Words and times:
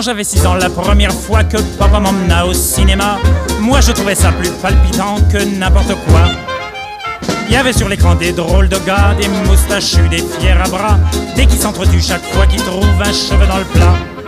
Quand 0.00 0.06
j'avais 0.06 0.24
6 0.24 0.46
ans, 0.46 0.54
la 0.54 0.70
première 0.70 1.12
fois 1.12 1.44
que 1.44 1.58
papa 1.78 2.00
m'emmena 2.00 2.46
au 2.46 2.54
cinéma, 2.54 3.18
moi 3.60 3.82
je 3.82 3.92
trouvais 3.92 4.14
ça 4.14 4.32
plus 4.32 4.48
palpitant 4.48 5.16
que 5.30 5.36
n'importe 5.44 5.88
quoi. 5.88 6.22
Il 7.46 7.52
y 7.52 7.56
avait 7.56 7.74
sur 7.74 7.86
l'écran 7.86 8.14
des 8.14 8.32
drôles 8.32 8.70
de 8.70 8.78
gars, 8.86 9.14
des 9.20 9.28
moustachus, 9.28 10.08
des 10.08 10.24
fiers 10.38 10.52
à 10.52 10.66
bras, 10.70 10.98
des 11.36 11.44
qui 11.44 11.58
s'entretuent 11.58 12.00
chaque 12.00 12.24
fois 12.32 12.46
qu'ils 12.46 12.62
trouvent 12.62 12.86
un 12.98 13.12
cheveu 13.12 13.46
dans 13.46 13.58
le 13.58 13.64
plat. 13.64 14.19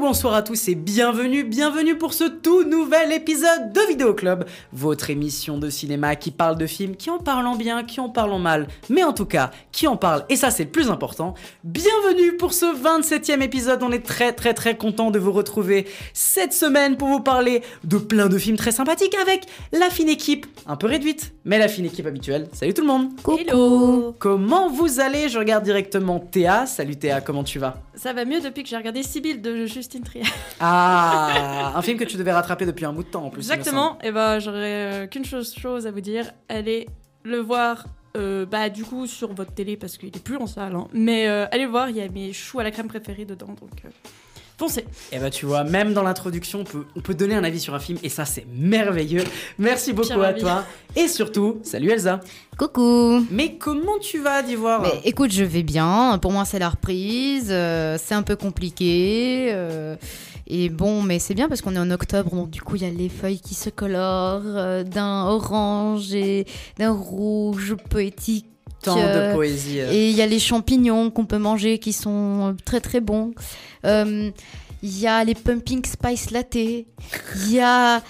Bonsoir 0.00 0.32
à 0.32 0.40
tous 0.40 0.68
et 0.68 0.74
bienvenue, 0.74 1.44
bienvenue 1.44 1.94
pour 1.94 2.14
ce 2.14 2.24
tout 2.24 2.64
nouvel 2.64 3.12
épisode 3.12 3.70
de 3.74 3.80
Vidéo 3.86 4.14
Club, 4.14 4.46
votre 4.72 5.10
émission 5.10 5.58
de 5.58 5.68
cinéma 5.68 6.16
qui 6.16 6.30
parle 6.30 6.56
de 6.56 6.66
films, 6.66 6.96
qui 6.96 7.10
en 7.10 7.18
parlent 7.18 7.54
bien, 7.58 7.84
qui 7.84 8.00
en 8.00 8.08
parlent 8.08 8.40
mal, 8.40 8.66
mais 8.88 9.04
en 9.04 9.12
tout 9.12 9.26
cas, 9.26 9.50
qui 9.72 9.86
en 9.86 9.98
parle, 9.98 10.24
et 10.30 10.36
ça 10.36 10.50
c'est 10.50 10.64
le 10.64 10.70
plus 10.70 10.88
important. 10.90 11.34
Bienvenue 11.64 12.34
pour 12.38 12.54
ce 12.54 12.64
27e 12.64 13.42
épisode, 13.42 13.82
on 13.82 13.92
est 13.92 14.04
très 14.04 14.32
très 14.32 14.54
très 14.54 14.74
content 14.74 15.10
de 15.10 15.18
vous 15.18 15.32
retrouver 15.32 15.86
cette 16.14 16.54
semaine 16.54 16.96
pour 16.96 17.08
vous 17.08 17.20
parler 17.20 17.60
de 17.84 17.98
plein 17.98 18.28
de 18.28 18.38
films 18.38 18.56
très 18.56 18.72
sympathiques 18.72 19.16
avec 19.20 19.44
la 19.70 19.90
fine 19.90 20.08
équipe, 20.08 20.46
un 20.66 20.76
peu 20.76 20.86
réduite, 20.86 21.34
mais 21.44 21.58
la 21.58 21.68
fine 21.68 21.84
équipe 21.84 22.06
habituelle. 22.06 22.48
Salut 22.54 22.72
tout 22.72 22.82
le 22.82 22.88
monde 22.88 23.10
Hello 23.38 24.16
Comment 24.18 24.70
vous 24.70 24.98
allez? 24.98 25.28
Je 25.28 25.38
regarde 25.38 25.64
directement 25.64 26.20
Théa. 26.20 26.64
Salut 26.64 26.96
Théa, 26.96 27.20
comment 27.20 27.44
tu 27.44 27.58
vas? 27.58 27.82
Ça 27.94 28.14
va 28.14 28.24
mieux 28.24 28.40
depuis 28.40 28.62
que 28.62 28.68
j'ai 28.70 28.78
regardé 28.78 29.02
Sibyl 29.02 29.42
de 29.42 29.66
Justine 29.90 30.04
Trier. 30.04 30.24
Ah, 30.60 31.72
un 31.74 31.82
film 31.82 31.98
que 31.98 32.04
tu 32.04 32.16
devais 32.16 32.32
rattraper 32.32 32.64
depuis 32.64 32.84
un 32.84 32.92
bout 32.92 33.02
de 33.02 33.08
temps 33.08 33.24
en 33.24 33.30
plus. 33.30 33.40
Exactement, 33.40 33.98
et 34.02 34.12
bah 34.12 34.38
j'aurais 34.38 35.04
euh, 35.04 35.06
qu'une 35.06 35.24
chose, 35.24 35.54
chose 35.54 35.86
à 35.86 35.90
vous 35.90 36.00
dire, 36.00 36.30
allez 36.48 36.86
le 37.24 37.38
voir 37.38 37.86
euh, 38.16 38.46
bah 38.46 38.68
du 38.68 38.84
coup 38.84 39.06
sur 39.06 39.32
votre 39.32 39.52
télé 39.52 39.76
parce 39.76 39.96
qu'il 39.96 40.08
est 40.08 40.22
plus 40.22 40.36
en 40.36 40.46
salle, 40.46 40.74
hein. 40.76 40.86
mais 40.92 41.28
euh, 41.28 41.46
allez 41.50 41.64
le 41.64 41.70
voir, 41.70 41.90
il 41.90 41.96
y 41.96 42.00
a 42.00 42.08
mes 42.08 42.32
choux 42.32 42.60
à 42.60 42.62
la 42.62 42.70
crème 42.70 42.88
préférée 42.88 43.24
dedans, 43.24 43.46
donc 43.46 43.70
euh, 43.84 43.88
foncez. 44.60 44.84
Et 45.10 45.18
bah 45.18 45.30
tu 45.30 45.46
vois, 45.46 45.64
même 45.64 45.94
dans 45.94 46.02
l'introduction, 46.02 46.60
on 46.60 46.64
peut, 46.64 46.84
on 46.94 47.00
peut 47.00 47.14
donner 47.14 47.34
un 47.34 47.44
avis 47.44 47.60
sur 47.60 47.74
un 47.74 47.80
film 47.80 47.98
et 48.02 48.10
ça 48.10 48.26
c'est 48.26 48.46
merveilleux. 48.54 49.24
Merci 49.58 49.92
beaucoup 49.94 50.08
Pierre 50.08 50.22
à 50.22 50.32
toi. 50.34 50.64
Et 50.96 51.08
surtout, 51.08 51.60
salut 51.62 51.88
Elsa. 51.90 52.20
Coucou 52.58 53.24
Mais 53.30 53.56
comment 53.56 53.98
tu 54.00 54.18
vas 54.18 54.42
d'Ivoire 54.42 54.84
écoute, 55.04 55.32
je 55.32 55.44
vais 55.44 55.62
bien. 55.62 56.18
Pour 56.20 56.30
moi, 56.32 56.44
c'est 56.44 56.58
la 56.58 56.68
reprise. 56.68 57.48
euh, 57.50 57.96
c'est 57.98 58.14
un 58.14 58.22
peu 58.22 58.36
compliqué. 58.36 59.48
euh, 59.52 59.96
et 60.46 60.68
bon, 60.68 61.00
mais 61.02 61.18
c'est 61.20 61.34
bien 61.34 61.48
parce 61.48 61.62
qu'on 61.62 61.76
est 61.76 61.78
en 61.78 61.90
octobre, 61.92 62.34
donc 62.34 62.50
du 62.50 62.60
coup, 62.60 62.74
il 62.76 62.82
y 62.82 62.84
a 62.84 62.90
les 62.90 63.08
feuilles 63.08 63.40
qui 63.40 63.54
se 63.54 63.70
colorent 63.70 64.42
euh, 64.44 64.82
d'un 64.82 65.24
orange 65.26 66.12
et 66.12 66.44
d'un 66.76 66.90
rouge 66.92 67.76
poétique. 67.88 68.46
Tant 68.82 68.96
de 68.96 69.00
euh, 69.02 69.34
poésie. 69.34 69.80
euh. 69.80 69.90
Et 69.92 70.10
il 70.10 70.16
y 70.16 70.22
a 70.22 70.26
les 70.26 70.38
champignons 70.38 71.10
qu'on 71.10 71.26
peut 71.26 71.38
manger 71.38 71.78
qui 71.78 71.92
sont 71.92 72.48
euh, 72.48 72.52
très 72.64 72.80
très 72.80 73.00
bons. 73.00 73.32
Il 74.82 74.98
y 74.98 75.06
a 75.06 75.22
les 75.24 75.34
pumping 75.34 75.84
spice 75.84 76.30
latte. 76.30 76.54
Il 76.54 76.84
y 77.50 77.60
a. 77.60 78.02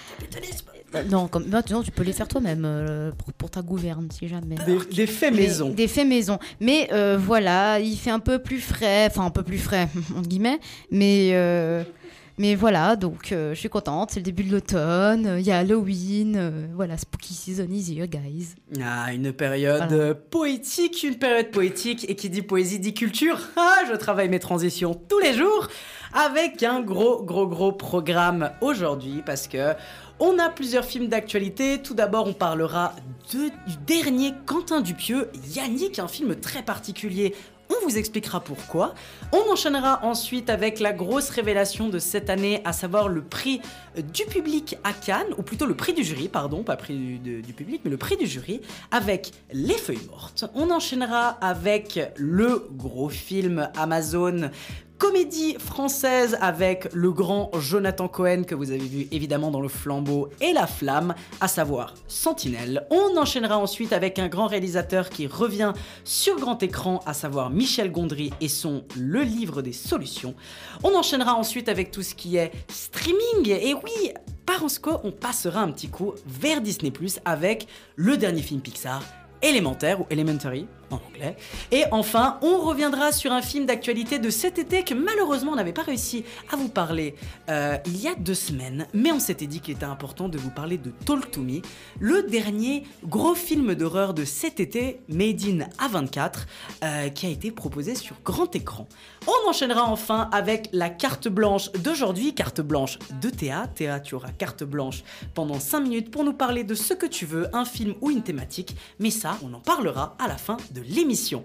Non, 1.08 1.28
comme, 1.28 1.44
bah, 1.44 1.62
non, 1.70 1.82
tu 1.84 1.92
peux 1.92 2.02
les 2.02 2.12
faire 2.12 2.26
toi-même 2.26 2.64
euh, 2.64 3.12
pour, 3.12 3.32
pour 3.34 3.50
ta 3.50 3.62
gouverne, 3.62 4.08
si 4.16 4.26
jamais. 4.26 4.56
Des, 4.66 4.78
des 4.92 5.06
faits 5.06 5.32
Mais- 5.32 5.42
maison. 5.42 5.68
Des 5.70 5.86
faits 5.86 6.06
maison. 6.06 6.38
Mais 6.60 6.88
euh, 6.92 7.16
voilà, 7.16 7.78
il 7.78 7.96
fait 7.96 8.10
un 8.10 8.18
peu 8.18 8.40
plus 8.40 8.58
frais, 8.60 9.06
enfin 9.06 9.24
un 9.24 9.30
peu 9.30 9.44
plus 9.44 9.58
frais, 9.58 9.88
entre 10.16 10.28
guillemets. 10.28 10.58
Mais, 10.90 11.30
euh, 11.32 11.84
mais 12.38 12.54
voilà, 12.54 12.96
donc 12.96 13.32
euh, 13.32 13.54
je 13.54 13.58
suis 13.60 13.68
contente. 13.68 14.10
C'est 14.12 14.20
le 14.20 14.24
début 14.24 14.44
de 14.44 14.52
l'automne, 14.52 15.26
euh, 15.26 15.40
il 15.40 15.46
y 15.46 15.50
a 15.50 15.58
Halloween. 15.58 16.36
euh, 16.36 16.66
voilà, 16.74 16.96
spooky 16.96 17.34
season 17.34 17.66
is 17.70 17.92
here, 17.94 18.06
guys. 18.06 18.54
Ah, 18.82 19.12
une 19.12 19.32
période 19.32 19.88
Voilà. 19.88 19.92
euh, 20.04 20.14
poétique, 20.14 21.02
une 21.02 21.16
période 21.16 21.50
poétique, 21.50 22.06
et 22.08 22.14
qui 22.16 22.30
dit 22.30 22.42
poésie 22.42 22.78
dit 22.78 22.94
culture. 22.94 23.38
Ah, 23.56 23.82
je 23.90 23.94
travaille 23.96 24.28
mes 24.28 24.38
transitions 24.38 24.94
tous 25.08 25.18
les 25.18 25.34
jours 25.34 25.68
avec 26.12 26.62
un 26.62 26.80
gros, 26.80 27.22
gros, 27.22 27.46
gros 27.46 27.72
programme 27.72 28.50
aujourd'hui 28.60 29.22
parce 29.24 29.46
que 29.46 29.74
on 30.18 30.38
a 30.38 30.48
plusieurs 30.50 30.84
films 30.84 31.08
d'actualité. 31.08 31.80
Tout 31.82 31.94
d'abord, 31.94 32.26
on 32.26 32.32
parlera 32.32 32.94
de- 33.32 33.48
du 33.70 33.76
dernier 33.86 34.32
Quentin 34.46 34.80
Dupieux, 34.80 35.28
Yannick, 35.54 35.98
un 35.98 36.08
film 36.08 36.34
très 36.36 36.62
particulier. 36.62 37.34
On 37.70 37.86
vous 37.86 37.98
expliquera 37.98 38.40
pourquoi. 38.40 38.94
On 39.32 39.52
enchaînera 39.52 40.04
ensuite 40.04 40.50
avec 40.50 40.80
la 40.80 40.92
grosse 40.92 41.30
révélation 41.30 41.88
de 41.88 42.00
cette 42.00 42.28
année, 42.28 42.60
à 42.64 42.72
savoir 42.72 43.08
le 43.08 43.22
prix 43.22 43.60
du 43.96 44.24
public 44.24 44.76
à 44.82 44.92
Cannes, 44.92 45.32
ou 45.38 45.42
plutôt 45.42 45.66
le 45.66 45.76
prix 45.76 45.92
du 45.92 46.02
jury, 46.02 46.28
pardon, 46.28 46.64
pas 46.64 46.76
prix 46.76 46.96
du, 46.96 47.42
du 47.42 47.52
public, 47.52 47.82
mais 47.84 47.90
le 47.90 47.96
prix 47.96 48.16
du 48.16 48.26
jury, 48.26 48.60
avec 48.90 49.32
Les 49.52 49.74
Feuilles 49.74 50.06
Mortes. 50.10 50.44
On 50.54 50.70
enchaînera 50.70 51.28
avec 51.40 52.00
le 52.16 52.68
gros 52.72 53.08
film 53.08 53.70
Amazon. 53.76 54.50
Comédie 55.00 55.56
française 55.58 56.36
avec 56.42 56.92
le 56.92 57.10
grand 57.10 57.50
Jonathan 57.58 58.06
Cohen 58.06 58.42
que 58.44 58.54
vous 58.54 58.70
avez 58.70 58.86
vu 58.86 59.08
évidemment 59.10 59.50
dans 59.50 59.62
Le 59.62 59.68
Flambeau 59.68 60.28
et 60.42 60.52
La 60.52 60.66
Flamme, 60.66 61.14
à 61.40 61.48
savoir 61.48 61.94
Sentinelle. 62.06 62.86
On 62.90 63.16
enchaînera 63.16 63.56
ensuite 63.56 63.94
avec 63.94 64.18
un 64.18 64.28
grand 64.28 64.46
réalisateur 64.46 65.08
qui 65.08 65.26
revient 65.26 65.72
sur 66.04 66.36
grand 66.36 66.62
écran, 66.62 67.00
à 67.06 67.14
savoir 67.14 67.48
Michel 67.48 67.90
Gondry 67.90 68.30
et 68.42 68.48
son 68.48 68.84
Le 68.94 69.22
Livre 69.22 69.62
des 69.62 69.72
Solutions. 69.72 70.34
On 70.84 70.94
enchaînera 70.94 71.34
ensuite 71.34 71.70
avec 71.70 71.92
tout 71.92 72.02
ce 72.02 72.14
qui 72.14 72.36
est 72.36 72.52
streaming. 72.68 73.48
Et 73.48 73.72
oui, 73.72 74.12
par 74.44 74.62
en 74.62 74.68
sco, 74.68 75.00
on 75.02 75.12
passera 75.12 75.62
un 75.62 75.72
petit 75.72 75.88
coup 75.88 76.12
vers 76.26 76.60
Disney 76.60 76.92
avec 77.24 77.68
le 77.96 78.18
dernier 78.18 78.42
film 78.42 78.60
Pixar, 78.60 79.02
Élémentaire 79.40 80.02
ou 80.02 80.06
Elementary 80.10 80.66
en 80.90 80.96
anglais. 80.96 81.36
Et 81.70 81.84
enfin, 81.90 82.38
on 82.42 82.58
reviendra 82.58 83.12
sur 83.12 83.32
un 83.32 83.42
film 83.42 83.66
d'actualité 83.66 84.18
de 84.18 84.30
cet 84.30 84.58
été 84.58 84.82
que 84.82 84.94
malheureusement 84.94 85.52
on 85.52 85.56
n'avait 85.56 85.72
pas 85.72 85.82
réussi 85.82 86.24
à 86.52 86.56
vous 86.56 86.68
parler 86.68 87.14
euh, 87.48 87.76
il 87.86 88.00
y 88.00 88.08
a 88.08 88.14
deux 88.14 88.34
semaines, 88.34 88.86
mais 88.92 89.12
on 89.12 89.20
s'était 89.20 89.46
dit 89.46 89.60
qu'il 89.60 89.74
était 89.74 89.84
important 89.84 90.28
de 90.28 90.38
vous 90.38 90.50
parler 90.50 90.78
de 90.78 90.90
Talk 91.04 91.30
to 91.30 91.42
Me, 91.42 91.60
le 91.98 92.22
dernier 92.22 92.84
gros 93.04 93.34
film 93.34 93.74
d'horreur 93.74 94.14
de 94.14 94.24
cet 94.24 94.60
été, 94.60 95.00
Made 95.08 95.42
in 95.42 95.86
A24, 95.86 96.32
euh, 96.82 97.08
qui 97.08 97.26
a 97.26 97.30
été 97.30 97.50
proposé 97.50 97.94
sur 97.94 98.16
grand 98.24 98.54
écran. 98.54 98.88
On 99.26 99.48
enchaînera 99.48 99.84
enfin 99.84 100.28
avec 100.32 100.68
la 100.72 100.90
carte 100.90 101.28
blanche 101.28 101.70
d'aujourd'hui, 101.72 102.34
carte 102.34 102.60
blanche 102.60 102.98
de 103.20 103.30
Théa. 103.30 103.66
Théa, 103.68 104.00
tu 104.00 104.14
auras 104.14 104.30
carte 104.30 104.64
blanche 104.64 105.02
pendant 105.34 105.58
5 105.58 105.80
minutes 105.80 106.10
pour 106.10 106.24
nous 106.24 106.32
parler 106.32 106.64
de 106.64 106.74
ce 106.74 106.94
que 106.94 107.06
tu 107.06 107.26
veux, 107.26 107.54
un 107.54 107.64
film 107.64 107.94
ou 108.00 108.10
une 108.10 108.22
thématique, 108.22 108.76
mais 108.98 109.10
ça, 109.10 109.36
on 109.42 109.52
en 109.54 109.60
parlera 109.60 110.16
à 110.18 110.28
la 110.28 110.36
fin 110.36 110.56
de 110.72 110.79
l'émission. 110.86 111.44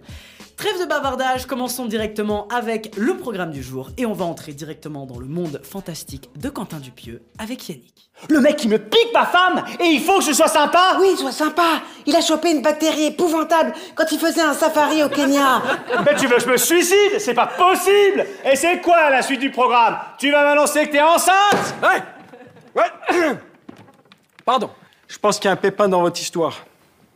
Trêve 0.57 0.79
de 0.79 0.85
bavardage, 0.85 1.45
commençons 1.47 1.85
directement 1.85 2.47
avec 2.47 2.95
le 2.95 3.17
programme 3.17 3.51
du 3.51 3.61
jour 3.61 3.89
et 3.97 4.05
on 4.05 4.13
va 4.13 4.23
entrer 4.23 4.53
directement 4.53 5.05
dans 5.05 5.19
le 5.19 5.25
monde 5.25 5.59
fantastique 5.63 6.29
de 6.37 6.47
Quentin 6.47 6.77
Dupieux 6.79 7.21
avec 7.37 7.67
Yannick. 7.67 8.09
Le 8.29 8.39
mec 8.39 8.55
qui 8.55 8.69
me 8.69 8.77
pique 8.79 9.11
ma 9.13 9.25
femme 9.25 9.65
et 9.81 9.87
il 9.87 9.99
faut 10.01 10.19
que 10.19 10.23
je 10.23 10.31
sois 10.31 10.47
sympa 10.47 10.97
Oui, 11.01 11.17
sois 11.17 11.33
sympa. 11.33 11.81
Il 12.05 12.15
a 12.15 12.21
chopé 12.21 12.51
une 12.51 12.61
bactérie 12.61 13.07
épouvantable 13.07 13.73
quand 13.95 14.09
il 14.13 14.17
faisait 14.17 14.41
un 14.41 14.53
safari 14.53 15.03
au 15.03 15.09
Kenya. 15.09 15.61
Mais 16.05 16.15
tu 16.15 16.27
veux 16.27 16.37
que 16.37 16.43
je 16.43 16.49
me 16.49 16.57
suicide? 16.57 17.19
C'est 17.19 17.33
pas 17.33 17.47
possible 17.47 18.25
Et 18.49 18.55
c'est 18.55 18.79
quoi 18.79 19.09
la 19.09 19.21
suite 19.21 19.41
du 19.41 19.51
programme? 19.51 19.97
Tu 20.17 20.31
vas 20.31 20.43
m'annoncer 20.45 20.87
que 20.87 20.93
t'es 20.93 21.01
enceinte? 21.01 21.75
Ouais 21.83 22.01
Ouais 22.81 23.33
Pardon. 24.45 24.69
Je 25.09 25.17
pense 25.17 25.37
qu'il 25.37 25.47
y 25.47 25.49
a 25.49 25.53
un 25.53 25.57
pépin 25.57 25.89
dans 25.89 26.01
votre 26.01 26.21
histoire. 26.21 26.65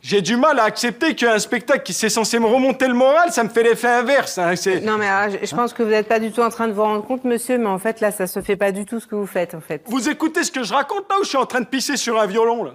J'ai 0.02 0.22
du 0.22 0.36
mal 0.36 0.58
à 0.58 0.64
accepter 0.64 1.14
qu'un 1.14 1.38
spectacle 1.38 1.82
qui 1.82 1.92
s'est 1.92 2.08
censé 2.08 2.38
me 2.38 2.46
remonter 2.46 2.88
le 2.88 2.94
moral, 2.94 3.30
ça 3.32 3.44
me 3.44 3.50
fait 3.50 3.62
l'effet 3.62 3.86
inverse. 3.88 4.38
hein, 4.38 4.56
c'est- 4.56 4.80
Non, 4.80 4.96
mais 4.96 5.06
alors, 5.06 5.36
je, 5.42 5.46
je 5.46 5.54
pense 5.54 5.74
que 5.74 5.82
vous 5.82 5.90
n'êtes 5.90 6.08
pas 6.08 6.18
du 6.18 6.32
tout 6.32 6.40
en 6.40 6.48
train 6.48 6.68
de 6.68 6.72
vous 6.72 6.82
rendre 6.82 7.04
compte, 7.04 7.24
monsieur, 7.24 7.58
mais 7.58 7.66
en 7.68 7.78
fait, 7.78 8.00
là, 8.00 8.10
ça 8.10 8.26
se 8.26 8.40
fait 8.40 8.56
pas 8.56 8.72
du 8.72 8.86
tout 8.86 8.98
ce 8.98 9.06
que 9.06 9.14
vous 9.14 9.26
faites, 9.26 9.54
en 9.54 9.60
fait. 9.60 9.82
Vous 9.86 10.08
écoutez 10.08 10.42
ce 10.42 10.50
que 10.50 10.62
je 10.62 10.72
raconte 10.72 11.04
là 11.10 11.16
ou 11.20 11.24
je 11.24 11.28
suis 11.28 11.36
en 11.36 11.44
train 11.44 11.60
de 11.60 11.66
pisser 11.66 11.98
sur 11.98 12.18
un 12.18 12.24
violon 12.26 12.64
là? 12.64 12.70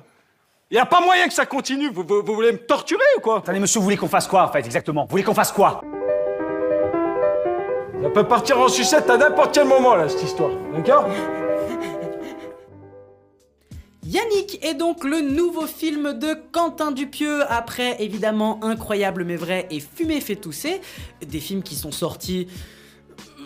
Y 0.69 0.78
a 0.78 0.86
pas 0.86 1.00
moyen 1.02 1.28
que 1.28 1.34
ça 1.34 1.46
continue. 1.47 1.90
Vous, 1.91 2.03
vous- 2.08 2.22
vous 2.24 2.36
voulez 2.36 2.52
me 2.52 2.58
torturer 2.59 3.02
ou 3.18 3.22
quoi? 3.22 3.38
Attendez, 3.40 3.59
monsieur, 3.59 3.80
vous 3.80 3.86
voulez 3.86 3.97
qu'on 3.97 4.07
fasse 4.07 4.28
quoi, 4.28 4.44
en 4.44 4.52
fait, 4.52 4.59
exactement? 4.59 5.03
Vous 5.06 5.09
voulez 5.12 5.24
qu'on 5.24 5.34
fasse 5.34 5.52
quoi? 5.52 5.81
Ça 8.04 8.10
peut 8.12 8.24
partir 8.24 8.60
en 8.60 8.68
sucette 8.68 9.10
à 9.10 9.18
n'importe 9.18 9.54
quel 9.56 9.66
moment 9.68 9.95
là, 9.95 10.07
cette 10.10 10.22
histoire. 10.24 10.51
D'accord? 10.75 11.07
Yannick 14.07 14.63
est 14.63 14.75
donc 14.75 15.04
le 15.04 15.22
nouveau 15.22 15.66
film 15.66 16.13
de 16.19 16.38
Quentin 16.52 16.92
Dupieux 16.92 17.42
après 17.52 18.04
évidemment 18.04 18.63
Incroyable 18.63 19.24
mais 19.24 19.36
vrai 19.36 19.68
et 19.72 19.80
Fumée 19.80 20.22
fait 20.22 20.36
tousser, 20.36 20.80
des 21.25 21.40
films 21.40 21.63
qui 21.63 21.74
sont 21.74 21.92
sortis 21.92 22.48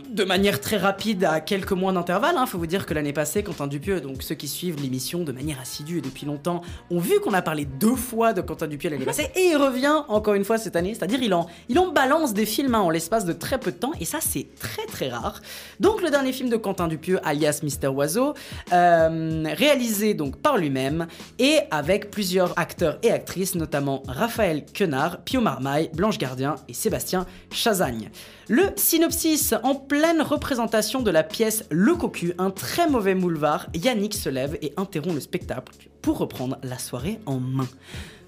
de 0.10 0.24
manière 0.24 0.60
très 0.60 0.78
rapide 0.78 1.24
à 1.24 1.40
quelques 1.40 1.72
mois 1.72 1.92
d'intervalle. 1.92 2.36
Il 2.40 2.48
faut 2.48 2.58
vous 2.58 2.68
dire 2.68 2.86
que 2.86 2.94
l'année 2.94 3.14
passée, 3.14 3.44
Quentin 3.44 3.68
Dupieux, 3.68 4.02
donc 4.02 4.24
ceux 4.24 4.36
qui 4.36 4.48
suivent 4.48 4.82
l'émission 4.82 5.24
de 5.24 5.32
manière 5.32 5.60
assidue 5.60 6.00
et 6.00 6.02
depuis 6.02 6.26
longtemps, 6.26 6.62
ont 6.90 7.00
vu 7.00 7.20
qu'on 7.20 7.34
a 7.34 7.42
parlé 7.42 7.66
deux 7.66 7.96
fois 7.96 8.34
de 8.34 8.42
Quentin 8.42 8.68
Dupieux 8.68 8.90
l'année 8.90 9.06
passée 9.06 9.32
et 9.36 9.50
il 9.52 9.58
revient 9.58 10.04
encore 10.08 10.34
une 10.34 10.44
fois 10.44 10.58
cette 10.58 10.76
année. 10.76 10.96
C'est-à-dire 10.96 11.22
il 11.22 11.34
en, 11.34 11.48
il 11.68 11.78
en 11.78 11.92
balance 11.92 12.34
des 12.34 12.46
films 12.46 12.76
hein, 12.76 12.80
en 12.80 12.90
l'espace 12.90 13.26
de 13.26 13.34
très 13.34 13.60
peu 13.60 13.72
de 13.72 13.78
temps 13.78 13.92
et 14.00 14.06
ça 14.06 14.18
c'est 14.22 14.48
très 14.60 14.86
très 14.86 15.10
rare. 15.10 15.42
Donc 15.80 16.02
le 16.02 16.10
dernier 16.10 16.34
film 16.34 16.50
de 16.50 16.58
Quentin 16.58 16.88
Dupieux, 16.88 17.20
alias 17.24 17.60
Mister 17.62 17.88
Oiseau, 17.88 18.34
euh, 18.74 19.44
réalisé 19.56 20.14
donc 20.16 20.38
par 20.38 20.58
lui-même 20.58 21.08
et 21.38 21.60
avec 21.70 22.10
plusieurs 22.10 22.58
acteurs 22.58 22.98
et 23.04 23.12
actrices, 23.12 23.56
notamment 23.56 24.02
Raphaël 24.08 24.66
Quenard, 24.74 25.22
Pio 25.24 25.42
Marmaille, 25.42 25.92
Blanche 25.94 26.18
Gardien 26.18 26.56
et 26.68 26.74
Sébastien 26.74 27.26
Chazagne. 27.52 28.10
Le 28.48 28.64
synopsis 28.76 29.54
en 29.62 29.76
plein 29.76 29.99
pleine 30.00 30.22
représentation 30.22 31.02
de 31.02 31.12
la 31.12 31.24
pièce 31.24 31.66
Le 31.70 31.94
Cocu, 31.94 32.34
un 32.38 32.52
très 32.52 32.90
mauvais 32.90 33.16
moulevard, 33.16 33.68
Yannick 33.74 34.14
se 34.14 34.30
lève 34.30 34.58
et 34.62 34.72
interrompt 34.78 35.14
le 35.14 35.20
spectacle 35.20 35.74
pour 36.02 36.20
reprendre 36.20 36.58
la 36.64 36.78
soirée 36.78 37.20
en 37.26 37.42
main. 37.42 37.68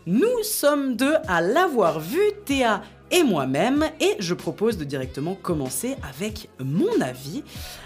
Nous 0.06 0.44
sommes 0.44 0.98
deux 0.98 1.16
à 1.30 1.40
l'avoir 1.40 2.02
vu, 2.02 2.20
Théa 2.44 2.82
et 3.10 3.24
moi-même, 3.24 3.86
et 4.02 4.18
je 4.20 4.34
propose 4.34 4.78
de 4.78 4.84
directement 4.84 5.34
commencer 5.34 5.96
avec 6.10 6.50
mon 6.60 7.00
avis. 7.00 7.42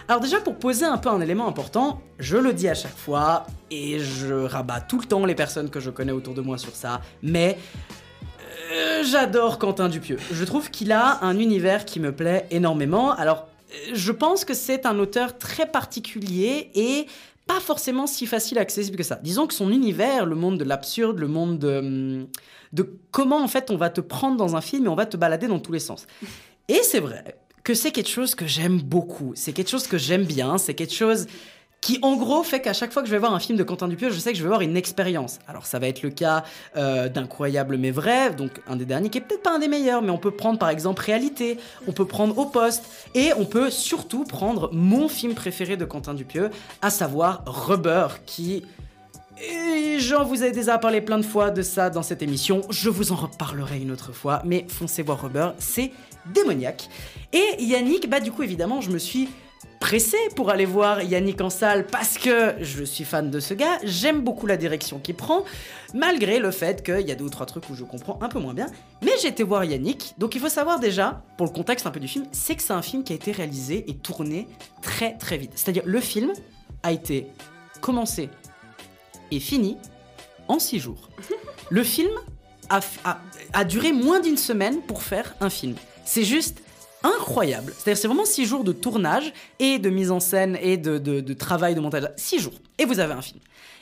Alors 0.08 0.20
déjà 0.20 0.40
pour 0.40 0.56
poser 0.56 0.86
un 0.86 0.98
peu 0.98 1.10
un 1.10 1.22
élément 1.22 1.48
important, 1.48 2.02
je 2.18 2.38
le 2.38 2.54
dis 2.54 2.68
à 2.68 2.74
chaque 2.74 2.98
fois, 2.98 3.46
et 3.70 4.00
je 4.00 4.34
rabats 4.34 4.82
tout 4.82 4.98
le 4.98 5.06
temps 5.06 5.26
les 5.26 5.36
personnes 5.36 5.70
que 5.70 5.80
je 5.80 5.92
connais 5.92 6.12
autour 6.12 6.34
de 6.34 6.42
moi 6.42 6.58
sur 6.58 6.74
ça, 6.74 7.02
mais 7.22 7.60
euh, 8.74 9.04
j'adore 9.04 9.60
Quentin 9.60 9.90
Dupieux. 9.90 10.18
Je 10.32 10.44
trouve 10.44 10.72
qu'il 10.72 10.92
a 10.92 11.24
un 11.24 11.38
univers 11.38 11.86
qui 11.86 12.00
me 12.00 12.12
plaît 12.12 12.48
énormément. 12.50 13.12
Alors, 13.12 13.48
je 13.94 14.12
pense 14.12 14.46
que 14.46 14.54
c'est 14.54 14.86
un 14.86 15.00
auteur 15.00 15.38
très 15.38 15.66
particulier 15.66 16.72
et 16.76 17.06
pas 17.48 17.60
forcément 17.60 18.08
si 18.08 18.26
facile 18.26 18.58
accessible 18.58 18.98
que 18.98 19.04
ça. 19.04 19.20
Disons 19.22 19.48
que 19.48 19.54
son 19.54 19.70
univers, 19.70 20.26
le 20.26 20.36
monde 20.36 20.58
de 20.58 20.64
l'absurde, 20.64 21.20
le 21.20 21.28
monde 21.28 21.60
de, 21.60 22.28
de 22.74 22.90
comment 23.12 23.44
en 23.44 23.48
fait 23.48 23.70
on 23.70 23.78
va 23.78 23.90
te 23.90 24.02
prendre 24.02 24.38
dans 24.38 24.56
un 24.56 24.62
film 24.62 24.86
et 24.86 24.90
on 24.90 24.96
va 24.96 25.06
te 25.06 25.18
balader 25.18 25.48
dans 25.48 25.60
tous 25.60 25.72
les 25.72 25.80
sens. 25.80 26.08
Et 26.68 26.82
c'est 26.84 27.00
vrai 27.00 27.38
que 27.64 27.74
c'est 27.74 27.92
quelque 27.92 28.10
chose 28.10 28.36
que 28.36 28.46
j'aime 28.46 28.80
beaucoup. 28.80 29.34
C'est 29.36 29.54
quelque 29.54 29.70
chose 29.70 29.88
que 29.88 29.98
j'aime 29.98 30.24
bien. 30.24 30.58
C'est 30.58 30.76
quelque 30.76 30.94
chose 30.94 31.28
qui 31.86 32.00
en 32.02 32.16
gros 32.16 32.42
fait 32.42 32.62
qu'à 32.62 32.74
chaque 32.74 32.92
fois 32.92 33.04
que 33.04 33.08
je 33.08 33.14
vais 33.14 33.20
voir 33.20 33.36
un 33.36 33.40
film 33.40 33.60
de 33.60 33.64
Quentin 33.64 33.88
Dupieux, 33.88 34.10
je 34.10 34.18
sais 34.18 34.32
que 34.32 34.38
je 34.40 34.42
vais 34.42 34.50
voir 34.50 34.62
une 34.62 34.76
expérience. 34.76 35.38
Alors 35.48 35.68
ça 35.68 35.78
va 35.78 35.88
être 35.88 36.02
le 36.02 36.10
cas 36.10 36.44
euh, 36.76 37.10
d'Incroyable 37.10 37.78
mais 37.78 37.92
vrai, 37.92 38.34
donc 38.34 38.60
un 38.68 38.76
des 38.76 38.86
derniers 38.86 39.12
qui 39.12 39.20
est 39.20 39.22
peut-être 39.22 39.44
pas 39.44 39.54
un 39.54 39.60
des 39.60 39.68
meilleurs, 39.68 40.02
mais 40.02 40.10
on 40.10 40.18
peut 40.18 40.32
prendre 40.32 40.58
par 40.58 40.70
exemple 40.70 41.04
Réalité, 41.04 41.60
on 41.88 41.92
peut 41.92 42.08
prendre 42.08 42.36
Au 42.40 42.46
Poste, 42.46 42.86
et 43.14 43.34
on 43.38 43.46
peut 43.46 43.70
surtout 43.70 44.24
prendre 44.24 44.72
mon 44.74 45.08
film 45.08 45.36
préféré 45.36 45.78
de 45.78 45.86
Quentin 45.86 46.16
Dupieux, 46.16 46.50
à 46.82 46.90
savoir 46.90 47.44
Rubber, 47.46 48.08
qui... 48.26 48.64
Et 49.38 50.00
j'en 50.00 50.24
vous 50.24 50.44
ai 50.44 50.52
déjà 50.52 50.80
parlé 50.80 51.02
plein 51.02 51.20
de 51.20 51.26
fois 51.26 51.52
de 51.52 51.62
ça 51.62 51.92
dans 51.92 52.02
cette 52.02 52.24
émission, 52.24 52.62
je 52.72 52.90
vous 52.90 53.12
en 53.12 53.16
reparlerai 53.16 53.78
une 53.80 53.92
autre 53.92 54.12
fois, 54.12 54.42
mais 54.44 54.66
foncez 54.70 55.04
voir 55.04 55.22
Rubber, 55.22 55.50
c'est 55.60 55.92
démoniaque. 56.34 56.90
Et 57.32 57.64
Yannick, 57.64 58.10
bah 58.10 58.22
du 58.22 58.32
coup 58.32 58.42
évidemment 58.42 58.82
je 58.82 58.90
me 58.90 58.98
suis 58.98 59.30
pressé 59.86 60.18
pour 60.36 60.50
aller 60.50 60.66
voir 60.66 61.04
Yannick 61.04 61.40
en 61.42 61.52
salle 61.52 61.86
parce 61.86 62.18
que 62.18 62.56
je 62.60 62.84
suis 62.84 63.04
fan 63.04 63.30
de 63.30 63.40
ce 63.40 63.54
gars, 63.54 63.78
j'aime 63.84 64.22
beaucoup 64.22 64.48
la 64.48 64.58
direction 64.58 64.98
qu'il 64.98 65.14
prend, 65.14 65.46
malgré 65.94 66.40
le 66.40 66.50
fait 66.50 66.84
qu'il 66.84 67.02
y 67.08 67.12
a 67.12 67.16
deux 67.16 67.26
ou 67.26 67.30
trois 67.30 67.46
trucs 67.46 67.70
où 67.70 67.76
je 67.76 67.84
comprends 67.84 68.18
un 68.24 68.28
peu 68.28 68.40
moins 68.40 68.56
bien. 68.56 68.66
Mais 69.04 69.12
j'ai 69.22 69.28
été 69.28 69.44
voir 69.44 69.64
Yannick, 69.64 70.16
donc 70.18 70.34
il 70.34 70.42
faut 70.42 70.50
savoir 70.50 70.80
déjà, 70.80 71.22
pour 71.38 71.46
le 71.46 71.52
contexte 71.52 71.86
un 71.86 71.92
peu 71.92 72.00
du 72.00 72.08
film, 72.08 72.26
c'est 72.32 72.56
que 72.56 72.64
c'est 72.64 72.74
un 72.74 72.82
film 72.82 73.04
qui 73.04 73.14
a 73.14 73.16
été 73.16 73.32
réalisé 73.32 73.86
et 73.88 73.94
tourné 73.96 74.48
très 74.82 75.16
très 75.20 75.38
vite. 75.38 75.52
C'est-à-dire 75.54 75.84
le 75.86 76.00
film 76.00 76.34
a 76.82 76.92
été 76.92 77.28
commencé 77.80 78.30
et 79.30 79.40
fini 79.40 79.78
en 80.48 80.58
six 80.58 80.80
jours. 80.80 81.10
Le 81.70 81.84
film 81.84 82.12
a, 82.70 82.80
a- 83.04 83.20
a 83.54 83.64
duré 83.64 83.92
moins 83.92 84.20
d'une 84.20 84.38
semaine 84.38 84.82
pour 84.82 85.04
faire 85.04 85.36
un 85.42 85.52
film. 85.52 85.76
C'est 86.06 86.24
juste 86.24 86.62
incroyable. 87.06 87.74
C'est-à-dire 87.78 88.02
c'est 88.02 88.08
vraiment 88.08 88.26
six 88.26 88.46
jours 88.46 88.64
de 88.64 88.72
tournage 88.72 89.32
et 89.60 89.80
de 89.80 89.90
mise 89.90 90.12
en 90.12 90.20
scène 90.20 90.58
et 90.62 90.78
de, 90.78 90.98
de- 90.98 91.34
travail 91.34 91.76
de 91.76 91.80
montage. 91.80 92.10
Six 92.18 92.40
jours. 92.40 92.54
Et 92.78 92.86
vous 92.86 93.00
avez 93.00 93.14
un 93.14 93.22
film. 93.22 93.40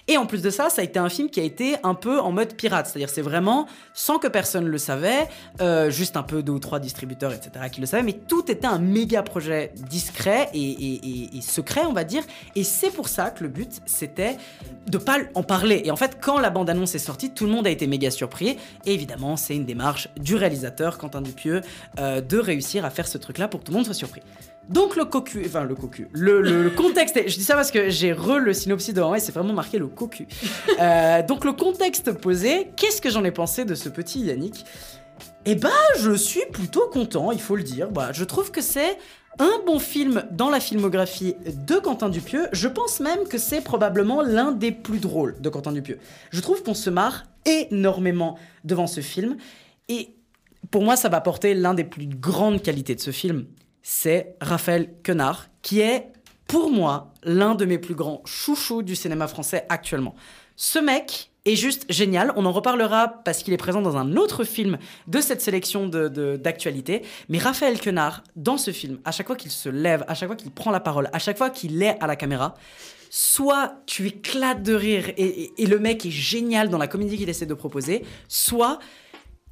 Et 0.10 0.18
en 0.18 0.26
plus 0.26 0.42
de 0.42 0.50
ça, 0.50 0.70
ça 0.70 0.82
a 0.82 0.84
été 0.84 1.00
un 1.00 1.08
film 1.08 1.30
qui 1.30 1.40
a 1.40 1.44
été 1.44 1.76
un 1.84 1.94
peu 1.96 2.20
en 2.20 2.34
mode 2.34 2.56
pirate. 2.56 2.88
C'est-à-dire 2.88 3.10
c'est 3.10 3.22
vraiment 3.22 3.68
sans 3.94 4.20
que 4.20 4.28
personne 4.28 4.66
le 4.68 4.78
savait, 4.78 5.30
euh, 5.62 5.90
juste 5.90 6.18
un 6.18 6.24
peu 6.24 6.44
deux 6.44 6.52
ou 6.52 6.60
trois 6.60 6.80
distributeurs, 6.80 7.32
etc. 7.32 7.52
qui 7.72 7.80
le 7.80 7.88
savaient, 7.88 8.04
mais 8.04 8.12
tout 8.14 8.52
était 8.52 8.68
un 8.68 8.80
méga 8.80 9.24
projet 9.24 9.72
discret 9.90 10.50
et, 10.54 10.60
et- 10.62 11.08
et- 11.08 11.38
et 11.38 11.42
secret, 11.42 11.86
on 11.88 11.94
va 11.94 12.04
dire. 12.04 12.24
Et 12.56 12.66
c'est 12.66 12.90
pour 12.92 13.08
ça 13.08 13.30
que 13.32 13.44
le 13.44 13.50
but, 13.50 13.80
c'était 13.86 14.36
de 14.88 14.98
pas 14.98 15.20
en 15.36 15.44
parler. 15.44 15.82
Et 15.86 15.92
en 15.92 15.96
fait, 15.96 16.18
quand 16.20 16.38
la 16.38 16.50
bande-annonce 16.50 16.96
est 16.96 17.00
sortie, 17.00 17.34
tout 17.34 17.46
le 17.46 17.52
monde 17.52 17.66
a 17.66 17.70
été 17.70 17.88
méga 17.88 18.12
surpris. 18.12 18.58
Et 18.86 18.94
évidemment, 18.94 19.38
c'est 19.38 19.56
une 19.56 19.66
démarche 19.66 20.10
du 20.18 20.36
réalisateur, 20.36 20.98
Quentin 20.98 21.22
Dupieux, 21.22 21.62
euh, 22.00 22.20
de 22.20 22.38
réussir 22.40 22.84
à 22.84 22.90
faire 22.90 23.08
ce 23.08 23.18
truc-là 23.18 23.48
pour 23.48 23.62
que 23.62 23.66
tout 23.68 23.72
le 23.72 23.78
monde 23.78 23.86
soit 23.86 23.94
surpris. 23.94 24.22
Donc 24.70 24.96
le 24.96 25.06
cocu, 25.06 25.44
enfin 25.46 25.64
le 25.66 25.76
cocu, 25.76 26.08
le, 26.14 26.42
le- 26.42 26.64
le 26.64 26.70
contexte, 26.70 27.18
est- 27.18 27.28
je 27.28 27.36
dis 27.38 27.44
ça 27.44 27.56
parce 27.56 27.70
que 27.72 27.90
j'ai 27.90 28.14
re 28.14 28.40
le 28.40 28.54
synopsis 28.54 28.94
devant 28.94 29.10
moi 29.10 29.18
et 29.18 29.20
c'est 29.20 29.34
vraiment 29.34 29.54
marqué 29.54 29.78
le 29.80 29.88
cocu. 29.88 30.28
Euh, 30.80 31.22
donc 31.24 31.46
le 31.46 31.54
contexte 31.54 32.12
posé, 32.14 32.70
qu'est-ce 32.76 33.02
que 33.02 33.10
j'en 33.10 33.24
ai 33.24 33.32
pensé 33.32 33.64
de 33.66 33.76
ce 33.76 33.90
petit 33.90 34.22
Yannick? 34.22 34.66
Eh 35.46 35.56
ben, 35.56 35.70
je 36.00 36.12
suis 36.14 36.42
plutôt 36.52 36.88
content, 36.92 37.32
il 37.32 37.40
faut 37.40 37.56
le 37.56 37.64
dire. 37.64 37.90
Bah, 37.92 38.10
je 38.14 38.24
trouve 38.24 38.50
que 38.52 38.62
c'est 38.62 38.98
un 39.40 39.52
bon 39.66 39.80
film 39.80 40.24
dans 40.32 40.50
la 40.50 40.60
filmographie 40.60 41.36
de 41.46 41.76
Quentin 41.76 42.10
Dupieux. 42.10 42.48
Je 42.54 42.68
pense 42.68 43.00
même 43.02 43.24
que 43.28 43.38
c'est 43.38 43.62
probablement 43.62 44.22
l'un 44.22 44.52
des 44.52 44.72
plus 44.72 45.00
drôles 45.00 45.36
de 45.42 45.50
Quentin 45.50 45.72
Dupieux. 45.74 46.00
Je 46.32 46.40
trouve 46.42 46.64
qu'on 46.64 46.74
se 46.74 46.90
marre 46.90 47.26
énormément 47.46 48.38
devant 48.64 48.88
ce 48.88 49.02
film. 49.02 49.38
Et 49.90 50.16
pour 50.72 50.84
moi, 50.84 50.96
ça 50.96 51.10
va 51.10 51.20
porter 51.22 51.54
l'un 51.54 51.74
des 51.74 51.84
plus 51.84 52.08
grandes 52.08 52.62
qualités 52.62 52.96
de 52.96 53.02
ce 53.02 53.12
film. 53.12 53.46
C'est 53.86 54.38
Raphaël 54.40 54.94
Quenard, 55.04 55.50
qui 55.62 55.82
est, 55.82 56.08
pour 56.48 56.72
moi, 56.72 57.12
l'un 57.24 57.54
de 57.54 57.66
mes 57.66 57.78
plus 57.78 57.96
grands 57.96 58.22
chouchous 58.26 58.82
du 58.82 58.96
cinéma 58.96 59.28
français 59.28 59.66
actuellement. 59.68 60.16
Ce 60.56 60.80
mec 60.80 61.32
est 61.44 61.58
juste 61.58 61.86
génial. 61.90 62.32
On 62.38 62.46
en 62.46 62.54
reparlera 62.54 63.10
parce 63.10 63.44
qu'il 63.44 63.54
est 63.54 63.58
présent 63.58 63.82
dans 63.82 63.98
un 63.98 64.16
autre 64.16 64.46
film 64.46 64.78
de 65.08 65.20
cette 65.20 65.42
sélection 65.42 65.88
d'actualité. 65.88 67.02
Mais 67.28 67.40
Raphaël 67.40 67.78
Quenard, 67.78 68.24
dans 68.38 68.58
ce 68.58 68.72
film, 68.72 69.00
à 69.04 69.12
chaque 69.12 69.28
fois 69.28 69.36
qu'il 69.36 69.52
se 69.52 69.68
lève, 69.68 70.06
à 70.08 70.16
chaque 70.16 70.30
fois 70.30 70.38
qu'il 70.38 70.52
prend 70.52 70.72
la 70.72 70.80
parole, 70.80 71.10
à 71.12 71.20
chaque 71.20 71.38
fois 71.38 71.50
qu'il 71.50 71.84
est 71.84 71.98
à 72.02 72.08
la 72.08 72.16
caméra, 72.16 72.56
soit 73.10 73.74
tu 73.86 74.08
éclates 74.08 74.64
de 74.64 74.74
rire 74.74 75.12
et 75.18 75.52
le 75.60 75.78
mec 75.78 76.06
est 76.06 76.12
génial 76.12 76.70
dans 76.70 76.78
la 76.78 76.88
comédie 76.88 77.18
qu'il 77.18 77.30
essaie 77.30 77.46
de 77.46 77.54
proposer, 77.54 78.06
soit 78.30 78.80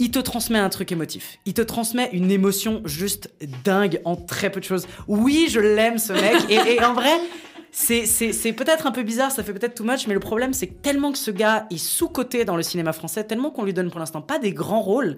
il 0.02 0.10
te 0.10 0.18
transmet 0.18 0.58
un 0.58 0.70
truc 0.70 0.92
émotif. 0.92 1.38
Il 1.46 1.54
te 1.54 1.62
transmet 1.62 2.10
une 2.12 2.32
émotion 2.32 2.82
juste 2.86 3.30
dingue 3.64 4.02
en 4.04 4.16
très 4.16 4.50
peu 4.50 4.60
de 4.60 4.66
choses. 4.66 4.88
Oui, 5.08 5.46
je 5.48 5.60
l'aime 5.60 6.00
ce 6.00 6.12
mec. 6.12 6.50
et, 6.50 6.84
en 6.84 6.96
vrai, 6.96 7.12
c'est, 7.72 8.54
peut-être 8.54 8.88
un 8.88 8.92
peu 8.92 9.04
bizarre, 9.04 9.32
ça 9.32 9.44
fait 9.44 9.54
peut-être 9.54 9.76
too 9.76 9.84
much, 9.84 10.08
mais 10.08 10.16
le 10.16 10.20
problème 10.20 10.54
c'est 10.54 10.82
tellement 10.82 11.12
que 11.12 11.20
ce 11.20 11.30
gars 11.30 11.68
est 11.70 11.78
sous-coté 11.78 12.46
dans 12.46 12.58
le 12.58 12.64
cinéma 12.64 12.94
français, 12.94 13.24
tellement 13.24 13.52
qu'on 13.52 13.64
lui 13.64 13.74
donne 13.74 13.92
pour 13.92 14.00
l'instant 14.00 14.22
pas 14.22 14.40
des 14.40 14.54
grands 14.54 14.82
rôles, 14.82 15.18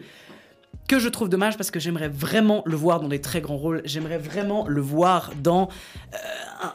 que 0.90 1.00
je 1.00 1.08
trouve 1.08 1.30
dommage 1.30 1.56
parce 1.56 1.72
que 1.72 1.80
j'aimerais 1.80 2.10
vraiment 2.10 2.62
le 2.66 2.76
voir 2.76 3.00
dans 3.00 3.08
des 3.08 3.22
très 3.22 3.40
grands 3.40 3.56
rôles. 3.56 3.82
J'aimerais 3.86 4.18
vraiment 4.18 4.68
le 4.68 4.82
voir 4.82 5.32
dans 5.42 5.70
euh, 6.14 6.18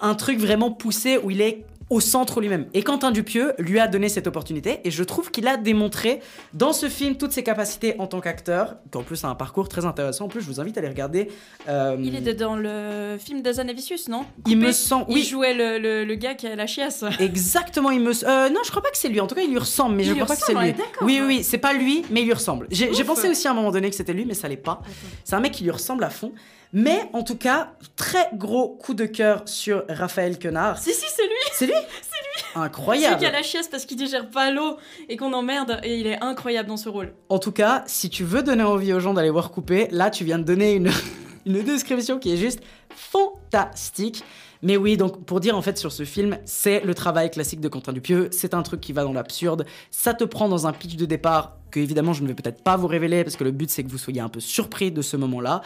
un 0.01 0.15
truc 0.15 0.39
vraiment 0.39 0.71
poussé 0.71 1.19
où 1.23 1.31
il 1.31 1.43
est 1.43 1.67
au 1.91 2.01
centre 2.01 2.41
lui-même. 2.41 2.67
Et 2.75 2.83
Quentin 2.83 3.11
Dupieux 3.11 3.55
lui 3.59 3.79
a 3.81 3.87
donné 3.89 4.09
cette 4.09 4.27
opportunité 4.27 4.81
et 4.85 4.91
je 4.91 5.03
trouve 5.05 5.31
qu'il 5.31 5.49
a 5.49 5.57
démontré 5.57 6.21
dans 6.53 6.73
ce 6.75 6.89
film 6.89 7.17
toutes 7.17 7.33
ses 7.33 7.43
capacités 7.43 7.95
en 7.99 8.07
tant 8.07 8.21
qu'acteur, 8.21 8.77
qu'en 8.91 9.03
plus 9.03 9.25
a 9.25 9.29
un 9.29 9.35
parcours 9.35 9.69
très 9.69 9.87
intéressant. 9.87 10.27
En 10.27 10.29
plus, 10.29 10.41
je 10.43 10.47
vous 10.47 10.61
invite 10.61 10.77
à 10.77 10.81
aller 10.81 10.89
regarder. 10.89 11.29
euh, 11.69 11.97
Il 12.03 12.15
était 12.15 12.35
dans 12.35 12.57
le 12.57 13.17
film 13.19 13.41
d'Azanavicius, 13.43 14.09
non? 14.09 14.25
Il 14.47 14.59
me 14.59 14.73
semble- 14.73 15.07
Il 15.09 15.15
oui. 15.15 15.23
jouait 15.23 15.55
le, 15.55 15.79
le- 15.79 16.05
le 16.05 16.15
gars 16.15 16.35
qui 16.35 16.47
a 16.47 16.55
la 16.57 16.67
chiasse. 16.67 17.05
Exactement, 17.21 17.91
il 17.91 18.01
me. 18.01 18.11
euh, 18.25 18.51
non, 18.51 18.61
je 18.65 18.71
crois 18.71 18.83
pas 18.83 18.91
que 18.91 18.99
c'est 18.99 19.09
lui. 19.09 19.21
En 19.21 19.27
tout 19.27 19.35
cas, 19.35 19.43
il 19.43 19.51
lui 19.51 19.59
ressemble, 19.59 19.95
mais 19.97 20.03
Il 20.05 20.09
je 20.11 20.15
crois 20.15 20.27
pas 20.27 20.37
que 20.37 20.43
c'est 20.45 20.55
lui. 20.55 20.69
est. 20.69 20.77
Oui, 21.03 21.19
oui, 21.21 21.27
oui, 21.27 21.43
c'est 21.43 21.59
pas 21.59 21.73
lui, 21.73 22.05
mais 22.11 22.21
il 22.21 22.27
lui 22.27 22.35
ressemble. 22.35 22.67
J'ai 22.71 23.05
pensé 23.05 23.29
aussi 23.29 23.49
à 23.49 23.53
un 23.53 23.55
moment 23.55 23.71
donné 23.71 23.89
que 23.89 23.97
c'était 23.97 24.13
lui, 24.13 24.25
mais 24.27 24.35
ça 24.35 24.47
l'est 24.49 24.57
pas. 24.57 24.83
C'est 25.25 25.37
un 25.37 25.41
mec 25.41 25.53
qui 25.53 25.65
lui 25.65 25.71
ressemble 25.71 26.05
à 26.05 26.11
fond. 26.11 26.33
Mais 26.73 27.09
en 27.13 27.23
tout 27.23 27.37
cas, 27.37 27.73
très 27.97 28.29
gros 28.35 28.69
coup 28.69 28.95
de 28.95 29.07
cœur 29.07 29.43
sur 29.47 29.85
Raphaël 29.89 30.39
Quenard. 30.39 30.79
Si, 30.79 30.93
si, 30.93 31.07
c'est 31.15 31.23
lui 31.23 31.33
C'est 31.53 31.67
lui 31.67 31.73
C'est 32.03 32.09
lui 32.11 32.45
Celui 32.55 32.65
Incroyable. 32.65 33.19
qui 33.19 33.27
a 33.27 33.31
la 33.31 33.43
chiasse 33.43 33.69
parce 33.69 33.87
qu'il 33.87 33.97
digère 33.97 34.29
pas 34.31 34.51
l'eau 34.51 34.77
et 35.09 35.17
qu'on 35.17 35.33
emmerde, 35.33 35.81
et 35.83 35.99
il 35.99 36.07
est 36.07 36.23
incroyable 36.23 36.69
dans 36.69 36.77
ce 36.77 36.89
rôle. 36.89 37.15
En 37.31 37.39
tout 37.39 37.53
cas, 37.53 37.85
si 37.87 38.11
tu 38.11 38.23
veux 38.25 38.43
donner 38.43 38.65
envie 38.65 38.93
aux 38.93 39.01
gens 39.01 39.15
d'aller 39.15 39.31
voir 39.31 39.51
Coupé, 39.51 39.89
là, 39.91 40.11
tu 40.11 40.25
viens 40.25 40.39
de 40.39 40.45
donner 40.45 40.75
une, 40.75 40.91
une 41.47 41.63
description 41.63 42.19
qui 42.19 42.33
est 42.33 42.37
juste 42.37 42.61
fantastique. 42.95 44.23
Mais 44.63 44.77
oui, 44.77 44.97
donc 44.97 45.25
pour 45.25 45.39
dire 45.41 45.57
en 45.57 45.63
fait 45.63 45.79
sur 45.79 45.93
ce 45.93 46.05
film, 46.05 46.37
c'est 46.45 46.81
le 46.81 46.93
travail 46.95 47.31
classique 47.31 47.61
de 47.61 47.69
Quentin 47.69 47.93
Dupieux. 47.93 48.29
C'est 48.33 48.55
un 48.55 48.63
truc 48.63 48.81
qui 48.81 48.93
va 48.93 49.05
dans 49.05 49.13
l'absurde. 49.13 49.65
Ça 49.93 50.15
te 50.15 50.25
prend 50.25 50.49
dans 50.49 50.67
un 50.67 50.73
pitch 50.73 50.97
de 50.97 51.07
départ 51.07 51.57
que 51.71 51.79
évidemment 51.79 52.13
je 52.13 52.23
ne 52.23 52.29
vais 52.29 52.35
peut-être 52.35 52.63
pas 52.65 52.77
vous 52.77 52.89
révéler 52.89 53.23
parce 53.23 53.37
que 53.37 53.45
le 53.45 53.53
but 53.53 53.71
c'est 53.71 53.85
que 53.85 53.89
vous 53.91 53.99
soyez 53.99 54.21
un 54.21 54.29
peu 54.29 54.41
surpris 54.41 54.91
de 54.91 55.01
ce 55.01 55.17
moment-là. 55.17 55.63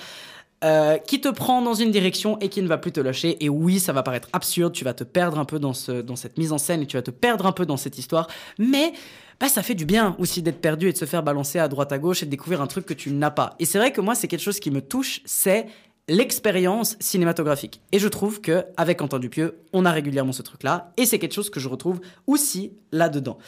Euh, 0.64 0.96
qui 0.96 1.20
te 1.20 1.28
prend 1.28 1.60
dans 1.60 1.74
une 1.74 1.90
direction 1.90 2.38
et 2.38 2.48
qui 2.48 2.62
ne 2.62 2.68
va 2.68 2.78
plus 2.78 2.92
te 2.92 3.00
lâcher. 3.00 3.44
Et 3.44 3.48
oui, 3.48 3.80
ça 3.80 3.92
va 3.92 4.04
paraître 4.04 4.28
absurde, 4.32 4.72
tu 4.72 4.84
vas 4.84 4.94
te 4.94 5.02
perdre 5.02 5.40
un 5.40 5.44
peu 5.44 5.58
dans, 5.58 5.72
ce, 5.72 6.04
cette 6.14 6.38
mise 6.38 6.52
en 6.52 6.58
scène 6.58 6.82
et 6.82 6.86
tu 6.86 6.96
vas 6.96 7.02
te 7.02 7.10
perdre 7.10 7.46
un 7.46 7.52
peu 7.52 7.66
dans 7.66 7.76
cette 7.76 7.98
histoire. 7.98 8.28
Mais 8.58 8.92
bah, 9.40 9.48
ça 9.48 9.64
fait 9.64 9.74
du 9.74 9.84
bien 9.84 10.14
aussi 10.20 10.40
d'être 10.40 10.60
perdu 10.60 10.88
et 10.88 10.92
de 10.92 10.96
se 10.96 11.04
faire 11.04 11.24
balancer 11.24 11.58
à 11.58 11.66
droite 11.66 11.90
à 11.90 11.98
gauche 11.98 12.22
et 12.22 12.26
de 12.26 12.30
découvrir 12.30 12.60
un 12.60 12.68
truc 12.68 12.86
que 12.86 12.94
tu 12.94 13.10
n'as 13.10 13.32
pas. 13.32 13.56
Et 13.58 13.64
c'est 13.64 13.78
vrai 13.78 13.92
que 13.92 14.00
moi, 14.00 14.14
c'est 14.14 14.28
quelque 14.28 14.38
chose 14.42 14.60
qui 14.60 14.70
me 14.70 14.80
touche, 14.80 15.20
c'est 15.24 15.66
l'expérience 16.08 16.96
cinématographique. 17.00 17.80
Et 17.92 17.98
je 17.98 18.08
trouve 18.08 18.40
que 18.40 18.64
avec 18.76 18.98
Quentin 18.98 19.18
Dupieux, 19.18 19.58
on 19.72 19.84
a 19.84 19.92
régulièrement 19.92 20.32
ce 20.32 20.42
truc-là, 20.42 20.92
et 20.96 21.06
c'est 21.06 21.18
quelque 21.18 21.34
chose 21.34 21.50
que 21.50 21.60
je 21.60 21.68
retrouve 21.68 22.00
aussi 22.26 22.72
là-dedans. 22.90 23.38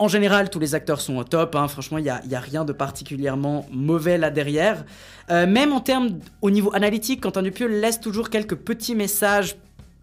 En 0.00 0.08
général, 0.08 0.50
tous 0.50 0.58
les 0.58 0.74
acteurs 0.74 1.00
sont 1.00 1.16
au 1.16 1.24
top. 1.24 1.54
hein. 1.54 1.68
Franchement, 1.68 1.98
il 1.98 2.04
n'y 2.04 2.10
a, 2.10 2.40
rien 2.40 2.64
de 2.64 2.72
particulièrement 2.72 3.64
mauvais 3.70 4.18
là 4.18 4.30
derrière. 4.30 4.84
Euh, 5.30 5.46
même 5.46 5.72
en 5.72 5.80
termes, 5.80 6.18
au 6.42 6.50
niveau 6.50 6.74
analytique, 6.74 7.20
Quentin 7.20 7.42
Dupieux 7.42 7.68
laisse 7.68 8.00
toujours 8.00 8.28
quelques 8.28 8.56
petits 8.56 8.96
messages 8.96 9.56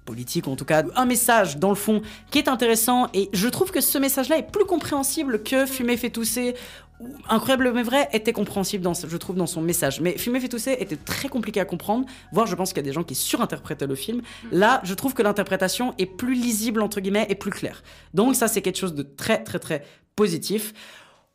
politiques, 0.06 0.48
ou 0.48 0.52
en 0.52 0.56
tout 0.56 0.66
cas 0.66 0.84
un 0.96 1.06
message 1.06 1.58
dans 1.58 1.70
le 1.70 1.76
fond 1.76 2.02
qui 2.30 2.40
est 2.40 2.48
intéressant. 2.48 3.08
Et 3.14 3.30
je 3.34 3.48
trouve 3.48 3.72
que 3.72 3.82
ce 3.82 3.98
message-là 3.98 4.38
est 4.38 4.52
plus 4.52 4.66
compréhensible 4.66 5.44
que 5.44 5.66
Fumer 5.66 5.98
fait 5.98 6.10
tousser. 6.10 6.56
ou 7.00 7.08
Incroyable 7.30 7.72
mais 7.74 7.84
vrai 7.84 8.10
était 8.14 8.34
compréhensible, 8.34 8.84
dans, 8.84 8.94
je 8.94 9.18
trouve, 9.18 9.36
dans 9.36 9.48
son 9.48 9.62
message. 9.62 10.02
Mais 10.02 10.18
Fumer 10.18 10.40
fait 10.40 10.50
tousser 10.50 10.78
était 10.80 10.98
très 10.98 11.30
compliqué 11.30 11.60
à 11.60 11.66
comprendre, 11.66 12.06
voire 12.32 12.48
je 12.48 12.56
pense 12.56 12.70
qu'il 12.70 12.78
y 12.78 12.86
a 12.86 12.90
des 12.90 12.94
gens 12.94 13.04
qui 13.04 13.16
surinterprétaient 13.16 13.88
le 13.88 13.96
film. 13.96 14.22
Là, 14.52 14.82
je 14.84 14.94
trouve 14.94 15.14
que 15.14 15.24
l'interprétation 15.24 15.94
est 15.98 16.06
plus 16.06 16.36
lisible, 16.36 16.82
entre 16.82 17.00
guillemets, 17.00 17.28
et 17.30 17.36
plus 17.36 17.52
claire. 17.52 17.84
Donc 18.14 18.36
ça, 18.36 18.48
c'est 18.48 18.62
quelque 18.62 18.78
chose 18.78 18.96
de 18.96 19.04
très, 19.04 19.44
très, 19.44 19.60
très 19.60 19.84
positif. 20.16 20.74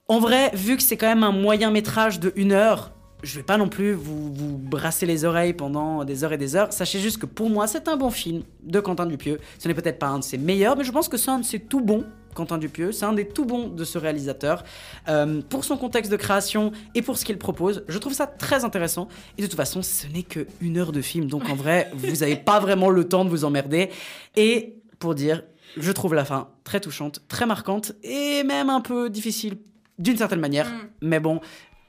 En 0.08 0.20
vrai, 0.20 0.52
vu 0.54 0.76
que 0.76 0.82
c'est 0.82 0.96
quand 0.96 1.08
même 1.08 1.24
un 1.24 1.32
moyen 1.32 1.70
métrage 1.72 2.20
de 2.20 2.32
une 2.36 2.52
heure, 2.52 2.92
je 3.22 3.36
vais 3.36 3.42
pas 3.42 3.56
non 3.56 3.68
plus 3.68 3.92
vous, 3.92 4.32
vous 4.32 4.58
brasser 4.58 5.06
les 5.06 5.24
oreilles 5.24 5.52
pendant 5.52 6.04
des 6.04 6.24
heures 6.24 6.32
et 6.32 6.38
des 6.38 6.56
heures. 6.56 6.72
Sachez 6.72 6.98
juste 7.00 7.18
que 7.18 7.26
pour 7.26 7.50
moi, 7.50 7.66
c'est 7.66 7.88
un 7.88 7.96
bon 7.96 8.10
film 8.10 8.42
de 8.62 8.80
Quentin 8.80 9.06
Dupieux. 9.06 9.40
Ce 9.58 9.68
n'est 9.68 9.74
peut-être 9.74 9.98
pas 9.98 10.08
un 10.08 10.18
de 10.18 10.24
ses 10.24 10.38
meilleurs, 10.38 10.76
mais 10.76 10.84
je 10.84 10.92
pense 10.92 11.08
que 11.08 11.16
c'est 11.16 11.30
un 11.30 11.38
de 11.38 11.44
ses 11.44 11.60
tout 11.60 11.80
bons. 11.80 12.04
Quentin 12.34 12.58
Dupieux, 12.58 12.92
c'est 12.92 13.06
un 13.06 13.14
des 13.14 13.26
tout 13.26 13.46
bons 13.46 13.68
de 13.68 13.84
ce 13.84 13.96
réalisateur. 13.96 14.62
Euh, 15.08 15.40
pour 15.48 15.64
son 15.64 15.78
contexte 15.78 16.12
de 16.12 16.16
création 16.16 16.70
et 16.94 17.00
pour 17.00 17.16
ce 17.16 17.24
qu'il 17.24 17.38
propose, 17.38 17.82
je 17.88 17.98
trouve 17.98 18.12
ça 18.12 18.26
très 18.26 18.64
intéressant. 18.64 19.08
Et 19.38 19.42
de 19.42 19.46
toute 19.46 19.56
façon, 19.56 19.82
ce 19.82 20.06
n'est 20.08 20.22
que 20.22 20.46
une 20.60 20.76
heure 20.76 20.92
de 20.92 21.00
film, 21.00 21.26
donc 21.26 21.48
en 21.48 21.54
vrai, 21.54 21.90
vous 21.94 22.16
n'avez 22.16 22.36
pas 22.36 22.60
vraiment 22.60 22.90
le 22.90 23.08
temps 23.08 23.24
de 23.24 23.30
vous 23.30 23.44
emmerder. 23.44 23.88
Et 24.36 24.74
pour 24.98 25.14
dire, 25.14 25.42
je 25.78 25.90
trouve 25.92 26.14
la 26.14 26.26
fin 26.26 26.48
très 26.62 26.80
touchante, 26.80 27.22
très 27.28 27.46
marquante 27.46 27.92
et 28.02 28.44
même 28.44 28.70
un 28.70 28.82
peu 28.82 29.08
difficile 29.08 29.56
d'une 29.98 30.16
certaine 30.16 30.40
manière. 30.40 30.70
Mais 31.00 31.20
bon, 31.20 31.40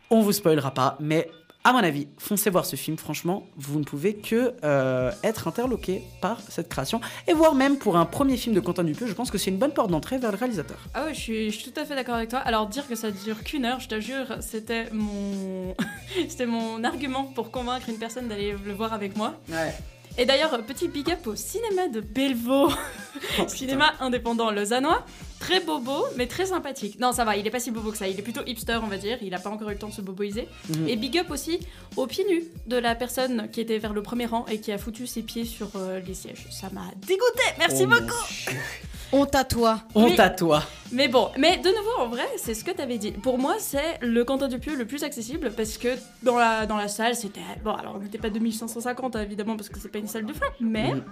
on 0.10 0.22
vous 0.22 0.32
spoilera 0.32 0.72
pas. 0.72 0.98
Mais 1.00 1.30
à 1.68 1.74
mon 1.74 1.80
avis, 1.80 2.08
foncez 2.18 2.50
voir 2.50 2.66
ce 2.66 2.78
film. 2.78 2.98
Franchement, 2.98 3.46
vous 3.58 3.78
ne 3.78 3.84
pouvez 3.84 4.16
que 4.16 4.54
euh, 4.64 5.12
être 5.22 5.50
interloqué 5.50 6.02
par 6.22 6.40
cette 6.40 6.70
création. 6.70 7.02
Et 7.28 7.34
voire 7.34 7.56
même 7.56 7.78
pour 7.78 7.98
un 7.98 8.06
premier 8.06 8.38
film 8.38 8.56
de 8.56 8.62
Quentin 8.62 8.86
Dupieux, 8.86 9.06
je 9.06 9.14
pense 9.14 9.30
que 9.30 9.38
c'est 9.38 9.52
une 9.52 9.58
bonne 9.58 9.74
porte 9.74 9.92
d'entrée 9.92 10.18
vers 10.18 10.32
le 10.32 10.38
réalisateur. 10.38 10.78
Ah 10.94 11.04
ouais, 11.04 11.14
je 11.14 11.20
suis, 11.20 11.52
je 11.52 11.58
suis 11.60 11.72
tout 11.72 11.78
à 11.78 11.84
fait 11.84 11.96
d'accord 11.96 12.16
avec 12.16 12.30
toi. 12.30 12.40
Alors 12.40 12.68
dire 12.68 12.88
que 12.88 12.96
ça 12.96 13.12
dure 13.12 13.44
qu'une 13.44 13.66
heure, 13.66 13.82
je 13.82 13.90
te 13.90 14.00
jure, 14.00 14.38
c'était 14.40 14.90
mon, 14.94 15.76
c'était 16.30 16.46
mon 16.46 16.86
argument 16.86 17.26
pour 17.26 17.52
convaincre 17.52 17.90
une 17.90 17.98
personne 17.98 18.30
d'aller 18.30 18.56
le 18.66 18.74
voir 18.74 18.94
avec 18.94 19.18
moi. 19.18 19.34
Ouais. 19.50 19.74
Et 20.18 20.26
d'ailleurs, 20.26 20.64
petit 20.66 20.88
big 20.88 21.12
up 21.12 21.28
au 21.28 21.36
cinéma 21.36 21.88
de 21.90 22.02
Bellevaux, 22.02 22.72
cinéma 23.48 23.94
indépendant 24.00 24.50
lausannois. 24.52 25.06
Très 25.40 25.60
bobo, 25.60 26.04
mais 26.16 26.26
très 26.26 26.48
sympathique. 26.48 27.00
Non, 27.00 27.12
ça 27.12 27.24
va, 27.24 27.38
il 27.38 27.46
est 27.46 27.52
pas 27.52 27.60
si 27.60 27.70
bobo 27.70 27.92
que 27.92 27.98
ça. 27.98 28.08
Il 28.08 28.18
est 28.18 28.24
plutôt 28.24 28.42
hipster, 28.48 28.80
on 28.82 28.88
va 28.88 28.98
dire. 28.98 29.20
Il 29.22 29.34
a 29.36 29.40
pas 29.40 29.52
encore 29.52 29.70
eu 29.70 29.74
le 29.74 29.78
temps 29.78 29.90
de 29.90 29.94
se 29.94 30.02
boboiser. 30.02 30.48
Mhm. 30.70 30.88
Et 30.88 30.96
big 30.96 31.20
up 31.20 31.30
aussi 31.30 31.60
aux 31.96 32.08
pieds 32.08 32.26
nus 32.28 32.44
de 32.66 32.78
la 32.78 32.96
personne 32.96 33.48
qui 33.52 33.62
était 33.62 33.78
vers 33.78 33.94
le 33.94 34.02
premier 34.02 34.26
rang 34.26 34.46
et 34.48 34.60
qui 34.60 34.72
a 34.72 34.80
foutu 34.80 35.06
ses 35.06 35.22
pieds 35.22 35.46
sur 35.46 35.70
euh, 35.76 36.00
les 36.00 36.16
sièges. 36.16 36.48
Ça 36.50 36.70
m'a 36.72 36.86
dégoûté. 37.06 37.44
Merci 37.60 37.84
Oh 37.84 37.88
beaucoup. 37.88 38.26
Honte 39.14 39.36
à 39.36 39.44
toi. 39.46 39.82
Honte 39.96 40.20
à 40.20 40.30
toi. 40.30 40.64
Mais 40.92 41.08
bon, 41.08 41.30
mais 41.38 41.58
de 41.58 41.70
nouveau, 41.70 42.00
en 42.00 42.08
vrai, 42.08 42.26
c'est 42.38 42.54
ce 42.54 42.64
que 42.64 42.72
t'avais 42.72 42.98
dit. 42.98 43.12
Pour 43.12 43.38
moi, 43.38 43.56
c'est 43.60 43.98
le 44.02 44.24
Quentin 44.26 44.48
Dupieux 44.48 44.76
le 44.76 44.86
plus 44.86 45.04
accessible 45.04 45.52
parce 45.56 45.78
que 45.78 45.90
dans 46.24 46.38
la, 46.38 46.66
dans 46.66 46.78
la 46.78 46.88
salle, 46.90 47.16
c'était. 47.16 47.40
Bon, 47.64 47.72
alors 47.74 47.96
on 47.96 48.00
n'était 48.00 48.18
pas 48.18 48.30
2550 48.30 49.16
hein, 49.16 49.22
évidemment 49.22 49.56
parce 49.56 49.70
que 49.70 49.80
c'est 49.80 49.90
pas 49.92 50.00
une 50.00 50.08
salle 50.08 50.26
de 50.26 50.34
fin, 50.34 50.46
mais 50.60 50.92
Mhm. 50.94 51.04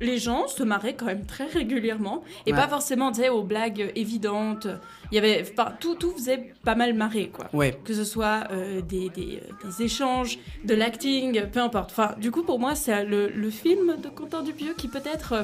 les 0.00 0.18
gens 0.18 0.48
se 0.48 0.62
marraient 0.64 0.94
quand 0.94 1.06
même 1.06 1.24
très 1.26 1.46
régulièrement 1.46 2.22
et 2.46 2.52
Ouais. 2.52 2.58
pas 2.58 2.66
forcément, 2.68 3.12
tu 3.12 3.20
sais, 3.20 3.28
aux 3.28 3.42
blagues 3.44 3.92
évidentes. 3.94 4.66
Il 5.12 5.14
y 5.14 5.18
avait. 5.18 5.44
Enfin, 5.52 5.72
tout, 5.78 5.94
tout 5.94 6.12
faisait 6.12 6.52
pas 6.64 6.74
mal 6.74 6.94
marrer, 6.94 7.28
quoi. 7.28 7.46
Ouais. 7.52 7.78
Que 7.84 7.94
ce 7.94 8.04
soit 8.04 8.44
euh, 8.50 8.80
des, 8.80 9.08
des, 9.10 9.40
euh, 9.42 9.68
des 9.68 9.84
échanges, 9.84 10.38
de 10.64 10.74
l'acting, 10.74 11.46
peu 11.52 11.60
importe. 11.60 11.90
Enfin, 11.92 12.14
du 12.18 12.30
coup, 12.32 12.42
pour 12.42 12.58
moi, 12.58 12.74
c'est 12.74 13.04
le, 13.04 13.28
le 13.28 13.50
film 13.50 13.96
de 14.02 14.08
Quentin 14.08 14.42
Dupieux 14.42 14.74
qui 14.76 14.88
peut-être 14.88 15.32
euh, 15.32 15.42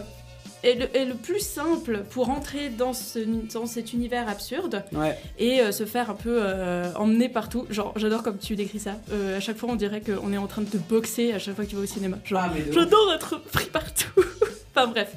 est 0.63 0.75
le, 0.75 0.97
est 0.97 1.05
le 1.05 1.15
plus 1.15 1.41
simple 1.41 2.03
pour 2.11 2.31
entrer 2.31 2.71
dans, 2.71 2.93
ce, 2.93 3.19
dans 3.53 3.67
cet 3.67 3.93
univers 3.93 4.29
absurde 4.29 4.83
Ouais. 4.93 5.17
et 5.39 5.61
euh, 5.61 5.71
se 5.73 5.85
faire 5.85 6.11
un 6.11 6.15
peu 6.15 6.39
euh, 6.43 6.93
emmener 6.95 7.29
partout. 7.29 7.67
Genre, 7.71 7.93
j'adore 7.97 8.23
comme 8.23 8.39
tu 8.39 8.57
décris 8.57 8.81
ça. 8.81 8.97
Euh, 9.13 9.37
à 9.37 9.41
chaque 9.41 9.57
fois, 9.59 9.69
on 9.71 9.77
dirait 9.77 10.01
qu'on 10.01 10.33
est 10.33 10.39
en 10.39 10.47
train 10.47 10.63
de 10.63 10.69
te 10.69 10.77
boxer 10.79 11.33
à 11.33 11.39
chaque 11.39 11.55
fois 11.55 11.65
que 11.65 11.71
tu 11.71 11.77
vas 11.77 11.83
au 11.83 11.87
cinéma. 11.87 12.19
Genre, 12.25 12.41
Ah, 12.43 12.51
j'adore 12.73 13.13
être 13.15 13.41
pris 13.53 13.67
partout. 13.67 14.09
enfin 14.75 14.87
bref. 14.89 15.13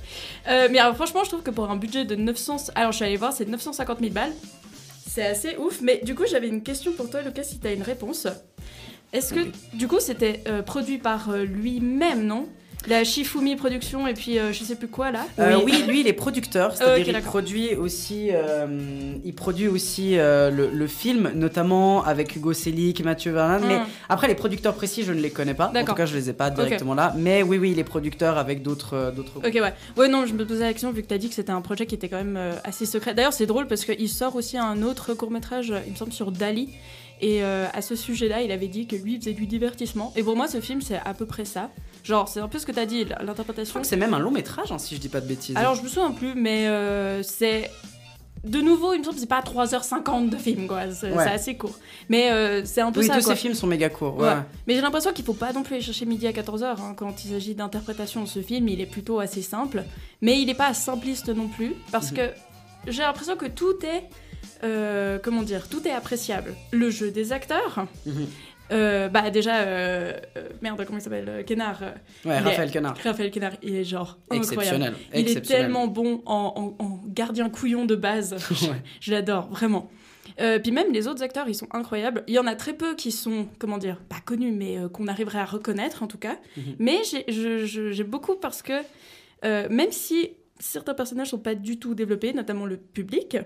Euh, 0.48 0.68
mais 0.72 0.80
alors, 0.80 0.96
franchement, 0.96 1.24
je 1.24 1.30
trouve 1.30 1.42
que 1.44 1.52
pour 1.52 1.70
un 1.72 1.78
budget 1.78 2.06
de 2.06 2.16
900... 2.16 2.72
Alors, 2.76 2.92
je 2.92 2.98
suis 2.98 3.06
allée 3.06 3.18
voir, 3.18 3.34
c'est 3.34 3.48
950 3.48 4.00
000 4.00 4.12
balles. 4.12 4.34
C'est 5.08 5.26
assez 5.26 5.56
ouf. 5.58 5.82
Mais 5.82 6.02
du 6.04 6.14
coup, 6.16 6.24
j'avais 6.30 6.48
une 6.48 6.62
question 6.62 6.92
pour 6.94 7.10
toi, 7.10 7.22
Lucas, 7.22 7.44
si 7.44 7.60
tu 7.60 7.66
as 7.68 7.72
une 7.74 7.82
réponse. 7.84 8.28
Est-ce 9.12 9.34
que, 9.34 9.40
du 9.74 9.88
coup, 9.88 10.00
c'était 10.00 10.44
produit 10.68 11.00
par 11.00 11.32
lui-même, 11.36 12.28
non? 12.28 12.48
La 12.88 13.04
Shifumi 13.04 13.56
Production 13.58 14.08
et 14.08 14.14
puis 14.14 14.40
euh, 14.40 14.54
je 14.54 14.64
sais 14.64 14.76
plus 14.76 14.88
quoi, 14.88 15.12
là 15.12 15.28
Euh, 15.38 15.60
oui, 15.64 15.84
lui, 15.88 16.00
il 16.00 16.08
est 16.08 16.14
producteur, 16.14 16.76
c'est-à-dire 16.76 17.08
Ok, 17.10 17.14
il 17.18 17.22
produit 17.24 17.76
aussi, 17.76 18.30
euh, 18.32 19.14
il 19.24 19.36
produit 19.36 19.68
aussi 19.68 20.18
euh, 20.18 20.50
le, 20.50 20.70
le 20.72 20.88
film, 20.88 21.32
notamment 21.36 22.04
avec 22.06 22.36
Hugo 22.38 22.54
Selick, 22.54 23.04
Mathieu 23.04 23.32
Vernon. 23.34 23.66
Mais 23.68 23.80
Hmm. 23.80 23.84
après, 24.08 24.28
les 24.30 24.34
producteurs 24.36 24.74
précis, 24.76 25.04
je 25.04 25.12
ne 25.12 25.20
les 25.20 25.30
connais 25.30 25.54
pas. 25.54 25.72
En 25.76 25.84
tout 25.86 25.94
cas, 25.94 26.06
je 26.06 26.16
les 26.16 26.30
ai 26.30 26.34
pas 26.34 26.50
directement 26.50 26.96
là. 26.96 27.14
Mais 27.18 27.44
oui, 27.44 27.58
oui, 27.58 27.72
il 27.72 27.80
est 27.80 27.84
producteur 27.84 28.38
avec 28.38 28.64
d'autres, 28.64 28.94
euh, 28.96 29.12
d'autres. 29.12 29.38
Ok, 29.38 29.54
ouais. 29.54 29.74
Ouais, 29.98 30.08
non, 30.08 30.26
je 30.26 30.34
me 30.34 30.46
posais 30.46 30.64
la 30.64 30.72
question 30.72 30.92
vu 30.92 31.02
que 31.04 31.08
t'as 31.08 31.18
dit 31.18 31.28
que 31.30 31.36
c'était 31.36 31.52
un 31.52 31.62
projet 31.62 31.86
qui 31.86 31.96
était 31.96 32.08
quand 32.08 32.18
même 32.18 32.38
euh, 32.38 32.54
assez 32.64 32.86
secret. 32.86 33.14
D'ailleurs, 33.14 33.34
c'est 33.34 33.46
drôle 33.46 33.68
parce 33.68 33.84
qu'il 33.84 34.10
sort 34.10 34.36
aussi 34.38 34.58
un 34.58 34.82
autre 34.84 35.14
court-métrage, 35.14 35.74
il 35.86 35.92
me 35.92 35.98
semble, 35.98 36.14
sur 36.14 36.32
Dali. 36.32 36.70
Et 37.22 37.44
euh, 37.44 37.66
à 37.74 37.82
ce 37.82 37.98
sujet-là, 37.98 38.42
il 38.42 38.52
avait 38.52 38.70
dit 38.70 38.88
que 38.88 38.96
lui 38.96 39.16
il 39.16 39.20
faisait 39.20 39.34
du 39.34 39.46
divertissement. 39.46 40.14
Et 40.16 40.24
pour 40.24 40.38
moi, 40.38 40.48
ce 40.48 40.62
film, 40.62 40.82
c'est 40.82 41.00
à 41.04 41.14
peu 41.14 41.26
près 41.26 41.44
ça. 41.44 41.70
Genre, 42.04 42.28
c'est 42.28 42.40
un 42.40 42.48
peu 42.48 42.60
ce 42.60 42.66
que 42.66 42.72
t'as 42.72 42.86
dit, 42.86 43.06
Je 43.06 43.26
l'interprétation. 43.26 43.84
c'est 43.84 43.98
même 43.98 44.14
un 44.14 44.20
long 44.20 44.32
métrage, 44.32 44.72
hein, 44.72 44.78
si 44.78 44.96
je 44.96 45.00
dis 45.02 45.10
pas 45.10 45.22
de 45.22 45.28
bêtises. 45.28 45.56
Alors, 45.58 45.76
je 45.76 45.82
me 45.84 45.88
souviens 45.88 46.12
plus, 46.12 46.34
mais 46.36 46.68
euh, 46.68 47.22
c'est. 47.24 47.70
De 48.46 48.62
nouveau, 48.62 48.94
il 48.94 49.00
me 49.00 49.04
semble 49.04 49.16
que 49.16 49.20
c'est 49.22 49.28
pas 49.28 49.42
3h50 49.42 50.30
de 50.30 50.38
film, 50.38 50.66
quoi. 50.68 50.90
C'est 50.92 51.12
Ouais. 51.12 51.26
assez 51.28 51.58
court. 51.58 51.78
Mais 52.08 52.32
euh, 52.32 52.64
c'est 52.64 52.80
un 52.80 52.90
peu 52.94 53.02
oui, 53.02 53.08
ça, 53.08 53.16
tous 53.18 53.26
quoi. 53.26 53.36
ces 53.36 53.42
films 53.42 53.54
sont 53.54 53.68
méga 53.68 53.90
courts. 53.90 54.16
Ouais. 54.18 54.30
Ouais. 54.30 54.36
Mais 54.66 54.76
j'ai 54.76 54.82
l'impression 54.82 55.12
qu'il 55.12 55.26
faut 55.26 55.34
pas 55.34 55.52
non 55.52 55.62
plus 55.62 55.76
aller 55.76 55.84
chercher 55.84 56.06
midi 56.06 56.26
à 56.26 56.32
14h 56.32 56.96
quand 56.96 57.26
il 57.26 57.32
s'agit 57.32 57.54
d'interprétation 57.54 58.24
de 58.24 58.30
ce 58.30 58.42
film. 58.42 58.70
Il 58.70 58.80
est 58.80 58.86
plutôt 58.86 59.20
assez 59.20 59.42
simple, 59.42 59.84
mais 60.22 60.40
il 60.40 60.46
n'est 60.46 60.54
pas 60.54 60.74
simpliste 60.74 61.28
non 61.28 61.50
plus 61.50 61.76
parce 61.92 62.12
Mhm. 62.12 62.18
que 62.18 62.22
j'ai 62.88 63.02
l'impression 63.02 63.36
que 63.36 63.46
tout 63.48 63.74
est. 63.84 64.04
euh, 64.64 65.20
comment 65.22 65.42
dire 65.44 65.68
Tout 65.70 65.86
est 65.88 65.92
appréciable. 65.92 66.54
Le 66.72 66.90
jeu 66.90 67.12
des 67.12 67.34
acteurs. 67.34 67.86
Mhm. 68.06 68.26
Euh, 68.72 69.10
bah 69.10 69.30
déjà, 69.30 69.62
euh, 69.62 70.14
euh, 70.38 70.50
merde, 70.62 70.84
comment 70.86 71.00
il 71.00 71.02
s'appelle 71.02 71.44
Kenard. 71.46 71.82
Ouais, 71.82 71.92
Il 72.26 72.32
Raphaël 72.44 72.70
est- 72.70 72.72
Quenard. 72.72 72.98
Raphaël 73.04 73.32
Kenard, 73.32 73.54
il 73.64 73.76
est 73.76 73.84
genre 73.84 74.18
incroyable. 74.30 74.54
Exceptionnel. 74.54 74.94
Il 75.14 75.18
est 75.18 75.22
Exceptionnel. 75.22 75.64
tellement 75.64 75.88
bon 75.88 76.22
en, 76.26 76.76
en- 76.80 76.84
en 76.84 77.02
gardien 77.08 77.50
couillon 77.50 77.86
de 77.86 77.96
base. 77.96 78.36
Ouais. 78.70 78.76
Je 79.00 79.12
l'adore, 79.12 79.50
vraiment. 79.50 79.90
Euh, 80.40 80.60
puis 80.60 80.72
même 80.72 80.92
les 80.94 81.08
autres 81.08 81.24
acteurs, 81.24 81.48
ils 81.50 81.56
sont 81.56 81.68
incroyables. 81.72 82.24
Il 82.28 82.34
y 82.34 82.40
en 82.40 82.46
a 82.48 82.56
très 82.56 82.74
peu 82.74 82.96
qui 82.96 83.12
sont, 83.12 83.48
comment 83.58 83.78
dire, 83.78 83.98
pas 84.08 84.20
connus, 84.24 84.52
mais 84.52 84.78
qu'on 84.94 85.08
arriverait 85.08 85.40
à 85.40 85.46
reconnaître 85.46 86.04
en 86.04 86.08
tout 86.08 86.18
cas. 86.20 86.38
Mhm. 86.58 86.64
Mais 86.80 86.98
j'ai- 87.28 88.04
beaucoup 88.04 88.36
parce 88.36 88.62
que 88.62 88.74
même 89.44 89.92
si 89.92 90.32
certains 90.60 90.94
personnages 90.94 91.30
sont 91.30 91.40
pas 91.40 91.56
du 91.56 91.80
tout 91.80 91.96
développés, 91.96 92.34
notamment 92.34 92.66
le 92.66 92.78
public, 92.78 93.38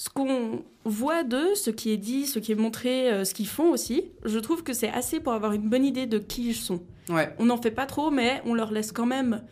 ce 0.00 0.08
qu'on 0.08 0.62
voit 0.86 1.24
d'eux, 1.24 1.54
ce 1.54 1.68
qui 1.68 1.90
est 1.90 1.98
dit, 1.98 2.26
ce 2.26 2.38
qui 2.38 2.52
est 2.52 2.54
montré, 2.54 3.12
euh, 3.12 3.26
ce 3.26 3.34
qu'ils 3.34 3.46
font 3.46 3.70
aussi, 3.70 4.04
je 4.24 4.38
trouve 4.38 4.62
que 4.62 4.72
c'est 4.72 4.88
assez 4.88 5.20
pour 5.20 5.34
avoir 5.34 5.52
une 5.52 5.68
bonne 5.68 5.84
idée 5.84 6.06
de 6.06 6.18
qui 6.18 6.48
ils 6.48 6.54
sont. 6.54 6.80
Ouais. 7.10 7.34
On 7.38 7.44
n'en 7.44 7.60
fait 7.60 7.70
pas 7.70 7.84
trop, 7.84 8.10
mais 8.10 8.40
on 8.46 8.54
leur 8.54 8.72
laisse 8.72 8.92
quand 8.92 9.04
même 9.04 9.42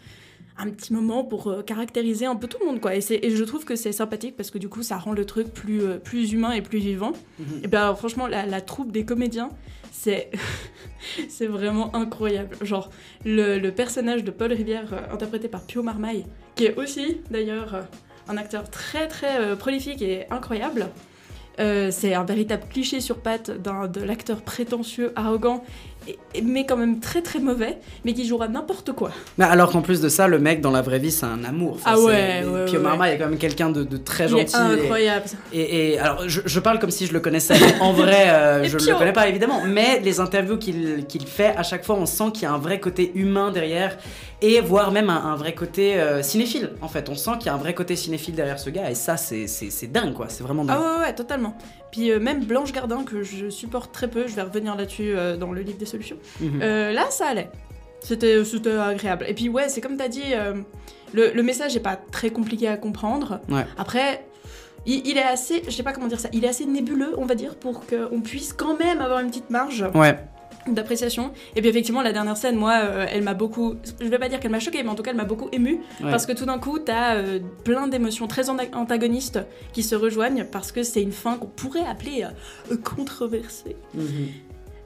un 0.57 0.71
petit 0.71 0.95
moment 0.95 1.23
pour 1.23 1.49
euh, 1.49 1.63
caractériser 1.63 2.25
un 2.25 2.35
peu 2.35 2.47
tout 2.47 2.57
le 2.63 2.65
monde, 2.65 2.81
quoi. 2.81 2.97
Et, 2.97 3.03
et 3.11 3.31
je 3.31 3.45
trouve 3.45 3.67
que 3.67 3.77
c'est 3.77 3.93
sympathique 3.93 4.39
parce 4.39 4.51
que 4.51 4.57
du 4.57 4.71
coup, 4.71 4.83
ça 4.83 4.97
rend 4.97 5.13
le 5.13 5.27
truc 5.27 5.53
plus, 5.53 5.83
euh, 5.83 5.99
plus 5.99 6.33
humain 6.33 6.53
et 6.53 6.63
plus 6.63 6.79
vivant. 6.79 7.13
Mhm. 7.39 7.61
Et 7.65 7.69
bien, 7.69 7.95
franchement, 7.95 8.27
la, 8.27 8.47
la 8.47 8.63
troupe 8.63 8.91
des 8.91 9.05
comédiens, 9.05 9.51
c'est 9.93 10.31
c'est 11.29 11.47
vraiment 11.47 11.95
incroyable. 11.95 12.57
Genre, 12.63 12.89
le, 13.27 13.59
le 13.59 13.71
personnage 13.73 14.25
de 14.25 14.31
Paul 14.31 14.55
Rivière, 14.55 15.11
interprété 15.13 15.49
par 15.49 15.61
Pio 15.65 15.83
Marmaille, 15.83 16.25
qui 16.55 16.65
est 16.65 16.75
aussi, 16.77 17.19
d'ailleurs, 17.31 17.87
un 18.29 18.37
acteur 18.37 18.69
très, 18.71 19.09
très 19.09 19.39
euh, 19.41 19.57
prolifique 19.57 20.03
et 20.03 20.27
incroyable. 20.31 20.89
Euh, 21.61 21.89
c'est 21.91 22.15
un 22.15 22.23
véritable 22.25 22.63
cliché 22.71 23.01
sur 23.01 23.17
pattes 23.19 23.51
d'un- 23.51 23.89
de 23.89 24.01
l'acteur 24.01 24.43
prétentieux, 24.43 25.13
arrogant 25.17 25.65
et- 26.07 26.17
mais 26.41 26.65
quand 26.65 26.77
même 26.77 27.01
très 27.01 27.21
très 27.21 27.41
mauvais, 27.41 27.79
mais 28.05 28.15
qui 28.15 28.25
jouera 28.29 28.47
n'importe 28.47 28.93
quoi. 28.93 29.11
Mais 29.39 29.45
alors 29.45 29.73
qu'en 29.73 29.83
plus 29.83 30.01
de 30.01 30.09
ça, 30.09 30.29
le 30.29 30.39
mec 30.39 30.61
dans 30.61 30.71
la 30.71 30.83
vraie 30.83 31.01
vie, 31.01 31.11
c'est 31.11 31.27
un 31.27 31.43
amour. 31.43 31.73
Enfin, 31.75 31.91
Ah 31.95 31.99
ouais, 31.99 32.45
ouais, 32.47 32.65
Pio 32.67 32.77
ouais, 32.79 32.85
Marma, 32.85 33.11
il 33.11 33.15
est 33.15 33.19
quand 33.19 33.29
même 33.29 33.39
quelqu'un 33.39 33.71
de, 33.71 33.83
de 33.83 33.97
très 33.97 34.27
Il 34.27 34.31
gentil. 34.31 34.55
est 34.55 34.57
incroyable. 34.57 35.25
Et, 35.53 35.61
et- 35.61 35.93
et- 35.95 35.99
alors, 35.99 36.29
je, 36.29 36.43
je 36.47 36.61
parle 36.61 36.79
comme 36.79 36.93
si 36.93 37.07
je 37.07 37.13
le 37.13 37.19
connaissais. 37.19 37.55
En 37.81 37.93
vrai, 37.93 38.31
euh, 38.31 38.63
je 38.69 38.77
ne 38.79 38.87
le 38.93 38.95
connais 38.97 39.13
pas 39.13 39.27
évidemment. 39.29 39.61
Mais 39.67 39.99
les 39.99 40.21
interviews 40.21 40.59
qu'il 40.59 41.07
qu'il 41.09 41.27
fait, 41.27 41.57
à 41.57 41.65
chaque 41.65 41.85
fois, 41.85 41.97
on 41.97 42.07
sent 42.07 42.31
qu'il 42.35 42.45
y 42.45 42.47
a 42.47 42.53
un 42.53 42.59
vrai 42.59 42.79
côté 42.79 43.11
humain 43.17 43.51
derrière, 43.51 43.99
et 44.41 44.61
voire 44.61 44.93
même 44.93 45.11
un, 45.11 45.17
un 45.17 45.37
vrai 45.37 45.55
côté 45.55 46.01
euh, 46.01 46.23
cinéphile. 46.23 46.71
En 46.81 46.89
fait, 46.89 47.09
on 47.09 47.15
sent 47.17 47.33
qu'il 47.39 47.47
y 47.47 47.49
a 47.49 47.55
un 47.55 47.59
vrai 47.59 47.75
côté 47.75 47.97
cinéphile 47.97 48.35
derrière 48.35 48.59
ce 48.59 48.71
gars, 48.71 48.91
et 48.91 48.95
ça, 48.95 49.17
c'est 49.17 49.47
dingue, 49.93 50.15
quoi. 50.15 50.27
C'est 50.29 50.43
vraiment 50.45 50.65
dingue. 50.65 50.79
Ah 50.81 50.99
ouais, 50.99 51.07
ouais, 51.07 51.15
totalement. 51.15 51.57
Puis 51.91 52.11
euh, 52.11 52.21
même 52.21 52.45
Blanche 52.45 52.73
Gardin, 52.73 53.03
que 53.05 53.23
je 53.23 53.51
supporte 53.51 53.93
très 53.93 54.09
peu, 54.09 54.27
je 54.29 54.35
vais 54.35 54.43
revenir 54.43 54.77
là-dessus 54.77 55.15
euh, 55.17 55.37
dans 55.37 55.53
le 55.53 55.63
livre 55.63 55.79
des 55.79 55.87
solutions. 55.87 56.19
Mhm. 56.41 56.61
Là, 56.61 57.07
ça 57.11 57.27
allait. 57.29 57.51
C'était 58.01 58.37
agréable. 58.81 59.25
Et 59.29 59.35
puis 59.35 59.49
ouais, 59.49 59.69
c'est 59.69 59.81
comme 59.81 59.97
t'as 59.97 60.09
dit, 60.09 60.23
le, 61.13 61.33
le 61.33 61.43
message 61.43 61.77
est 61.77 61.81
pas 61.81 61.97
très 61.97 62.31
compliqué 62.31 62.69
à 62.69 62.77
comprendre. 62.77 63.41
Ouais. 63.49 63.67
Après, 63.77 64.25
il, 64.87 65.05
il 65.07 65.19
est 65.19 65.23
assez, 65.23 65.63
je 65.67 65.71
sais 65.73 65.83
pas 65.83 65.93
comment 65.93 66.07
dire 66.07 66.21
ça, 66.21 66.29
il 66.33 66.45
est 66.45 66.49
assez 66.49 66.65
nébuleux, 66.65 67.15
on 67.19 67.25
va 67.27 67.35
dire, 67.35 67.57
pour 67.57 67.85
qu'on 67.87 68.21
puisse 68.21 68.53
quand 68.53 68.79
même 68.79 69.01
avoir 69.01 69.19
une 69.19 69.29
petite 69.29 69.51
marge 69.51 69.85
Ouais. 69.95 70.17
D'appréciation. 70.75 71.33
Et 71.57 71.61
puis 71.61 71.69
effectivement, 71.71 72.03
la 72.03 72.13
dernière 72.13 72.37
scène, 72.37 72.57
moi, 72.57 72.81
euh, 72.83 73.07
elle 73.11 73.23
m'a 73.23 73.35
beaucoup, 73.35 73.77
je 74.01 74.07
vais 74.07 74.19
pas 74.19 74.29
dire 74.29 74.41
qu'elle 74.41 74.51
m'a 74.51 74.61
choquée, 74.61 74.83
mais 74.83 74.89
en 74.91 74.95
tout 74.95 75.03
cas, 75.03 75.11
elle 75.11 75.17
m'a 75.17 75.25
beaucoup 75.25 75.49
émue. 75.53 75.81
Ouais. 76.03 76.11
Parce 76.11 76.27
que 76.27 76.33
tout 76.33 76.45
d'un 76.47 76.59
coup, 76.59 76.79
t'as 76.79 77.17
euh, 77.17 77.39
plein 77.65 77.89
d'émotions 77.89 78.27
très 78.27 78.49
anta- 78.49 78.75
antagonistes 78.75 79.41
qui 79.73 79.83
se 79.83 79.95
rejoignent 79.95 80.45
parce 80.51 80.73
que 80.73 80.83
c'est 80.83 81.03
une 81.03 81.13
fin 81.13 81.37
qu'on 81.37 81.47
pourrait 81.47 81.85
appeler 81.89 82.27
euh, 82.71 82.77
controversée. 82.77 83.77
Mhm. 83.95 84.05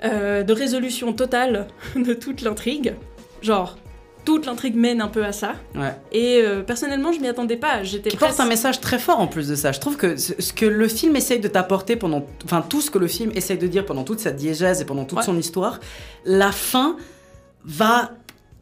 Euh, 0.04 0.42
de 0.42 0.52
résolution 0.52 1.12
totale 1.12 1.68
de 1.96 2.12
toute 2.14 2.42
l'intrigue. 2.42 2.94
Genre, 3.40 3.76
toute 4.24 4.46
l'intrigue 4.46 4.76
mène 4.76 5.00
un 5.00 5.08
peu 5.08 5.24
à 5.24 5.32
ça. 5.32 5.54
Ouais. 5.74 5.94
Et 6.12 6.40
euh, 6.42 6.62
personnellement, 6.62 7.12
je 7.12 7.20
m'y 7.20 7.28
attendais 7.28 7.56
pas. 7.56 7.82
J'étais 7.82 8.10
Qui 8.10 8.16
porte 8.16 8.38
un 8.40 8.46
message 8.46 8.80
très 8.80 8.98
fort 8.98 9.18
en 9.20 9.26
plus 9.26 9.48
de 9.48 9.54
ça. 9.54 9.72
Je 9.72 9.80
trouve 9.80 9.96
que 9.96 10.16
ce 10.16 10.52
que 10.52 10.66
le 10.66 10.88
film 10.88 11.16
essaye 11.16 11.40
de 11.40 11.48
t'apporter 11.48 11.96
pendant. 11.96 12.24
Enfin, 12.44 12.64
tout 12.68 12.80
ce 12.80 12.90
que 12.90 12.98
le 12.98 13.08
film 13.08 13.32
essaye 13.34 13.58
de 13.58 13.66
dire 13.66 13.84
pendant 13.84 14.04
toute 14.04 14.20
sa 14.20 14.30
diégèse 14.30 14.80
et 14.80 14.84
pendant 14.84 15.04
toute 15.04 15.18
Ouais. 15.18 15.24
son 15.24 15.36
histoire, 15.38 15.80
la 16.24 16.52
fin 16.52 16.96
va 17.64 18.12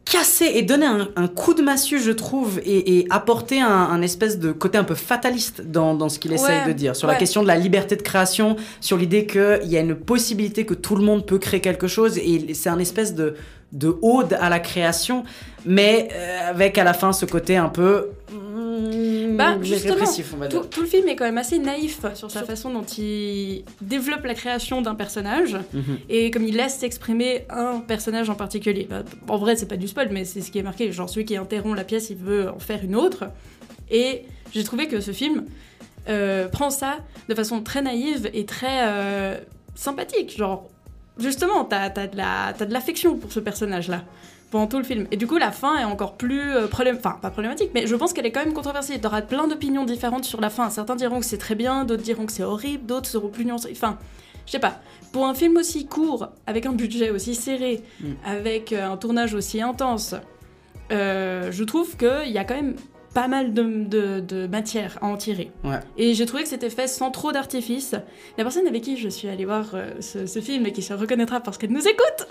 casser 0.03 0.51
et 0.55 0.61
donner 0.63 0.85
un, 0.87 1.07
un 1.15 1.27
coup 1.27 1.53
de 1.53 1.61
massue, 1.61 1.99
je 2.01 2.11
trouve, 2.11 2.59
et, 2.65 2.97
et 2.99 3.07
apporter 3.11 3.61
un, 3.61 3.67
un 3.69 4.01
espèce 4.01 4.39
de 4.39 4.51
côté 4.51 4.77
un 4.77 4.83
peu 4.83 4.95
fataliste 4.95 5.61
dans, 5.61 5.93
dans 5.95 6.09
ce 6.09 6.19
qu'il 6.19 6.33
essaye 6.33 6.61
Ouais, 6.61 6.67
de 6.67 6.73
dire. 6.73 6.95
Sur 6.95 7.07
la 7.07 7.15
question 7.15 7.43
de 7.43 7.47
la 7.47 7.55
liberté 7.55 7.95
de 7.95 8.01
création, 8.01 8.57
sur 8.81 8.97
l'idée 8.97 9.25
qu'il 9.25 9.59
y 9.67 9.77
a 9.77 9.79
une 9.79 9.95
possibilité 9.95 10.65
que 10.65 10.73
tout 10.73 10.95
le 10.95 11.03
monde 11.03 11.25
peut 11.25 11.37
créer 11.37 11.61
quelque 11.61 11.87
chose, 11.87 12.17
et 12.17 12.53
c'est 12.55 12.69
un 12.69 12.79
espèce 12.79 13.15
de, 13.15 13.35
de 13.71 13.95
ode 14.01 14.33
à 14.39 14.49
la 14.49 14.59
création, 14.59 15.23
mais 15.65 16.09
euh, 16.13 16.49
avec 16.49 16.77
à 16.77 16.83
la 16.83 16.93
fin 16.93 17.13
ce 17.13 17.25
côté 17.25 17.55
un 17.57 17.69
peu. 17.69 18.09
mm, 18.31 19.37
Bah, 19.37 19.55
justement. 19.61 19.95
Tout, 20.49 20.67
tout 20.67 20.81
le 20.81 20.87
film 20.87 21.07
est 21.07 21.15
quand 21.15 21.23
même 21.23 21.37
assez 21.37 21.57
naïf 21.57 22.01
sur 22.15 22.29
sa 22.29 22.43
façon 22.43 22.69
dont 22.71 22.83
il 22.83 23.63
développe 23.81 24.25
la 24.25 24.33
création 24.33 24.81
d'un 24.81 24.95
personnage 24.95 25.57
Mhm. 25.73 25.99
et 26.09 26.31
comme 26.31 26.43
il 26.45 26.55
laisse 26.57 26.77
s'exprimer 26.79 27.45
un 27.49 27.79
personnage 27.79 28.29
en 28.29 28.35
particulier. 28.35 28.87
Bah, 28.89 29.03
en 29.29 29.37
vrai, 29.37 29.55
c'est 29.55 29.67
pas 29.67 29.77
du 29.77 29.87
spoil, 29.87 30.09
mais 30.11 30.25
c'est 30.25 30.41
ce 30.41 30.51
qui 30.51 30.59
est 30.59 30.63
marqué. 30.63 30.91
Genre, 30.91 31.09
celui 31.09 31.25
qui 31.25 31.37
interrompt 31.37 31.77
la 31.77 31.83
pièce, 31.85 32.09
il 32.09 32.17
veut 32.17 32.49
en 32.49 32.59
faire 32.59 32.81
une 32.83 32.95
autre. 32.95 33.23
Et 33.89 34.23
j'ai 34.53 34.63
trouvé 34.63 34.87
que 34.87 34.99
ce 34.99 35.11
film 35.11 35.45
euh, 36.09 36.47
prend 36.49 36.69
ça 36.71 36.97
de 37.29 37.35
façon 37.35 37.61
très 37.61 37.81
naïve 37.81 38.29
et 38.33 38.45
très 38.45 38.79
euh, 38.87 39.37
sympathique. 39.75 40.35
Genre, 40.37 40.67
justement, 41.21 41.63
t'as 41.65 41.83
as 41.95 42.07
de 42.07 42.17
la- 42.17 42.53
t'as 42.57 42.65
de 42.65 42.73
l'affection 42.73 43.15
pour 43.17 43.31
ce 43.31 43.39
personnage-là 43.39 44.03
pendant 44.51 44.67
tout 44.67 44.77
le 44.77 44.83
film. 44.83 45.07
Et 45.11 45.17
du 45.17 45.27
coup, 45.27 45.37
la 45.37 45.51
fin 45.51 45.77
est 45.77 45.85
encore 45.85 46.17
plus 46.17 46.41
euh, 46.51 46.67
problème... 46.67 46.97
Enfin, 46.99 47.17
pas 47.21 47.29
problématique, 47.31 47.71
mais 47.73 47.87
je 47.87 47.95
pense 47.95 48.11
qu'elle 48.11 48.25
est 48.25 48.31
quand 48.33 48.43
même 48.43 48.53
controversée. 48.53 48.99
T'auras 48.99 49.21
plein 49.21 49.47
d'opinions 49.47 49.85
différentes 49.85 50.25
sur 50.25 50.41
la 50.41 50.49
fin. 50.49 50.69
Certains 50.69 50.97
diront 50.97 51.19
que 51.21 51.25
c'est 51.25 51.37
très 51.37 51.55
bien, 51.55 51.85
d'autres 51.85 52.03
diront 52.03 52.25
que 52.25 52.33
c'est 52.33 52.43
horrible, 52.43 52.85
d'autres 52.85 53.07
seront 53.07 53.29
plus 53.29 53.45
nuancés. 53.45 53.69
Enfin, 53.71 53.97
je 54.45 54.51
sais 54.51 54.59
pas. 54.59 54.81
Pour 55.13 55.25
un 55.25 55.33
film 55.33 55.55
aussi 55.55 55.85
court, 55.85 56.27
avec 56.47 56.65
un 56.65 56.73
budget 56.73 57.11
aussi 57.11 57.33
serré, 57.35 57.81
Mm. 58.01 58.05
avec 58.25 58.73
euh, 58.73 58.89
un 58.91 58.97
tournage 58.97 59.33
aussi 59.33 59.61
intense, 59.61 60.15
euh, 60.91 61.49
je 61.51 61.63
trouve 61.63 61.95
qu'il 61.95 62.31
y 62.31 62.37
a 62.37 62.43
quand 62.43 62.55
même 62.55 62.75
pas 63.13 63.27
mal 63.27 63.53
de, 63.53 63.63
de- 63.63 64.19
de 64.21 64.47
matière 64.47 64.97
à 65.01 65.07
en 65.07 65.17
tirer. 65.17 65.51
Ouais. 65.63 65.79
Et 65.97 66.13
j'ai 66.13 66.25
trouvé 66.25 66.43
que 66.43 66.49
c'était 66.49 66.69
fait 66.69 66.87
sans 66.87 67.11
trop 67.11 67.31
d'artifice. 67.31 67.91
La 68.37 68.43
personne 68.43 68.67
avec 68.67 68.81
qui 68.83 68.95
je 68.97 69.09
suis 69.09 69.27
allée 69.27 69.45
voir 69.45 69.71
euh, 69.73 69.91
ce, 69.99 70.25
ce 70.25 70.39
film 70.39 70.65
et 70.65 70.71
qui 70.71 70.81
se 70.81 70.93
reconnaîtra 70.93 71.39
parce 71.41 71.57
qu'elle 71.57 71.71
nous 71.71 71.87
écoute 71.87 72.27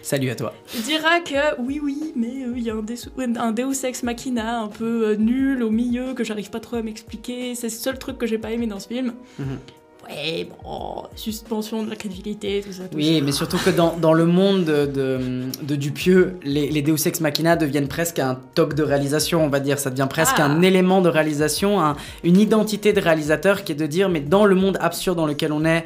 Salut 0.00 0.30
à 0.30 0.34
toi. 0.34 0.52
dira 0.84 1.20
que 1.20 1.60
oui, 1.60 1.80
oui, 1.82 2.12
mais 2.16 2.44
euh, 2.44 2.54
il 2.56 2.62
y 2.62 2.70
a 2.70 2.74
un, 2.74 2.82
Deus- 2.82 3.08
un 3.18 3.52
Deus 3.52 3.84
Ex 3.84 4.02
Machina 4.02 4.60
un 4.60 4.68
peu 4.68 5.08
euh, 5.08 5.16
nul 5.16 5.62
au 5.62 5.70
milieu 5.70 6.14
que 6.14 6.24
j'arrive 6.24 6.50
pas 6.50 6.60
trop 6.60 6.76
à 6.76 6.82
m'expliquer. 6.82 7.54
C'est 7.54 7.68
le 7.68 7.72
seul 7.72 7.98
truc 7.98 8.18
que 8.18 8.26
j'ai 8.26 8.38
pas 8.38 8.50
aimé 8.52 8.66
dans 8.66 8.78
ce 8.80 8.88
film. 8.88 9.14
Mhm. 9.38 9.58
Ouais, 10.14 10.48
bon, 10.64 11.04
suspension 11.16 11.82
de 11.84 11.90
la 11.90 11.96
crédibilité, 11.96 12.62
tout 12.66 12.72
ça. 12.72 12.82
Tout 12.84 12.96
Oui, 12.96 13.18
ça. 13.18 13.24
mais 13.24 13.32
surtout 13.32 13.58
que 13.58 13.70
dans, 13.70 13.96
dans 13.96 14.12
le 14.12 14.26
monde 14.26 14.64
de, 14.64 14.86
de, 14.86 15.18
de 15.62 15.76
Dupieux, 15.76 16.36
les, 16.44 16.70
les 16.70 16.82
Deus 16.82 17.06
Ex 17.06 17.20
Machina 17.20 17.56
deviennent 17.56 17.88
presque 17.88 18.18
un 18.18 18.38
toc 18.54 18.74
de 18.74 18.82
réalisation, 18.82 19.44
on 19.44 19.48
va 19.48 19.60
dire. 19.60 19.78
Ça 19.78 19.90
devient 19.90 20.08
presque 20.08 20.36
Ah. 20.38 20.44
un 20.46 20.62
élément 20.62 21.00
de 21.00 21.08
réalisation, 21.08 21.80
un- 21.80 21.96
une 22.24 22.38
identité 22.38 22.92
de 22.92 23.00
réalisateur 23.00 23.64
qui 23.64 23.72
est 23.72 23.76
de 23.76 23.86
dire, 23.86 24.08
mais 24.08 24.20
dans 24.20 24.44
le 24.44 24.54
monde 24.54 24.78
absurde 24.80 25.16
dans 25.16 25.26
lequel 25.26 25.52
on 25.52 25.64
est, 25.64 25.84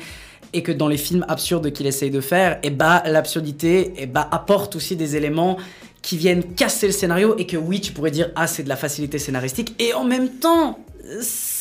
et 0.53 0.63
que 0.63 0.73
dans 0.73 0.89
les 0.89 0.97
films 0.97 1.25
absurdes 1.29 1.71
qu'il 1.73 1.87
essaye 1.87 2.11
de 2.11 2.21
faire, 2.21 2.59
et 2.63 2.71
bah 2.71 3.03
l'absurdité 3.07 3.93
et 3.99 4.07
bah, 4.07 4.29
apporte 4.31 4.77
aussi 4.77 4.97
des 4.97 5.17
éléments 5.17 5.57
qui 6.03 6.17
viennent 6.17 6.45
casser 6.55 6.87
le 6.87 6.93
scénario 6.93 7.35
et 7.37 7.47
que 7.47 7.57
oui, 7.57 7.81
tu 7.81 7.93
pourrais 7.93 8.13
dire 8.13 8.31
ah 8.37 8.47
c'est 8.47 8.63
de 8.63 8.69
la 8.69 8.77
facilité 8.77 9.19
scénaristique 9.19 9.75
et 9.81 9.93
en 9.93 10.05
même 10.05 10.29
temps 10.29 10.79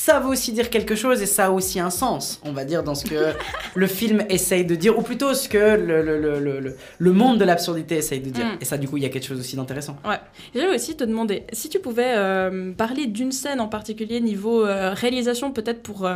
ça 0.05 0.19
veut 0.19 0.27
aussi 0.27 0.51
dire 0.51 0.69
quelque 0.69 0.93
chose 0.93 1.23
et 1.23 1.25
ça 1.25 1.47
a 1.47 1.49
aussi 1.49 1.79
un 1.79 1.89
sens, 1.89 2.39
on 2.45 2.51
va 2.51 2.63
dire 2.63 2.83
dans 2.83 2.93
ce 2.93 3.05
que 3.05 3.33
le 3.73 3.87
film 3.87 4.23
essaye 4.29 4.63
de 4.63 4.75
dire 4.75 4.99
ou 4.99 5.01
plutôt 5.01 5.33
ce 5.33 5.49
que 5.49 5.57
le, 5.57 6.03
le, 6.03 6.39
le, 6.39 6.75
le, 6.99 7.11
monde 7.11 7.39
de 7.39 7.43
l'absurdité 7.43 7.95
essaye 7.95 8.19
de 8.19 8.29
dire. 8.29 8.45
Mm. 8.45 8.57
Et 8.61 8.65
ça 8.65 8.77
du 8.77 8.87
coup, 8.87 8.97
il 8.97 9.03
y 9.03 9.07
a 9.07 9.09
quelque 9.09 9.25
chose 9.25 9.39
aussi 9.39 9.55
d'intéressant. 9.55 9.97
Ouais. 10.07 10.19
J'allais 10.53 10.75
aussi 10.75 10.95
te 10.95 11.03
demander 11.03 11.45
si 11.53 11.69
tu 11.69 11.79
pouvais 11.79 12.13
euh, 12.17 12.71
parler 12.73 13.07
d'une 13.07 13.31
scène 13.31 13.59
en 13.59 13.67
particulier 13.67 14.21
niveau 14.21 14.63
euh, 14.63 14.93
réalisation, 14.93 15.51
peut-être 15.51 15.81
pour. 15.81 16.07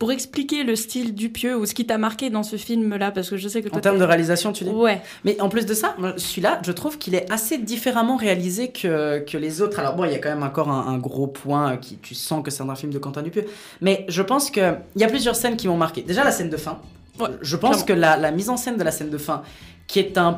Euh, 0.00 0.06
pour 0.06 0.12
expliquer 0.12 0.64
le 0.64 0.76
style 0.76 1.14
du 1.14 1.28
pieux 1.28 1.56
ou 1.56 1.66
ce 1.66 1.74
qui 1.74 1.86
t'a 1.86 1.98
marqué 1.98 2.30
dans 2.30 2.42
ce 2.42 2.56
film-là, 2.56 3.10
parce 3.10 3.28
que 3.30 3.36
je 3.36 3.48
sais 3.48 3.62
que 3.62 3.68
toi, 3.68 3.78
En 3.78 3.80
termes 3.80 3.98
de 3.98 4.04
réalisation, 4.04 4.52
tu 4.52 4.64
dis? 4.64 4.70
Ouais. 4.70 5.00
Mais 5.24 5.40
en 5.40 5.48
plus 5.48 5.66
de 5.66 5.74
ça, 5.74 5.94
celui-là, 6.16 6.60
je 6.64 6.72
trouve 6.72 6.98
qu'il 6.98 7.14
est 7.14 7.30
assez 7.30 7.58
différemment 7.58 8.16
réalisé 8.16 8.68
que, 8.68 9.18
que 9.20 9.36
les 9.38 9.60
autres. 9.62 9.78
Alors 9.78 9.94
bon, 9.96 10.04
il 10.04 10.12
y 10.12 10.14
a 10.14 10.18
quand 10.18 10.30
même 10.30 10.42
encore 10.42 10.70
un, 10.70 10.86
un 10.88 10.98
gros 10.98 11.26
point 11.26 11.76
qui 11.76 11.96
tu 11.96 12.14
sens 12.14 12.42
que 12.42 12.50
c'est 12.50 12.62
un 12.62 12.74
film 12.74 12.92
de 12.92 12.98
Quentin 12.98 13.22
Dupieux. 13.22 13.44
Mais 13.80 14.04
je 14.08 14.22
pense 14.22 14.50
que 14.50 14.74
il 14.96 15.02
y 15.02 15.04
a 15.04 15.08
plusieurs 15.08 15.36
scènes 15.36 15.56
qui 15.56 15.68
m'ont 15.68 15.76
marqué. 15.76 16.02
Déjà 16.02 16.24
la 16.24 16.32
scène 16.32 16.50
de 16.50 16.56
fin. 16.56 16.78
Ouais, 17.18 17.28
je 17.42 17.56
pense 17.56 17.84
clairement. 17.84 17.86
que 17.86 17.92
la, 17.92 18.16
la 18.16 18.30
mise 18.30 18.48
en 18.48 18.56
scène 18.56 18.76
de 18.78 18.84
la 18.84 18.90
scène 18.90 19.10
de 19.10 19.18
fin, 19.18 19.42
qui 19.86 19.98
est 19.98 20.16
un 20.16 20.28
euh, 20.30 20.36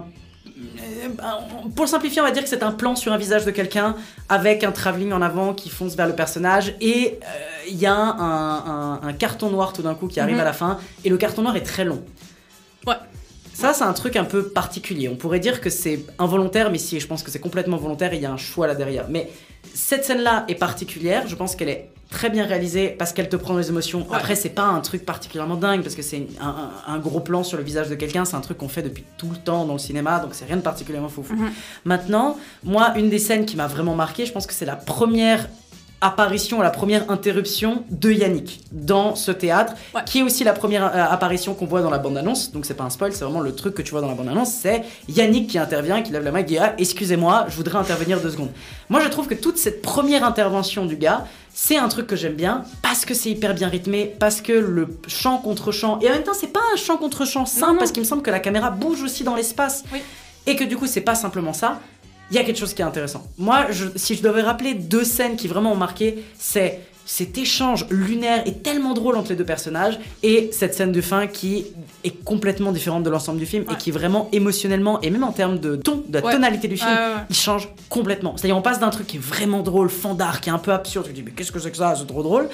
pour 1.75 1.85
le 1.85 1.91
simplifier, 1.91 2.21
on 2.21 2.25
va 2.25 2.31
dire 2.31 2.43
que 2.43 2.49
c'est 2.49 2.63
un 2.63 2.73
plan 2.73 2.95
sur 2.97 3.13
un 3.13 3.19
visage 3.19 3.45
de 3.45 3.51
quelqu'un 3.51 3.97
avec 4.29 4.65
un 4.65 4.73
travelling 4.73 5.13
en 5.13 5.23
avant 5.23 5.55
qui 5.55 5.69
fonce 5.71 5.95
vers 5.97 6.07
le 6.07 6.15
personnage 6.15 6.75
et 6.81 7.19
euh, 7.23 7.27
il 7.69 7.77
y 7.77 7.87
a 7.87 7.95
un, 7.95 8.67
un- 8.67 9.01
un 9.03 9.13
carton 9.13 9.51
noir 9.51 9.73
tout 9.73 9.83
d'un 9.83 9.95
coup 9.95 10.09
qui 10.09 10.21
arrive 10.21 10.37
Mhm. 10.37 10.41
à 10.41 10.45
la 10.45 10.53
fin 10.53 10.79
et 11.05 11.09
le 11.09 11.17
carton 11.17 11.43
noir 11.43 11.57
est 11.57 11.63
très 11.63 11.85
long. 11.85 12.03
Ouais. 12.87 12.95
Ça, 13.55 13.73
c'est 13.75 13.85
un 13.85 13.93
truc 13.93 14.17
un 14.17 14.25
peu 14.25 14.49
particulier. 14.49 15.09
On 15.09 15.17
pourrait 15.17 15.39
dire 15.41 15.61
que 15.61 15.69
c'est 15.71 16.01
involontaire, 16.19 16.71
mais 16.71 16.79
si, 16.79 16.99
je 17.01 17.07
pense 17.07 17.23
que 17.23 17.31
c'est 17.31 17.39
complètement 17.39 17.77
volontaire 17.77 18.13
et 18.13 18.17
il 18.17 18.23
y 18.23 18.27
a 18.27 18.33
un 18.33 18.39
choix 18.39 18.67
là 18.67 18.75
derrière. 18.75 19.07
Mais 19.11 19.31
cette 19.75 20.05
scène-là 20.05 20.45
est 20.49 20.55
particulière. 20.55 21.27
Je 21.27 21.35
pense 21.35 21.57
qu'elle 21.57 21.69
est 21.69 21.91
très 22.11 22.29
bien 22.29 22.45
réalisée 22.45 22.89
parce 22.89 23.13
qu'elle 23.15 23.29
te 23.31 23.37
prend 23.37 23.57
les 23.57 23.69
émotions. 23.71 24.01
Ouais. 24.01 24.17
Après, 24.17 24.35
c'est 24.37 24.51
pas 24.51 24.65
un 24.65 24.81
truc 24.81 25.07
particulièrement 25.07 25.57
dingue 25.57 25.83
parce 25.83 25.95
que 25.95 26.03
c'est 26.03 26.27
un, 26.41 26.47
un- 26.49 26.95
un 26.95 26.99
gros 26.99 27.21
plan 27.21 27.43
sur 27.43 27.57
le 27.57 27.65
visage 27.65 27.89
de 27.89 27.95
quelqu'un. 27.95 28.25
C'est 28.27 28.37
un 28.37 28.41
truc 28.43 28.59
qu'on 28.59 28.69
fait 28.69 28.83
depuis 28.83 29.05
tout 29.17 29.31
le 29.31 29.37
temps 29.37 29.65
dans 29.65 29.73
le 29.73 29.79
cinéma, 29.79 30.19
donc 30.21 30.31
c'est 30.35 30.45
rien 30.45 30.57
de 30.57 30.63
particulièrement 30.63 31.09
fou. 31.09 31.25
Mhm. 31.31 31.51
Maintenant, 31.87 32.37
moi, 32.65 32.93
une 32.97 33.09
des 33.09 33.19
scènes 33.19 33.47
qui 33.47 33.57
m'a 33.57 33.67
vraiment 33.67 33.95
marqué, 33.95 34.27
je 34.27 34.33
pense 34.33 34.47
que 34.47 34.53
c'est 34.53 34.67
la 34.67 34.77
première 34.77 35.49
apparition, 36.03 36.61
la 36.61 36.71
première 36.71 37.11
interruption 37.11 37.85
de 37.91 38.11
Yannick 38.13 38.61
dans 38.73 39.15
ce 39.15 39.31
théâtre, 39.31 39.73
Ouais. 39.95 40.03
qui 40.05 40.19
est 40.19 40.23
aussi 40.23 40.45
la 40.45 40.53
première 40.53 40.85
euh, 40.85 41.05
apparition 41.11 41.55
qu'on 41.55 41.67
voit 41.67 41.81
dans 41.81 41.91
la 41.91 41.99
bande-annonce. 41.99 42.53
Donc 42.53 42.67
c'est 42.67 42.75
pas 42.75 42.85
un 42.85 42.91
spoil, 42.91 43.13
c'est 43.13 43.25
vraiment 43.25 43.41
le 43.41 43.55
truc 43.55 43.75
que 43.75 43.83
tu 43.83 43.93
vois 43.93 44.01
dans 44.01 44.09
la 44.09 44.15
bande-annonce. 44.15 44.51
C'est 44.53 44.83
Yannick 45.09 45.49
qui 45.49 45.59
intervient, 45.59 46.03
qui 46.03 46.13
lève 46.13 46.25
la 46.25 46.33
main 46.33 46.41
et 46.41 46.45
qui 46.45 46.55
dit 46.55 46.59
ah, 46.59 46.75
excusez-moi, 46.79 47.47
je 47.49 47.57
voudrais 47.57 47.79
intervenir 47.79 48.21
deux 48.21 48.31
secondes. 48.31 48.51
Moi, 48.91 49.01
je 49.01 49.09
trouve 49.09 49.27
que 49.29 49.35
toute 49.35 49.57
cette 49.59 49.81
première 49.81 50.25
intervention 50.25 50.85
du 50.85 50.97
gars, 50.97 51.25
c'est 51.55 51.77
un 51.77 51.89
truc 51.89 52.07
que 52.07 52.17
j'aime 52.17 52.35
bien 52.35 52.65
parce 52.83 53.05
que 53.05 53.15
c'est 53.15 53.31
hyper 53.31 53.55
bien 53.55 53.69
rythmé, 53.69 54.15
parce 54.19 54.41
que 54.41 54.53
le 54.53 54.89
chant 55.07 55.39
contre 55.39 55.71
chant 55.71 55.99
et 56.01 56.09
en 56.09 56.13
même 56.13 56.23
temps 56.23 56.33
c'est 56.35 56.47
pas 56.53 56.61
un 56.73 56.77
chant 56.77 56.97
contre 56.97 57.27
chant 57.27 57.45
simple 57.47 57.67
Non, 57.67 57.73
non. 57.75 57.79
parce 57.79 57.93
qu'il 57.93 58.03
me 58.03 58.07
semble 58.09 58.23
que 58.23 58.31
la 58.31 58.41
caméra 58.41 58.71
bouge 58.71 59.03
aussi 59.03 59.23
dans 59.23 59.35
l'espace 59.35 59.85
Oui. 59.93 60.01
et 60.47 60.57
que 60.57 60.65
du 60.65 60.77
coup 60.79 60.87
c'est 60.87 61.03
pas 61.03 61.15
simplement 61.15 61.53
ça 61.53 61.79
il 62.33 62.37
y 62.37 62.39
a 62.39 62.45
quelque 62.45 62.59
chose 62.59 62.73
qui 62.75 62.81
est 62.83 62.85
intéressant. 62.85 63.27
Moi, 63.39 63.67
je- 63.71 63.85
si 63.95 64.15
je 64.17 64.23
devais 64.23 64.41
rappeler 64.43 64.73
deux 64.75 65.05
scènes 65.05 65.37
qui 65.37 65.47
vraiment 65.49 65.73
ont 65.73 65.77
marqué, 65.77 66.25
c'est 66.39 66.81
cet 67.05 67.37
échange 67.37 67.87
lunaire 67.91 68.43
est 68.47 68.63
tellement 68.63 68.95
drôle 68.95 69.17
entre 69.17 69.31
les 69.31 69.37
deux 69.37 69.45
personnages 69.45 69.99
et 70.23 70.49
cette 70.53 70.73
scène 70.75 70.93
de 70.93 71.01
fin 71.01 71.27
qui 71.27 71.67
est 72.05 72.25
complètement 72.25 72.73
différente 72.73 73.03
de 73.03 73.11
l'ensemble 73.11 73.39
du 73.39 73.45
film 73.47 73.65
Ouais. 73.67 73.75
et 73.75 73.77
qui 73.77 73.91
vraiment 73.91 74.29
émotionnellement 74.33 75.01
et 75.03 75.11
même 75.11 75.25
en 75.25 75.33
termes 75.33 75.59
de 75.59 75.77
ton, 75.77 76.05
de 76.09 76.19
la 76.19 76.25
Ouais. 76.25 76.33
tonalité 76.33 76.69
du 76.69 76.77
film, 76.77 76.91
il 77.29 77.37
change 77.37 77.69
complètement. 77.91 78.37
C'est-à-dire 78.37 78.57
on 78.57 78.63
passe 78.63 78.79
d'un 78.81 78.91
truc 78.91 79.07
qui 79.09 79.17
est 79.17 79.21
vraiment 79.21 79.63
drôle, 79.63 79.91
fandard, 79.91 80.41
qui 80.41 80.49
est 80.49 80.53
un 80.53 80.59
peu 80.59 80.73
absurde, 80.73 81.05
tu 81.07 81.11
te 81.11 81.17
dis 81.17 81.23
mais 81.25 81.33
qu'est-ce 81.33 81.53
que 81.53 81.59
c'est 81.59 81.71
que 81.73 81.77
ça, 81.77 81.95
c'est 81.99 82.07
trop 82.07 82.23
drôle? 82.23 82.49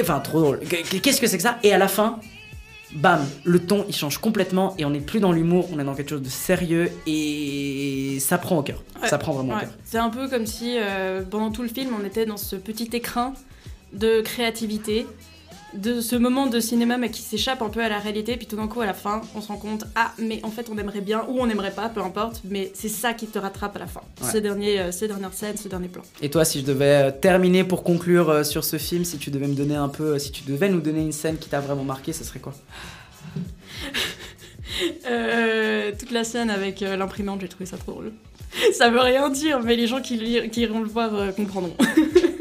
Enfin 0.00 0.20
trop 0.20 0.40
drôle. 0.40 0.60
Qu- 0.60 1.00
Qu'est-ce 1.00 1.20
que 1.20 1.26
c'est 1.26 1.36
que 1.38 1.42
ça? 1.42 1.58
Et 1.62 1.72
à 1.72 1.78
la 1.78 1.88
fin, 1.88 2.18
bam, 2.94 3.24
le 3.44 3.58
ton 3.58 3.84
il 3.88 3.94
change 3.94 4.18
complètement 4.18 4.74
et 4.78 4.84
on 4.84 4.90
n'est 4.90 5.00
plus 5.00 5.20
dans 5.20 5.32
l'humour, 5.32 5.68
on 5.72 5.78
est 5.78 5.84
dans 5.84 5.94
quelque 5.94 6.10
chose 6.10 6.22
de 6.22 6.28
sérieux 6.28 6.90
et 7.06 8.18
ça 8.20 8.38
prend 8.38 8.58
au 8.58 8.62
cœur. 8.62 8.82
Ouais. 9.00 9.08
Ça 9.08 9.18
prend 9.18 9.32
vraiment 9.32 9.56
au 9.56 9.60
cœur. 9.60 9.70
C'est 9.84 9.98
un 9.98 10.10
peu 10.10 10.28
comme 10.28 10.46
si 10.46 10.76
euh, 10.78 11.22
pendant 11.22 11.50
tout 11.50 11.62
le 11.62 11.68
film 11.68 11.90
on 11.98 12.04
était 12.04 12.26
dans 12.26 12.36
ce 12.36 12.56
petit 12.56 12.90
écrin 12.92 13.34
de 13.92 14.20
créativité, 14.20 15.06
de 15.74 16.00
ce 16.00 16.16
moment 16.16 16.46
de 16.46 16.60
cinéma 16.60 16.98
mais 16.98 17.10
qui 17.10 17.22
s'échappe 17.22 17.62
un 17.62 17.68
peu 17.68 17.82
à 17.82 17.88
la 17.88 17.98
réalité, 17.98 18.36
puis 18.36 18.46
tout 18.46 18.56
d'un 18.56 18.68
coup 18.68 18.80
à 18.80 18.86
la 18.86 18.94
fin 18.94 19.22
on 19.34 19.40
se 19.40 19.48
rend 19.48 19.56
compte 19.56 19.84
ah 19.94 20.12
mais 20.18 20.40
en 20.42 20.50
fait 20.50 20.68
on 20.70 20.78
aimerait 20.78 21.00
bien 21.00 21.24
ou 21.28 21.40
on 21.40 21.46
n'aimerait 21.46 21.70
pas, 21.70 21.88
peu 21.88 22.00
importe, 22.00 22.42
mais 22.44 22.70
c'est 22.74 22.88
ça 22.88 23.14
qui 23.14 23.26
te 23.26 23.38
rattrape 23.38 23.76
à 23.76 23.78
la 23.78 23.86
fin. 23.86 24.00
Ouais. 24.20 24.30
Ces, 24.30 24.40
derniers, 24.40 24.80
euh, 24.80 24.92
ces 24.92 25.08
dernières 25.08 25.32
scènes, 25.32 25.56
ce 25.56 25.68
dernier 25.68 25.88
plan. 25.88 26.02
Et 26.20 26.30
toi, 26.30 26.44
si 26.44 26.60
je 26.60 26.64
devais 26.64 27.08
euh, 27.08 27.10
terminer 27.10 27.64
pour 27.64 27.82
conclure 27.82 28.30
euh, 28.30 28.44
sur 28.44 28.64
ce 28.64 28.78
film, 28.78 29.04
si 29.04 29.18
tu 29.18 29.30
devais 29.30 29.46
me 29.46 29.54
donner 29.54 29.76
un 29.76 29.88
peu, 29.88 30.18
si 30.18 30.32
tu 30.32 30.44
devais 30.44 30.68
nous 30.68 30.80
donner 30.80 31.00
une 31.00 31.12
scène 31.12 31.38
qui 31.38 31.48
t'a 31.48 31.60
vraiment 31.60 31.84
marqué, 31.84 32.12
ce 32.12 32.24
serait 32.24 32.40
quoi? 32.40 32.54
Euh, 35.06 35.92
toute 35.96 36.12
la 36.12 36.24
scène 36.24 36.48
avec 36.48 36.80
l'imprimante, 36.80 37.42
j'ai 37.42 37.48
trouvé 37.48 37.66
ça 37.66 37.76
trop 37.76 37.92
drôle. 37.92 38.12
Ça 38.72 38.88
veut 38.88 39.00
rien 39.00 39.28
dire, 39.28 39.60
mais 39.62 39.76
les 39.76 39.86
gens 39.86 40.00
qui, 40.00 40.16
iront 40.16 40.80
le 40.80 40.88
voir 40.88 41.34
comprendront. 41.34 41.76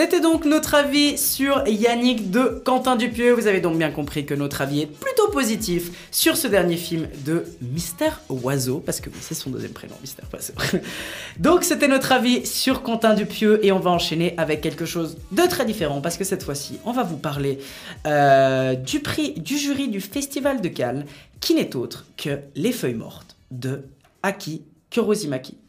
C'était 0.00 0.22
donc 0.22 0.46
notre 0.46 0.74
avis 0.76 1.18
sur 1.18 1.62
Yannick 1.68 2.30
de 2.30 2.62
Quentin 2.64 2.96
Dupieux. 2.96 3.34
Vous 3.34 3.46
avez 3.46 3.60
donc 3.60 3.76
bien 3.76 3.90
compris 3.90 4.24
que 4.24 4.32
notre 4.32 4.62
avis 4.62 4.80
est 4.80 4.86
plutôt 4.86 5.28
positif 5.28 6.08
sur 6.10 6.38
ce 6.38 6.48
dernier 6.48 6.78
film 6.78 7.06
de 7.26 7.44
Mister 7.60 8.08
Oiseau, 8.30 8.78
parce 8.78 8.98
que 9.02 9.10
c'est 9.20 9.34
son 9.34 9.50
deuxième 9.50 9.72
prénom, 9.72 9.94
Mister 10.00 10.22
Oiseau. 10.32 10.54
donc 11.38 11.64
c'était 11.64 11.86
notre 11.86 12.12
avis 12.12 12.46
sur 12.46 12.82
Quentin 12.82 13.12
Dupieux 13.12 13.62
et 13.62 13.72
on 13.72 13.78
va 13.78 13.90
enchaîner 13.90 14.32
avec 14.38 14.62
quelque 14.62 14.86
chose 14.86 15.18
de 15.32 15.42
très 15.42 15.66
différent, 15.66 16.00
parce 16.00 16.16
que 16.16 16.24
cette 16.24 16.44
fois-ci, 16.44 16.78
on 16.86 16.92
va 16.92 17.02
vous 17.02 17.18
parler 17.18 17.58
euh, 18.06 18.76
du 18.76 19.00
prix 19.00 19.32
du 19.32 19.58
jury 19.58 19.88
du 19.88 20.00
Festival 20.00 20.62
de 20.62 20.68
Cannes, 20.68 21.04
qui 21.40 21.54
n'est 21.54 21.76
autre 21.76 22.06
que 22.16 22.38
Les 22.56 22.72
Feuilles 22.72 22.94
Mortes 22.94 23.36
de 23.50 23.82
Aki 24.22 24.62
Kurozimaki. 24.88 25.59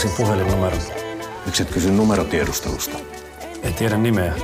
Lukasin 0.00 0.24
puhelinnumeron. 0.24 0.80
Miksi 1.46 1.62
et 1.62 1.70
kysy 1.70 1.90
numerotiedustelusta? 1.90 2.98
En 3.62 3.74
tiedä 3.74 3.96
nimeä. 3.96 4.34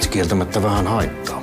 Se 0.00 0.08
kieltämättä 0.10 0.62
vähän 0.62 0.86
haittaa. 0.86 1.42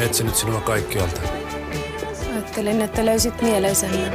Etsinyt 0.00 0.34
sinua 0.34 0.60
kaikkialta. 0.60 1.20
Ajattelin, 2.32 2.82
että 2.82 3.06
löysit 3.06 3.42
mieleisemmän. 3.42 4.12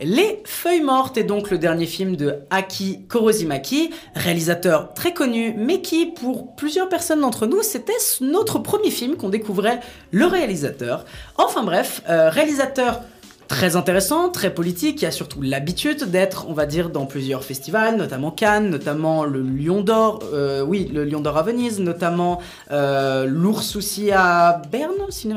Les 0.00 0.42
Feuilles 0.44 0.82
Mortes 0.82 1.16
est 1.16 1.24
donc 1.24 1.50
le 1.50 1.58
dernier 1.58 1.86
film 1.86 2.14
de 2.14 2.36
Aki 2.50 3.06
Korozimaki, 3.08 3.90
réalisateur 4.14 4.94
très 4.94 5.12
connu, 5.12 5.54
mais 5.56 5.80
qui, 5.80 6.06
pour 6.06 6.54
plusieurs 6.54 6.88
personnes 6.88 7.22
d'entre 7.22 7.46
nous, 7.46 7.62
c'était 7.62 7.92
notre 8.20 8.60
premier 8.60 8.90
film 8.90 9.16
qu'on 9.16 9.28
découvrait 9.28 9.80
le 10.12 10.26
réalisateur. 10.26 11.04
Enfin 11.36 11.64
bref, 11.64 12.02
euh, 12.08 12.30
réalisateur 12.30 13.00
très 13.48 13.76
intéressant, 13.76 14.28
très 14.28 14.52
politique, 14.52 14.98
qui 14.98 15.06
a 15.06 15.10
surtout 15.10 15.42
l'habitude 15.42 16.10
d'être, 16.10 16.46
on 16.48 16.52
va 16.52 16.66
dire, 16.66 16.90
dans 16.90 17.06
plusieurs 17.06 17.44
festivals, 17.44 17.96
notamment 17.96 18.30
Cannes, 18.30 18.70
notamment 18.70 19.24
le 19.24 19.40
Lion 19.40 19.82
d'Or, 19.82 20.20
euh, 20.32 20.62
oui, 20.62 20.90
le 20.92 21.04
Lion 21.04 21.20
d'Or 21.20 21.36
à 21.36 21.42
Venise, 21.42 21.80
notamment 21.80 22.40
euh, 22.70 23.26
l'Ours 23.26 23.76
aussi 23.76 24.10
à 24.10 24.62
Berne, 24.70 24.92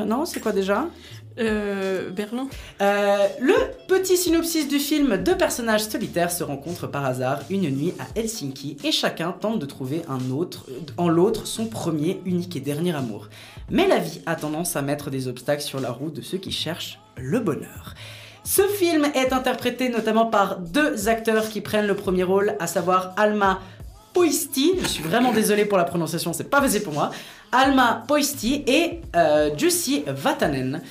non, 0.06 0.24
c'est 0.24 0.40
quoi 0.40 0.52
déjà? 0.52 0.86
Euh, 1.38 2.10
Berlin. 2.10 2.48
Euh, 2.82 3.26
le 3.40 3.54
petit 3.86 4.16
synopsis 4.16 4.68
du 4.68 4.78
film, 4.78 5.16
deux 5.16 5.36
personnages 5.36 5.84
solitaires 5.84 6.30
se 6.30 6.42
rencontrent 6.42 6.88
par 6.88 7.04
hasard 7.04 7.40
une 7.48 7.70
nuit 7.70 7.94
à 7.98 8.18
Helsinki 8.18 8.76
et 8.84 8.92
chacun 8.92 9.32
tente 9.32 9.58
de 9.58 9.66
trouver 9.66 10.02
un 10.08 10.30
autre, 10.32 10.66
en 10.98 11.08
l'autre 11.08 11.46
son 11.46 11.66
premier, 11.66 12.20
unique 12.26 12.56
et 12.56 12.60
dernier 12.60 12.94
amour. 12.94 13.28
Mais 13.70 13.86
la 13.86 13.98
vie 13.98 14.20
a 14.26 14.34
tendance 14.34 14.76
à 14.76 14.82
mettre 14.82 15.08
des 15.10 15.28
obstacles 15.28 15.62
sur 15.62 15.80
la 15.80 15.92
route 15.92 16.14
de 16.14 16.20
ceux 16.20 16.38
qui 16.38 16.50
cherchent 16.50 16.98
le 17.22 17.40
bonheur. 17.40 17.94
Ce 18.44 18.62
film 18.62 19.06
est 19.14 19.32
interprété 19.32 19.88
notamment 19.88 20.26
par 20.26 20.58
deux 20.58 21.08
acteurs 21.08 21.48
qui 21.48 21.60
prennent 21.60 21.86
le 21.86 21.94
premier 21.94 22.24
rôle, 22.24 22.54
à 22.58 22.66
savoir 22.66 23.12
Alma 23.16 23.60
Poisti, 24.12 24.72
je 24.82 24.88
suis 24.88 25.04
vraiment 25.04 25.32
désolé 25.32 25.64
pour 25.64 25.78
la 25.78 25.84
prononciation, 25.84 26.32
c'est 26.32 26.50
pas 26.50 26.60
facile 26.60 26.82
pour 26.82 26.92
moi. 26.92 27.12
Alma 27.52 28.04
Poisti 28.08 28.64
et 28.66 29.00
euh, 29.14 29.50
Jussi 29.56 30.02
Vatanen. 30.06 30.82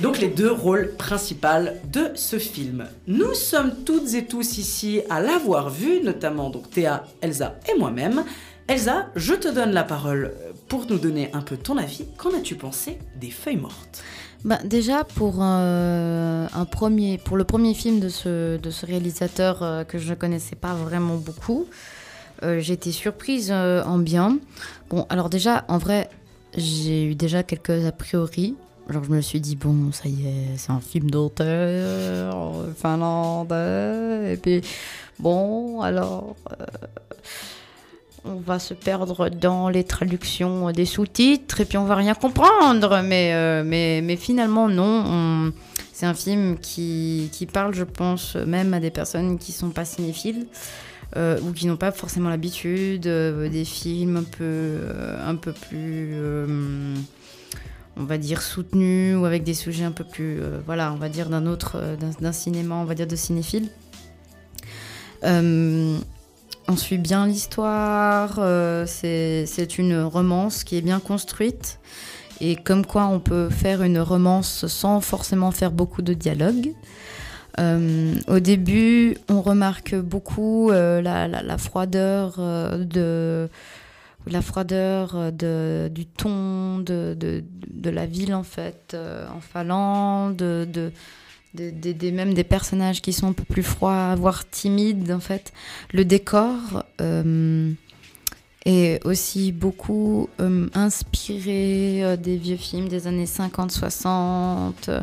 Donc 0.00 0.18
les 0.18 0.28
deux 0.28 0.50
rôles 0.50 0.92
principaux 0.96 1.68
de 1.92 2.10
ce 2.14 2.38
film. 2.38 2.86
Nous 3.06 3.34
sommes 3.34 3.84
toutes 3.84 4.14
et 4.14 4.24
tous 4.24 4.58
ici 4.58 5.02
à 5.10 5.20
l'avoir 5.20 5.68
vu, 5.68 6.00
notamment 6.02 6.50
donc 6.50 6.70
Théa, 6.70 7.04
Elsa 7.20 7.56
et 7.70 7.78
moi-même. 7.78 8.24
Elsa, 8.68 9.08
je 9.16 9.34
te 9.34 9.48
donne 9.48 9.72
la 9.72 9.84
parole 9.84 10.32
pour 10.68 10.86
nous 10.88 10.98
donner 10.98 11.30
un 11.34 11.42
peu 11.42 11.56
ton 11.56 11.76
avis. 11.76 12.06
Qu'en 12.16 12.30
as-tu 12.34 12.54
pensé 12.54 12.98
des 13.20 13.30
feuilles 13.30 13.56
mortes? 13.56 14.02
Bah, 14.44 14.58
déjà 14.64 15.04
pour 15.04 15.36
euh, 15.40 16.48
un 16.52 16.64
premier, 16.64 17.18
pour 17.18 17.36
le 17.36 17.44
premier 17.44 17.74
film 17.74 18.00
de 18.00 18.08
ce, 18.08 18.56
de 18.56 18.70
ce 18.70 18.86
réalisateur 18.86 19.62
euh, 19.62 19.84
que 19.84 19.98
je 19.98 20.10
ne 20.10 20.14
connaissais 20.16 20.56
pas 20.56 20.74
vraiment 20.74 21.14
beaucoup, 21.16 21.66
euh, 22.42 22.58
j'ai 22.58 22.72
été 22.72 22.90
surprise 22.90 23.50
euh, 23.52 23.84
en 23.84 23.98
bien. 23.98 24.38
Bon, 24.90 25.06
alors 25.10 25.30
déjà, 25.30 25.64
en 25.68 25.78
vrai, 25.78 26.10
j'ai 26.56 27.04
eu 27.04 27.14
déjà 27.14 27.44
quelques 27.44 27.86
a 27.86 27.92
priori. 27.92 28.56
Genre, 28.88 29.04
je 29.04 29.10
me 29.10 29.20
suis 29.20 29.40
dit, 29.40 29.54
bon, 29.54 29.92
ça 29.92 30.08
y 30.08 30.26
est, 30.26 30.56
c'est 30.56 30.72
un 30.72 30.80
film 30.80 31.08
d'auteur 31.08 32.66
finlandais. 32.76 34.34
Et 34.34 34.36
puis, 34.36 34.60
bon, 35.20 35.82
alors, 35.82 36.34
on 38.24 38.36
va 38.36 38.58
se 38.58 38.72
perdre 38.74 39.28
dans 39.30 39.68
les 39.68 39.84
traductions 39.84 40.70
des 40.70 40.84
sous-titres 40.86 41.60
et 41.60 41.64
puis 41.64 41.76
on 41.78 41.84
va 41.86 41.96
rien 41.96 42.14
comprendre. 42.14 43.02
Mais, 43.04 43.32
euh, 43.34 43.62
mais, 43.64 44.00
mais 44.02 44.16
finalement, 44.16 44.68
non. 44.68 45.04
on- 45.06 45.52
C'est 45.92 46.06
un 46.06 46.14
film 46.14 46.56
qui, 46.58 47.28
qui 47.32 47.46
parle, 47.46 47.74
je 47.74 47.84
pense, 47.84 48.34
même 48.34 48.74
à 48.74 48.80
des 48.80 48.90
personnes 48.90 49.38
qui 49.38 49.52
sont 49.52 49.70
pas 49.70 49.84
cinéphiles. 49.84 50.46
euh, 51.16 51.38
ou 51.42 51.52
qui 51.52 51.66
n'ont 51.66 51.76
pas 51.76 51.92
forcément 51.92 52.30
l'habitude 52.30 53.06
euh, 53.06 53.48
des 53.50 53.66
films 53.66 54.16
un 54.16 54.22
peu, 54.24 54.78
un 55.26 55.36
peu 55.36 55.52
plus, 55.52 56.14
on 57.98 58.04
va 58.04 58.16
dire, 58.16 58.40
soutenus 58.40 59.14
ou 59.18 59.26
avec 59.26 59.44
des 59.44 59.52
sujets 59.52 59.84
un 59.84 59.90
peu 59.92 60.04
plus, 60.04 60.40
voilà, 60.64 60.90
on 60.92 60.96
va 60.96 61.10
dire 61.10 61.28
d'un 61.28 61.44
autre, 61.46 61.76
d'un 62.20 62.32
cinéma, 62.32 62.76
on 62.76 62.84
va 62.84 62.94
dire 62.94 63.06
de 63.06 63.14
cinéphile. 63.16 63.68
On 66.68 66.76
suit 66.76 66.98
bien 66.98 67.26
l'histoire, 67.26 68.36
euh, 68.38 68.84
c'est 68.86 69.78
une 69.78 70.00
romance 70.02 70.64
qui 70.64 70.76
est 70.76 70.82
bien 70.82 71.00
construite 71.00 71.78
et 72.40 72.56
comme 72.56 72.86
quoi 72.86 73.06
on 73.06 73.20
peut 73.20 73.50
faire 73.50 73.82
une 73.82 73.98
romance 73.98 74.66
sans 74.66 75.00
forcément 75.00 75.50
faire 75.50 75.70
beaucoup 75.70 76.02
de 76.02 76.14
dialogue. 76.14 76.72
Euh, 77.60 78.14
au 78.28 78.40
début, 78.40 79.18
on 79.28 79.42
remarque 79.42 79.94
beaucoup 79.94 80.70
euh, 80.70 81.02
la, 81.02 81.58
froideur 81.58 82.36
de 82.38 83.48
la 84.26 84.40
froideur 84.40 85.32
de, 85.32 85.90
du 85.92 86.06
ton 86.06 86.78
de, 86.78 87.16
de, 87.18 87.90
la 87.90 88.06
ville 88.06 88.34
en 88.34 88.44
fait 88.44 88.96
en 88.96 89.40
Finlande, 89.40 90.36
de, 90.36 90.92
de, 91.54 92.10
même 92.10 92.34
des 92.34 92.44
personnages 92.44 93.02
qui 93.02 93.12
sont 93.12 93.28
un 93.28 93.32
peu 93.32 93.44
plus 93.44 93.62
froids, 93.62 94.14
voire 94.14 94.48
timides 94.48 95.12
en 95.12 95.20
fait. 95.20 95.52
Le 95.92 96.04
décor, 96.04 96.84
euh, 97.00 97.72
et 98.64 99.00
aussi 99.04 99.50
beaucoup 99.50 100.28
euh, 100.40 100.68
inspiré 100.72 102.04
euh, 102.04 102.16
des 102.16 102.36
vieux 102.36 102.56
films 102.56 102.88
des 102.88 103.08
années 103.08 103.24
50-60. 103.24 105.02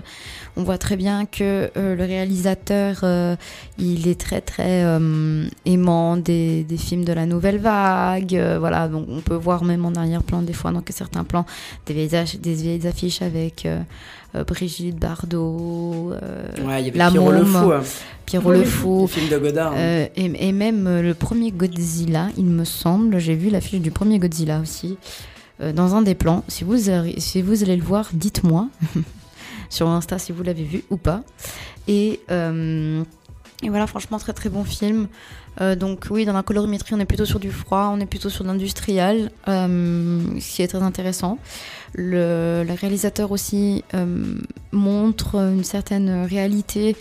On 0.55 0.63
voit 0.63 0.77
très 0.77 0.95
bien 0.95 1.25
que 1.25 1.69
le 1.75 2.03
réalisateur, 2.03 3.03
il 3.77 4.07
est 4.07 4.19
très 4.19 4.41
très 4.41 4.81
aimant 5.65 6.17
des, 6.17 6.65
films 6.77 7.05
de 7.05 7.13
la 7.13 7.25
nouvelle 7.25 7.59
vague. 7.59 8.33
voilà, 8.59 8.88
donc 8.88 9.07
on 9.09 9.21
peut 9.21 9.35
voir 9.35 9.63
même 9.63 9.85
en 9.85 9.93
arrière-plan 9.93 10.41
des 10.41 10.53
fois, 10.53 10.71
dans 10.71 10.83
certains 10.89 11.23
plans, 11.23 11.45
des 11.85 12.07
des 12.07 12.53
vieilles 12.53 12.88
affiches 12.88 13.21
avec 13.21 13.67
euh, 14.35 14.43
Brigitte 14.43 14.97
Bardot, 14.97 16.11
euh, 16.13 16.43
Ouais, 16.63 16.81
il 16.81 16.87
y 16.87 16.89
avait 16.89 16.97
La 16.97 17.09
Pierrot 17.11 17.31
le 17.31 17.43
Môme, 17.43 17.63
Fou, 17.63 17.71
hein. 17.71 17.81
Pierrot 18.25 18.51
Oui, 18.51 18.59
le 18.59 18.65
Fou. 18.65 19.01
le 19.01 19.07
film 19.07 19.29
de 19.29 19.37
Godard, 19.37 19.73
hein. 19.73 19.77
Euh, 19.77 20.07
et, 20.15 20.47
et 20.49 20.51
même 20.51 21.01
le 21.01 21.13
premier 21.13 21.51
Godzilla, 21.51 22.27
il 22.37 22.45
me 22.45 22.63
semble, 22.63 23.19
j'ai 23.19 23.35
vu 23.35 23.49
l'affiche 23.49 23.81
du 23.81 23.91
premier 23.91 24.19
Godzilla 24.19 24.59
aussi, 24.59 24.97
dans 25.73 25.93
un 25.95 26.01
des 26.01 26.15
plans. 26.15 26.43
Si 26.47 26.63
vous, 26.63 26.77
si 27.17 27.41
vous 27.41 27.63
allez 27.63 27.75
le 27.75 27.83
voir, 27.83 28.09
dites-moi 28.13 28.69
sur 29.69 29.89
Insta 29.89 30.17
si 30.17 30.31
vous 30.31 30.43
l'avez 30.43 30.63
vu 30.63 30.83
ou 30.89 30.95
pas. 30.95 31.21
Et, 31.87 32.21
et 32.29 33.67
voilà, 33.67 33.87
franchement, 33.87 34.19
très 34.19 34.31
très 34.31 34.49
bon 34.49 34.63
film. 34.63 35.07
Euh, 35.61 35.75
donc 35.75 36.05
oui, 36.09 36.25
dans 36.25 36.33
la 36.33 36.43
colorimétrie, 36.43 36.93
on 36.93 36.99
est 36.99 37.05
plutôt 37.05 37.25
sur 37.25 37.39
du 37.39 37.51
froid, 37.51 37.91
on 37.93 37.99
est 37.99 38.05
plutôt 38.05 38.29
sur 38.29 38.43
l'industriel, 38.43 39.31
euh, 39.47 40.21
ce 40.39 40.55
qui 40.55 40.61
est 40.61 40.67
très 40.67 40.81
intéressant. 40.81 41.37
Le, 41.93 42.65
réalisateur 42.80 43.32
aussi 43.32 43.84
euh, 43.93 44.36
montre 44.71 45.36
une 45.36 45.63
certaine 45.63 46.25
réalité 46.25 46.95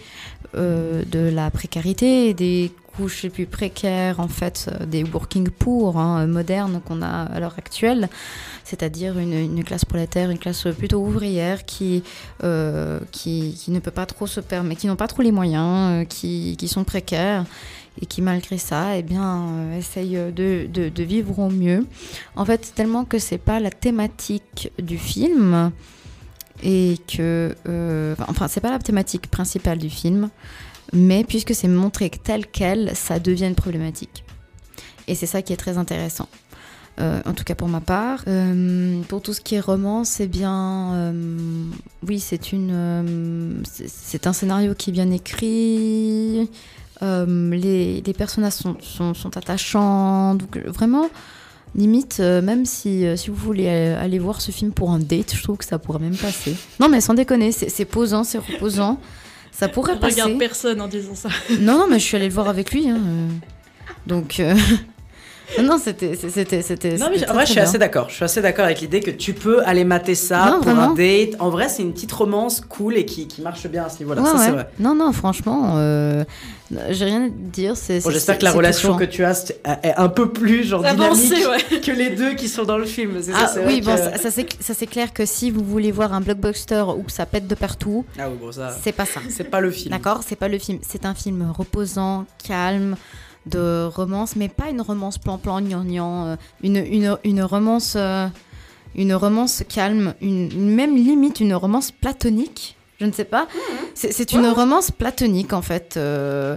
euh, 0.57 1.05
de 1.05 1.19
la 1.19 1.51
précarité 1.51 2.29
et 2.29 2.35
des 2.35 2.73
couches 2.97 3.23
les 3.23 3.31
plus 3.31 3.47
précaires, 3.47 4.19
en 4.19 4.29
fait, 4.29 4.69
euh, 4.69 4.87
des 4.87 5.05
working 5.05 5.51
poor 5.51 5.99
hein, 5.99 6.27
modernes 6.27 6.81
qu'on 6.85 7.03
a 7.03 7.25
à 7.25 7.39
l'heure 7.39 7.55
actuelle, 7.59 8.09
c'est-à-dire 8.65 9.19
une, 9.19 9.63
classe 9.63 9.85
prolétaire, 9.85 10.31
une 10.31 10.39
classe 10.39 10.67
plutôt 10.77 11.01
ouvrière 11.01 11.65
qui, 11.65 12.03
qui, 13.13 13.65
ne 13.69 13.79
peut 13.79 13.91
pas 13.91 14.07
trop 14.07 14.27
se 14.27 14.41
permettre, 14.41 14.81
qui 14.81 14.87
n'ont 14.87 14.97
pas 14.97 15.09
trop 15.09 15.23
les 15.23 15.33
moyens, 15.33 16.07
qui, 16.09 16.57
qui 16.57 16.69
sont 16.69 16.85
précaires 16.85 17.45
et 18.01 18.07
qui 18.07 18.23
malgré 18.23 18.59
ça, 18.59 18.97
eh 18.97 19.03
bien, 19.03 19.49
euh, 19.97 20.31
de, 20.31 20.67
de, 20.89 21.03
vivre 21.03 21.39
au 21.39 21.51
mieux. 21.51 21.87
En 22.37 22.45
fait, 22.45 22.73
tellement 22.75 23.05
que 23.05 23.19
c'est 23.19 23.39
pas 23.39 23.61
la 23.61 23.71
thématique 23.71 24.71
du 24.79 24.99
film 24.99 25.73
et 26.63 26.97
que, 27.07 27.55
euh, 27.69 28.15
enfin, 28.27 28.49
c'est 28.49 28.61
pas 28.61 28.71
la 28.71 28.79
thématique 28.79 29.29
principale 29.31 29.79
du 29.79 29.91
film, 29.91 30.31
mais 30.93 31.25
puisque 31.25 31.55
c'est 31.55 31.69
montré 31.69 32.11
tel 32.11 32.47
quel, 32.47 32.95
ça 32.95 33.19
devient 33.19 33.47
une 33.47 33.55
problématique. 33.55 34.25
Et 35.07 35.15
c'est 35.15 35.27
ça 35.27 35.43
qui 35.43 35.53
est 35.53 35.57
très 35.57 35.79
intéressant. 35.79 36.29
Euh, 37.01 37.21
en 37.27 37.33
tout 37.33 37.45
cas 37.45 37.55
pour 37.55 37.69
ma 37.69 37.81
part. 37.81 38.25
Euh, 38.27 39.01
pour 39.09 39.23
tout 39.23 39.33
ce 39.33 39.41
qui 39.41 39.55
est 39.55 39.61
romance, 39.61 40.19
eh 40.19 40.27
bien, 40.27 40.95
euh, 40.95 41.71
oui, 42.07 42.19
c'est 42.19 42.53
une, 42.53 43.63
c'est 43.65 44.27
un 44.27 44.33
scénario 44.33 44.75
qui 44.75 44.91
est 44.91 44.93
bien 44.93 45.11
écrit. 45.11 46.51
Euh, 47.03 47.51
les, 47.51 48.03
les 48.05 48.13
personnages 48.13 48.55
sont, 48.55 48.77
sont, 48.81 49.15
sont 49.15 49.37
attachants. 49.37 50.35
Donc 50.35 50.57
euh, 50.57 50.63
vraiment, 50.67 51.09
limite, 51.75 52.19
euh, 52.21 52.43
même 52.43 52.65
si, 52.65 53.07
euh, 53.07 53.17
si 53.17 53.31
vous 53.31 53.37
voulez 53.37 53.69
aller 53.69 54.19
voir 54.19 54.41
ce 54.41 54.51
film 54.51 54.73
pour 54.73 54.91
un 54.91 54.99
date, 54.99 55.35
je 55.35 55.43
trouve 55.43 55.57
que 55.59 55.65
ça 55.65 55.79
pourrait 55.79 56.01
même 56.01 56.17
passer. 56.17 56.57
Non, 56.81 56.89
mais 56.89 57.01
sans 57.01 57.15
déconner, 57.15 57.53
c'est 57.53 57.85
posant, 57.85 58.25
c'est 58.25 58.39
reposant. 58.39 58.99
Ça 59.53 59.69
pourrait 59.69 59.95
Je 59.95 59.99
passer. 60.01 60.23
regarde 60.23 60.39
personne 60.39 60.81
en 60.81 60.89
disant 60.89 61.15
ça. 61.15 61.29
Non, 61.61 61.79
non, 61.79 61.87
mais 61.91 61.99
je 61.99 62.05
suis 62.05 62.17
allée 62.17 62.29
le 62.29 62.35
voir 62.35 62.49
avec 62.49 62.71
lui. 62.73 62.89
hein. 62.89 62.99
Donc, 64.07 64.39
euh, 64.41 64.55
non, 65.63 65.79
c'était, 65.83 66.15
c'était, 66.15 66.63
c'était. 66.63 66.97
Non, 66.97 67.09
mais 67.11 67.29
en 67.29 67.33
vrai, 67.35 67.45
je 67.47 67.51
suis 67.53 67.61
assez 67.61 67.79
d'accord. 67.79 68.09
Je 68.09 68.15
suis 68.15 68.25
assez 68.25 68.41
d'accord 68.41 68.67
avec 68.67 68.81
l'idée 68.81 69.01
que 69.01 69.11
tu 69.11 69.33
peux 69.35 69.63
aller 69.67 69.85
mater 69.85 70.15
ça 70.15 70.47
Non, 70.47 70.53
pour 70.61 70.73
vraiment. 70.73 70.93
un 70.93 70.95
date. 70.95 71.41
En 71.41 71.51
vrai, 71.51 71.69
c'est 71.69 71.83
une 71.83 71.93
petite 71.93 72.13
romance 72.13 72.61
cool 72.61 72.97
et 72.97 73.05
qui, 73.05 73.27
qui 73.27 73.43
marche 73.43 73.67
bien 73.67 73.85
à 73.85 73.89
ce 73.89 73.99
niveau-là. 73.99 74.23
Ouais, 74.23 74.31
ça, 74.31 74.39
c'est 74.39 74.45
ouais. 74.47 74.53
vrai. 74.53 74.71
Non, 74.79 74.95
non, 74.95 75.13
franchement, 75.13 75.73
euh, 75.77 76.25
j'ai 76.91 77.05
rien 77.05 77.27
à 77.27 77.29
dire. 77.31 77.77
C'est, 77.77 78.03
Bon, 78.05 78.11
J'espère 78.11 78.39
que 78.39 78.45
la 78.45 78.53
relation 78.53 78.89
touchant. 78.95 78.99
que 78.99 79.05
tu 79.05 79.25
as 79.25 79.45
est 79.83 79.95
un 79.97 80.09
peu 80.09 80.31
plus 80.33 80.65
genre 80.65 80.85
Avancée, 80.85 81.35
dynamique 81.37 81.47
ouais. 81.71 81.81
que 81.81 81.93
les 81.93 82.11
deux 82.11 82.35
qui 82.35 82.49
sont 82.49 82.65
dans 82.65 82.79
le 82.79 82.85
film. 82.85 83.17
C'est 83.23 83.33
ça, 83.33 83.39
Ah 83.43 83.51
c'est 83.55 83.67
oui, 83.67 83.81
bon, 83.81 83.93
que- 83.95 83.99
ça, 84.03 84.17
ça, 84.19 84.31
c'est, 84.31 84.47
ça 84.63 84.75
c'est 84.75 84.87
clair 84.87 85.13
que 85.13 85.25
si 85.25 85.51
vous 85.51 85.65
voulez 85.65 85.91
voir 85.93 86.13
un 86.13 86.21
blockbuster 86.21 86.85
où 86.97 87.09
ça 87.09 87.27
pète 87.27 87.47
de 87.47 87.55
partout, 87.55 88.05
Ah 88.19 88.29
oui, 88.31 88.37
bon, 88.41 88.53
ça. 88.53 88.77
c'est 88.83 88.93
pas 88.93 89.07
ça. 89.07 89.21
C'est 89.31 89.45
pas 89.51 89.61
le 89.61 89.71
film. 89.71 89.91
D'accord, 89.91 90.21
c'est 90.27 90.37
pas 90.37 90.49
le 90.49 90.59
film. 90.59 90.79
C'est 90.83 91.05
un 91.07 91.15
film 91.15 91.51
reposant, 91.57 92.27
calme, 92.47 92.97
de 93.47 93.87
romance, 93.87 94.37
mais 94.37 94.49
pas 94.49 94.69
une 94.69 94.83
romance 94.83 95.17
plan-plan, 95.17 95.61
gnangnan, 95.63 96.27
euh, 96.27 96.37
une, 96.63 96.77
une, 96.77 97.17
une 97.25 97.43
romance, 97.43 97.95
euh, 97.97 98.27
une 98.95 99.15
romance 99.15 99.63
calme, 99.69 100.13
une- 100.21 100.75
même 100.75 100.95
limite 100.97 101.41
une 101.41 101.55
romance 101.55 101.91
platonique. 101.91 102.77
Je 103.01 103.07
ne 103.07 103.13
sais 103.13 103.25
pas. 103.25 103.47
C'est, 103.95 104.13
c'est 104.13 104.33
une 104.33 104.47
romance 104.49 104.91
platonique 104.91 105.53
en 105.53 105.63
fait. 105.63 105.95
euh, 105.97 106.57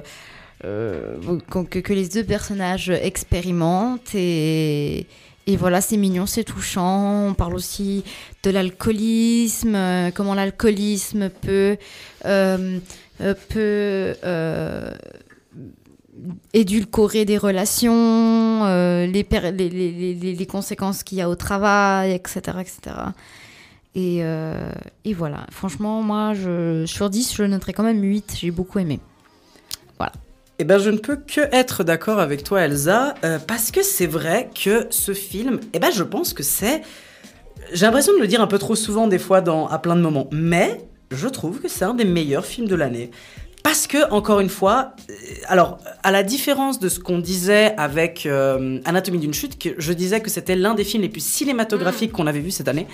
euh, 0.63 1.17
que, 1.49 1.79
que 1.79 1.93
les 1.93 2.07
deux 2.07 2.23
personnages 2.23 2.89
expérimentent 2.91 4.13
et, 4.13 5.07
et 5.47 5.55
voilà, 5.57 5.81
c'est 5.81 5.97
mignon, 5.97 6.25
c'est 6.27 6.43
touchant. 6.43 7.27
On 7.29 7.33
parle 7.33 7.55
aussi 7.55 8.03
de 8.43 8.51
l'alcoolisme, 8.51 9.73
euh, 9.75 10.11
comment 10.13 10.35
l'alcoolisme 10.35 11.29
peut, 11.29 11.77
peut 13.49 14.13
édulcorer 16.53 17.25
des 17.25 17.37
relations, 17.37 18.65
les- 20.15 20.33
les 20.35 20.45
conséquences 20.45 21.03
qu'il 21.03 21.17
y 21.17 21.21
a 21.21 21.29
au 21.29 21.35
travail, 21.35 22.11
etc. 22.11 22.39
etc. 22.59 22.95
Et, 23.93 24.19
euh, 24.21 24.71
et 25.03 25.13
voilà, 25.13 25.45
franchement, 25.51 26.01
moi, 26.01 26.33
je, 26.33 26.85
sur 26.85 27.09
10, 27.09 27.35
je 27.35 27.43
noterais 27.43 27.73
quand 27.73 27.83
même 27.83 28.01
8, 28.01 28.37
j'ai 28.39 28.51
beaucoup 28.51 28.79
aimé. 28.79 28.99
Voilà. 29.97 30.13
Eh 30.59 30.63
ben, 30.63 30.77
je 30.77 30.89
ne 30.89 30.97
peux 30.97 31.17
que 31.17 31.41
être 31.51 31.83
d'accord 31.83 32.19
avec 32.19 32.43
toi, 32.43 32.61
Elsa, 32.61 33.15
euh, 33.23 33.39
parce 33.39 33.71
que 33.71 33.83
c'est 33.83 34.07
vrai 34.07 34.49
que 34.53 34.87
ce 34.91 35.13
film, 35.13 35.59
eh 35.73 35.79
ben, 35.79 35.91
je 35.91 36.03
pense 36.03 36.33
que 36.33 36.43
c'est. 36.43 36.83
J'ai 37.73 37.85
l'impression 37.85 38.13
de 38.13 38.19
le 38.19 38.27
dire 38.27 38.41
un 38.41 38.47
peu 38.47 38.59
trop 38.59 38.75
souvent, 38.75 39.07
des 39.07 39.19
fois, 39.19 39.41
dans, 39.41 39.67
à 39.67 39.79
plein 39.79 39.95
de 39.95 40.01
moments, 40.01 40.29
mais 40.31 40.79
je 41.11 41.27
trouve 41.27 41.59
que 41.59 41.67
c'est 41.67 41.83
un 41.83 41.93
des 41.93 42.05
meilleurs 42.05 42.45
films 42.45 42.67
de 42.67 42.75
l'année. 42.75 43.11
Parce 43.63 43.87
que, 43.87 44.09
encore 44.11 44.39
une 44.39 44.49
fois, 44.49 44.93
euh, 45.09 45.13
alors, 45.47 45.77
à 46.03 46.11
la 46.11 46.23
différence 46.23 46.79
de 46.79 46.89
ce 46.89 46.99
qu'on 46.99 47.19
disait 47.19 47.73
avec 47.77 48.25
euh, 48.25 48.79
Anatomie 48.85 49.19
d'une 49.19 49.33
chute, 49.33 49.59
que 49.59 49.69
je 49.77 49.93
disais 49.93 50.19
que 50.19 50.29
c'était 50.29 50.55
l'un 50.55 50.73
des 50.73 50.83
films 50.83 51.03
les 51.03 51.09
plus 51.09 51.23
cinématographiques 51.23 52.11
qu'on 52.11 52.27
avait 52.27 52.39
vu 52.39 52.51
cette 52.51 52.67
année, 52.67 52.87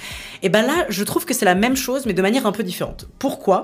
et 0.44 0.50
ben 0.50 0.64
là, 0.66 0.86
je 0.90 1.04
trouve 1.04 1.26
que 1.26 1.34
c'est 1.34 1.46
la 1.46 1.56
même 1.56 1.76
chose, 1.76 2.06
mais 2.06 2.14
de 2.14 2.22
manière 2.22 2.46
un 2.46 2.52
peu 2.52 2.64
différente. 2.64 3.08
Pourquoi? 3.20 3.64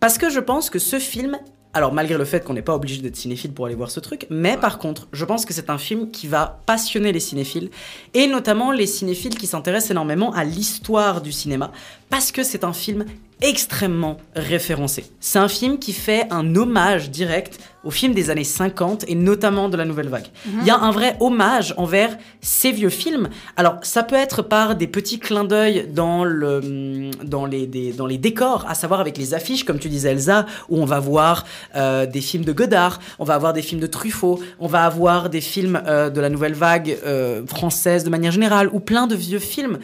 Parce 0.00 0.18
que 0.18 0.30
je 0.30 0.40
pense 0.40 0.70
que 0.70 0.78
ce 0.78 0.98
film 0.98 1.38
alors, 1.76 1.92
malgré 1.92 2.16
le 2.16 2.24
fait 2.24 2.44
qu'on 2.44 2.54
n'est 2.54 2.62
pas 2.62 2.76
obligé 2.76 3.02
d'être 3.02 3.16
cinéphile 3.16 3.52
pour 3.52 3.66
aller 3.66 3.74
voir 3.74 3.90
ce 3.90 3.98
truc, 3.98 4.28
mais 4.30 4.56
par 4.56 4.78
contre, 4.78 5.08
je 5.12 5.24
pense 5.24 5.44
que 5.44 5.52
c'est 5.52 5.70
un 5.70 5.78
film 5.78 6.12
qui 6.12 6.28
va 6.28 6.60
passionner 6.66 7.10
les 7.10 7.18
cinéphiles, 7.18 7.68
et 8.14 8.28
notamment 8.28 8.70
les 8.70 8.86
cinéphiles 8.86 9.36
qui 9.36 9.48
s'intéressent 9.48 9.90
énormément 9.90 10.32
à 10.32 10.44
l'histoire 10.44 11.20
du 11.20 11.32
cinéma, 11.32 11.72
parce 12.10 12.30
que 12.30 12.44
c'est 12.44 12.62
un 12.62 12.72
film 12.72 13.04
extrêmement 13.42 14.16
référencé. 14.34 15.04
C'est 15.20 15.38
un 15.38 15.48
film 15.48 15.78
qui 15.78 15.92
fait 15.92 16.26
un 16.30 16.54
hommage 16.56 17.10
direct 17.10 17.58
aux 17.84 17.90
films 17.90 18.14
des 18.14 18.30
années 18.30 18.44
50 18.44 19.04
et 19.08 19.14
notamment 19.14 19.68
de 19.68 19.76
la 19.76 19.84
nouvelle 19.84 20.08
vague. 20.08 20.28
Mhm. 20.46 20.52
Il 20.62 20.66
y 20.66 20.70
a 20.70 20.78
un 20.78 20.90
vrai 20.90 21.16
hommage 21.20 21.74
envers 21.76 22.16
ces 22.40 22.72
vieux 22.72 22.88
films. 22.88 23.28
Alors, 23.56 23.74
ça 23.82 24.02
peut 24.02 24.14
être 24.16 24.40
par 24.40 24.74
des 24.74 24.86
petits 24.86 25.18
clins 25.18 25.44
d'œil 25.44 25.86
dans, 25.92 26.24
le, 26.24 27.10
dans, 27.22 27.44
les, 27.44 27.66
des- 27.66 27.92
dans 27.92 28.06
les 28.06 28.16
décors, 28.16 28.64
à 28.70 28.74
savoir 28.74 29.00
avec 29.00 29.18
les 29.18 29.34
affiches, 29.34 29.64
comme 29.64 29.78
tu 29.78 29.90
disais 29.90 30.12
Elsa, 30.12 30.46
où 30.70 30.80
on 30.80 30.86
va 30.86 30.98
voir 30.98 31.44
euh, 31.76 32.06
des 32.06 32.22
films 32.22 32.44
de 32.46 32.52
Godard, 32.52 33.00
on 33.18 33.24
va 33.24 33.34
avoir 33.34 33.52
des 33.52 33.60
films 33.60 33.82
de 33.82 33.86
Truffaut, 33.86 34.40
on 34.60 34.66
va 34.66 34.86
avoir 34.86 35.28
des 35.28 35.42
films 35.42 35.82
euh, 35.86 36.08
de 36.08 36.20
la 36.22 36.30
nouvelle 36.30 36.54
vague 36.54 36.96
euh, 37.04 37.44
française 37.46 38.02
de 38.04 38.08
manière 38.10 38.32
générale, 38.32 38.70
ou 38.72 38.80
plein 38.80 39.06
de 39.06 39.14
vieux 39.14 39.38
films, 39.40 39.78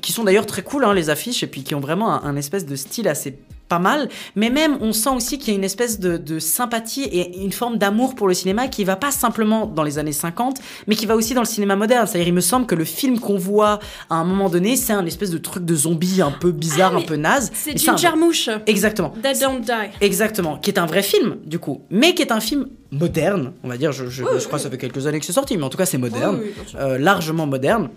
qui 0.00 0.10
sont 0.12 0.24
d'ailleurs 0.24 0.46
très 0.46 0.62
cool, 0.62 0.84
hein, 0.84 0.94
les 0.94 1.10
affiches, 1.10 1.42
et 1.44 1.46
puis 1.46 1.62
qui 1.62 1.74
ont 1.76 1.80
vraiment 1.80 2.12
un, 2.12 2.24
un 2.28 2.34
espèce 2.34 2.64
de 2.70 2.76
style 2.76 3.08
assez 3.08 3.36
pas 3.68 3.78
mal, 3.78 4.08
mais 4.34 4.50
même 4.50 4.78
on 4.80 4.92
sent 4.92 5.10
aussi 5.10 5.38
qu'il 5.38 5.50
y 5.50 5.52
a 5.52 5.56
une 5.56 5.62
espèce 5.62 6.00
de, 6.00 6.16
de 6.16 6.40
sympathie 6.40 7.04
et 7.04 7.40
une 7.40 7.52
forme 7.52 7.78
d'amour 7.78 8.16
pour 8.16 8.26
le 8.26 8.34
cinéma 8.34 8.66
qui 8.66 8.82
va 8.82 8.96
pas 8.96 9.12
simplement 9.12 9.64
dans 9.64 9.84
les 9.84 9.96
années 9.96 10.10
50, 10.10 10.58
mais 10.88 10.96
qui 10.96 11.06
va 11.06 11.14
aussi 11.14 11.34
dans 11.34 11.42
le 11.42 11.46
cinéma 11.46 11.76
moderne. 11.76 12.04
C'est-à-dire, 12.08 12.26
il 12.26 12.34
me 12.34 12.40
semble 12.40 12.66
que 12.66 12.74
le 12.74 12.84
film 12.84 13.20
qu'on 13.20 13.38
voit 13.38 13.78
à 14.08 14.16
un 14.16 14.24
moment 14.24 14.48
donné, 14.48 14.74
c'est 14.74 14.92
un 14.92 15.06
espèce 15.06 15.30
de 15.30 15.38
truc 15.38 15.64
de 15.64 15.74
zombie 15.76 16.20
un 16.20 16.32
peu 16.32 16.50
bizarre, 16.50 16.96
un 16.96 17.02
peu 17.02 17.14
naze. 17.14 17.52
C'est 17.54 17.80
une 17.80 17.90
un- 17.90 17.96
jarmouche. 17.96 18.50
Exactement. 18.66 19.10
That 19.22 19.34
don't 19.34 19.60
die. 19.60 19.90
Exactement, 20.00 20.56
qui 20.58 20.70
est 20.70 20.78
un 20.80 20.86
vrai 20.86 21.02
film 21.04 21.36
du 21.46 21.60
coup, 21.60 21.82
mais 21.90 22.12
qui 22.16 22.22
est 22.22 22.32
un 22.32 22.40
film 22.40 22.66
moderne, 22.90 23.52
on 23.62 23.68
va 23.68 23.76
dire. 23.76 23.92
Je, 23.92 24.08
je- 24.08 24.24
Oui, 24.24 24.30
je 24.34 24.46
crois 24.46 24.54
oui. 24.54 24.56
que 24.56 24.62
ça 24.64 24.70
fait 24.70 24.78
quelques 24.78 25.06
années 25.06 25.20
que 25.20 25.26
c'est 25.26 25.32
sorti, 25.32 25.56
mais 25.56 25.62
en 25.62 25.68
tout 25.68 25.78
cas 25.78 25.86
c'est 25.86 25.96
moderne, 25.98 26.40
Oui, 26.42 26.50
euh, 26.74 26.98
largement 26.98 27.46
moderne. 27.46 27.88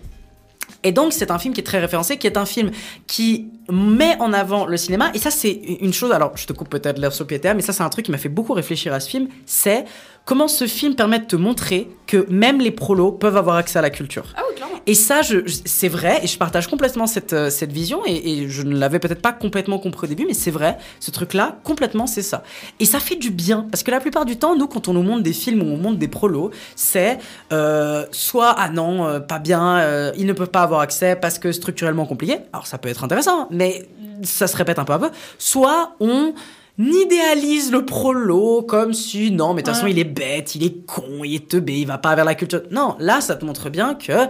Et 0.84 0.91
donc, 0.91 1.13
c'est 1.13 1.32
un 1.32 1.39
film 1.39 1.54
qui 1.54 1.62
est 1.62 1.63
très 1.63 1.80
référencé, 1.80 2.17
qui 2.17 2.28
est 2.28 2.38
un 2.38 2.46
film 2.46 2.72
qui 3.08 3.48
met 3.72 4.17
en 4.19 4.34
avant 4.34 4.65
le 4.65 4.78
cinéma. 4.78 5.12
Et 5.13 5.19
ça, 5.19 5.32
c'est 5.32 5.52
une 5.52 5.93
chose. 5.93 6.12
Alors, 6.12 6.36
je 6.36 6.46
te 6.46 6.54
coupe 6.54 6.69
peut-être 6.69 7.00
l'air 7.00 7.13
sur 7.13 7.26
pied 7.26 7.39
mais 7.56 7.62
ça, 7.62 7.74
c'est 7.74 7.84
un 7.84 7.89
truc 7.89 8.06
qui 8.06 8.12
m'a 8.12 8.17
fait 8.17 8.30
beaucoup 8.30 8.54
réfléchir 8.54 8.93
à 8.93 9.00
ce 9.00 9.10
film. 9.10 9.28
C'est 9.46 9.86
comment 10.26 10.48
ce 10.48 10.68
film 10.68 10.96
permet 10.96 11.20
de 11.20 11.26
te 11.26 11.36
montrer 11.36 11.90
que 12.08 12.26
même 12.30 12.60
les 12.62 12.72
prolos 12.72 13.12
peuvent 13.12 13.36
avoir 13.38 13.56
accès 13.58 13.80
à 13.80 13.82
la 13.82 13.90
culture. 13.90 14.26
Ah 14.38 14.42
oui, 14.50 14.56
clairement. 14.56 14.76
Et 14.86 14.94
ça, 14.94 15.22
je, 15.22 15.46
je- 15.46 15.58
c'est 15.66 15.88
vrai, 15.88 16.20
et 16.24 16.28
je 16.28 16.38
partage 16.38 16.68
complètement 16.68 17.08
cette, 17.08 17.34
euh, 17.34 17.50
cette 17.50 17.72
vision, 17.72 18.02
et, 18.06 18.16
et 18.44 18.50
je 18.50 18.62
ne 18.64 18.78
l'avais 18.78 19.00
peut-être 19.00 19.22
pas 19.22 19.32
complètement 19.34 19.80
compris 19.80 20.06
au 20.06 20.10
début, 20.10 20.26
mais 20.26 20.34
c'est 20.34 20.52
vrai, 20.52 20.78
ce 21.00 21.12
truc-là, 21.12 21.58
complètement, 21.64 22.08
c'est 22.08 22.22
ça. 22.22 22.44
Et 22.80 22.86
ça 22.86 23.00
fait 23.00 23.16
du 23.16 23.32
bien, 23.32 23.66
parce 23.72 23.84
que 23.84 23.92
la 23.92 24.00
plupart 24.00 24.26
du 24.26 24.38
temps, 24.38 24.56
nous, 24.56 24.68
quand 24.68 24.88
on 24.88 24.94
nous 24.94 25.04
montre 25.04 25.24
des 25.24 25.34
films 25.34 25.62
ou 25.62 25.74
on 25.74 25.78
montre 25.78 25.98
des 25.98 26.08
prolos, 26.10 26.52
c'est 26.76 27.18
euh, 27.52 28.06
soit, 28.12 28.56
ah 28.58 28.70
non, 28.70 29.06
euh, 29.08 29.20
pas 29.20 29.40
bien, 29.40 29.78
euh, 29.78 30.12
ils 30.18 30.26
ne 30.26 30.34
peuvent 30.34 30.52
pas 30.52 30.62
avoir 30.64 30.82
accès 30.82 31.16
parce 31.16 31.40
que 31.40 31.52
structurellement 31.52 32.06
compliqué, 32.06 32.38
alors 32.52 32.68
ça 32.68 32.78
peut 32.78 32.90
être 32.90 33.04
intéressant, 33.04 33.48
mais 33.52 33.88
ça 34.22 34.48
se 34.48 34.56
répète 34.56 34.80
un 34.80 34.86
peu 34.86 34.94
un 34.94 35.00
peu, 35.00 35.10
soit 35.38 35.96
on 36.00 36.34
idéalise 36.80 37.72
le 37.72 37.86
prolo 37.86 38.64
comme 38.64 38.94
si 38.94 39.32
non 39.32 39.54
mais 39.54 39.62
de 39.62 39.68
toute 39.68 39.76
façon 39.76 39.88
il 39.88 40.00
est 40.00 40.04
bête, 40.04 40.56
il 40.56 40.64
est 40.64 40.86
con, 40.86 41.24
il 41.24 41.36
est 41.36 41.48
teubé, 41.48 41.80
il 41.80 41.88
va 41.88 41.98
pas 41.98 42.16
vers 42.16 42.26
la 42.26 42.36
culture. 42.36 42.62
Non, 42.72 42.96
là 43.00 43.22
ça 43.22 43.36
te 43.36 43.46
montre 43.46 43.70
bien 43.70 43.96
que 43.96 44.28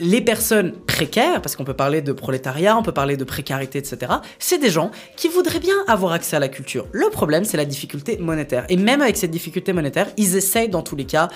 les 0.00 0.20
personnes 0.20 0.72
précaires, 0.72 1.40
parce 1.40 1.56
qu'on 1.56 1.64
peut 1.64 1.74
parler 1.74 2.02
de 2.02 2.12
prolétariat, 2.12 2.76
on 2.76 2.82
peut 2.82 2.92
parler 2.92 3.16
de 3.16 3.24
précarité, 3.24 3.78
etc., 3.78 4.12
c'est 4.38 4.58
des 4.58 4.70
gens 4.70 4.90
qui 5.16 5.28
voudraient 5.28 5.60
bien 5.60 5.76
avoir 5.86 6.12
accès 6.12 6.36
à 6.36 6.40
la 6.40 6.48
culture. 6.48 6.86
Le 6.92 7.08
problème, 7.10 7.44
c'est 7.44 7.56
la 7.56 7.64
difficulté 7.64 8.18
monétaire. 8.18 8.64
Et 8.68 8.76
même 8.76 9.02
avec 9.02 9.16
cette 9.16 9.30
difficulté 9.30 9.72
monétaire, 9.72 10.08
ils 10.16 10.36
essayent 10.36 10.68
dans 10.68 10.82
tous 10.82 10.96
les 10.96 11.04
cas 11.04 11.28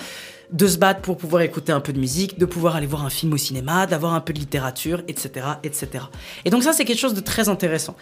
de 0.51 0.67
se 0.67 0.77
battre 0.77 1.01
pour 1.01 1.17
pouvoir 1.17 1.43
écouter 1.43 1.71
un 1.71 1.79
peu 1.79 1.93
de 1.93 1.99
musique, 1.99 2.39
de 2.39 2.45
pouvoir 2.45 2.75
aller 2.75 2.87
voir 2.87 3.05
un 3.05 3.09
film 3.09 3.33
au 3.33 3.37
cinéma, 3.37 3.85
d'avoir 3.85 4.13
un 4.13 4.21
peu 4.21 4.33
de 4.33 4.39
littérature, 4.39 5.01
etc., 5.07 5.45
etc. 5.63 6.05
Et 6.45 6.49
donc 6.49 6.63
ça, 6.63 6.73
c'est 6.73 6.85
quelque 6.85 6.99
chose 6.99 7.13
de 7.13 7.21
très 7.21 7.49
intéressant. 7.49 7.95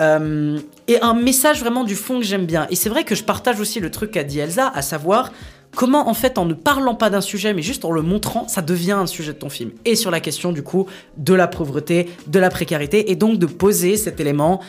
Euh, 0.00 0.58
et 0.88 1.00
un 1.00 1.14
message 1.14 1.60
vraiment 1.60 1.84
du 1.84 1.94
fond 1.94 2.18
que 2.18 2.24
j'aime 2.24 2.46
bien. 2.46 2.66
Et 2.70 2.76
c'est 2.76 2.88
vrai 2.88 3.04
que 3.04 3.14
je 3.14 3.22
partage 3.22 3.60
aussi 3.60 3.78
le 3.78 3.90
truc 3.90 4.10
qu'a 4.10 4.24
dit 4.24 4.40
Elsa, 4.40 4.70
à 4.74 4.82
savoir 4.82 5.30
comment 5.74 6.08
en 6.08 6.14
fait 6.14 6.38
en 6.38 6.44
ne 6.44 6.54
parlant 6.54 6.94
pas 6.94 7.08
d'un 7.08 7.20
sujet 7.20 7.54
mais 7.54 7.62
juste 7.62 7.86
en 7.86 7.92
le 7.92 8.02
montrant 8.02 8.46
ça 8.46 8.60
devient 8.60 8.92
un 8.92 9.06
sujet 9.06 9.32
de 9.32 9.38
ton 9.38 9.48
film 9.48 9.70
et 9.86 9.96
sur 9.96 10.10
la 10.10 10.20
question 10.20 10.52
du 10.52 10.62
coup 10.62 10.86
de 11.16 11.32
la 11.32 11.48
pauvreté 11.48 12.10
de 12.26 12.38
la 12.38 12.50
précarité 12.50 13.10
et 13.10 13.16
donc 13.16 13.38
de 13.38 13.46
poser 13.46 13.96
cet 13.96 14.20
élément 14.20 14.60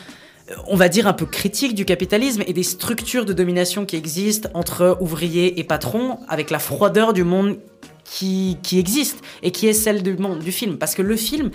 on 0.66 0.76
va 0.76 0.88
dire 0.88 1.06
un 1.06 1.12
peu 1.12 1.26
critique 1.26 1.74
du 1.74 1.84
capitalisme 1.84 2.42
et 2.46 2.52
des 2.52 2.62
structures 2.62 3.24
de 3.24 3.32
domination 3.32 3.86
qui 3.86 3.96
existent 3.96 4.48
entre 4.54 4.98
ouvriers 5.00 5.58
et 5.58 5.64
patrons 5.64 6.18
avec 6.28 6.50
la 6.50 6.58
froideur 6.58 7.12
du 7.12 7.24
monde 7.24 7.58
qui, 8.04 8.58
qui 8.62 8.78
existe 8.78 9.22
et 9.42 9.50
qui 9.50 9.66
est 9.66 9.72
celle 9.72 10.02
du 10.02 10.16
monde 10.16 10.40
du 10.40 10.52
film. 10.52 10.76
Parce 10.76 10.94
que 10.94 11.02
le 11.02 11.16
film 11.16 11.50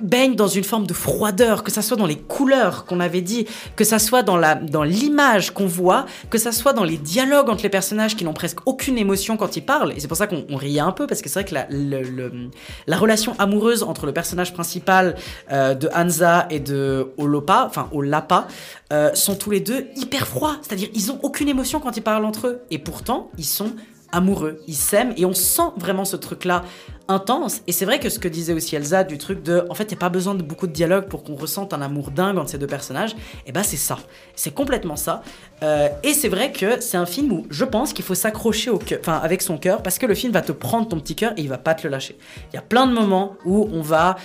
baigne 0.00 0.34
dans 0.34 0.48
une 0.48 0.64
forme 0.64 0.86
de 0.86 0.94
froideur, 0.94 1.62
que 1.62 1.70
ça 1.70 1.82
soit 1.82 1.96
dans 1.96 2.06
les 2.06 2.16
couleurs 2.16 2.84
qu'on 2.84 3.00
avait 3.00 3.20
dit, 3.20 3.46
que 3.76 3.84
ça 3.84 3.98
soit 3.98 4.22
dans 4.22 4.36
la 4.36 4.54
dans 4.54 4.82
l'image 4.82 5.52
qu'on 5.52 5.66
voit, 5.66 6.06
que 6.30 6.38
ça 6.38 6.52
soit 6.52 6.72
dans 6.72 6.84
les 6.84 6.96
dialogues 6.96 7.48
entre 7.48 7.62
les 7.62 7.68
personnages 7.68 8.16
qui 8.16 8.24
n'ont 8.24 8.34
presque 8.34 8.58
aucune 8.66 8.98
émotion 8.98 9.36
quand 9.36 9.56
ils 9.56 9.64
parlent. 9.64 9.92
Et 9.92 10.00
c'est 10.00 10.08
pour 10.08 10.16
ça 10.16 10.26
qu'on 10.26 10.44
on 10.48 10.56
riait 10.56 10.80
un 10.80 10.92
peu 10.92 11.06
parce 11.06 11.22
que 11.22 11.28
c'est 11.28 11.40
vrai 11.40 11.48
que 11.48 11.54
la, 11.54 11.66
la 12.86 12.96
relation 12.96 13.34
amoureuse 13.38 13.82
entre 13.82 14.06
le 14.06 14.12
personnage 14.12 14.52
principal 14.52 15.16
euh, 15.52 15.74
de 15.74 15.88
Hansa 15.94 16.46
et 16.50 16.60
de 16.60 17.12
Olopa, 17.16 17.64
enfin 17.66 17.88
Olapa, 17.92 18.48
euh, 18.92 19.14
sont 19.14 19.34
tous 19.34 19.50
les 19.50 19.60
deux 19.60 19.86
hyper 19.96 20.26
froids. 20.26 20.56
C'est-à-dire 20.62 20.88
ils 20.94 21.10
ont 21.10 21.18
aucune 21.22 21.48
émotion 21.48 21.80
quand 21.80 21.96
ils 21.96 22.02
parlent 22.02 22.24
entre 22.24 22.46
eux. 22.48 22.60
Et 22.70 22.78
pourtant 22.78 23.30
ils 23.38 23.44
sont 23.44 23.72
amoureux, 24.12 24.60
ils 24.66 24.74
s'aiment 24.74 25.12
et 25.16 25.24
on 25.26 25.34
sent 25.34 25.70
vraiment 25.76 26.04
ce 26.04 26.16
truc-là 26.16 26.64
intense. 27.08 27.62
Et 27.66 27.72
c'est 27.72 27.84
vrai 27.84 27.98
que 27.98 28.08
ce 28.08 28.18
que 28.18 28.28
disait 28.28 28.52
aussi 28.52 28.76
Elsa 28.76 29.02
du 29.02 29.18
truc 29.18 29.42
de, 29.42 29.64
en 29.70 29.74
fait, 29.74 29.84
il 29.84 29.88
n'y 29.88 29.94
a 29.94 29.98
pas 29.98 30.08
besoin 30.10 30.34
de 30.34 30.42
beaucoup 30.42 30.66
de 30.66 30.72
dialogue 30.72 31.06
pour 31.06 31.24
qu'on 31.24 31.34
ressente 31.34 31.72
un 31.72 31.82
amour 31.82 32.10
dingue 32.10 32.38
entre 32.38 32.50
ces 32.50 32.58
deux 32.58 32.66
personnages. 32.66 33.16
Et 33.46 33.52
bah 33.52 33.62
c'est 33.62 33.76
ça, 33.76 33.98
c'est 34.34 34.54
complètement 34.54 34.96
ça. 34.96 35.22
Euh, 35.62 35.88
et 36.02 36.12
c'est 36.12 36.28
vrai 36.28 36.52
que 36.52 36.80
c'est 36.80 36.98
un 36.98 37.06
film 37.06 37.32
où 37.32 37.46
je 37.50 37.64
pense 37.64 37.92
qu'il 37.92 38.04
faut 38.04 38.14
s'accrocher 38.14 38.70
au 38.70 38.78
cœur, 38.78 38.98
enfin 39.00 39.20
avec 39.22 39.42
son 39.42 39.58
cœur, 39.58 39.82
parce 39.82 39.98
que 39.98 40.06
le 40.06 40.14
film 40.14 40.32
va 40.32 40.42
te 40.42 40.52
prendre 40.52 40.88
ton 40.88 41.00
petit 41.00 41.16
cœur 41.16 41.32
et 41.36 41.40
il 41.40 41.48
va 41.48 41.58
pas 41.58 41.74
te 41.74 41.86
le 41.86 41.90
lâcher. 41.90 42.16
Il 42.52 42.56
y 42.56 42.58
a 42.58 42.62
plein 42.62 42.86
de 42.86 42.92
moments 42.92 43.36
où 43.44 43.68
on 43.72 43.80
va 43.80 44.16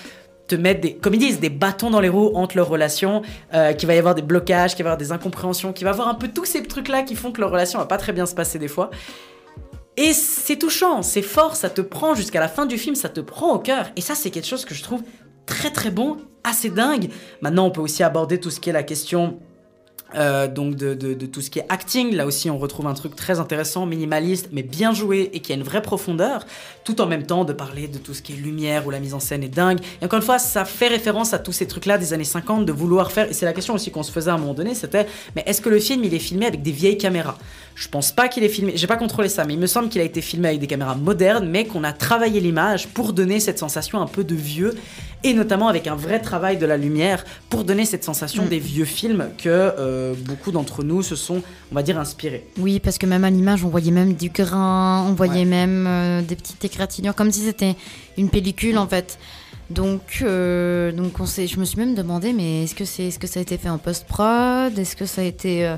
te 0.47 0.55
mettre 0.55 0.81
des, 0.81 0.95
comme 0.95 1.13
ils 1.13 1.19
disent, 1.19 1.39
des 1.39 1.49
bâtons 1.49 1.89
dans 1.89 2.01
les 2.01 2.09
roues 2.09 2.31
entre 2.35 2.57
leurs 2.57 2.67
relations, 2.67 3.21
euh, 3.53 3.73
qu'il 3.73 3.87
va 3.87 3.95
y 3.95 3.97
avoir 3.97 4.13
des 4.13 4.21
blocages, 4.21 4.75
qu'il 4.75 4.83
va 4.83 4.89
y 4.89 4.91
avoir 4.91 4.97
des 4.97 5.11
incompréhensions, 5.11 5.71
qu'il 5.71 5.85
va 5.85 5.91
y 5.91 5.93
avoir 5.93 6.09
un 6.09 6.15
peu 6.15 6.27
tous 6.27 6.45
ces 6.45 6.63
trucs-là 6.63 7.03
qui 7.03 7.15
font 7.15 7.31
que 7.31 7.39
leur 7.39 7.49
relation 7.49 7.79
va 7.79 7.85
pas 7.85 7.97
très 7.97 8.11
bien 8.11 8.25
se 8.25 8.35
passer 8.35 8.59
des 8.59 8.67
fois. 8.67 8.91
Et 9.95 10.13
c'est 10.13 10.57
touchant, 10.57 11.03
c'est 11.03 11.21
fort, 11.21 11.55
ça 11.55 11.69
te 11.69 11.81
prend 11.81 12.15
jusqu'à 12.15 12.39
la 12.39 12.47
fin 12.47 12.65
du 12.65 12.77
film, 12.77 12.95
ça 12.95 13.09
te 13.09 13.19
prend 13.19 13.53
au 13.53 13.59
cœur. 13.59 13.87
Et 13.95 14.01
ça, 14.01 14.15
c'est 14.15 14.31
quelque 14.31 14.47
chose 14.47 14.65
que 14.65 14.73
je 14.73 14.81
trouve 14.81 15.03
très 15.45 15.71
très 15.71 15.91
bon, 15.91 16.17
assez 16.43 16.69
dingue. 16.69 17.09
Maintenant, 17.41 17.67
on 17.67 17.71
peut 17.71 17.81
aussi 17.81 18.01
aborder 18.01 18.39
tout 18.39 18.49
ce 18.49 18.59
qui 18.59 18.69
est 18.69 18.73
la 18.73 18.83
question 18.83 19.39
euh, 20.15 20.47
de, 20.47 21.25
tout 21.25 21.41
ce 21.41 21.49
qui 21.49 21.59
est 21.59 21.65
acting. 21.69 22.15
Là 22.15 22.25
aussi, 22.25 22.49
on 22.49 22.57
retrouve 22.57 22.85
un 22.87 22.93
truc 22.93 23.15
très 23.15 23.39
intéressant, 23.39 23.85
minimaliste, 23.85 24.49
mais 24.51 24.61
bien 24.61 24.93
joué 24.93 25.31
et 25.33 25.39
qui 25.39 25.51
a 25.51 25.55
une 25.55 25.63
vraie 25.63 25.81
profondeur, 25.81 26.45
tout 26.83 27.01
en 27.01 27.07
même 27.07 27.23
temps 27.23 27.45
de 27.45 27.53
parler 27.53 27.87
de 27.87 27.97
tout 27.97 28.13
ce 28.13 28.21
qui 28.21 28.33
est 28.33 28.35
lumière 28.35 28.85
où 28.85 28.91
la 28.91 28.99
mise 28.99 29.13
en 29.13 29.19
scène 29.19 29.43
est 29.43 29.47
dingue. 29.47 29.79
Et 30.01 30.05
encore 30.05 30.17
une 30.17 30.25
fois, 30.25 30.37
ça 30.37 30.65
fait 30.65 30.87
référence 30.87 31.33
à 31.33 31.39
tous 31.39 31.51
ces 31.51 31.67
trucs-là 31.67 31.97
des 31.97 32.13
années 32.13 32.23
50 32.23 32.65
de 32.65 32.71
vouloir 32.71 33.11
faire. 33.11 33.29
Et 33.29 33.33
c'est 33.33 33.45
la 33.45 33.53
question 33.53 33.73
aussi 33.73 33.89
qu'on 33.89 34.03
se 34.03 34.11
faisait 34.11 34.29
à 34.29 34.35
un 34.35 34.37
moment 34.37 34.53
donné, 34.53 34.75
c'était 34.75 35.07
mais 35.35 35.43
est-ce 35.47 35.61
que 35.61 35.69
le 35.69 35.79
film 35.79 36.03
il 36.03 36.13
est 36.13 36.19
filmé 36.19 36.45
avec 36.45 36.61
des 36.61 36.71
vieilles 36.71 36.97
caméras? 36.97 37.37
Je 37.75 37.87
pense 37.87 38.11
pas 38.11 38.27
qu'il 38.27 38.43
est 38.43 38.49
filmé. 38.49 38.73
J'ai 38.75 38.87
pas 38.87 38.97
contrôlé 38.97 39.29
ça, 39.29 39.45
mais 39.45 39.53
il 39.53 39.59
me 39.59 39.67
semble 39.67 39.89
qu'il 39.89 40.01
a 40.01 40.03
été 40.03 40.21
filmé 40.21 40.49
avec 40.49 40.59
des 40.59 40.67
caméras 40.67 40.95
modernes, 40.95 41.47
mais 41.47 41.65
qu'on 41.65 41.83
a 41.83 41.93
travaillé 41.93 42.39
l'image 42.39 42.87
pour 42.87 43.13
donner 43.13 43.39
cette 43.39 43.59
sensation 43.59 44.01
un 44.01 44.07
peu 44.07 44.23
de 44.23 44.35
vieux 44.35 44.75
et 45.23 45.33
notamment 45.33 45.69
avec 45.69 45.87
un 45.87 45.95
vrai 45.95 46.19
travail 46.19 46.57
de 46.57 46.65
la 46.65 46.77
lumière 46.77 47.23
pour 47.49 47.63
donner 47.63 47.85
cette 47.85 48.03
sensation 48.03 48.45
des 48.45 48.59
vieux 48.59 48.85
films 48.85 49.29
que 49.37 49.49
euh, 49.49 50.13
beaucoup 50.25 50.51
d'entre 50.51 50.83
nous 50.83 51.01
se 51.01 51.15
sont, 51.15 51.41
on 51.71 51.75
va 51.75 51.83
dire, 51.83 51.97
inspirés. 51.97 52.45
Oui, 52.57 52.79
parce 52.79 52.97
que 52.97 53.05
même 53.05 53.23
à 53.23 53.29
l'image, 53.29 53.63
on 53.63 53.69
voyait 53.69 53.91
même 53.91 54.13
du 54.13 54.29
grain, 54.29 55.05
on 55.07 55.13
voyait 55.13 55.45
même 55.45 55.85
euh, 55.87 56.21
des 56.21 56.35
petites 56.35 56.63
égratignures, 56.65 57.15
comme 57.15 57.31
si 57.31 57.41
c'était 57.41 57.75
une 58.17 58.29
pellicule 58.29 58.77
en 58.77 58.87
fait. 58.87 59.17
Donc, 59.69 60.19
euh, 60.21 60.91
donc 60.91 61.19
on 61.19 61.25
je 61.25 61.57
me 61.57 61.65
suis 61.65 61.77
même 61.77 61.95
demandé, 61.95 62.33
mais 62.33 62.63
est-ce 62.63 62.75
que 62.75 62.85
c'est, 62.85 63.05
est-ce 63.05 63.17
que 63.17 63.27
ça 63.27 63.39
a 63.39 63.41
été 63.41 63.57
fait 63.57 63.69
en 63.69 63.77
post-prod? 63.77 64.77
Est-ce 64.77 64.95
que 64.95 65.05
ça 65.05 65.21
a 65.21 65.23
été, 65.23 65.73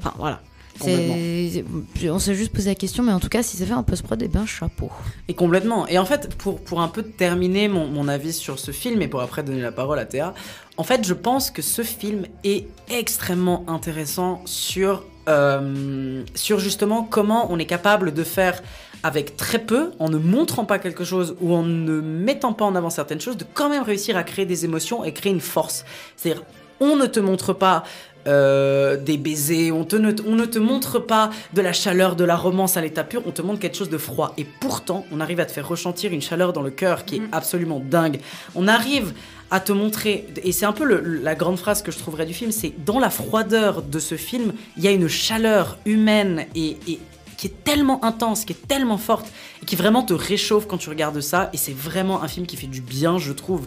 enfin 0.00 0.14
voilà. 0.18 0.40
On 0.82 2.18
s'est 2.18 2.34
juste 2.34 2.52
posé 2.52 2.70
la 2.70 2.74
question, 2.74 3.02
mais 3.02 3.12
en 3.12 3.20
tout 3.20 3.28
cas, 3.28 3.42
si 3.42 3.56
c'est 3.56 3.66
fait 3.66 3.74
en 3.74 3.82
post-prod, 3.82 4.20
eh 4.22 4.28
ben 4.28 4.46
chapeau. 4.46 4.90
Et 5.28 5.34
complètement. 5.34 5.86
Et 5.88 5.98
en 5.98 6.04
fait, 6.04 6.34
pour, 6.36 6.60
pour 6.60 6.80
un 6.80 6.88
peu 6.88 7.02
terminer 7.02 7.68
mon, 7.68 7.86
mon 7.86 8.08
avis 8.08 8.32
sur 8.32 8.58
ce 8.58 8.70
film 8.70 9.02
et 9.02 9.08
pour 9.08 9.20
après 9.20 9.42
donner 9.42 9.60
la 9.60 9.72
parole 9.72 9.98
à 9.98 10.04
Théa, 10.04 10.34
en 10.76 10.84
fait, 10.84 11.06
je 11.06 11.14
pense 11.14 11.50
que 11.50 11.62
ce 11.62 11.82
film 11.82 12.26
est 12.44 12.68
extrêmement 12.88 13.64
intéressant 13.66 14.42
sur, 14.44 15.04
euh, 15.28 16.22
sur 16.34 16.60
justement 16.60 17.02
comment 17.02 17.50
on 17.50 17.58
est 17.58 17.66
capable 17.66 18.14
de 18.14 18.22
faire 18.22 18.62
avec 19.02 19.36
très 19.36 19.58
peu, 19.58 19.92
en 19.98 20.08
ne 20.08 20.18
montrant 20.18 20.64
pas 20.64 20.78
quelque 20.78 21.04
chose 21.04 21.36
ou 21.40 21.54
en 21.54 21.62
ne 21.62 22.00
mettant 22.00 22.52
pas 22.52 22.64
en 22.64 22.74
avant 22.74 22.90
certaines 22.90 23.20
choses, 23.20 23.36
de 23.36 23.44
quand 23.54 23.68
même 23.68 23.82
réussir 23.82 24.16
à 24.16 24.22
créer 24.22 24.46
des 24.46 24.64
émotions 24.64 25.04
et 25.04 25.12
créer 25.12 25.32
une 25.32 25.40
force. 25.40 25.84
C'est-à-dire, 26.16 26.42
on 26.80 26.96
ne 26.96 27.06
te 27.06 27.20
montre 27.20 27.52
pas 27.52 27.84
euh, 28.28 28.96
des 28.96 29.16
baisers, 29.16 29.72
on, 29.72 29.84
te 29.84 29.96
ne, 29.96 30.12
on 30.26 30.36
ne 30.36 30.44
te 30.44 30.58
montre 30.58 30.98
pas 31.00 31.30
de 31.54 31.60
la 31.62 31.72
chaleur, 31.72 32.14
de 32.14 32.24
la 32.24 32.36
romance 32.36 32.76
à 32.76 32.80
l'état 32.80 33.02
pur, 33.04 33.22
on 33.26 33.30
te 33.32 33.42
montre 33.42 33.58
quelque 33.58 33.76
chose 33.76 33.90
de 33.90 33.98
froid. 33.98 34.34
Et 34.36 34.44
pourtant, 34.44 35.04
on 35.10 35.18
arrive 35.20 35.40
à 35.40 35.46
te 35.46 35.52
faire 35.52 35.66
ressentir 35.66 36.12
une 36.12 36.22
chaleur 36.22 36.52
dans 36.52 36.62
le 36.62 36.70
cœur 36.70 37.04
qui 37.04 37.16
est 37.16 37.22
absolument 37.32 37.80
dingue. 37.80 38.20
On 38.54 38.68
arrive 38.68 39.12
à 39.50 39.60
te 39.60 39.72
montrer, 39.72 40.26
et 40.44 40.52
c'est 40.52 40.66
un 40.66 40.72
peu 40.72 40.84
le- 40.84 41.00
la 41.00 41.34
grande 41.34 41.58
phrase 41.58 41.80
que 41.82 41.90
je 41.90 41.98
trouverais 41.98 42.26
du 42.26 42.34
film, 42.34 42.52
c'est 42.52 42.72
dans 42.84 42.98
la 42.98 43.08
froideur 43.08 43.80
de 43.82 43.98
ce 43.98 44.14
film, 44.16 44.52
il 44.76 44.84
y 44.84 44.88
a 44.88 44.90
une 44.90 45.08
chaleur 45.08 45.78
humaine 45.86 46.44
et, 46.54 46.76
et 46.86 46.98
qui 47.38 47.46
est 47.46 47.64
tellement 47.64 48.04
intense, 48.04 48.44
qui 48.44 48.52
est 48.52 48.68
tellement 48.68 48.98
forte, 48.98 49.26
et 49.62 49.64
qui 49.64 49.74
vraiment 49.74 50.02
te 50.02 50.12
réchauffe 50.12 50.66
quand 50.66 50.76
tu 50.76 50.90
regardes 50.90 51.20
ça, 51.22 51.48
et 51.54 51.56
c'est 51.56 51.74
vraiment 51.74 52.22
un 52.22 52.28
film 52.28 52.44
qui 52.46 52.56
fait 52.56 52.66
du 52.66 52.82
bien, 52.82 53.16
je 53.16 53.32
trouve. 53.32 53.66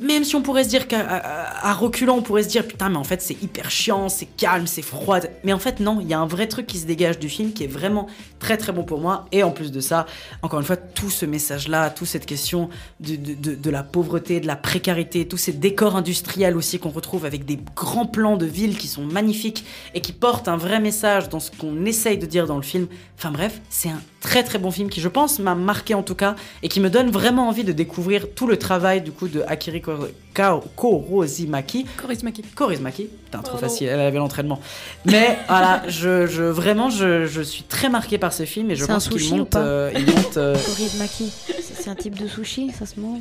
Même 0.00 0.24
si 0.24 0.34
on 0.34 0.42
pourrait 0.42 0.64
se 0.64 0.68
dire 0.70 0.88
qu'à 0.88 1.00
à- 1.08 1.74
reculant, 1.74 2.16
on 2.16 2.22
pourrait 2.22 2.42
se 2.42 2.48
dire 2.48 2.66
putain, 2.66 2.88
mais 2.88 2.96
en 2.96 3.04
fait 3.04 3.20
c'est 3.22 3.40
hyper 3.42 3.70
chiant, 3.70 4.08
c'est 4.08 4.26
calme, 4.26 4.66
c'est 4.66 4.82
froid. 4.82 5.18
Mais 5.44 5.52
en 5.52 5.58
fait, 5.58 5.78
non, 5.80 5.98
il 6.00 6.08
y 6.08 6.14
a 6.14 6.18
un 6.18 6.26
vrai 6.26 6.48
truc 6.48 6.66
qui 6.66 6.78
se 6.78 6.86
dégage 6.86 7.18
du 7.18 7.28
film 7.28 7.52
qui 7.52 7.64
est 7.64 7.68
vraiment 7.68 8.06
très 8.38 8.56
très 8.56 8.72
bon 8.72 8.82
pour 8.82 9.00
moi. 9.00 9.26
Et 9.30 9.42
en 9.42 9.50
plus 9.50 9.70
de 9.72 9.80
ça, 9.80 10.06
encore 10.42 10.58
une 10.60 10.66
fois, 10.66 10.76
tout 10.76 11.10
ce 11.10 11.26
message-là, 11.26 11.90
toute 11.90 12.08
cette 12.08 12.24
question 12.26 12.70
de- 13.00 13.16
de 13.54 13.70
la 13.70 13.82
pauvreté, 13.82 14.40
de 14.40 14.46
la 14.46 14.56
précarité, 14.56 15.28
tous 15.28 15.36
ces 15.36 15.52
décors 15.52 15.96
industriels 15.96 16.56
aussi 16.56 16.78
qu'on 16.78 16.88
retrouve 16.90 17.24
avec 17.26 17.44
des 17.44 17.58
grands 17.76 18.06
plans 18.06 18.36
de 18.36 18.46
villes 18.46 18.78
qui 18.78 18.88
sont 18.88 19.04
magnifiques 19.04 19.64
et 19.94 20.00
qui 20.00 20.12
portent 20.12 20.48
un 20.48 20.56
vrai 20.56 20.80
message 20.80 21.28
dans 21.28 21.40
ce 21.40 21.50
qu'on 21.50 21.84
essaye 21.84 22.16
de 22.18 22.26
dire 22.26 22.46
dans 22.46 22.56
le 22.56 22.62
film. 22.62 22.86
Enfin 23.18 23.30
bref, 23.30 23.60
c'est 23.68 23.90
un 23.90 24.00
très 24.20 24.42
très 24.44 24.58
bon 24.58 24.70
film 24.70 24.88
qui, 24.90 25.00
je 25.00 25.08
pense, 25.08 25.38
m'a 25.38 25.54
marqué 25.54 25.94
en 25.94 26.02
tout 26.02 26.14
cas 26.14 26.36
et 26.62 26.68
qui 26.68 26.78
me 26.80 26.90
donne 26.90 27.10
vraiment 27.10 27.48
envie 27.48 27.64
de 27.64 27.72
découvrir 27.72 28.26
tout 28.34 28.46
le 28.46 28.56
travail 28.58 29.00
du 29.00 29.12
coup 29.12 29.28
de 29.28 29.42
Akiri 29.48 29.80
Kor- 29.80 30.08
Kao- 30.34 30.62
Kaurismäki. 30.76 31.86
Kaurismäki. 31.96 32.42
Kaurismäki. 32.54 33.08
Putain, 33.24 33.38
trop 33.42 33.58
facile, 33.58 33.88
elle 33.88 34.00
avait 34.00 34.18
l'entraînement. 34.18 34.60
Mais 35.06 35.38
voilà, 35.48 35.82
je, 35.88 36.26
je, 36.26 36.42
vraiment, 36.42 36.90
je, 36.90 37.26
je 37.26 37.40
suis 37.42 37.62
très 37.64 37.88
marqué 37.88 38.18
par 38.18 38.32
ce 38.32 38.44
film 38.44 38.70
et 38.70 38.76
je 38.76 38.84
C'est 38.84 38.90
un 38.90 38.94
pense 38.94 39.08
qu'il 39.08 39.30
monte. 39.36 39.56
euh, 39.56 39.90
il 39.96 40.06
monte 40.06 40.36
euh, 40.36 40.54
Korizmaki. 40.54 41.32
C'est 41.46 41.82
c'est 41.82 41.88
un 41.90 41.94
type 41.94 42.18
de 42.20 42.28
sushi, 42.28 42.70
ça 42.78 42.84
se 42.84 43.00
mange. 43.00 43.20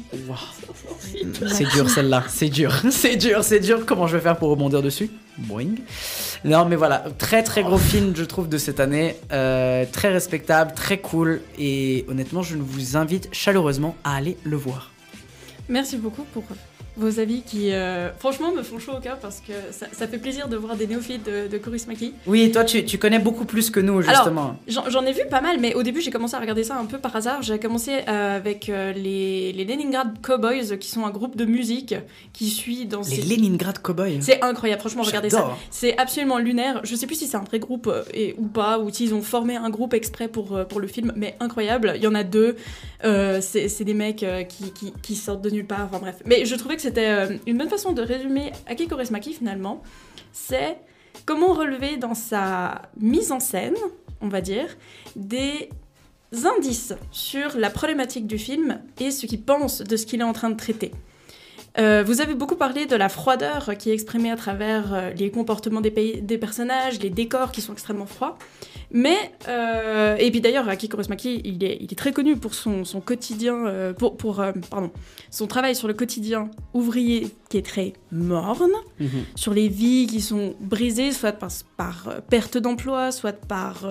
C'est 1.47 1.63
dur 1.73 1.89
celle-là, 1.89 2.23
c'est 2.27 2.49
dur, 2.49 2.73
c'est 2.91 3.15
dur, 3.15 3.43
c'est 3.43 3.59
dur. 3.59 3.85
Comment 3.85 4.05
je 4.07 4.17
vais 4.17 4.23
faire 4.23 4.37
pour 4.37 4.49
rebondir 4.49 4.81
dessus? 4.81 5.09
Boing. 5.39 5.75
Non 6.45 6.65
mais 6.65 6.75
voilà, 6.75 7.03
très 7.17 7.43
très 7.43 7.63
gros 7.63 7.77
film 7.77 8.13
je 8.15 8.23
trouve 8.23 8.47
de 8.49 8.57
cette 8.57 8.79
année, 8.79 9.15
Euh, 9.31 9.85
très 9.91 10.11
respectable, 10.11 10.73
très 10.73 10.99
cool 10.99 11.41
et 11.57 12.05
honnêtement 12.09 12.41
je 12.41 12.57
vous 12.57 12.97
invite 12.97 13.29
chaleureusement 13.31 13.95
à 14.03 14.15
aller 14.15 14.37
le 14.43 14.57
voir. 14.57 14.91
Merci 15.67 15.97
beaucoup 15.97 16.23
pour 16.23 16.43
vos 16.99 17.19
avis 17.19 17.41
qui, 17.41 17.71
euh, 17.71 18.11
franchement, 18.19 18.51
me 18.51 18.61
font 18.61 18.77
chaud 18.79 18.93
au 18.97 18.99
cœur 18.99 19.17
parce 19.19 19.39
que 19.39 19.53
ça, 19.71 19.87
ça 19.91 20.07
fait 20.07 20.17
plaisir 20.17 20.47
de 20.47 20.57
voir 20.57 20.75
des 20.75 20.85
néophytes 20.85 21.25
de, 21.25 21.47
de 21.47 21.57
Kaurismäki. 21.57 22.13
Oui, 22.27 22.51
toi 22.51 22.63
tu, 22.63 22.85
tu 22.85 22.97
connais 22.97 23.19
beaucoup 23.19 23.45
plus 23.45 23.69
que 23.69 23.79
nous 23.79 24.01
justement. 24.01 24.57
J'en 24.67 25.05
ai 25.05 25.13
vu 25.13 25.21
pas 25.29 25.41
mal, 25.41 25.59
mais 25.59 25.73
au 25.73 25.83
début, 25.83 26.01
j'ai 26.01 26.11
commencé 26.11 26.35
à 26.35 26.39
regarder 26.39 26.63
ça 26.63 26.77
un 26.77 26.85
peu 26.85 26.99
par 26.99 27.15
hasard. 27.15 27.41
J'ai 27.41 27.59
commencé 27.59 27.91
euh, 28.07 28.37
avec 28.37 28.69
euh, 28.69 28.91
les, 28.93 29.53
les 29.53 29.65
Leningrad 29.65 30.21
Cowboys, 30.21 30.77
qui 30.77 30.89
sont 30.89 31.05
un 31.05 31.09
groupe 31.09 31.35
de 31.35 31.45
musique 31.45 31.95
qui 32.33 32.49
suit 32.49 32.85
dans 32.85 32.99
Les 32.99 33.21
ces... 33.21 33.21
Leningrad 33.21 33.79
Cowboys. 33.79 34.19
C'est 34.21 34.43
incroyable, 34.43 34.81
franchement, 34.81 35.03
regardez 35.03 35.29
ça. 35.29 35.57
C'est 35.71 35.97
absolument 35.97 36.37
lunaire. 36.37 36.81
Je 36.83 36.95
sais 36.95 37.07
plus 37.07 37.15
si 37.15 37.27
c'est 37.27 37.37
un 37.37 37.43
vrai 37.43 37.59
groupe 37.59 37.91
et, 38.13 38.35
ou 38.37 38.47
pas, 38.47 38.79
ou 38.79 38.89
s'ils 38.91 39.13
ont 39.13 39.21
formé 39.21 39.55
un 39.55 39.69
groupe 39.69 39.93
exprès 39.93 40.27
pour, 40.27 40.65
pour 40.67 40.79
le 40.79 40.87
film, 40.87 41.13
mais 41.15 41.35
incroyable. 41.39 41.93
Il 41.95 42.03
y 42.03 42.07
en 42.07 42.15
a 42.15 42.23
deux. 42.23 42.55
Euh, 43.05 43.39
c'est 43.41 43.83
des 43.83 43.93
mecs 43.93 44.25
qui, 44.49 44.71
qui, 44.71 44.93
qui 45.01 45.15
sortent 45.15 45.41
de 45.41 45.49
nulle 45.49 45.65
part. 45.65 45.87
Enfin 45.89 45.99
bref. 45.99 46.15
Mais 46.25 46.45
je 46.45 46.55
trouvais 46.55 46.75
que 46.75 46.81
c'était 46.89 47.11
euh, 47.11 47.37
une 47.45 47.55
bonne 47.55 47.69
façon 47.69 47.91
de 47.91 48.01
résumer 48.01 48.51
Aki 48.65 48.87
Kaurismäki 48.87 49.33
finalement. 49.33 49.83
C'est 50.31 50.77
comment 51.23 51.53
relever 51.53 51.97
dans 51.97 52.15
sa 52.15 52.81
mise 52.99 53.31
en 53.31 53.39
scène, 53.39 53.75
on 54.21 54.27
va 54.27 54.41
dire, 54.41 54.75
des 55.15 55.69
indices 56.31 56.95
sur 57.11 57.55
la 57.57 57.69
problématique 57.69 58.25
du 58.25 58.39
film 58.39 58.81
et 58.99 59.11
ce 59.11 59.27
qu'il 59.27 59.43
pense 59.43 59.81
de 59.81 59.97
ce 59.97 60.07
qu'il 60.07 60.21
est 60.21 60.23
en 60.23 60.33
train 60.33 60.49
de 60.49 60.57
traiter. 60.57 60.91
Euh, 61.77 62.03
vous 62.03 62.21
avez 62.21 62.33
beaucoup 62.33 62.55
parlé 62.55 62.87
de 62.87 62.95
la 62.95 63.07
froideur 63.07 63.77
qui 63.77 63.91
est 63.91 63.93
exprimée 63.93 64.31
à 64.31 64.35
travers 64.35 64.91
euh, 64.91 65.11
les 65.11 65.29
comportements 65.29 65.81
des 65.81 66.37
personnages, 66.39 66.99
les 66.99 67.11
décors 67.11 67.51
qui 67.51 67.61
sont 67.61 67.73
extrêmement 67.73 68.07
froids. 68.07 68.39
Mais, 68.91 69.17
euh, 69.47 70.15
et 70.17 70.31
puis 70.31 70.41
d'ailleurs, 70.41 70.67
Aki 70.67 70.89
Kaurismäki, 70.89 71.41
il 71.45 71.63
est, 71.63 71.77
il 71.79 71.91
est 71.91 71.95
très 71.95 72.11
connu 72.11 72.37
pour 72.37 72.55
son, 72.55 72.85
son 72.85 73.01
quotidien, 73.01 73.67
euh, 73.67 73.93
pour, 73.93 74.17
pour 74.17 74.39
euh, 74.39 74.51
pardon, 74.69 74.89
son 75.29 75.45
travail 75.45 75.75
sur 75.75 75.87
le 75.87 75.93
quotidien 75.93 76.49
ouvrier 76.73 77.27
qui 77.49 77.57
est 77.57 77.65
très 77.65 77.93
morne, 78.11 78.71
sur 79.35 79.53
les 79.53 79.67
vies 79.67 80.07
qui 80.07 80.21
sont 80.21 80.55
brisées, 80.59 81.11
soit 81.11 81.33
par, 81.33 81.49
par 81.77 82.21
perte 82.29 82.57
d'emploi, 82.57 83.11
soit 83.11 83.33
par 83.33 83.85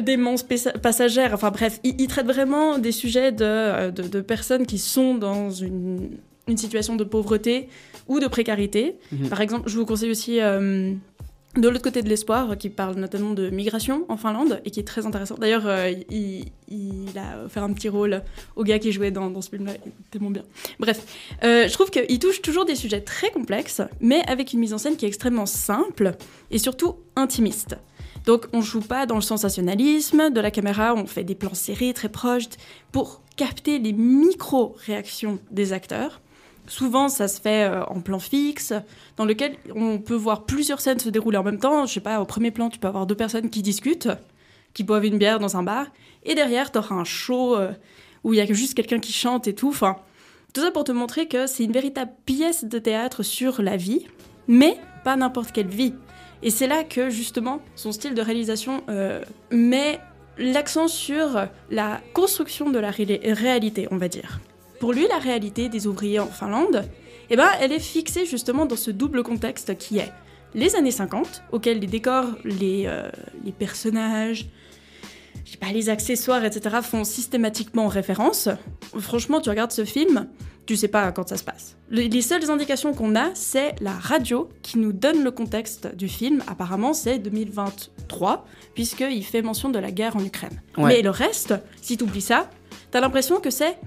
démence 0.00 0.42
passa- 0.42 0.72
passagère. 0.78 1.32
Enfin 1.34 1.50
bref, 1.50 1.80
il, 1.84 2.00
il 2.00 2.06
traite 2.08 2.26
vraiment 2.26 2.78
des 2.78 2.92
sujets 2.92 3.32
de, 3.32 3.90
de, 3.90 4.02
de 4.02 4.20
personnes 4.20 4.66
qui 4.66 4.78
sont 4.78 5.14
dans 5.14 5.50
une, 5.50 6.18
une 6.48 6.56
situation 6.56 6.96
de 6.96 7.04
pauvreté 7.04 7.68
ou 8.08 8.20
de 8.20 8.26
précarité. 8.26 8.96
Mhm. 9.12 9.28
Par 9.28 9.40
exemple, 9.40 9.68
je 9.68 9.76
vous 9.78 9.86
conseille 9.86 10.10
aussi 10.10 10.38
de 11.56 11.68
l'autre 11.68 11.82
côté 11.82 12.02
de 12.02 12.08
l'espoir, 12.08 12.56
qui 12.58 12.68
parle 12.68 12.96
notamment 12.96 13.32
de 13.32 13.50
migration 13.50 14.04
en 14.08 14.16
Finlande 14.16 14.60
et 14.64 14.70
qui 14.70 14.80
est 14.80 14.84
très 14.84 15.06
intéressant. 15.06 15.36
D'ailleurs, 15.36 15.66
euh, 15.66 15.92
il, 16.10 16.50
a 17.16 17.48
fait 17.48 17.60
un 17.60 17.72
petit 17.72 17.88
rôle 17.88 18.22
au 18.56 18.64
gars 18.64 18.78
qui 18.78 18.90
jouait 18.92 19.10
dans, 19.10 19.40
ce 19.40 19.50
film-là, 19.50 19.72
tellement 20.10 20.30
bien. 20.30 20.42
Bref, 20.80 21.04
euh, 21.44 21.68
je 21.68 21.72
trouve 21.72 21.90
qu'il 21.90 22.18
touche 22.18 22.42
toujours 22.42 22.64
des 22.64 22.74
sujets 22.74 23.00
très 23.00 23.30
complexes, 23.30 23.82
mais 24.00 24.22
avec 24.26 24.52
une 24.52 24.60
mise 24.60 24.74
en 24.74 24.78
scène 24.78 24.96
qui 24.96 25.04
est 25.04 25.08
extrêmement 25.08 25.46
simple 25.46 26.16
et 26.50 26.58
surtout 26.58 26.96
intimiste. 27.16 27.76
Donc 28.24 28.46
on 28.52 28.60
joue 28.60 28.80
pas 28.80 29.06
dans 29.06 29.16
le 29.16 29.20
sensationnalisme 29.20 30.30
de 30.30 30.40
la 30.40 30.50
caméra, 30.50 30.94
on 30.94 31.06
fait 31.06 31.24
des 31.24 31.34
plans 31.34 31.54
serrés, 31.54 31.92
très 31.92 32.08
proches, 32.08 32.48
pour 32.90 33.22
capter 33.36 33.78
les 33.78 33.92
micro-réactions 33.92 35.38
des 35.50 35.72
acteurs. 35.72 36.20
Souvent, 36.66 37.08
ça 37.08 37.28
se 37.28 37.40
fait 37.40 37.68
euh, 37.68 37.84
en 37.84 38.00
plan 38.00 38.18
fixe, 38.18 38.72
dans 39.16 39.24
lequel 39.24 39.56
on 39.74 39.98
peut 39.98 40.14
voir 40.14 40.44
plusieurs 40.44 40.80
scènes 40.80 40.98
se 40.98 41.10
dérouler 41.10 41.36
en 41.36 41.42
même 41.42 41.58
temps. 41.58 41.84
Je 41.86 41.92
sais 41.94 42.00
pas, 42.00 42.20
au 42.20 42.24
premier 42.24 42.50
plan, 42.50 42.70
tu 42.70 42.78
peux 42.78 42.88
avoir 42.88 43.06
deux 43.06 43.14
personnes 43.14 43.50
qui 43.50 43.60
discutent, 43.62 44.08
qui 44.72 44.82
boivent 44.82 45.04
une 45.04 45.18
bière 45.18 45.38
dans 45.38 45.56
un 45.56 45.62
bar, 45.62 45.86
et 46.24 46.34
derrière, 46.34 46.72
tu 46.72 46.78
auras 46.78 46.94
un 46.94 47.04
show 47.04 47.56
euh, 47.56 47.72
où 48.24 48.32
il 48.32 48.38
y 48.38 48.40
a 48.40 48.46
juste 48.46 48.74
quelqu'un 48.74 48.98
qui 48.98 49.12
chante 49.12 49.46
et 49.46 49.54
tout. 49.54 49.68
Enfin, 49.68 49.96
tout 50.54 50.62
ça 50.62 50.70
pour 50.70 50.84
te 50.84 50.92
montrer 50.92 51.28
que 51.28 51.46
c'est 51.46 51.64
une 51.64 51.72
véritable 51.72 52.12
pièce 52.24 52.64
de 52.64 52.78
théâtre 52.78 53.22
sur 53.22 53.60
la 53.60 53.76
vie, 53.76 54.06
mais 54.48 54.78
pas 55.04 55.16
n'importe 55.16 55.52
quelle 55.52 55.68
vie. 55.68 55.92
Et 56.42 56.50
c'est 56.50 56.66
là 56.66 56.82
que 56.84 57.10
justement 57.10 57.60
son 57.76 57.92
style 57.92 58.14
de 58.14 58.22
réalisation 58.22 58.82
euh, 58.88 59.22
met 59.50 60.00
l'accent 60.38 60.88
sur 60.88 61.46
la 61.70 62.00
construction 62.14 62.70
de 62.70 62.78
la 62.78 62.90
ré- 62.90 63.20
réalité, 63.24 63.86
on 63.90 63.96
va 63.98 64.08
dire. 64.08 64.40
Pour 64.84 64.92
lui, 64.92 65.06
la 65.08 65.16
réalité 65.18 65.70
des 65.70 65.86
ouvriers 65.86 66.20
en 66.20 66.26
Finlande, 66.26 66.84
eh 67.30 67.36
ben, 67.36 67.48
elle 67.58 67.72
est 67.72 67.78
fixée 67.78 68.26
justement 68.26 68.66
dans 68.66 68.76
ce 68.76 68.90
double 68.90 69.22
contexte 69.22 69.78
qui 69.78 69.96
est 69.96 70.12
les 70.54 70.76
années 70.76 70.90
50, 70.90 71.42
auxquels 71.52 71.78
les 71.78 71.86
décors, 71.86 72.26
les, 72.44 72.84
euh, 72.86 73.08
les 73.46 73.52
personnages, 73.52 74.44
pas, 75.58 75.68
les 75.72 75.88
accessoires, 75.88 76.44
etc. 76.44 76.76
font 76.82 77.02
systématiquement 77.04 77.88
référence. 77.88 78.50
Franchement, 78.98 79.40
tu 79.40 79.48
regardes 79.48 79.72
ce 79.72 79.86
film, 79.86 80.28
tu 80.66 80.76
sais 80.76 80.88
pas 80.88 81.10
quand 81.12 81.26
ça 81.30 81.38
se 81.38 81.44
passe. 81.44 81.78
Le- 81.88 82.02
les 82.02 82.20
seules 82.20 82.50
indications 82.50 82.92
qu'on 82.92 83.16
a, 83.16 83.30
c'est 83.32 83.76
la 83.80 83.92
radio 83.92 84.50
qui 84.60 84.76
nous 84.76 84.92
donne 84.92 85.24
le 85.24 85.30
contexte 85.30 85.96
du 85.96 86.08
film. 86.08 86.42
Apparemment, 86.46 86.92
c'est 86.92 87.18
2023, 87.18 88.44
puisqu'il 88.74 89.24
fait 89.24 89.40
mention 89.40 89.70
de 89.70 89.78
la 89.78 89.90
guerre 89.90 90.14
en 90.16 90.22
Ukraine. 90.22 90.60
Ouais. 90.76 90.96
Mais 90.96 91.00
le 91.00 91.08
reste, 91.08 91.54
si 91.80 91.96
tu 91.96 92.04
oublies 92.04 92.20
ça, 92.20 92.50
t'as 92.90 93.00
l'impression 93.00 93.40
que 93.40 93.48
c'est 93.48 93.78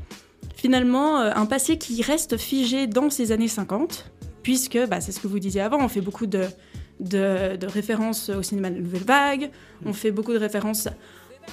finalement 0.57 1.21
euh, 1.21 1.31
un 1.35 1.45
passé 1.45 1.77
qui 1.77 2.01
reste 2.01 2.35
figé 2.35 2.87
dans 2.87 3.09
ces 3.09 3.31
années 3.31 3.47
50, 3.47 4.11
puisque, 4.43 4.79
bah, 4.87 4.99
c'est 4.99 5.13
ce 5.13 5.19
que 5.21 5.27
vous 5.27 5.39
disiez 5.39 5.61
avant, 5.61 5.77
on 5.79 5.87
fait 5.87 6.01
beaucoup 6.01 6.25
de, 6.25 6.43
de, 6.99 7.55
de 7.55 7.67
références 7.67 8.29
au 8.29 8.43
cinéma 8.43 8.69
de 8.71 8.79
nouvelle 8.79 9.03
vague, 9.03 9.51
on 9.85 9.93
fait 9.93 10.11
beaucoup 10.11 10.33
de 10.33 10.39
références 10.39 10.89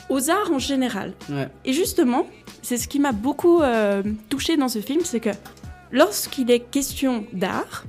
aux 0.09 0.31
arts 0.31 0.51
en 0.51 0.59
général. 0.59 1.13
Ouais. 1.29 1.49
Et 1.65 1.73
justement, 1.73 2.27
c'est 2.63 2.79
ce 2.79 2.89
qui 2.89 2.99
m'a 2.99 3.13
beaucoup 3.13 3.61
euh, 3.63 4.03
touché 4.29 4.57
dans 4.57 4.69
ce 4.69 4.81
film, 4.81 5.03
c'est 5.05 5.21
que 5.21 5.31
lorsqu'il 5.93 6.51
est 6.51 6.61
question 6.61 7.27
d'art 7.33 7.85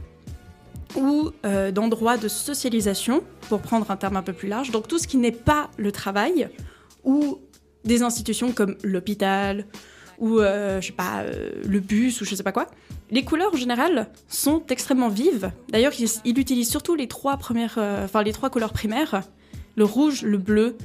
ou 0.95 1.31
euh, 1.45 1.71
d'endroits 1.71 2.17
de 2.17 2.27
socialisation, 2.27 3.23
pour 3.49 3.61
prendre 3.61 3.89
un 3.89 3.97
terme 3.97 4.17
un 4.17 4.21
peu 4.21 4.33
plus 4.33 4.49
large, 4.49 4.71
donc 4.71 4.87
tout 4.87 4.99
ce 4.99 5.07
qui 5.07 5.17
n'est 5.17 5.31
pas 5.31 5.69
le 5.77 5.91
travail 5.91 6.49
ou 7.03 7.39
des 7.85 8.01
institutions 8.01 8.51
comme 8.51 8.75
l'hôpital 8.83 9.65
ou 10.17 10.39
euh, 10.39 10.81
je 10.81 10.87
sais 10.87 10.93
pas 10.93 11.21
euh, 11.21 11.51
le 11.65 11.79
bus 11.79 12.21
ou 12.21 12.25
je 12.25 12.35
sais 12.35 12.43
pas 12.43 12.51
quoi, 12.51 12.67
les 13.11 13.23
couleurs 13.23 13.53
en 13.53 13.57
général 13.57 14.07
sont 14.27 14.63
extrêmement 14.69 15.09
vives. 15.09 15.51
D'ailleurs, 15.69 15.93
il, 15.99 16.07
il 16.25 16.39
utilise 16.39 16.69
surtout 16.69 16.95
les 16.95 17.07
trois 17.07 17.37
premières, 17.37 17.75
euh, 17.77 18.05
enfin 18.05 18.23
les 18.23 18.33
trois 18.33 18.49
couleurs 18.49 18.73
primaires, 18.73 19.23
le 19.75 19.83
rouge, 19.83 20.21
le 20.21 20.37
bleu 20.37 20.77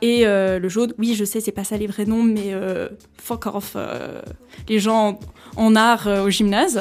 et 0.00 0.24
le 0.24 0.68
jaune. 0.68 0.94
Oui, 0.96 1.14
je 1.14 1.24
sais, 1.24 1.40
c'est 1.40 1.52
pas 1.52 1.64
ça 1.64 1.76
les 1.76 1.86
vrais 1.86 2.06
noms, 2.06 2.22
mais 2.22 2.54
fuck 3.18 3.46
off, 3.46 3.76
les 4.68 4.78
gens 4.78 5.18
en, 5.58 5.76
art 5.76 6.06
euh, 6.06 6.24
au 6.24 6.30
gymnase. 6.30 6.76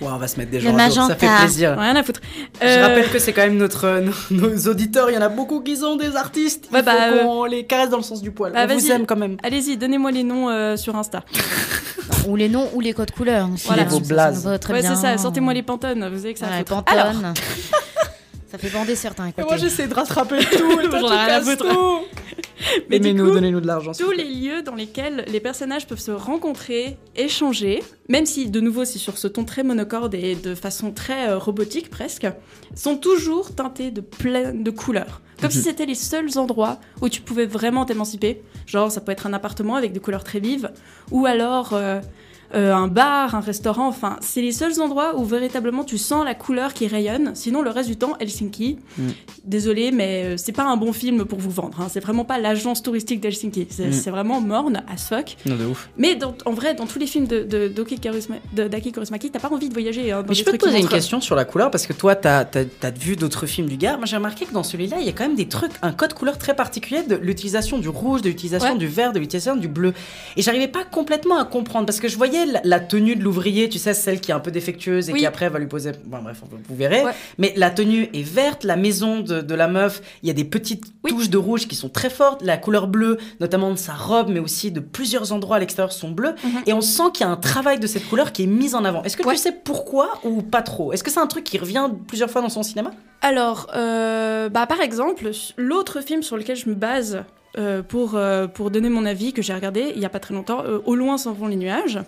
Ouais, 0.00 0.08
on 0.12 0.16
va 0.18 0.28
se 0.28 0.36
mettre 0.38 0.50
des 0.52 0.60
Le 0.60 0.64
gens 0.70 0.76
à 0.76 0.88
ça 1.08 1.16
fait 1.16 1.26
magenta. 1.26 1.44
plaisir. 1.44 1.76
Rien 1.78 1.96
à 1.96 2.02
foutre. 2.02 2.20
Je 2.60 2.66
Euh, 2.66 2.82
rappelle 2.86 3.10
que 3.10 3.18
c'est 3.18 3.32
quand 3.32 3.42
même 3.42 3.56
notre, 3.56 3.84
euh, 3.86 4.00
nos, 4.30 4.50
nos 4.50 4.70
auditeurs, 4.70 5.10
il 5.10 5.14
y 5.14 5.18
en 5.18 5.22
a 5.22 5.28
beaucoup 5.28 5.60
qui 5.60 5.76
sont 5.76 5.96
des 5.96 6.14
artistes. 6.16 6.68
Ouais, 6.72 6.80
il 6.80 6.84
bah, 6.84 6.92
faut 7.10 7.24
qu'on 7.26 7.44
les 7.44 7.64
caresse 7.64 7.90
dans 7.90 7.96
le 7.96 8.02
sens 8.02 8.20
du 8.22 8.30
poil. 8.30 8.52
Bah, 8.52 8.60
on 8.64 8.66
vous 8.74 8.80
vas-y. 8.80 8.90
aime 8.92 9.06
quand 9.06 9.16
même. 9.16 9.36
Allez-y, 9.42 9.76
donnez-moi 9.76 10.10
les 10.12 10.22
noms 10.24 10.48
euh, 10.50 10.76
sur 10.76 10.94
Insta. 10.96 11.24
Ou 12.28 12.36
les 12.36 12.48
noms 12.48 12.68
ou 12.74 12.80
les 12.80 12.92
codes 12.92 13.10
couleurs. 13.10 13.48
Voilà. 13.66 13.82
hein, 13.82 13.86
Vos 13.88 14.00
blazes. 14.00 14.44
va 14.44 14.52
ouais, 14.52 14.80
bien. 14.82 14.94
c'est 14.94 15.00
ça, 15.00 15.16
sortez-moi 15.18 15.54
les 15.54 15.62
pantones, 15.62 16.08
vous 16.08 16.16
savez 16.18 16.32
que 16.34 16.38
ça 16.38 16.46
Voilà, 16.46 16.60
les 16.62 16.66
foutre. 16.66 16.84
pantones. 16.84 17.34
Ça 18.50 18.56
fait 18.58 18.70
bander 18.70 18.96
certains. 18.96 19.28
Et 19.28 19.32
moi 19.42 19.56
j'essaie 19.56 19.86
de 19.88 19.94
rattraper 19.94 20.38
tout. 20.38 20.80
et 20.84 20.88
toi, 20.88 20.98
J'en 21.00 21.12
ai 21.12 21.16
rien 21.16 21.34
à 21.34 21.40
foutre. 21.42 21.66
Mais 22.90 22.96
Aimez-nous, 22.96 23.30
donnez-nous 23.30 23.60
de 23.60 23.66
l'argent. 23.66 23.92
tous 23.96 24.10
les 24.10 24.24
lieux 24.24 24.62
dans 24.62 24.74
lesquels 24.74 25.24
les 25.28 25.38
personnages 25.40 25.86
peuvent 25.86 26.00
se 26.00 26.10
rencontrer, 26.10 26.96
échanger, 27.14 27.82
même 28.08 28.26
si 28.26 28.50
de 28.50 28.60
nouveau 28.60 28.84
c'est 28.84 28.98
sur 28.98 29.16
ce 29.16 29.28
ton 29.28 29.44
très 29.44 29.62
monocorde 29.62 30.14
et 30.14 30.34
de 30.34 30.54
façon 30.54 30.90
très 30.90 31.28
euh, 31.28 31.38
robotique 31.38 31.88
presque, 31.88 32.26
sont 32.74 32.96
toujours 32.96 33.54
teintés 33.54 33.90
de 33.90 34.00
plein 34.00 34.52
de 34.52 34.70
couleurs. 34.70 35.20
Comme 35.40 35.50
si 35.50 35.58
Mhm. 35.58 35.64
c'était 35.64 35.86
les 35.86 35.94
seuls 35.94 36.36
endroits 36.36 36.80
où 37.00 37.08
tu 37.08 37.20
pouvais 37.20 37.46
vraiment 37.46 37.84
t'émanciper. 37.84 38.42
Genre 38.66 38.90
ça 38.90 39.00
peut 39.00 39.12
être 39.12 39.26
un 39.26 39.32
appartement 39.34 39.76
avec 39.76 39.92
des 39.92 40.00
couleurs 40.00 40.24
très 40.24 40.40
vives, 40.40 40.70
ou 41.12 41.26
alors 41.26 41.74
euh, 41.74 42.00
euh, 42.54 42.74
un 42.74 42.88
bar, 42.88 43.34
un 43.34 43.40
restaurant, 43.40 43.88
enfin, 43.88 44.16
c'est 44.20 44.40
les 44.42 44.52
seuls 44.52 44.80
endroits 44.80 45.16
où 45.18 45.24
véritablement 45.24 45.84
tu 45.84 45.98
sens 45.98 46.24
la 46.24 46.34
couleur 46.34 46.72
qui 46.74 46.86
rayonne. 46.86 47.32
Sinon, 47.34 47.62
le 47.62 47.70
reste 47.70 47.88
du 47.88 47.96
temps, 47.96 48.14
Helsinki, 48.20 48.78
Mm. 48.98 49.08
désolé, 49.44 49.90
mais 49.90 50.24
euh, 50.24 50.34
c'est 50.36 50.52
pas 50.52 50.64
un 50.64 50.76
bon 50.76 50.92
film 50.92 51.24
pour 51.24 51.38
vous 51.38 51.50
vendre. 51.50 51.80
hein. 51.80 51.86
C'est 51.90 52.00
vraiment 52.00 52.24
pas 52.24 52.38
l'agence 52.38 52.82
touristique 52.82 53.20
d'Helsinki. 53.20 53.66
C'est 53.70 53.88
Mm. 53.88 54.10
vraiment 54.10 54.40
morne 54.40 54.82
as 54.88 54.96
fuck. 55.08 55.36
Non, 55.46 55.56
de 55.56 55.64
ouf. 55.66 55.88
Mais 55.96 56.14
dans- 56.16 56.34
en 56.46 56.52
vrai, 56.52 56.74
dans 56.74 56.86
tous 56.86 56.98
les 56.98 57.06
films 57.06 57.26
de, 57.26 57.42
de, 57.42 57.68
d'Aki 57.68 58.92
Kaurismäki, 58.92 59.30
t'as 59.30 59.38
pas 59.40 59.50
envie 59.52 59.68
de 59.68 59.74
voyager. 59.74 60.10
hein, 60.12 60.22
dans 60.22 60.28
Mais 60.28 60.34
je 60.34 60.44
peux 60.44 60.52
te 60.52 60.64
poser 60.64 60.78
une 60.80 60.88
question 60.88 61.20
sur 61.20 61.34
la 61.36 61.44
couleur 61.44 61.70
parce 61.70 61.86
que 61.86 61.92
toi, 61.92 62.14
t'as 62.16 62.44
as, 62.82 62.90
vu 62.90 63.16
d'autres 63.16 63.46
films 63.46 63.68
du 63.68 63.76
gars. 63.76 63.96
Moi, 63.96 64.06
j'ai 64.06 64.16
remarqué 64.16 64.44
que 64.46 64.52
dans 64.52 64.62
celui-là, 64.62 64.96
il 65.00 65.06
y 65.06 65.08
a 65.08 65.12
quand 65.12 65.24
même 65.24 65.36
des 65.36 65.48
trucs, 65.48 65.72
un 65.82 65.92
code 65.92 66.14
couleur 66.14 66.38
très 66.38 66.54
particulier 66.56 67.02
de 67.02 67.14
l'utilisation 67.16 67.78
du 67.78 67.88
rouge, 67.88 68.22
de 68.22 68.28
l'utilisation 68.28 68.72
Ouais. 68.72 68.78
du 68.78 68.86
vert, 68.86 69.12
de 69.12 69.18
l'utilisation 69.18 69.56
du 69.56 69.68
bleu. 69.68 69.92
Et 70.36 70.42
j'arrivais 70.42 70.68
pas 70.68 70.84
complètement 70.84 71.38
à 71.38 71.44
comprendre 71.44 71.86
parce 71.86 72.00
que 72.00 72.08
je 72.08 72.16
voyais 72.16 72.37
la, 72.46 72.60
la 72.64 72.80
tenue 72.80 73.16
de 73.16 73.22
l'ouvrier, 73.22 73.68
tu 73.68 73.78
sais, 73.78 73.94
celle 73.94 74.20
qui 74.20 74.30
est 74.30 74.34
un 74.34 74.40
peu 74.40 74.50
défectueuse 74.50 75.08
et 75.08 75.12
Oui. 75.12 75.20
qui 75.20 75.26
après 75.26 75.48
va 75.48 75.58
lui 75.58 75.66
poser. 75.66 75.92
Bon, 76.06 76.18
bref, 76.22 76.42
vous 76.68 76.76
verrez. 76.76 77.02
Ouais. 77.04 77.12
Mais 77.38 77.52
la 77.56 77.70
tenue 77.70 78.08
est 78.14 78.22
verte, 78.22 78.64
la 78.64 78.76
maison 78.76 79.20
de, 79.20 79.40
de 79.40 79.54
la 79.54 79.68
meuf, 79.68 80.00
il 80.22 80.28
y 80.28 80.30
a 80.30 80.34
des 80.34 80.44
petites 80.44 80.84
touches 81.06 81.30
de 81.30 81.38
rouge 81.38 81.66
qui 81.68 81.76
sont 81.76 81.88
très 81.88 82.10
fortes. 82.10 82.42
La 82.42 82.56
couleur 82.56 82.86
bleue, 82.88 83.18
notamment 83.40 83.70
de 83.70 83.76
sa 83.76 83.94
robe, 83.94 84.28
mais 84.30 84.40
aussi 84.40 84.70
de 84.70 84.80
plusieurs 84.80 85.32
endroits 85.32 85.56
à 85.56 85.58
l'extérieur, 85.58 85.92
sont 85.92 86.10
bleus. 86.10 86.34
Mhm. 86.44 86.62
Et 86.66 86.72
on 86.72 86.80
sent 86.80 87.04
qu'il 87.14 87.26
y 87.26 87.28
a 87.28 87.32
un 87.32 87.36
travail 87.36 87.78
de 87.78 87.86
cette 87.86 88.08
couleur 88.08 88.32
qui 88.32 88.42
est 88.44 88.46
mis 88.46 88.74
en 88.74 88.84
avant. 88.84 89.02
Est-ce 89.02 89.16
que 89.16 89.28
tu 89.28 89.36
sais 89.36 89.52
pourquoi 89.52 90.20
ou 90.24 90.42
pas 90.42 90.62
trop? 90.62 90.92
Est-ce 90.92 91.04
que 91.04 91.10
c'est 91.10 91.20
un 91.20 91.26
truc 91.26 91.44
qui 91.44 91.58
revient 91.58 91.88
plusieurs 92.06 92.30
fois 92.30 92.42
dans 92.42 92.48
son 92.48 92.62
cinéma? 92.62 92.90
Alors, 93.20 93.66
euh, 93.74 94.48
bah, 94.48 94.66
par 94.66 94.80
exemple, 94.80 95.28
l'autre 95.56 96.00
film 96.00 96.22
sur 96.22 96.36
lequel 96.36 96.56
je 96.56 96.68
me 96.68 96.74
base 96.74 97.24
euh, 97.58 97.82
pour, 97.82 98.14
euh, 98.14 98.46
pour 98.46 98.70
donner 98.70 98.88
mon 98.88 99.04
avis, 99.04 99.32
que 99.32 99.42
j'ai 99.42 99.52
regardé 99.52 99.92
il 99.94 100.00
y 100.00 100.04
a 100.04 100.08
pas 100.08 100.20
très 100.20 100.32
longtemps, 100.32 100.62
euh, 100.64 100.78
Au 100.84 100.94
loin 100.94 101.18
s'en 101.18 101.32
vont 101.32 101.48
les 101.48 101.56
nuages, 101.56 101.98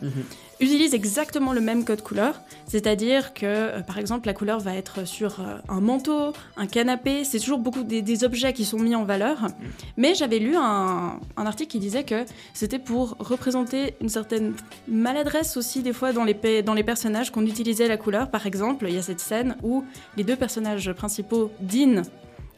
utilise 0.61 0.95
exactement 0.95 1.53
le 1.53 1.61
même 1.61 1.85
code 1.85 2.03
couleur. 2.03 2.41
C'est-à-dire 2.67 3.35
que, 3.35 3.81
par 3.83 3.99
exemple, 3.99 4.27
la 4.27 4.35
couleur 4.35 4.61
va 4.61 4.75
être 4.77 5.07
sur 5.07 5.41
un 5.69 5.81
manteau, 5.81 6.33
un 6.57 6.67
canapé, 6.67 7.25
c'est 7.25 7.41
toujours 7.41 7.59
beaucoup 7.59 7.83
des, 7.83 8.01
des 8.03 8.25
objets 8.25 8.53
qui 8.53 8.65
sont 8.65 8.79
mis 8.79 8.95
en 8.95 9.05
valeur. 9.05 9.49
Mais 9.97 10.15
j'avais 10.15 10.39
lu 10.39 10.55
un, 10.57 11.19
un 11.37 11.47
article 11.47 11.73
qui 11.73 11.79
disait 11.79 12.05
que 12.05 12.25
c'était 12.55 12.79
pour 12.79 13.17
représenter 13.19 13.95
une 14.01 14.09
certaine 14.09 14.55
maladresse 14.87 15.57
aussi, 15.57 15.83
des 15.83 15.93
fois, 15.93 16.13
dans 16.13 16.25
les, 16.25 16.63
dans 16.63 16.75
les 16.75 16.85
personnages 16.85 17.31
qu'on 17.31 17.45
utilisait 17.45 17.89
la 17.89 17.97
couleur. 17.97 18.31
Par 18.31 18.47
exemple, 18.47 18.87
il 18.89 18.95
y 18.95 18.99
a 18.99 19.03
cette 19.03 19.21
scène 19.21 19.57
où 19.63 19.85
les 20.17 20.25
deux 20.25 20.37
personnages 20.37 20.93
principaux 20.93 21.51
dînent 21.61 22.03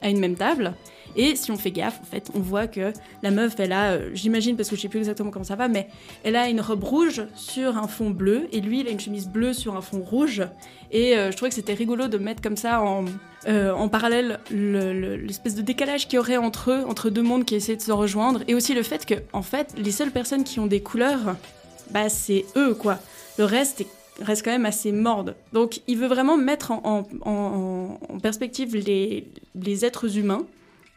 à 0.03 0.11
une 0.11 0.19
même 0.19 0.37
table. 0.37 0.75
Et 1.17 1.37
si 1.37 1.51
on 1.51 1.57
fait 1.57 1.71
gaffe, 1.71 2.01
en 2.01 2.05
fait, 2.07 2.31
on 2.35 2.41
voit 2.41 2.67
que 2.67 2.93
la 3.23 3.31
meuf, 3.31 3.55
elle 3.59 3.73
a, 3.73 3.93
euh, 3.93 4.11
j'imagine 4.15 4.57
parce 4.57 4.69
que 4.71 4.77
je 4.77 4.81
sais 4.81 4.89
plus 4.89 4.99
exactement 4.99 5.31
comment 5.31 5.45
ça 5.45 5.57
va, 5.57 5.69
mais 5.69 5.89
elle 6.25 6.37
a 6.37 6.49
une 6.49 6.61
robe 6.61 6.85
rouge 6.85 7.23
sur 7.35 7.77
un 7.77 7.87
fond 7.89 8.11
bleu, 8.11 8.49
et 8.53 8.61
lui, 8.61 8.81
il 8.81 8.89
a 8.89 8.91
une 8.91 9.01
chemise 9.01 9.29
bleue 9.29 9.53
sur 9.53 9.77
un 9.77 9.81
fond 9.83 10.01
rouge. 10.01 10.43
Et 10.91 11.17
euh, 11.17 11.31
je 11.31 11.37
trouvais 11.37 11.49
que 11.51 11.55
c'était 11.55 11.75
rigolo 11.75 12.09
de 12.09 12.19
mettre 12.19 12.41
comme 12.43 12.57
ça 12.57 12.83
en, 12.83 13.05
euh, 13.49 13.73
en 13.73 13.89
parallèle 13.89 14.41
le- 14.51 14.93
le- 14.93 15.17
l'espèce 15.17 15.55
de 15.55 15.63
décalage 15.63 16.07
qu'il 16.09 16.17
y 16.17 16.19
aurait 16.19 16.37
entre 16.37 16.71
eux, 16.71 16.85
entre 16.87 17.11
deux 17.11 17.23
mondes 17.23 17.45
qui 17.45 17.55
essaient 17.55 17.77
de 17.77 17.83
se 17.83 17.93
rejoindre, 17.93 18.41
et 18.49 18.55
aussi 18.55 18.73
le 18.75 18.83
fait 18.83 19.05
que, 19.07 19.15
en 19.33 19.43
fait, 19.43 19.75
les 19.77 19.91
seules 19.93 20.11
personnes 20.13 20.45
qui 20.45 20.61
ont 20.61 20.67
des 20.67 20.81
couleurs, 20.81 21.37
bah, 21.91 22.09
c'est 22.09 22.45
eux, 22.57 22.75
quoi. 22.75 22.99
Le 23.39 23.45
reste 23.45 23.83
est 23.83 23.87
reste 24.21 24.45
quand 24.45 24.51
même 24.53 24.67
assez 24.67 24.93
morne. 24.93 25.35
Donc 25.55 25.81
il 25.89 25.97
veut 25.97 26.07
vraiment 26.07 26.37
mettre 26.37 26.71
en- 26.71 27.07
en 27.25 28.19
perspective 28.21 28.77
les, 28.77 29.27
les 29.55 29.85
êtres 29.87 30.19
humains 30.19 30.45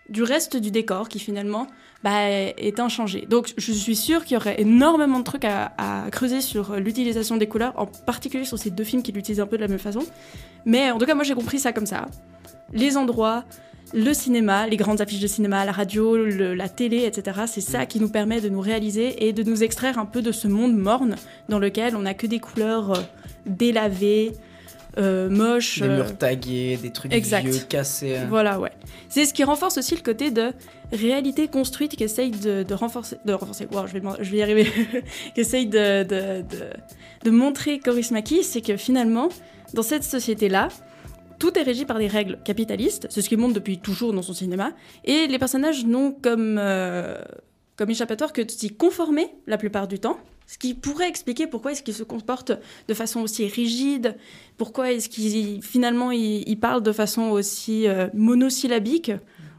du 0.10 0.24
reste 0.24 0.58
du 0.58 0.72
décor 0.72 1.10
qui 1.10 1.20
finalement 1.20 1.68
bah, 2.04 2.30
est 2.30 2.80
inchangé. 2.80 3.26
Donc 3.28 3.54
je 3.58 3.72
suis 3.72 3.96
sûre 3.96 4.26
qu'il 4.26 4.36
y 4.36 4.38
aurait 4.38 4.62
énormément 4.62 5.20
de 5.20 5.24
trucs 5.24 5.46
à, 5.46 5.72
creuser 6.12 6.42
sur 6.42 6.76
l'utilisation 6.76 7.38
des 7.38 7.48
couleurs, 7.48 7.74
en 7.78 7.88
particulier 7.88 8.46
sur 8.46 8.60
ces 8.60 8.70
deux 8.70 8.84
films 8.84 9.02
qui 9.02 9.12
l'utilisent 9.12 9.42
un 9.42 9.48
peu 9.48 9.58
de 9.58 9.62
la 9.62 9.68
même 9.68 9.80
façon. 9.80 10.04
Mais 10.66 10.92
en 10.92 10.98
tout 10.98 11.06
cas 11.06 11.16
moi 11.16 11.24
j'ai 11.24 11.34
compris 11.34 11.60
ça 11.60 11.74
comme 11.74 11.88
ça. 11.88 12.06
Les 12.74 12.98
endroits, 12.98 13.44
le 13.94 14.14
cinéma, 14.14 14.68
les 14.68 14.78
grandes 14.78 15.02
affiches 15.02 15.22
de 15.22 15.28
cinéma, 15.28 15.66
la 15.66 15.72
radio, 15.72 16.16
la 16.16 16.70
télé, 16.70 17.06
etc. 17.06 17.42
C'est 17.48 17.62
ça 17.62 17.86
qui 17.86 18.00
nous 18.00 18.10
permet 18.10 18.42
de 18.42 18.50
nous 18.50 18.62
réaliser 18.62 19.28
et 19.28 19.34
de 19.34 19.44
nous 19.44 19.64
extraire 19.64 19.98
un 19.98 20.06
peu 20.06 20.22
de 20.22 20.32
ce 20.32 20.48
monde 20.48 20.76
morne 20.76 21.16
dans 21.50 21.60
lequel 21.60 21.96
on 21.96 22.02
n'a 22.02 22.14
que 22.14 22.28
des 22.28 22.40
couleurs 22.40 22.92
euh, 22.92 23.02
délavées, 23.46 24.34
euh, 24.98 25.30
moches. 25.30 25.80
Des 25.80 25.88
euh, 25.88 25.96
murs 25.98 26.18
tagués, 26.18 26.78
des 26.82 26.92
trucs 26.92 27.14
exact. 27.14 27.46
vieux, 27.48 27.60
cassés. 27.68 28.18
hein. 28.18 28.28
Voilà, 28.30 28.60
ouais. 28.60 28.72
C'est 29.10 29.26
ce 29.26 29.34
qui 29.34 29.44
renforce 29.44 29.78
aussi 29.78 29.96
le 29.96 30.02
côté 30.02 30.32
de 30.32 30.52
réalité 30.92 31.48
construite 31.48 31.96
qu'essaye 31.96 32.32
de, 32.32 32.64
de 32.64 32.74
renforcer. 32.74 33.18
De 33.26 33.34
renforcer, 33.34 33.68
wow, 33.72 33.88
je 33.88 33.94
vais, 33.94 34.02
je 34.22 34.32
vais 34.32 34.38
y 34.38 34.42
arriver. 34.42 34.68
qu'essaye 35.36 35.68
de, 35.68 36.04
de, 36.04 36.42
de, 36.42 36.66
de 37.24 37.30
montrer 37.32 37.80
Coris 37.80 38.12
Maki, 38.12 38.44
c'est 38.44 38.62
que 38.62 38.78
finalement, 38.78 39.30
dans 39.74 39.84
cette 39.84 40.04
société-là, 40.04 40.70
tout 41.40 41.58
est 41.60 41.64
régi 41.64 41.84
par 41.86 42.00
des 42.00 42.08
règles 42.08 42.40
capitalistes, 42.46 43.08
c'est 43.10 43.22
ce 43.22 43.28
qu'il 43.28 43.38
montre 43.38 43.54
depuis 43.54 43.78
toujours 43.78 44.14
dans 44.14 44.22
son 44.22 44.34
cinéma, 44.34 44.72
et 45.04 45.28
les 45.28 45.38
personnages 45.38 45.86
n'ont 45.86 46.12
comme, 46.14 46.58
euh, 46.58 47.18
comme 47.76 47.90
échappatoire 47.90 48.34
que 48.34 48.42
de 48.42 48.50
s'y 48.52 48.70
conformer 48.70 49.28
la 49.48 49.58
plupart 49.58 49.88
du 49.88 50.00
temps, 50.00 50.18
ce 50.48 50.58
qui 50.58 50.74
pourrait 50.76 51.10
expliquer 51.10 51.48
pourquoi 51.48 51.72
est-ce 51.72 51.82
qu'ils 51.84 51.96
se 51.96 52.04
comportent 52.04 52.52
de 52.88 52.94
façon 52.94 53.22
aussi 53.22 53.48
rigide, 53.48 54.16
pourquoi 54.58 54.92
est-ce 54.92 55.10
qu'ils 55.10 55.62
finalement 55.64 56.12
ils, 56.12 56.44
ils 56.48 56.60
parlent 56.60 56.84
de 56.84 56.92
façon 56.92 57.24
aussi 57.32 57.88
euh, 57.88 58.08
monosyllabique. 58.14 59.12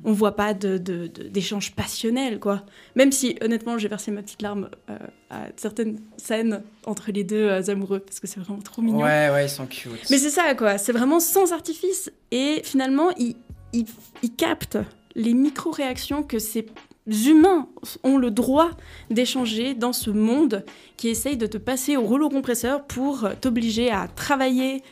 On 0.05 0.13
voit 0.13 0.37
pas 0.37 0.55
de- 0.55 0.79
de- 0.79 1.09
de- 1.09 1.25
d'échanges 1.25 1.73
passionnels, 1.73 2.39
quoi. 2.39 2.63
Même 2.95 3.11
si, 3.11 3.37
honnêtement, 3.43 3.77
j'ai 3.77 3.89
versé 3.89 4.13
ma 4.13 4.23
petite 4.23 4.41
larme 4.41 4.71
euh, 4.89 4.97
à 5.31 5.47
certaines 5.57 5.99
scènes 6.17 6.63
entre 6.85 7.11
les 7.11 7.25
deux 7.25 7.49
euh, 7.49 7.63
amoureux, 7.73 7.99
parce 7.99 8.21
que 8.21 8.29
c'est 8.29 8.39
vraiment 8.39 8.61
trop 8.61 8.83
mignon. 8.83 8.99
Ouais, 9.03 9.31
ouais, 9.31 9.47
ils 9.47 9.51
sont 9.51 9.67
cute. 9.67 10.09
Mais 10.11 10.19
c'est 10.19 10.31
ça, 10.31 10.55
quoi. 10.55 10.79
C'est 10.79 10.93
vraiment 10.93 11.19
sans 11.19 11.53
artifice. 11.53 12.13
Et 12.31 12.61
finalement, 12.63 13.11
il, 13.19 13.35
il, 13.73 13.87
il 14.23 14.33
capte 14.33 14.79
les 15.17 15.35
micro-réactions 15.35 16.23
que 16.23 16.39
ces 16.39 16.67
humains 17.07 17.69
ont 18.03 18.17
le 18.19 18.31
droit 18.31 18.71
d'échanger 19.11 19.75
dans 19.75 19.93
ce 19.93 20.11
monde 20.11 20.65
qui 20.97 21.09
essaye 21.09 21.37
de 21.37 21.47
te 21.47 21.59
passer 21.59 21.97
au 21.97 22.03
rouleau 22.03 22.29
compresseur 22.29 22.85
pour 22.85 23.29
t'obliger 23.41 23.91
à 23.91 24.09
travailler 24.09 24.83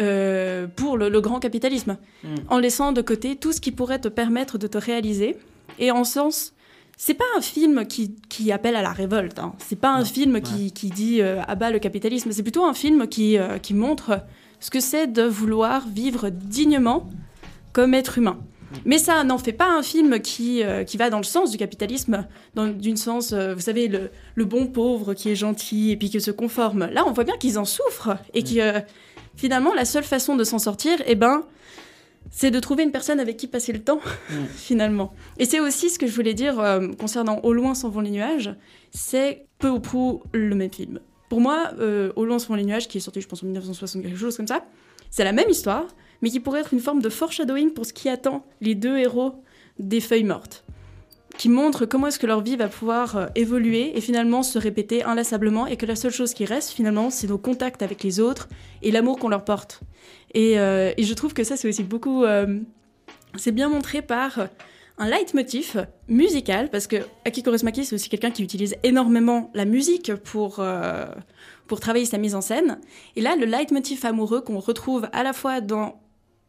euh, 0.00 0.66
pour 0.66 0.96
le, 0.96 1.08
le 1.08 1.20
grand 1.20 1.38
capitalisme, 1.38 1.96
Mm. 2.24 2.34
en 2.48 2.58
laissant 2.58 2.92
de 2.92 3.02
côté 3.02 3.36
tout 3.36 3.52
ce 3.52 3.60
qui 3.60 3.70
pourrait 3.70 4.00
te 4.00 4.08
permettre 4.08 4.58
de 4.58 4.66
te 4.66 4.78
réaliser. 4.78 5.36
Et 5.78 5.90
en 5.90 6.04
sens, 6.04 6.52
c'est 6.96 7.14
pas 7.14 7.24
un 7.36 7.40
film 7.40 7.86
qui, 7.86 8.14
qui 8.28 8.50
appelle 8.52 8.76
à 8.76 8.82
la 8.82 8.92
révolte. 8.92 9.38
Hein. 9.38 9.52
C'est 9.58 9.76
pas 9.78 9.92
un 9.92 10.04
film 10.04 10.40
qui, 10.40 10.72
qui 10.72 10.90
dit 10.90 11.20
euh, 11.20 11.42
abat 11.46 11.70
le 11.70 11.78
capitalisme. 11.78 12.32
C'est 12.32 12.42
plutôt 12.42 12.64
un 12.64 12.74
film 12.74 13.06
qui, 13.08 13.38
euh, 13.38 13.58
qui 13.58 13.74
montre 13.74 14.20
ce 14.60 14.70
que 14.70 14.80
c'est 14.80 15.06
de 15.06 15.22
vouloir 15.22 15.86
vivre 15.88 16.30
dignement 16.30 17.08
comme 17.72 17.94
être 17.94 18.18
humain. 18.18 18.38
Mais 18.84 18.98
ça 18.98 19.24
n'en 19.24 19.38
fait 19.38 19.52
pas 19.52 19.68
un 19.68 19.82
film 19.82 20.20
qui, 20.20 20.62
euh, 20.62 20.84
qui 20.84 20.96
va 20.96 21.10
dans 21.10 21.18
le 21.18 21.24
sens 21.24 21.50
du 21.50 21.56
capitalisme, 21.56 22.26
dans 22.54 22.66
d'une 22.66 22.96
sens, 22.96 23.32
euh, 23.32 23.54
vous 23.54 23.60
savez, 23.60 23.88
le, 23.88 24.10
le 24.34 24.44
bon 24.44 24.66
pauvre 24.66 25.14
qui 25.14 25.30
est 25.30 25.36
gentil 25.36 25.90
et 25.90 25.96
puis 25.96 26.10
qui 26.10 26.20
se 26.20 26.30
conforme. 26.30 26.86
Là, 26.86 27.04
on 27.06 27.12
voit 27.12 27.24
bien 27.24 27.36
qu'ils 27.36 27.58
en 27.58 27.64
souffrent 27.64 28.16
et 28.32 28.42
que 28.42 28.58
euh, 28.58 28.80
finalement, 29.36 29.74
la 29.74 29.84
seule 29.84 30.04
façon 30.04 30.36
de 30.36 30.44
s'en 30.44 30.58
sortir, 30.58 30.98
eh 31.06 31.14
ben, 31.14 31.44
c'est 32.30 32.50
de 32.50 32.58
trouver 32.60 32.84
une 32.84 32.92
personne 32.92 33.20
avec 33.20 33.36
qui 33.36 33.46
passer 33.46 33.72
le 33.72 33.80
temps, 33.82 34.00
finalement. 34.56 35.12
Et 35.38 35.44
c'est 35.44 35.60
aussi 35.60 35.90
ce 35.90 35.98
que 35.98 36.06
je 36.06 36.14
voulais 36.14 36.34
dire 36.34 36.58
euh, 36.60 36.88
concernant 36.98 37.40
Au 37.42 37.52
loin 37.52 37.74
s'en 37.74 37.90
vont 37.90 38.00
les 38.00 38.10
nuages, 38.10 38.54
c'est 38.90 39.46
peu 39.58 39.68
ou 39.68 39.80
prou 39.80 40.22
le 40.32 40.54
même 40.54 40.72
film. 40.72 41.00
Pour 41.28 41.40
moi, 41.40 41.72
Au 42.16 42.24
loin 42.24 42.38
s'en 42.38 42.48
vont 42.48 42.54
les 42.54 42.64
nuages, 42.64 42.86
qui 42.86 42.98
est 42.98 43.00
sorti, 43.00 43.20
je 43.20 43.26
pense, 43.26 43.42
en 43.42 43.46
1960, 43.46 44.02
quelque 44.02 44.16
chose 44.16 44.36
comme 44.36 44.46
ça, 44.46 44.64
c'est 45.10 45.24
la 45.24 45.32
même 45.32 45.48
histoire, 45.48 45.86
mais 46.24 46.30
qui 46.30 46.40
pourrait 46.40 46.60
être 46.60 46.72
une 46.72 46.80
forme 46.80 47.02
de 47.02 47.10
foreshadowing 47.10 47.74
pour 47.74 47.84
ce 47.84 47.92
qui 47.92 48.08
attend 48.08 48.46
les 48.62 48.74
deux 48.74 48.96
héros 48.96 49.44
des 49.78 50.00
feuilles 50.00 50.24
mortes, 50.24 50.64
qui 51.36 51.50
montre 51.50 51.84
comment 51.84 52.06
est-ce 52.06 52.18
que 52.18 52.26
leur 52.26 52.40
vie 52.40 52.56
va 52.56 52.68
pouvoir 52.68 53.16
euh, 53.16 53.26
évoluer 53.34 53.94
et 53.94 54.00
finalement 54.00 54.42
se 54.42 54.58
répéter 54.58 55.04
inlassablement, 55.04 55.66
et 55.66 55.76
que 55.76 55.84
la 55.84 55.96
seule 55.96 56.12
chose 56.12 56.32
qui 56.32 56.46
reste 56.46 56.70
finalement, 56.70 57.10
c'est 57.10 57.26
nos 57.26 57.36
contacts 57.36 57.82
avec 57.82 58.02
les 58.02 58.20
autres 58.20 58.48
et 58.80 58.90
l'amour 58.90 59.18
qu'on 59.18 59.28
leur 59.28 59.44
porte. 59.44 59.80
Et, 60.32 60.58
euh, 60.58 60.92
je 60.96 61.12
trouve 61.12 61.34
que 61.34 61.44
ça, 61.44 61.58
c'est 61.58 61.68
aussi 61.68 61.82
beaucoup... 61.82 62.24
euh, 62.24 62.58
c'est 63.36 63.52
bien 63.52 63.68
montré 63.68 64.00
par 64.00 64.48
un 64.96 65.06
leitmotiv 65.06 65.86
musical, 66.08 66.70
parce 66.70 66.86
que 66.86 66.96
Aki 67.26 67.42
Kaurismäki, 67.42 67.84
c'est 67.84 67.96
aussi 67.96 68.08
quelqu'un 68.08 68.30
qui 68.30 68.42
utilise 68.42 68.76
énormément 68.82 69.50
la 69.52 69.66
musique 69.66 70.14
pour, 70.14 70.64
pour 71.66 71.80
travailler 71.80 72.04
sa 72.04 72.16
mise 72.16 72.36
en 72.36 72.40
scène. 72.40 72.78
Et 73.16 73.20
là, 73.20 73.34
le 73.34 73.44
leitmotiv 73.44 74.06
amoureux 74.06 74.40
qu'on 74.40 74.60
retrouve 74.60 75.08
à 75.12 75.24
la 75.24 75.32
fois 75.32 75.60
dans 75.60 76.00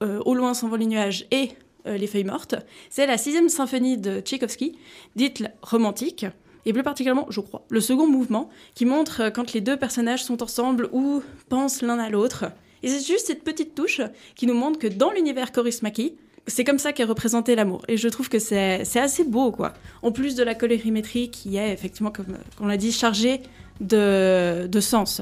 euh, 0.04 0.20
Au 0.26 0.34
loin 0.34 0.54
s'envolent 0.54 0.80
les 0.80 0.86
nuages 0.86 1.26
et 1.32 1.50
euh, 1.88 1.98
Les 1.98 2.08
feuilles 2.08 2.24
mortes, 2.24 2.56
c'est 2.90 3.06
la 3.06 3.18
sixième 3.18 3.50
symphonie 3.50 3.98
de 3.98 4.20
Tchaïkovski, 4.20 4.78
dite 5.16 5.44
romantique, 5.62 6.26
et 6.66 6.74
plus 6.74 6.84
particulièrement, 6.84 7.28
je 7.30 7.40
crois, 7.40 7.64
le 7.70 7.80
second 7.80 8.08
mouvement, 8.08 8.50
qui 8.74 8.86
montre 8.86 9.22
euh, 9.22 9.30
quand 9.30 9.54
les 9.54 9.62
deux 9.62 9.78
personnages 9.78 10.24
sont 10.24 10.42
ensemble 10.42 10.90
ou 10.92 11.22
pensent 11.50 11.82
l'un 11.82 12.00
à 12.00 12.10
l'autre. 12.10 12.46
Et 12.84 12.90
c'est 12.90 13.06
juste 13.06 13.28
cette 13.28 13.44
petite 13.44 13.76
touche 13.76 14.02
qui 14.36 14.48
nous 14.48 14.54
montre 14.54 14.80
que 14.80 14.88
dans 14.88 15.12
l'univers 15.12 15.52
Kaurismäki, 15.52 16.16
c'est 16.48 16.64
comme 16.64 16.80
ça 16.80 16.94
qu'est 16.94 17.04
représenté 17.04 17.56
l'amour. 17.56 17.84
Et 17.88 17.98
je 17.98 18.08
trouve 18.08 18.30
que 18.30 18.40
c'est 18.40 19.00
assez 19.00 19.24
beau, 19.24 19.52
quoi. 19.52 19.74
En 20.04 20.12
plus 20.12 20.36
de 20.36 20.44
la 20.44 20.54
colorimétrie 20.54 21.32
qui 21.32 21.58
est, 21.58 21.72
effectivement, 21.72 22.12
comme 22.12 22.38
on 22.60 22.68
l'a 22.68 22.78
dit, 22.78 22.92
chargée 22.92 23.42
de, 23.80 24.80
sens. 24.80 25.22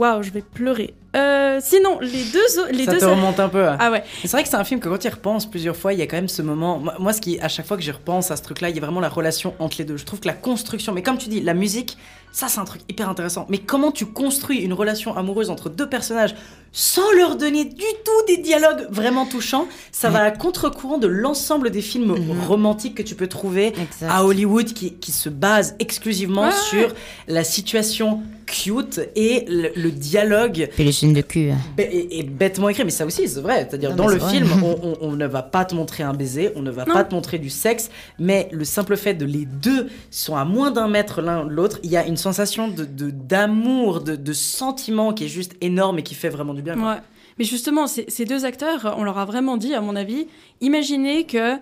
Waouh, 0.00 0.22
je 0.22 0.30
vais 0.30 0.40
pleurer. 0.40 0.94
Euh, 1.16 1.58
sinon, 1.60 1.98
les 2.00 2.24
deux, 2.32 2.70
les 2.72 2.84
ça 2.84 2.92
deux 2.92 2.98
te 2.98 3.04
remonte 3.04 3.40
un 3.40 3.48
peu. 3.48 3.66
hein. 3.66 3.76
Ah 3.80 3.90
ouais. 3.90 4.04
C'est 4.22 4.30
vrai 4.30 4.42
que 4.44 4.48
c'est 4.48 4.56
un 4.56 4.62
film 4.64 4.78
que 4.80 4.88
quand 4.88 4.98
tu 4.98 5.08
y 5.08 5.10
repenses 5.10 5.50
plusieurs 5.50 5.76
fois, 5.76 5.92
il 5.92 5.98
y 5.98 6.02
a 6.02 6.06
quand 6.06 6.16
même 6.16 6.28
ce 6.28 6.40
moment. 6.42 6.78
Moi, 6.78 6.94
moi, 6.98 7.12
ce 7.12 7.20
qui, 7.20 7.40
à 7.40 7.48
chaque 7.48 7.66
fois 7.66 7.76
que 7.76 7.82
j'y 7.82 7.90
repense 7.90 8.30
à 8.30 8.36
ce 8.36 8.42
truc-là, 8.42 8.68
il 8.70 8.76
y 8.76 8.78
a 8.78 8.82
vraiment 8.82 9.00
la 9.00 9.08
relation 9.08 9.54
entre 9.58 9.76
les 9.78 9.84
deux. 9.84 9.96
Je 9.96 10.04
trouve 10.04 10.20
que 10.20 10.28
la 10.28 10.34
construction, 10.34 10.92
mais 10.92 11.02
comme 11.02 11.18
tu 11.18 11.28
dis, 11.28 11.40
la 11.40 11.54
musique, 11.54 11.98
ça 12.32 12.48
c'est 12.48 12.60
un 12.60 12.64
truc 12.64 12.82
hyper 12.88 13.08
intéressant. 13.08 13.46
Mais 13.48 13.58
comment 13.58 13.90
tu 13.92 14.06
construis 14.06 14.58
une 14.58 14.72
relation 14.72 15.16
amoureuse 15.16 15.50
entre 15.50 15.68
deux 15.70 15.88
personnages 15.88 16.34
sans 16.72 17.10
leur 17.16 17.34
donner 17.34 17.64
du 17.64 17.74
tout 18.04 18.26
des 18.28 18.36
dialogues 18.36 18.86
vraiment 18.90 19.26
touchants, 19.26 19.66
ça 19.90 20.08
va 20.08 20.22
à 20.22 20.30
contre-courant 20.30 20.98
de 20.98 21.08
l'ensemble 21.08 21.70
des 21.70 21.82
films 21.82 22.14
romantiques 22.46 22.94
que 22.94 23.02
tu 23.02 23.16
peux 23.16 23.26
trouver 23.26 23.72
à 24.08 24.24
Hollywood 24.24 24.66
qui, 24.72 24.92
qui 24.94 25.10
se 25.10 25.28
basent 25.28 25.74
exclusivement 25.80 26.44
Ouais. 26.46 26.52
sur 26.70 26.94
la 27.26 27.42
situation 27.42 28.22
cute 28.46 29.00
et 29.16 29.44
le, 29.48 29.70
le 29.76 29.90
dialogue 29.90 30.68
Puis 30.74 30.84
les 30.84 30.90
chaînes 30.92 31.12
de 31.12 31.20
cul. 31.20 31.52
Bé- 31.76 31.88
et, 31.92 32.18
et 32.20 32.22
bêtement 32.24 32.68
écrit, 32.68 32.84
mais 32.84 32.90
ça 32.90 33.04
aussi 33.06 33.28
c'est 33.28 33.40
vrai. 33.40 33.66
C'est-à-dire 33.68 33.90
Non, 33.90 33.96
dans 33.96 34.06
le 34.08 34.16
vrai. 34.16 34.32
film, 34.32 34.48
on, 34.64 34.78
on- 34.82 34.98
on 35.08 35.12
ne 35.12 35.26
va 35.26 35.42
pas 35.42 35.64
te 35.64 35.74
montrer 35.74 36.02
un 36.04 36.12
baiser, 36.14 36.50
on 36.56 36.62
ne 36.62 36.70
va 36.70 36.84
Non. 36.84 36.94
pas 36.94 37.04
te 37.04 37.14
montrer 37.14 37.38
du 37.38 37.50
sexe, 37.50 37.90
mais 38.18 38.48
le 38.52 38.64
simple 38.64 38.96
fait 38.96 39.14
de 39.14 39.24
les 39.24 39.44
deux 39.44 39.88
sont 40.10 40.36
à 40.36 40.44
moins 40.44 40.70
d'un 40.70 40.88
mètre 40.88 41.20
l'un 41.20 41.44
de 41.44 41.50
l'autre, 41.50 41.78
il 41.82 41.90
y 41.90 41.96
a 41.96 42.06
une 42.06 42.16
sensation 42.20 42.68
de 42.68 42.84
d'amour, 42.84 44.00
de, 44.00 44.16
de 44.16 44.32
sentiment 44.32 45.12
qui 45.12 45.24
est 45.24 45.28
juste 45.28 45.54
énorme 45.60 45.98
et 45.98 46.02
qui 46.02 46.14
fait 46.14 46.28
vraiment 46.28 46.54
du 46.54 46.62
bien. 46.62 46.74
quoi. 46.76 46.92
Ouais. 46.92 47.00
Mais 47.38 47.44
justement, 47.44 47.86
ces, 47.86 48.24
deux 48.26 48.44
acteurs, 48.44 48.94
on 48.98 49.02
leur 49.02 49.16
a 49.18 49.24
vraiment 49.24 49.56
dit, 49.56 49.74
à 49.74 49.80
mon 49.80 49.96
avis, 49.96 50.26
imaginez 50.60 51.24
que 51.24 51.56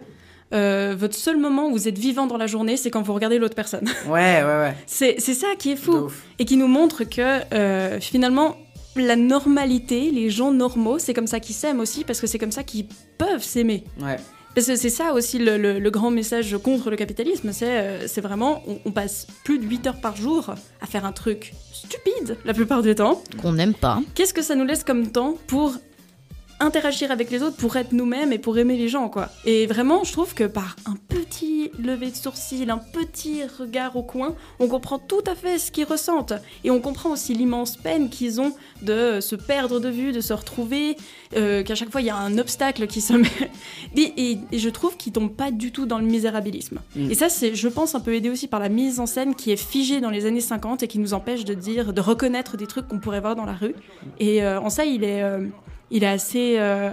euh, 0.53 0.97
votre 0.99 1.15
seul 1.15 1.37
moment 1.37 1.69
où 1.69 1.73
vous 1.73 1.87
êtes 1.87 1.99
vivant 1.99 2.27
dans 2.27 2.37
la 2.37 2.49
journée, 2.49 2.77
c'est 2.77 2.91
quand 2.91 3.03
vous 3.03 3.13
regardez 3.15 3.39
l'autre 3.39 3.55
personne. 3.55 3.87
Ouais, 4.09 4.43
ouais, 4.43 4.45
ouais. 4.45 4.75
C'est 4.87 5.17
c'est 5.21 5.35
ça 5.35 5.49
qui 5.59 5.71
est 5.73 5.77
fou. 5.77 6.11
Et 6.39 6.45
qui 6.45 6.57
nous 6.57 6.67
montre 6.67 7.05
que 7.05 7.55
euh, 7.55 8.01
finalement, 8.01 8.57
la 8.97 9.15
normalité, 9.15 10.11
les 10.11 10.31
gens 10.31 10.51
normaux, 10.51 10.99
c'est 10.99 11.15
comme 11.15 11.29
ça 11.29 11.39
qu'ils 11.39 11.55
s'aiment 11.55 11.81
aussi, 11.81 12.03
parce 12.03 12.21
que 12.21 12.27
c'est 12.27 12.39
comme 12.39 12.51
ça 12.51 12.65
qu'ils 12.65 12.87
peuvent 13.17 13.45
s'aimer. 13.45 13.85
Ouais. 14.01 14.17
Parce 14.59 14.67
que 14.67 14.75
c'est 14.77 14.91
ça 14.91 15.13
aussi 15.13 15.39
le, 15.39 15.57
le- 15.57 15.79
le 15.79 15.91
grand 15.91 16.11
message 16.11 16.57
contre 16.65 16.91
le 16.91 16.97
capitalisme, 16.97 17.53
c'est 17.53 17.79
euh, 17.79 18.09
c'est 18.09 18.21
vraiment, 18.21 18.65
on, 18.67 18.79
on 18.87 18.91
passe 18.91 19.29
plus 19.45 19.61
de 19.61 19.65
8 19.65 19.87
heures 19.87 20.01
par 20.01 20.17
jour 20.17 20.53
à 20.81 20.87
faire 20.87 21.05
un 21.05 21.13
truc 21.13 21.53
stupide 21.73 22.37
la 22.45 22.55
plupart 22.55 22.83
du 22.83 22.93
temps. 22.97 23.23
Qu'on 23.41 23.53
n'aime 23.53 23.73
pas. 23.75 24.01
Qu'est-ce 24.17 24.35
que 24.35 24.43
ça 24.43 24.57
nous 24.57 24.65
laisse 24.65 24.83
comme 24.83 25.13
temps 25.13 25.37
pour 25.47 25.75
interagir 26.61 27.11
avec 27.11 27.31
les 27.31 27.43
autres, 27.43 27.57
pour 27.57 27.77
être 27.77 27.93
nous-mêmes 27.93 28.33
et 28.33 28.39
pour 28.39 28.59
aimer 28.59 28.77
les 28.77 28.89
gens, 28.89 29.09
quoi. 29.09 29.29
Et 29.45 29.67
vraiment, 29.67 30.05
je 30.05 30.13
trouve 30.13 30.35
que 30.35 30.45
par 30.45 30.77
un 30.87 30.95
petit 31.09 31.71
lever 31.79 32.11
de 32.11 32.17
sourcil, 32.17 32.71
un 32.71 32.79
petit 32.79 33.43
regard 33.59 33.97
au 33.97 34.03
coin, 34.03 34.35
on 34.59 34.67
comprend 34.69 34.99
tout 34.99 35.23
à 35.27 35.35
fait 35.35 35.59
ce 35.59 35.71
qu'ils 35.71 35.85
ressentent. 35.85 36.33
Et 36.65 36.71
on 36.71 36.81
comprend 36.81 37.11
aussi 37.11 37.35
l'immense 37.35 37.77
peine 37.77 38.09
qu'ils 38.11 38.41
ont 38.41 38.53
de 38.83 39.21
se 39.21 39.37
perdre 39.37 39.79
de 39.81 39.89
vue, 39.89 40.13
de 40.13 40.21
se 40.21 40.33
retrouver, 40.33 40.97
euh, 41.37 41.63
qu'à 41.63 41.75
chaque 41.75 41.91
fois 41.91 42.01
il 42.01 42.07
y 42.07 42.11
a 42.11 42.17
un 42.17 42.39
obstacle 42.39 42.87
qui 42.87 43.01
se 43.01 43.13
met. 43.15 43.29
Et, 43.97 44.13
et- 44.33 44.39
et 44.53 44.59
je 44.59 44.69
trouve 44.69 44.97
qu'ils 44.97 45.13
tombent 45.13 45.35
pas 45.35 45.51
du 45.51 45.73
tout 45.73 45.87
dans 45.87 45.99
le 45.99 46.07
misérabilisme. 46.07 46.81
Mm. 46.97 47.11
Et 47.11 47.15
ça, 47.15 47.29
c'est, 47.29 47.55
je 47.55 47.69
pense, 47.69 47.95
un 47.95 48.01
peu 48.01 48.15
aidé 48.15 48.31
aussi 48.31 48.49
par 48.49 48.61
la 48.61 48.69
mise 48.69 48.99
en 49.01 49.07
scène 49.07 49.35
qui 49.35 49.51
est 49.53 49.57
figée 49.57 50.01
dans 50.01 50.11
les 50.11 50.27
années 50.27 50.41
50 50.41 50.83
et 50.83 50.89
qui 50.89 50.99
nous 50.99 51.15
empêche 51.15 51.45
de 51.45 51.55
dire, 51.55 51.93
de 51.93 52.01
reconnaître 52.01 52.57
des 52.57 52.67
trucs 52.67 52.89
qu'on 52.89 52.99
pourrait 52.99 53.21
voir 53.21 53.37
dans 53.37 53.45
la 53.45 53.53
rue. 53.55 53.75
Et 54.19 54.43
euh, 54.43 54.61
en 54.61 54.71
ça, 54.71 54.85
il 54.85 55.05
est, 55.05 55.23
euh, 55.23 55.47
il 55.91 56.05
est 56.05 56.09
assez. 56.09 56.57
euh, 56.59 56.91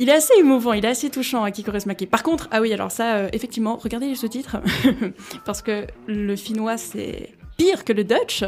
il 0.00 0.08
est 0.08 0.12
assez 0.12 0.32
émouvant, 0.38 0.74
il 0.74 0.84
est 0.84 0.88
assez 0.88 1.10
touchant 1.10 1.42
à 1.42 1.50
Kiko 1.50 1.72
Maki. 1.86 2.06
Par 2.06 2.22
contre, 2.22 2.48
ah 2.52 2.60
oui, 2.60 2.72
alors 2.72 2.92
ça, 2.92 3.16
euh, 3.16 3.28
effectivement, 3.32 3.76
regardez 3.82 4.06
les 4.06 4.14
sous-titres, 4.14 4.58
parce 5.44 5.60
que 5.60 5.86
le 6.06 6.36
finnois, 6.36 6.76
c'est 6.76 7.30
pire 7.56 7.84
que 7.84 7.92
le 7.92 8.04
Dutch. 8.04 8.44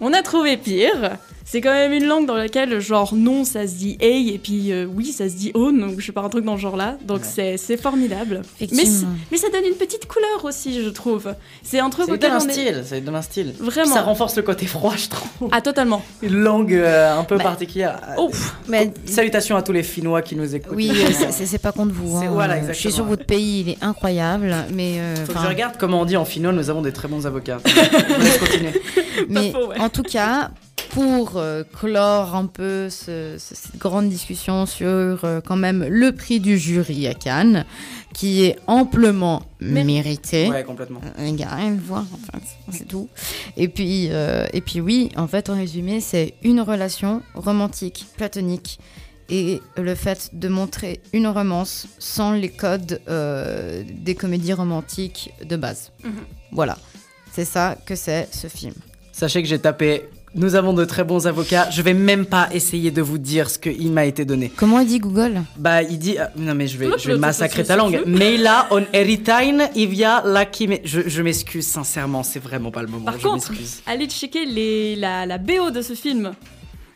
On 0.00 0.12
a 0.12 0.22
trouvé 0.22 0.56
pire. 0.56 1.18
C'est 1.48 1.60
quand 1.60 1.70
même 1.72 1.92
une 1.92 2.06
langue 2.06 2.26
dans 2.26 2.34
laquelle, 2.34 2.80
genre, 2.80 3.14
non, 3.14 3.44
ça 3.44 3.68
se 3.68 3.74
dit 3.74 3.96
hey, 4.00 4.30
et 4.34 4.38
puis 4.38 4.72
euh, 4.72 4.84
oui, 4.84 5.06
ça 5.12 5.28
se 5.28 5.34
dit 5.36 5.52
on, 5.54 5.70
donc 5.70 6.00
je 6.00 6.04
sais 6.04 6.10
pas, 6.10 6.22
un 6.22 6.28
truc 6.28 6.44
dans 6.44 6.56
ce 6.56 6.62
genre-là. 6.62 6.96
Donc 7.06 7.20
c'est 7.22 7.56
c'est 7.56 7.76
formidable. 7.76 8.42
Mais, 8.60 8.82
mais 9.30 9.36
ça 9.38 9.46
donne 9.50 9.64
une 9.64 9.76
petite 9.76 10.06
couleur 10.08 10.44
aussi, 10.44 10.82
je 10.82 10.88
trouve. 10.88 11.32
C'est 11.62 11.78
un 11.78 11.88
truc 11.88 12.06
Ça 12.06 12.12
auquel 12.14 12.30
donne 12.32 12.36
un 12.48 12.52
style, 12.52 12.82
ça 12.84 12.98
donne 13.00 13.14
un 13.14 13.22
style. 13.22 13.54
Vraiment. 13.60 13.94
Ça 13.94 14.02
renforce 14.02 14.34
le 14.36 14.42
côté 14.42 14.66
froid, 14.66 14.94
je 14.96 15.08
trouve. 15.08 15.48
Ah, 15.52 15.60
totalement. 15.60 16.02
Une 16.20 16.34
langue 16.34 16.74
euh, 16.74 17.16
un 17.16 17.22
peu 17.22 17.36
Bah, 17.38 17.44
particulière. 17.44 18.00
Oh, 18.18 18.28
Mais- 18.68 18.92
Salutations 19.06 19.56
à 19.56 19.62
tous 19.62 19.72
les 19.72 19.84
Finnois 19.84 20.22
qui 20.22 20.34
nous 20.34 20.52
écoutent. 20.52 20.74
Oui, 20.74 20.90
euh, 20.90 21.30
c'est- 21.30 21.58
pas 21.62 21.70
contre 21.72 21.94
vous. 21.94 22.16
Hein. 22.16 22.28
voilà, 22.32 22.66
Je 22.66 22.72
suis 22.72 22.90
sur 22.90 23.04
votre 23.04 23.24
pays, 23.24 23.60
il 23.60 23.68
est 23.70 23.78
incroyable, 23.82 24.52
mais. 24.74 24.96
euh, 24.98 25.14
Faut 25.24 25.32
que 25.32 25.38
je 25.38 25.46
regarde 25.46 25.76
comment 25.78 26.00
on 26.00 26.04
dit 26.06 26.16
en 26.16 26.24
finnois, 26.24 26.52
nous 26.52 26.70
avons 26.70 26.82
des 26.82 26.92
très 26.92 27.06
bons 27.06 27.24
avocats. 27.24 27.58
Laisse 28.18 28.38
continuer. 28.38 28.72
Mais 29.28 29.52
faux, 29.52 29.68
ouais. 29.68 29.78
en 29.78 29.88
tout 29.88 30.02
cas, 30.02 30.50
pour 30.90 31.36
euh, 31.36 31.62
clore 31.64 32.34
un 32.34 32.46
peu 32.46 32.88
ce- 32.90 33.36
ce- 33.38 33.54
cette 33.54 33.76
grande 33.78 34.08
discussion 34.08 34.66
sur 34.66 34.86
euh, 35.24 35.40
quand 35.44 35.56
même 35.56 35.84
le 35.88 36.12
prix 36.12 36.40
du 36.40 36.58
jury 36.58 37.06
à 37.06 37.14
Cannes, 37.14 37.64
qui 38.14 38.44
est 38.44 38.56
amplement 38.66 39.42
Mais- 39.60 39.84
mérité. 39.84 40.48
Ouais, 40.48 40.64
complètement. 40.64 41.00
Il 41.18 41.34
n'y 41.34 41.44
a 41.44 41.54
rien 41.54 41.72
à 41.72 41.76
voir, 41.76 42.04
en 42.12 42.16
fait, 42.38 42.46
c'est 42.72 42.88
tout. 42.88 43.08
Et 43.56 43.68
puis, 43.68 44.08
euh, 44.10 44.46
et 44.52 44.60
puis 44.60 44.80
oui, 44.80 45.10
en 45.16 45.26
fait, 45.26 45.50
en 45.50 45.54
résumé, 45.56 46.00
c'est 46.00 46.34
une 46.42 46.60
relation 46.60 47.22
romantique, 47.34 48.06
platonique. 48.16 48.78
Et 49.28 49.60
le 49.76 49.96
fait 49.96 50.30
de 50.34 50.46
montrer 50.48 51.00
une 51.12 51.26
romance 51.26 51.88
sans 51.98 52.30
les 52.32 52.48
codes 52.48 53.00
euh, 53.08 53.82
des 53.90 54.14
comédies 54.14 54.52
romantiques 54.52 55.32
de 55.44 55.56
base. 55.56 55.90
Mhm. 56.04 56.12
Voilà, 56.52 56.78
c'est 57.32 57.44
ça 57.44 57.76
que 57.84 57.96
c'est 57.96 58.28
ce 58.30 58.46
film. 58.46 58.74
Sachez 59.10 59.42
que 59.42 59.48
j'ai 59.48 59.58
tapé. 59.58 60.04
Nous 60.36 60.54
avons 60.54 60.74
de 60.74 60.84
très 60.84 61.02
bons 61.02 61.26
avocats. 61.26 61.70
Je 61.70 61.80
vais 61.82 61.94
même 61.94 62.26
pas 62.26 62.48
essayer 62.52 62.90
de 62.90 63.00
vous 63.00 63.16
dire 63.18 63.48
ce 63.48 63.58
qu'il 63.58 63.90
m'a 63.90 64.04
été 64.04 64.24
donné. 64.26 64.52
Comment 64.54 64.80
il 64.80 64.86
dit 64.86 64.98
Google 64.98 65.40
Bah, 65.56 65.82
il 65.82 65.98
dit. 65.98 66.18
euh, 66.18 66.26
non, 66.36 66.54
mais 66.54 66.66
je 66.68 66.76
vais, 66.76 66.88
je 66.98 67.12
massacrer 67.12 67.64
ta 67.64 67.74
langue. 67.76 68.02
Meila 68.06 68.66
on 68.70 68.82
eritain 68.92 69.68
ivia 69.74 70.22
laki. 70.24 70.68
me- 70.68 70.76
Je, 70.84 71.00
je 71.08 71.22
m'excuse, 71.22 71.66
sincèrement, 71.66 72.22
c'est 72.22 72.38
vraiment 72.38 72.70
pas 72.70 72.82
le 72.82 72.88
moment. 72.88 73.06
Par 73.06 73.18
je 73.18 73.22
contre, 73.26 73.50
m'excuse. 73.50 73.80
allez 73.86 74.06
checker 74.08 74.44
les, 74.44 74.94
la, 74.96 75.24
la 75.24 75.38
BO 75.38 75.70
de 75.70 75.80
ce 75.80 75.94
film, 75.94 76.32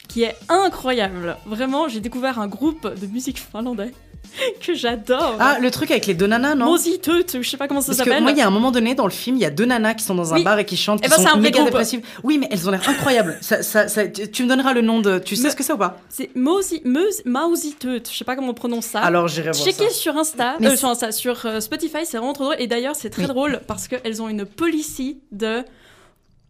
qui 0.06 0.22
est 0.24 0.36
incroyable. 0.48 1.36
Vraiment, 1.46 1.88
j'ai 1.88 2.00
découvert 2.00 2.38
un 2.38 2.46
groupe 2.48 2.86
de 3.00 3.06
musique 3.06 3.40
finlandais 3.40 3.92
que 4.66 4.74
j'adore. 4.74 5.36
Ah, 5.40 5.58
le 5.60 5.70
truc 5.70 5.90
avec 5.90 6.06
les 6.06 6.14
deux 6.14 6.26
nanas, 6.26 6.54
non? 6.54 6.66
Mositut, 6.66 7.24
je 7.42 7.48
sais 7.48 7.56
pas 7.56 7.66
comment 7.68 7.80
ça 7.80 7.88
Parce 7.88 7.98
que 7.98 8.04
s'appelle. 8.04 8.22
moi, 8.22 8.32
il 8.32 8.38
y 8.38 8.40
a 8.40 8.46
un 8.46 8.50
moment 8.50 8.70
donné 8.70 8.94
dans 8.94 9.04
le 9.04 9.10
film, 9.10 9.36
il 9.36 9.42
y 9.42 9.44
a 9.44 9.50
deux 9.50 9.64
nanas 9.66 9.94
qui 9.94 10.04
sont 10.04 10.14
dans 10.14 10.32
un 10.32 10.36
Oui. 10.36 10.44
bar 10.44 10.58
et 10.58 10.64
qui 10.64 10.76
chantent, 10.76 11.00
Eh 11.02 11.04
qui 11.04 11.10
ben, 11.10 11.16
sont 11.16 11.22
c'est 11.22 11.28
un 11.28 11.32
vrai 11.32 11.40
méga 11.42 11.64
dépressives. 11.64 12.02
Oui, 12.22 12.38
mais 12.38 12.48
elles 12.50 12.66
ont 12.68 12.70
l'air 12.70 12.88
incroyables. 12.88 13.36
Ça, 13.40 13.62
ça, 13.62 13.88
ça- 13.88 14.06
tu 14.06 14.30
tu 14.30 14.44
me 14.44 14.48
donneras 14.48 14.72
le 14.72 14.82
nom 14.82 15.00
de. 15.00 15.18
Tu 15.18 15.36
sais 15.36 15.44
Me- 15.44 15.50
ce 15.50 15.56
que 15.56 15.62
c'est 15.64 15.72
ou 15.72 15.78
pas? 15.78 15.98
C'est 16.08 16.30
Mausitut, 16.36 18.02
je 18.10 18.16
sais 18.16 18.24
pas 18.24 18.36
comment 18.36 18.50
on 18.50 18.54
prononce 18.54 18.86
ça. 18.86 19.00
Alors, 19.00 19.28
j'irai 19.28 19.50
voir 19.50 19.64
Checkez 19.64 19.88
ça. 19.88 19.94
sur 19.94 20.16
Insta, 20.16 20.56
euh, 20.62 20.76
sur, 20.76 20.88
Insta, 20.88 21.12
sur 21.12 21.44
euh, 21.46 21.60
Spotify, 21.60 21.98
c'est 22.04 22.16
vraiment 22.18 22.32
trop 22.32 22.44
drôle. 22.44 22.56
Et 22.58 22.66
d'ailleurs, 22.66 22.94
c'est 22.96 23.10
très 23.10 23.22
Oui. 23.22 23.28
drôle 23.28 23.60
parce 23.66 23.88
qu'elles 23.88 24.22
ont 24.22 24.28
une 24.28 24.44
policy 24.46 25.20
de 25.32 25.64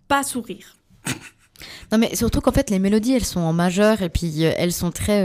pas 0.08 0.22
sourire. 0.22 0.76
Non, 1.92 1.98
mais 1.98 2.14
surtout 2.14 2.40
qu'en 2.40 2.52
fait, 2.52 2.70
les 2.70 2.78
mélodies, 2.78 3.14
elles 3.14 3.24
sont 3.24 3.40
en 3.40 3.52
majeur 3.52 4.02
et 4.02 4.08
puis 4.08 4.44
euh, 4.46 4.52
elles 4.56 4.72
sont 4.72 4.90
très 4.92 5.22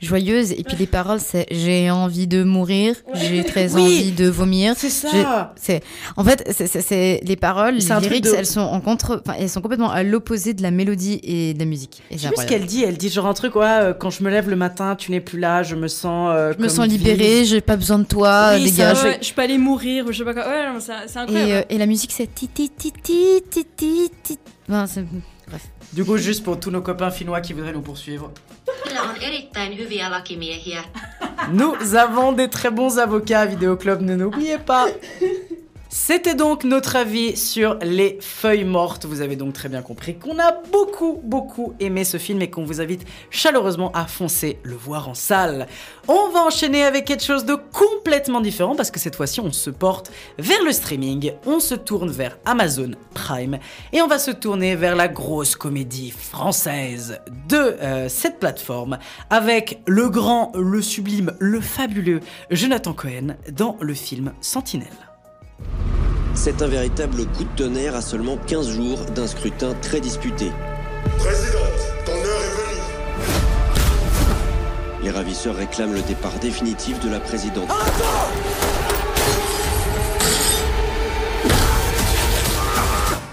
joyeuses. 0.00 0.52
Et 0.52 0.62
puis 0.62 0.76
les 0.76 0.86
paroles, 0.86 1.20
c'est 1.20 1.46
j'ai 1.50 1.90
envie 1.90 2.26
de 2.26 2.42
mourir, 2.44 2.94
j'ai 3.14 3.44
très 3.44 3.74
Oui, 3.74 3.82
envie 3.82 4.12
de 4.12 4.28
vomir. 4.28 4.74
C'est 4.76 4.90
ça. 4.90 5.54
C'est 5.60 5.82
en 6.16 6.24
fait, 6.24 6.44
c'est- 6.52 7.20
les 7.24 7.36
paroles, 7.36 7.80
C'est 7.80 7.94
les 7.94 8.00
lyrics, 8.00 8.24
de- 8.24 8.34
elles 8.36 8.46
sont 8.46 8.60
en 8.60 8.80
contre, 8.80 9.22
elles 9.38 9.48
sont 9.48 9.60
complètement 9.60 9.90
à 9.90 10.02
l'opposé 10.02 10.54
de 10.54 10.62
la 10.62 10.70
mélodie 10.70 11.20
et 11.22 11.54
de 11.54 11.58
la 11.58 11.64
musique. 11.64 12.02
Et 12.10 12.14
Je 12.16 12.22
c'est 12.22 12.28
sais 12.28 12.34
plus 12.34 12.42
ce 12.42 12.46
qu'elle 12.48 12.66
dit. 12.66 12.82
Elle 12.84 12.96
dit 12.96 13.08
genre 13.08 13.26
un 13.26 13.34
truc, 13.34 13.56
ouais, 13.56 13.64
euh, 13.66 13.92
quand 13.94 14.10
je 14.10 14.22
me 14.22 14.30
lève 14.30 14.48
le 14.50 14.56
matin, 14.56 14.96
tu 14.96 15.10
n'es 15.10 15.20
plus 15.20 15.38
là, 15.38 15.62
je 15.62 15.74
me 15.76 15.88
sens. 15.88 16.30
euh, 16.32 16.52
Je 16.56 16.62
me 16.62 16.68
sens 16.68 16.86
libérée, 16.86 17.44
j'ai 17.44 17.60
pas 17.60 17.76
besoin 17.76 17.98
de 17.98 18.04
toi, 18.04 18.52
Oui, 18.54 18.64
dégage. 18.70 19.02
Ouais, 19.02 19.18
je 19.22 19.32
peux 19.32 19.42
aller 19.42 19.58
mourir 19.58 20.06
ou 20.06 20.12
je 20.12 20.18
sais 20.18 20.24
pas 20.24 20.34
quoi. 20.34 20.46
Ouais, 20.46 20.66
non, 20.72 20.78
c'est 20.80 21.18
incroyable. 21.18 21.50
Et, 21.50 21.54
euh, 21.54 21.62
et 21.70 21.78
la 21.78 21.86
musique, 21.86 22.12
c'est 22.12 22.32
ti 22.34 22.48
ti 22.48 22.70
ti 22.70 22.92
ti 22.92 23.42
ti 23.50 23.64
ti 23.76 24.10
ti. 24.22 24.38
Enfin, 24.68 24.86
c'est- 24.86 25.04
bref. 25.48 25.62
Du 25.92 26.04
coup, 26.04 26.16
juste 26.18 26.42
pour 26.42 26.58
tous 26.58 26.70
nos 26.70 26.82
copains 26.82 27.10
finnois 27.10 27.40
qui 27.40 27.52
voudraient 27.52 27.72
nous 27.72 27.80
poursuivre. 27.80 28.30
Nous 31.52 31.94
avons 31.94 32.32
des 32.32 32.48
très 32.48 32.70
bons 32.70 32.98
avocats 32.98 33.40
à 33.40 33.46
Vidéo 33.46 33.76
Club, 33.76 34.02
ne 34.02 34.16
n'oubliez 34.16 34.58
pas. 34.58 34.86
C'était 35.88 36.34
donc 36.34 36.64
notre 36.64 36.96
avis 36.96 37.36
sur 37.36 37.78
les 37.80 38.18
feuilles 38.20 38.64
mortes. 38.64 39.04
Vous 39.04 39.20
avez 39.20 39.36
donc 39.36 39.52
très 39.52 39.68
bien 39.68 39.82
compris 39.82 40.16
qu'on 40.18 40.38
a 40.38 40.52
beaucoup, 40.72 41.20
beaucoup 41.22 41.74
aimé 41.78 42.02
ce 42.02 42.16
film 42.16 42.42
et 42.42 42.50
qu'on 42.50 42.64
vous 42.64 42.80
invite 42.80 43.06
chaleureusement 43.30 43.92
à 43.92 44.06
foncer 44.06 44.58
le 44.64 44.74
voir 44.74 45.08
en 45.08 45.14
salle. 45.14 45.68
On 46.08 46.28
va 46.30 46.40
enchaîner 46.40 46.82
avec 46.82 47.04
quelque 47.04 47.22
chose 47.22 47.44
de 47.44 47.54
complètement 47.54 48.40
différent 48.40 48.74
parce 48.74 48.90
que 48.90 48.98
cette 48.98 49.14
fois-ci 49.14 49.40
on 49.40 49.52
se 49.52 49.70
porte 49.70 50.10
vers 50.38 50.62
le 50.64 50.72
streaming, 50.72 51.32
on 51.46 51.60
se 51.60 51.76
tourne 51.76 52.10
vers 52.10 52.36
Amazon 52.44 52.90
Prime 53.14 53.58
et 53.92 54.02
on 54.02 54.08
va 54.08 54.18
se 54.18 54.32
tourner 54.32 54.74
vers 54.74 54.96
la 54.96 55.06
grosse 55.06 55.54
comédie 55.54 56.10
française 56.10 57.20
de 57.48 57.56
euh, 57.56 58.08
cette 58.08 58.40
plateforme 58.40 58.98
avec 59.30 59.80
le 59.86 60.08
grand, 60.08 60.50
le 60.56 60.82
sublime, 60.82 61.32
le 61.38 61.60
fabuleux 61.60 62.20
Jonathan 62.50 62.92
Cohen 62.92 63.36
dans 63.52 63.76
le 63.80 63.94
film 63.94 64.32
Sentinelle. 64.40 65.15
C'est 66.34 66.62
un 66.62 66.68
véritable 66.68 67.26
coup 67.26 67.44
de 67.44 67.56
tonnerre 67.56 67.96
à 67.96 68.02
seulement 68.02 68.36
15 68.36 68.68
jours 68.70 69.04
d'un 69.06 69.26
scrutin 69.26 69.74
très 69.82 70.00
disputé. 70.00 70.52
Présidente, 71.18 71.62
ton 72.04 72.12
heure 72.12 72.42
est 72.42 72.56
venue. 72.60 72.82
Les 75.02 75.10
ravisseurs 75.10 75.56
réclament 75.56 75.94
le 75.94 76.02
départ 76.02 76.38
définitif 76.40 77.00
de 77.00 77.08
la 77.08 77.20
présidente. 77.20 77.68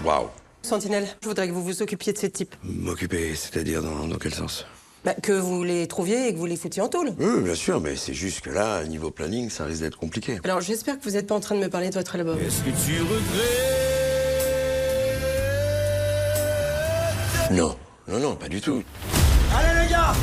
Waouh. 0.04 0.28
Sentinelle, 0.62 1.06
je 1.22 1.28
voudrais 1.28 1.46
que 1.48 1.52
vous 1.52 1.62
vous 1.62 1.82
occupiez 1.82 2.12
de 2.12 2.18
ces 2.18 2.30
types. 2.30 2.54
M'occuper, 2.64 3.34
c'est-à-dire 3.34 3.82
dans, 3.82 4.06
dans 4.08 4.18
quel 4.18 4.34
sens? 4.34 4.66
Bah, 5.04 5.12
que 5.22 5.32
vous 5.32 5.62
les 5.64 5.86
trouviez 5.86 6.28
et 6.28 6.32
que 6.32 6.38
vous 6.38 6.46
les 6.46 6.56
foutiez 6.56 6.80
en 6.80 6.88
tôle. 6.88 7.10
Oui, 7.18 7.42
bien 7.42 7.54
sûr, 7.54 7.78
mais 7.78 7.94
c'est 7.94 8.14
juste 8.14 8.40
que 8.40 8.48
là, 8.48 8.82
niveau 8.84 9.10
planning, 9.10 9.50
ça 9.50 9.64
risque 9.66 9.82
d'être 9.82 9.98
compliqué. 9.98 10.40
Alors 10.44 10.62
j'espère 10.62 10.98
que 10.98 11.04
vous 11.04 11.10
n'êtes 11.10 11.26
pas 11.26 11.34
en 11.34 11.40
train 11.40 11.54
de 11.56 11.60
me 11.60 11.68
parler 11.68 11.90
de 11.90 11.94
votre 11.94 12.14
album. 12.16 12.38
Est-ce 12.40 12.62
que 12.62 12.70
tu 12.70 13.02
Non, 17.54 17.76
non, 18.08 18.18
non, 18.18 18.34
pas 18.34 18.48
du 18.48 18.62
tout. 18.62 18.82
Allez 19.54 19.84
les 19.84 19.90
gars 19.90 20.14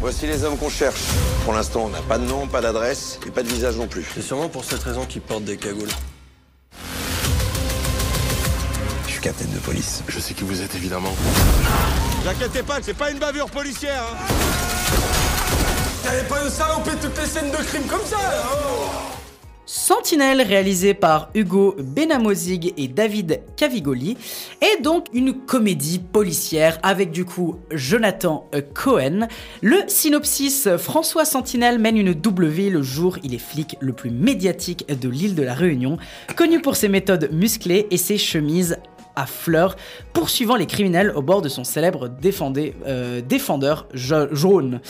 Voici 0.00 0.26
les 0.26 0.44
hommes 0.44 0.58
qu'on 0.58 0.68
cherche. 0.68 1.00
Pour 1.44 1.54
l'instant, 1.54 1.84
on 1.86 1.88
n'a 1.88 2.02
pas 2.02 2.18
de 2.18 2.26
nom, 2.26 2.46
pas 2.46 2.60
d'adresse 2.60 3.18
et 3.26 3.30
pas 3.30 3.42
de 3.42 3.48
visage 3.48 3.76
non 3.76 3.86
plus. 3.86 4.04
C'est 4.14 4.20
sûrement 4.20 4.50
pour 4.50 4.64
cette 4.64 4.82
raison 4.82 5.06
qu'ils 5.06 5.22
portent 5.22 5.44
des 5.44 5.56
cagoules. 5.56 5.88
Je 9.06 9.12
suis 9.12 9.20
capitaine 9.22 9.54
de 9.54 9.58
police. 9.60 10.02
Je 10.08 10.20
sais 10.20 10.34
qui 10.34 10.44
vous 10.44 10.60
êtes 10.60 10.74
évidemment. 10.74 11.14
Vous 12.26 12.32
inquiétez 12.32 12.64
pas, 12.64 12.78
c'est 12.82 12.92
pas 12.92 13.12
une 13.12 13.20
bavure 13.20 13.48
policière. 13.48 14.02
Hein. 14.02 14.16
T'avais 16.02 16.24
pas 16.24 16.42
nous 16.42 16.50
saloper 16.50 16.90
toutes 17.00 17.16
les 17.20 17.24
scènes 17.24 17.52
de 17.52 17.56
crime 17.56 17.84
comme 17.84 18.04
ça 18.04 18.16
hein 18.18 19.16
Sentinelle, 19.64 20.42
réalisé 20.42 20.94
par 20.94 21.30
Hugo 21.34 21.76
Benamozig 21.78 22.74
et 22.76 22.88
David 22.88 23.42
Cavigoli, 23.56 24.16
est 24.60 24.82
donc 24.82 25.06
une 25.12 25.34
comédie 25.34 26.00
policière 26.00 26.80
avec 26.82 27.12
du 27.12 27.24
coup 27.24 27.60
Jonathan 27.70 28.50
Cohen. 28.74 29.28
Le 29.62 29.84
synopsis 29.86 30.68
François 30.78 31.24
Sentinelle 31.24 31.78
mène 31.78 31.96
une 31.96 32.12
double 32.12 32.48
vie 32.48 32.70
le 32.70 32.82
jour 32.82 33.18
il 33.22 33.34
est 33.34 33.38
flic 33.38 33.76
le 33.78 33.92
plus 33.92 34.10
médiatique 34.10 34.84
de 34.88 35.08
l'île 35.08 35.36
de 35.36 35.44
la 35.44 35.54
Réunion, 35.54 35.96
connu 36.34 36.60
pour 36.60 36.74
ses 36.74 36.88
méthodes 36.88 37.28
musclées 37.32 37.86
et 37.92 37.96
ses 37.96 38.18
chemises 38.18 38.78
à 39.16 39.26
fleurs, 39.26 39.76
poursuivant 40.12 40.56
les 40.56 40.66
criminels 40.66 41.10
au 41.16 41.22
bord 41.22 41.42
de 41.42 41.48
son 41.48 41.64
célèbre 41.64 42.08
défendé- 42.08 42.74
euh, 42.86 43.20
défendeur 43.20 43.86
ja- 43.94 44.28
jaune. 44.32 44.80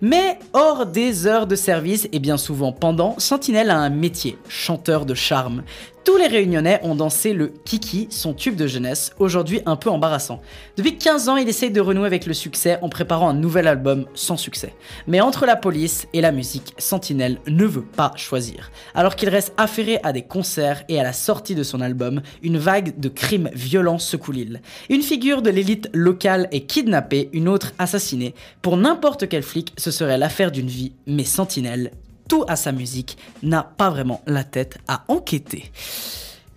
Mais 0.00 0.38
hors 0.54 0.86
des 0.86 1.26
heures 1.26 1.46
de 1.46 1.54
service 1.54 2.08
et 2.12 2.18
bien 2.18 2.36
souvent 2.38 2.72
pendant, 2.72 3.14
Sentinelle 3.18 3.70
a 3.70 3.78
un 3.78 3.90
métier, 3.90 4.38
chanteur 4.48 5.04
de 5.06 5.14
charme. 5.14 5.62
Tous 6.04 6.18
les 6.18 6.26
réunionnais 6.26 6.80
ont 6.82 6.94
dansé 6.94 7.32
le 7.32 7.54
Kiki, 7.64 8.08
son 8.10 8.34
tube 8.34 8.56
de 8.56 8.66
jeunesse, 8.66 9.12
aujourd'hui 9.18 9.62
un 9.64 9.76
peu 9.76 9.88
embarrassant. 9.88 10.42
Depuis 10.76 10.98
15 10.98 11.30
ans, 11.30 11.36
il 11.38 11.48
essaye 11.48 11.70
de 11.70 11.80
renouer 11.80 12.06
avec 12.06 12.26
le 12.26 12.34
succès 12.34 12.78
en 12.82 12.90
préparant 12.90 13.30
un 13.30 13.34
nouvel 13.34 13.66
album 13.66 14.04
sans 14.14 14.36
succès. 14.36 14.74
Mais 15.06 15.22
entre 15.22 15.46
la 15.46 15.56
police 15.56 16.06
et 16.12 16.20
la 16.20 16.30
musique, 16.30 16.74
Sentinelle 16.76 17.38
ne 17.48 17.64
veut 17.64 17.84
pas 17.84 18.12
choisir. 18.16 18.70
Alors 18.94 19.16
qu'il 19.16 19.30
reste 19.30 19.54
affairé 19.56 19.98
à 20.02 20.12
des 20.12 20.20
concerts 20.20 20.84
et 20.90 21.00
à 21.00 21.02
la 21.02 21.14
sortie 21.14 21.54
de 21.54 21.62
son 21.62 21.80
album, 21.80 22.20
une 22.42 22.58
vague 22.58 23.00
de 23.00 23.08
crimes 23.08 23.48
violents 23.54 23.98
secoue 23.98 24.32
l'île. 24.32 24.60
Une 24.90 25.02
figure 25.02 25.40
de 25.40 25.48
l'élite 25.48 25.88
locale 25.94 26.48
est 26.52 26.66
kidnappée, 26.66 27.30
une 27.32 27.48
autre 27.48 27.72
assassinée. 27.78 28.34
Pour 28.60 28.76
n'importe 28.76 29.26
quel 29.26 29.42
flic, 29.42 29.72
ce 29.78 29.90
serait 29.90 30.18
l'affaire 30.18 30.52
d'une 30.52 30.68
vie, 30.68 30.92
mais 31.06 31.24
Sentinelle, 31.24 31.92
tout 32.28 32.44
à 32.48 32.56
sa 32.56 32.72
musique, 32.72 33.18
n'a 33.42 33.62
pas 33.62 33.90
vraiment 33.90 34.20
la 34.26 34.44
tête 34.44 34.78
à 34.88 35.04
enquêter. 35.08 35.70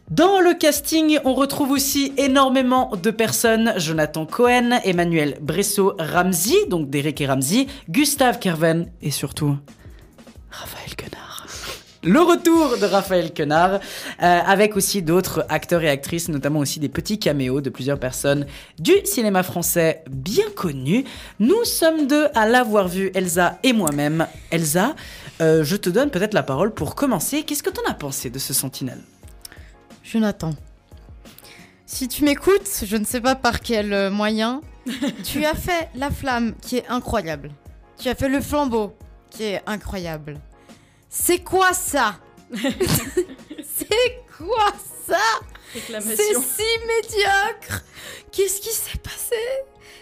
Dans 0.09 0.39
le 0.39 0.53
casting, 0.53 1.19
on 1.25 1.33
retrouve 1.33 1.71
aussi 1.71 2.13
énormément 2.15 2.93
de 2.95 3.11
personnes. 3.11 3.73
Jonathan 3.75 4.25
Cohen, 4.25 4.79
Emmanuel 4.85 5.37
Bresso 5.41 5.95
Ramsey, 5.99 6.65
donc 6.69 6.89
Derek 6.89 7.19
et 7.19 7.27
Ramsey, 7.27 7.67
Gustave 7.89 8.39
Kerven 8.39 8.89
et 9.01 9.11
surtout 9.11 9.57
Raphaël 10.49 10.95
Quenard. 10.95 11.45
Le 12.03 12.21
retour 12.21 12.77
de 12.77 12.85
Raphaël 12.85 13.33
Quenard, 13.33 13.73
euh, 13.73 13.79
avec 14.19 14.77
aussi 14.77 15.01
d'autres 15.01 15.45
acteurs 15.49 15.83
et 15.83 15.89
actrices, 15.89 16.29
notamment 16.29 16.59
aussi 16.59 16.79
des 16.79 16.87
petits 16.87 17.19
caméos 17.19 17.59
de 17.59 17.69
plusieurs 17.69 17.99
personnes 17.99 18.45
du 18.79 18.93
cinéma 19.03 19.43
français 19.43 20.03
bien 20.09 20.49
connues. 20.55 21.03
Nous 21.39 21.65
sommes 21.65 22.07
deux 22.07 22.27
à 22.33 22.47
l'avoir 22.47 22.87
vu, 22.87 23.11
Elsa 23.13 23.59
et 23.61 23.73
moi-même. 23.73 24.25
Elsa, 24.51 24.95
euh, 25.41 25.63
je 25.63 25.75
te 25.75 25.89
donne 25.89 26.09
peut-être 26.09 26.33
la 26.33 26.43
parole 26.43 26.73
pour 26.73 26.95
commencer. 26.95 27.43
Qu'est-ce 27.43 27.63
que 27.63 27.69
t'en 27.69 27.83
as 27.89 27.93
pensé 27.93 28.29
de 28.29 28.39
ce 28.39 28.53
Sentinelle? 28.53 29.01
Jonathan, 30.03 30.55
si 31.85 32.07
tu 32.07 32.23
m'écoutes, 32.23 32.69
je 32.83 32.97
ne 32.97 33.05
sais 33.05 33.21
pas 33.21 33.35
par 33.35 33.61
quel 33.61 33.93
euh, 33.93 34.09
moyen, 34.09 34.61
tu 35.23 35.45
as 35.45 35.55
fait 35.55 35.89
la 35.95 36.11
flamme 36.11 36.55
qui 36.61 36.77
est 36.77 36.87
incroyable. 36.87 37.51
Tu 37.97 38.09
as 38.09 38.15
fait 38.15 38.29
le 38.29 38.41
flambeau 38.41 38.95
qui 39.29 39.43
est 39.43 39.61
incroyable. 39.65 40.39
C'est 41.09 41.39
quoi 41.39 41.73
ça? 41.73 42.15
C'est 42.53 44.21
quoi 44.37 44.73
ça? 45.07 45.17
C'est 45.73 46.33
si 46.33 46.63
médiocre! 46.87 47.83
Qu'est-ce 48.31 48.61
qui 48.61 48.69
s'est 48.69 48.97
passé? 48.97 49.35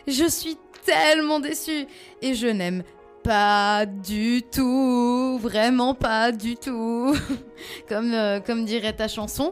Je 0.08 0.28
suis 0.28 0.58
tellement 0.86 1.40
déçue 1.40 1.88
et 2.22 2.36
je 2.36 2.48
n'aime 2.48 2.84
pas 3.26 3.88
du 3.88 4.44
tout, 4.44 5.40
vraiment 5.42 5.96
pas 5.96 6.32
du 6.32 6.58
tout. 6.58 7.16
comme, 7.90 8.14
euh, 8.14 8.40
comme 8.40 8.66
dirait 8.66 8.94
ta 8.94 9.08
chanson 9.08 9.52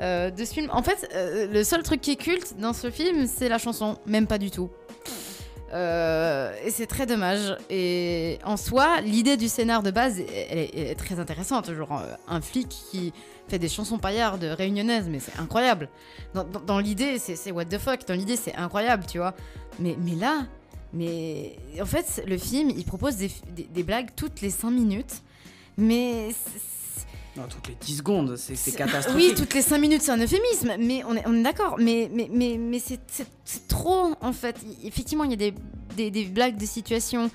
euh, 0.00 0.30
de 0.30 0.42
ce 0.42 0.54
film. 0.54 0.70
En 0.72 0.82
fait, 0.82 1.06
euh, 1.14 1.46
le 1.52 1.62
seul 1.62 1.82
truc 1.82 2.00
qui 2.00 2.12
est 2.12 2.16
culte 2.16 2.54
dans 2.58 2.72
ce 2.72 2.90
film, 2.90 3.26
c'est 3.26 3.50
la 3.50 3.58
chanson, 3.58 3.98
même 4.06 4.26
pas 4.26 4.38
du 4.38 4.50
tout. 4.50 4.70
Et 5.72 6.70
c'est 6.70 6.86
très 6.88 7.06
dommage. 7.06 7.56
Et 7.68 8.38
en 8.44 8.56
soi, 8.56 9.00
l'idée 9.02 9.36
du 9.36 9.48
scénar 9.48 9.82
de 9.84 9.90
base, 9.92 10.18
elle 10.18 10.58
est, 10.58 10.98
très 10.98 11.20
intéressante. 11.20 11.72
Genre 11.72 12.02
un 12.26 12.40
flic 12.40 12.68
qui 12.68 13.12
fait 13.46 13.60
des 13.60 13.68
chansons 13.68 13.98
paillardes 13.98 14.42
réunionnaises, 14.42 15.08
mais 15.08 15.20
c'est 15.20 15.38
incroyable. 15.38 15.88
Dans, 16.34 16.42
dans- 16.42 16.80
l'idée, 16.80 17.20
c'est 17.20 17.36
c'est 17.36 17.52
what 17.52 17.66
the 17.66 17.78
fuck. 17.78 18.04
Dans 18.08 18.14
l'idée, 18.14 18.34
c'est 18.34 18.56
incroyable, 18.56 19.04
tu 19.06 19.18
vois. 19.18 19.34
Mais, 19.78 19.94
mais 20.04 20.16
là, 20.16 20.46
mais 20.92 21.56
en 21.80 21.86
fait, 21.86 22.22
le 22.26 22.36
film, 22.38 22.70
il 22.76 22.84
propose 22.84 23.16
des, 23.16 23.30
des- 23.54 23.64
des 23.72 23.82
blagues 23.82 24.08
toutes 24.16 24.40
les 24.40 24.50
5 24.50 24.70
minutes. 24.70 25.22
Mais 25.78 26.28
Non, 27.36 27.44
toutes 27.48 27.68
les 27.68 27.76
10 27.80 27.96
secondes, 27.98 28.36
c'est 28.36 28.72
catastrophique. 28.76 29.28
Oui, 29.30 29.34
toutes 29.36 29.54
les 29.54 29.62
5 29.62 29.78
minutes, 29.78 30.02
c'est 30.02 30.10
un 30.10 30.18
euphémisme, 30.20 30.72
mais 30.80 31.02
on 31.06 31.14
est, 31.16 31.22
on 31.26 31.34
est 31.34 31.42
d'accord. 31.42 31.76
Mais, 31.78 32.10
mais, 32.12 32.28
mais, 32.32 32.56
mais 32.58 32.78
c'est 32.80 32.98
trop, 33.68 34.14
en 34.20 34.32
fait. 34.32 34.56
Effectivement, 34.84 35.24
il 35.24 35.30
y 35.30 35.34
a 35.34 35.36
des, 35.36 35.54
des, 35.96 36.10
des 36.10 36.24
blagues 36.24 36.56
de 36.56 36.66
situation 36.66 37.30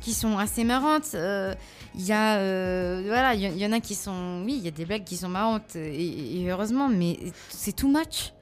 qui 0.00 0.14
sont 0.14 0.38
assez 0.38 0.64
marrantes. 0.64 1.10
Euh, 1.14 1.52
Il 1.96 2.06
y 2.06 2.12
a. 2.12 2.36
euh, 2.38 3.02
voilà, 3.06 3.34
il 3.34 3.58
y, 3.58 3.66
en 3.66 3.72
a 3.72 3.80
qui 3.80 3.96
sont. 3.96 4.42
Oui, 4.46 4.54
il 4.56 4.64
y 4.64 4.68
a 4.68 4.70
des 4.70 4.84
blagues 4.86 5.04
qui 5.04 5.16
sont 5.16 5.28
marrantes, 5.28 5.74
et, 5.76 6.40
et 6.42 6.48
heureusement, 6.48 6.88
mais 6.88 7.18
c'est 7.50 7.74
too 7.74 7.88
much. 7.88 8.32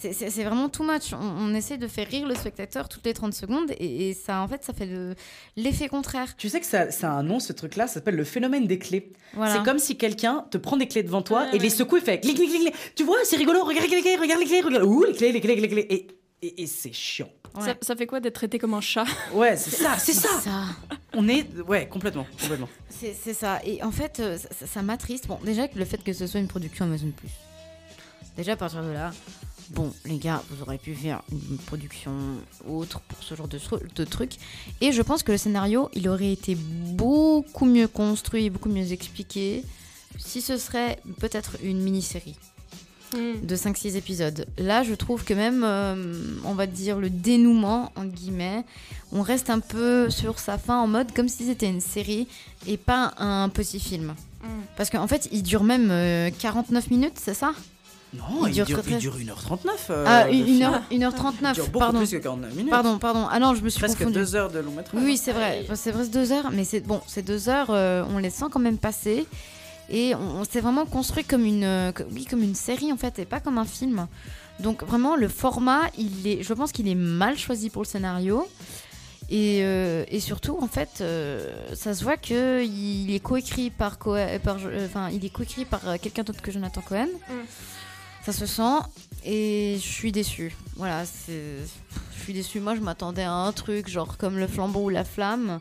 C'est- 0.00 0.44
vraiment 0.44 0.68
too 0.68 0.84
much. 0.84 1.12
On, 1.12 1.16
on 1.18 1.54
essaie 1.54 1.76
de 1.76 1.86
faire 1.88 2.06
rire 2.08 2.26
le 2.26 2.34
spectateur 2.34 2.88
toutes 2.88 3.04
les 3.04 3.14
30 3.14 3.34
secondes, 3.34 3.70
et, 3.72 4.10
et 4.10 4.14
ça, 4.14 4.40
en 4.42 4.48
fait, 4.48 4.62
ça 4.64 4.72
fait 4.72 4.86
le- 4.86 5.14
l'effet 5.56 5.88
contraire. 5.88 6.36
Tu 6.36 6.48
sais 6.48 6.60
que 6.60 6.66
ça, 6.66 6.90
ça 6.90 7.08
a 7.10 7.14
un 7.14 7.22
nom, 7.22 7.40
ce 7.40 7.52
truc-là, 7.52 7.86
ça 7.88 7.94
s'appelle 7.94 8.16
le 8.16 8.24
phénomène 8.24 8.66
des 8.66 8.78
clés. 8.78 9.12
Voilà. 9.34 9.54
C'est 9.54 9.62
comme 9.64 9.78
si 9.78 9.96
quelqu'un 9.96 10.46
te 10.50 10.58
prend 10.58 10.76
des 10.76 10.86
clés 10.88 11.02
devant 11.02 11.22
toi 11.22 11.52
et 11.52 11.58
les 11.58 11.70
secoue 11.70 11.96
et 11.96 12.00
fait 12.00 12.20
clic, 12.20 12.36
clic, 12.36 12.48
clic, 12.48 12.60
clic. 12.62 12.74
Tu 12.94 13.04
vois, 13.04 13.18
c'est 13.24 13.36
rigolo, 13.36 13.64
regarde 13.64 13.88
les 13.90 14.00
clés, 14.00 14.16
regarde 14.16 14.40
les 14.40 14.46
clés, 14.46 14.60
regarde. 14.60 14.84
Ouh, 14.84 15.04
les 15.04 15.12
clés, 15.14 15.32
les 15.32 15.40
clés, 15.40 15.56
les 15.56 15.68
clés. 15.68 15.86
Et, 15.90 16.06
et, 16.46 16.62
et 16.62 16.66
c'est 16.66 16.92
chiant. 16.92 17.28
Ça, 17.60 17.74
ça 17.80 17.96
fait 17.96 18.06
quoi 18.06 18.20
d'être 18.20 18.34
traité 18.34 18.58
comme 18.60 18.74
un 18.74 18.80
chat? 18.80 19.04
Ouais, 19.32 19.56
c'est 19.56 19.70
ça, 19.74 19.96
c'est 19.98 20.12
ça. 20.12 20.28
On 21.14 21.26
est. 21.28 21.44
Ouais, 21.66 21.88
complètement, 21.88 22.26
complètement. 22.40 22.68
C'est 22.88 23.34
ça. 23.34 23.58
Et 23.64 23.82
en 23.82 23.90
fait, 23.90 24.20
euh, 24.20 24.38
ça, 24.38 24.48
ça- 24.60 24.66
ça 24.66 24.82
m'attriste. 24.82 25.26
Bon, 25.26 25.40
déjà 25.42 25.66
que 25.66 25.76
le 25.76 25.84
fait 25.84 26.04
que 26.04 26.12
ce 26.12 26.26
soit 26.28 26.38
une 26.38 26.46
production 26.46 26.84
Amazon 26.84 27.10
Plus. 27.16 27.30
Déjà 28.36 28.52
à 28.52 28.56
partir 28.56 28.84
de 28.84 28.90
là, 28.92 29.10
bon, 29.70 29.92
les 30.04 30.18
gars, 30.18 30.42
vous 30.50 30.62
aurez 30.62 30.78
pu 30.78 30.94
faire 30.94 31.22
une 31.30 31.58
production 31.58 32.12
autre 32.68 33.00
pour 33.00 33.22
ce 33.22 33.34
genre 33.34 33.48
de, 33.48 33.58
de 33.94 34.04
truc. 34.04 34.32
Et 34.80 34.92
je 34.92 35.02
pense 35.02 35.22
que 35.22 35.32
le 35.32 35.38
scénario, 35.38 35.90
il 35.94 36.08
aurait 36.08 36.32
été 36.32 36.54
beaucoup 36.54 37.64
mieux 37.64 37.88
construit, 37.88 38.50
beaucoup 38.50 38.68
mieux 38.68 38.92
expliqué 38.92 39.64
si 40.18 40.40
ce 40.40 40.56
serait 40.56 41.00
peut-être 41.20 41.56
une 41.62 41.80
mini-série 41.80 42.36
de 43.14 43.56
5-6 43.56 43.96
épisodes. 43.96 44.46
Là, 44.58 44.82
je 44.82 44.94
trouve 44.94 45.24
que 45.24 45.32
même, 45.32 45.64
euh, 45.64 46.12
on 46.44 46.54
va 46.54 46.66
dire, 46.66 46.98
le 46.98 47.08
dénouement, 47.08 47.90
en 47.96 48.04
guillemets, 48.04 48.64
on 49.12 49.22
reste 49.22 49.48
un 49.50 49.60
peu 49.60 50.10
sur 50.10 50.38
sa 50.38 50.58
fin 50.58 50.78
en 50.78 50.86
mode 50.86 51.12
comme 51.14 51.28
si 51.28 51.46
c'était 51.46 51.68
une 51.68 51.80
série 51.80 52.28
et 52.66 52.76
pas 52.76 53.14
un 53.18 53.48
petit 53.48 53.80
film. 53.80 54.14
Parce 54.76 54.90
qu'en 54.90 55.06
fait, 55.08 55.28
il 55.32 55.42
dure 55.42 55.64
même 55.64 55.90
euh, 55.90 56.30
49 56.38 56.90
minutes, 56.90 57.14
c'est 57.16 57.34
ça? 57.34 57.52
Non, 58.14 58.46
il, 58.46 58.52
dure, 58.64 58.82
très, 58.82 58.92
il 58.92 58.98
dure 58.98 59.16
1h39. 59.18 59.68
euh, 59.90 60.04
Ah, 60.06 60.24
le 60.26 60.32
une, 60.34 60.44
film. 60.46 60.62
heure, 60.62 60.82
une 60.90 61.02
heure 61.02 61.14
39, 61.14 61.52
Il 61.52 61.54
dure 61.54 61.66
beaucoup 61.66 61.78
pardon. 61.78 61.98
plus 61.98 62.10
que 62.10 62.16
49 62.16 62.54
minutes. 62.54 62.70
Pardon, 62.70 62.98
pardon. 62.98 63.26
Ah 63.30 63.38
non, 63.38 63.54
je 63.54 63.62
me 63.62 63.68
suis 63.68 63.78
Presque 63.80 63.98
confondue. 63.98 64.14
deux 64.18 64.34
heures 64.34 64.50
de 64.50 64.58
long 64.60 64.70
métrage. 64.72 65.00
Oui, 65.04 65.16
c'est 65.18 65.32
vrai. 65.32 65.66
C'est 65.74 65.90
vrai, 65.92 66.04
c'est 66.04 66.10
deux 66.10 66.32
heures, 66.32 66.50
mais 66.52 66.64
c'est 66.64 66.80
bon, 66.80 67.00
ces 67.06 67.22
deux 67.22 67.48
heures, 67.50 67.68
euh, 67.70 68.04
on 68.10 68.18
les 68.18 68.30
sent 68.30 68.46
quand 68.50 68.60
même 68.60 68.78
passer. 68.78 69.26
Et 69.90 70.14
on, 70.14 70.40
on 70.40 70.44
s'est 70.44 70.60
vraiment 70.60 70.86
construit 70.86 71.24
comme 71.24 71.44
une, 71.44 71.64
euh, 71.64 71.92
co- 71.92 72.04
oui, 72.12 72.24
comme 72.24 72.42
une 72.42 72.54
série 72.54 72.92
en 72.92 72.96
fait, 72.96 73.18
et 73.18 73.24
pas 73.24 73.40
comme 73.40 73.58
un 73.58 73.64
film. 73.64 74.06
Donc 74.60 74.82
vraiment, 74.84 75.14
le 75.16 75.28
format, 75.28 75.82
il 75.96 76.26
est, 76.26 76.42
je 76.42 76.52
pense 76.54 76.72
qu'il 76.72 76.88
est 76.88 76.94
mal 76.94 77.38
choisi 77.38 77.68
pour 77.70 77.82
le 77.82 77.86
scénario. 77.86 78.46
Et, 79.30 79.60
euh, 79.62 80.04
et 80.08 80.20
surtout, 80.20 80.56
en 80.62 80.66
fait, 80.68 80.88
euh, 81.02 81.46
ça 81.74 81.92
se 81.92 82.02
voit 82.02 82.16
que 82.16 82.64
il 82.64 83.14
est 83.14 83.20
coécrit 83.20 83.68
par, 83.68 83.98
Coe- 83.98 84.16
euh, 84.16 84.38
par, 84.38 84.56
euh, 84.64 84.86
enfin, 84.86 85.10
il 85.12 85.22
est 85.22 85.28
coécrit 85.28 85.66
par 85.66 85.86
euh, 85.86 85.96
quelqu'un 86.00 86.22
d'autre 86.22 86.40
que 86.40 86.50
Jonathan 86.50 86.80
Cohen. 86.80 87.08
Ça 88.28 88.34
se 88.34 88.44
sent 88.44 88.86
et 89.24 89.76
je 89.80 89.88
suis 89.88 90.12
déçue. 90.12 90.54
Voilà, 90.76 91.04
je 91.28 92.20
suis 92.20 92.34
déçue. 92.34 92.60
Moi, 92.60 92.74
je 92.74 92.82
m'attendais 92.82 93.22
à 93.22 93.32
un 93.32 93.52
truc 93.52 93.88
genre 93.88 94.18
comme 94.18 94.36
le 94.36 94.46
flambeau 94.46 94.80
ou 94.80 94.88
la 94.90 95.02
flamme. 95.02 95.58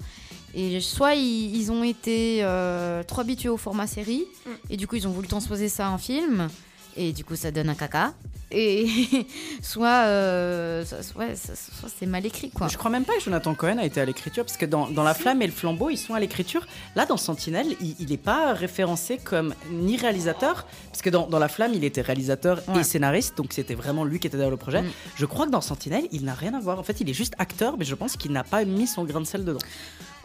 Et 0.53 0.82
soit 0.82 1.15
ils, 1.15 1.55
ils 1.55 1.72
ont 1.72 1.82
été 1.82 2.39
euh, 2.41 3.03
trop 3.03 3.22
habitués 3.22 3.47
au 3.47 3.55
format 3.55 3.88
série 3.88 4.26
et 4.70 4.76
du 4.76 4.86
coup 4.86 4.97
ils 4.97 5.07
ont 5.07 5.11
voulu 5.11 5.30
transposer 5.30 5.70
ça 5.70 5.89
en 5.91 5.97
film 5.97 6.49
et 6.97 7.13
du 7.13 7.24
coup 7.24 7.38
ça 7.38 7.51
donne 7.51 7.70
un 7.70 7.76
caca. 7.76 8.13
Et 8.50 8.88
soit, 9.62 10.06
euh, 10.06 10.86
ça- 10.86 10.98
ouais, 11.18 11.36
soit 11.36 11.89
c'est 12.00 12.06
mal 12.06 12.26
écrit 12.26 12.50
quoi. 12.50 12.68
Je 12.70 12.78
crois 12.78 12.89
même 12.89 13.04
pas 13.04 13.14
que 13.18 13.22
Jonathan 13.24 13.54
Cohen 13.56 13.78
a 13.78 13.86
été 13.86 14.00
à 14.00 14.06
l'écriture, 14.06 14.45
parce 14.45 14.58
que 14.58 14.66
dans, 14.66 14.88
dans 14.88 15.04
La 15.04 15.14
Flamme 15.14 15.41
et 15.41 15.45
le 15.48 15.52
Flambeau, 15.52 15.89
ils 15.89 15.98
sont 15.98 16.14
à 16.14 16.20
l'écriture. 16.20 16.66
Là, 16.95 17.06
dans 17.06 17.18
Sentinelle, 17.18 17.68
il 18.00 18.08
n'est 18.10 18.16
pas 18.18 18.54
référencé 18.54 19.18
comme 19.18 19.54
ni 19.72 19.98
réalisateur, 19.98 20.66
parce 20.91 21.02
que 21.02 21.10
dans, 21.10 21.28
dans 21.28 21.39
La 21.39 21.50
Flamme, 21.50 21.74
il 21.74 21.84
était 21.84 22.02
réalisateur 22.02 22.62
Ouais. 22.70 22.80
et 22.82 22.84
scénariste, 22.84 23.36
donc 23.38 23.52
c'était 23.54 23.76
vraiment 23.76 24.04
lui 24.06 24.20
qui 24.20 24.28
était 24.28 24.38
derrière 24.38 24.52
le 24.52 24.58
projet. 24.58 24.82
Mm. 24.82 24.91
Je 25.18 25.26
crois 25.26 25.45
que 25.45 25.52
dans 25.52 25.62
Sentinelle, 25.62 26.08
il 26.12 26.24
n'a 26.24 26.34
rien 26.34 26.54
à 26.54 26.60
voir. 26.60 26.80
En 26.80 26.84
fait, 26.84 27.02
il 27.02 27.10
est 27.10 27.14
juste 27.14 27.34
acteur, 27.39 27.78
mais 27.78 27.86
je 27.86 27.95
pense 27.95 28.16
qu'il 28.18 28.32
n'a 28.32 28.43
pas 28.43 28.64
mis 28.66 28.88
son 28.88 29.04
grain 29.04 29.20
de 29.20 29.26
sel 29.26 29.43
dedans. 29.43 29.60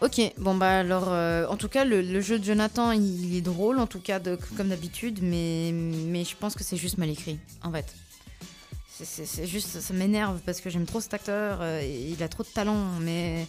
Ok, 0.00 0.20
bon 0.38 0.54
bah 0.56 0.78
alors, 0.80 1.04
euh, 1.08 1.46
en 1.48 1.56
tout 1.56 1.68
cas, 1.68 1.84
le, 1.84 2.02
le 2.02 2.20
jeu 2.20 2.38
de 2.38 2.44
Jonathan, 2.44 2.90
il 2.92 3.36
est 3.36 3.40
drôle, 3.40 3.78
en 3.78 3.86
tout 3.86 4.00
cas, 4.00 4.18
de- 4.18 4.36
comme 4.56 4.68
d'habitude, 4.68 5.20
mais, 5.22 5.70
mais 5.72 6.24
je 6.24 6.34
pense 6.36 6.54
que 6.54 6.64
c'est 6.64 6.76
juste 6.76 6.98
mal 6.98 7.08
écrit, 7.10 7.38
en 7.62 7.70
fait. 7.70 7.86
C'est- 9.04 9.46
juste, 9.46 9.80
ça 9.80 9.94
m'énerve 9.94 10.38
parce 10.46 10.60
que 10.60 10.70
j'aime 10.70 10.84
trop 10.86 11.00
cet 11.00 11.14
acteur, 11.14 11.58
euh, 11.60 11.80
et 11.82 12.10
il 12.16 12.22
a 12.22 12.28
trop 12.28 12.42
de 12.42 12.48
talent, 12.48 12.86
mais, 13.00 13.46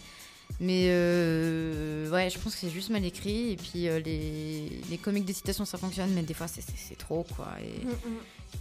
mais 0.60 0.86
euh, 0.88 2.10
ouais, 2.10 2.30
je 2.30 2.38
pense 2.38 2.54
que 2.54 2.60
c'est 2.60 2.70
juste 2.70 2.90
mal 2.90 3.04
écrit, 3.04 3.52
et 3.52 3.56
puis 3.56 3.88
euh, 3.88 4.00
les, 4.00 4.68
les 4.90 4.98
comiques 4.98 5.24
des 5.24 5.32
citations, 5.32 5.64
ça 5.64 5.78
fonctionne, 5.78 6.10
mais 6.14 6.22
des 6.22 6.34
fois, 6.34 6.46
c'est- 6.48 6.62
trop, 6.98 7.26
quoi, 7.36 7.48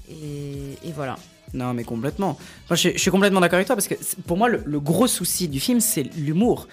et, 0.10 0.14
et, 0.14 0.88
et 0.88 0.92
voilà. 0.92 1.16
Non, 1.54 1.74
mais 1.76 1.84
complètement. 1.84 2.38
Enfin, 2.66 2.74
je, 2.76 2.90
je 2.94 2.98
suis 2.98 3.12
complètement 3.12 3.40
d'accord 3.40 3.58
avec 3.58 3.68
toi 3.68 3.76
parce 3.76 3.88
que 3.88 3.94
pour 4.26 4.38
moi, 4.38 4.50
le, 4.50 4.64
le 4.66 4.80
gros 4.80 5.06
souci 5.08 5.48
du 5.48 5.60
film, 5.60 5.80
c'est 5.82 6.02
l'humour. 6.16 6.68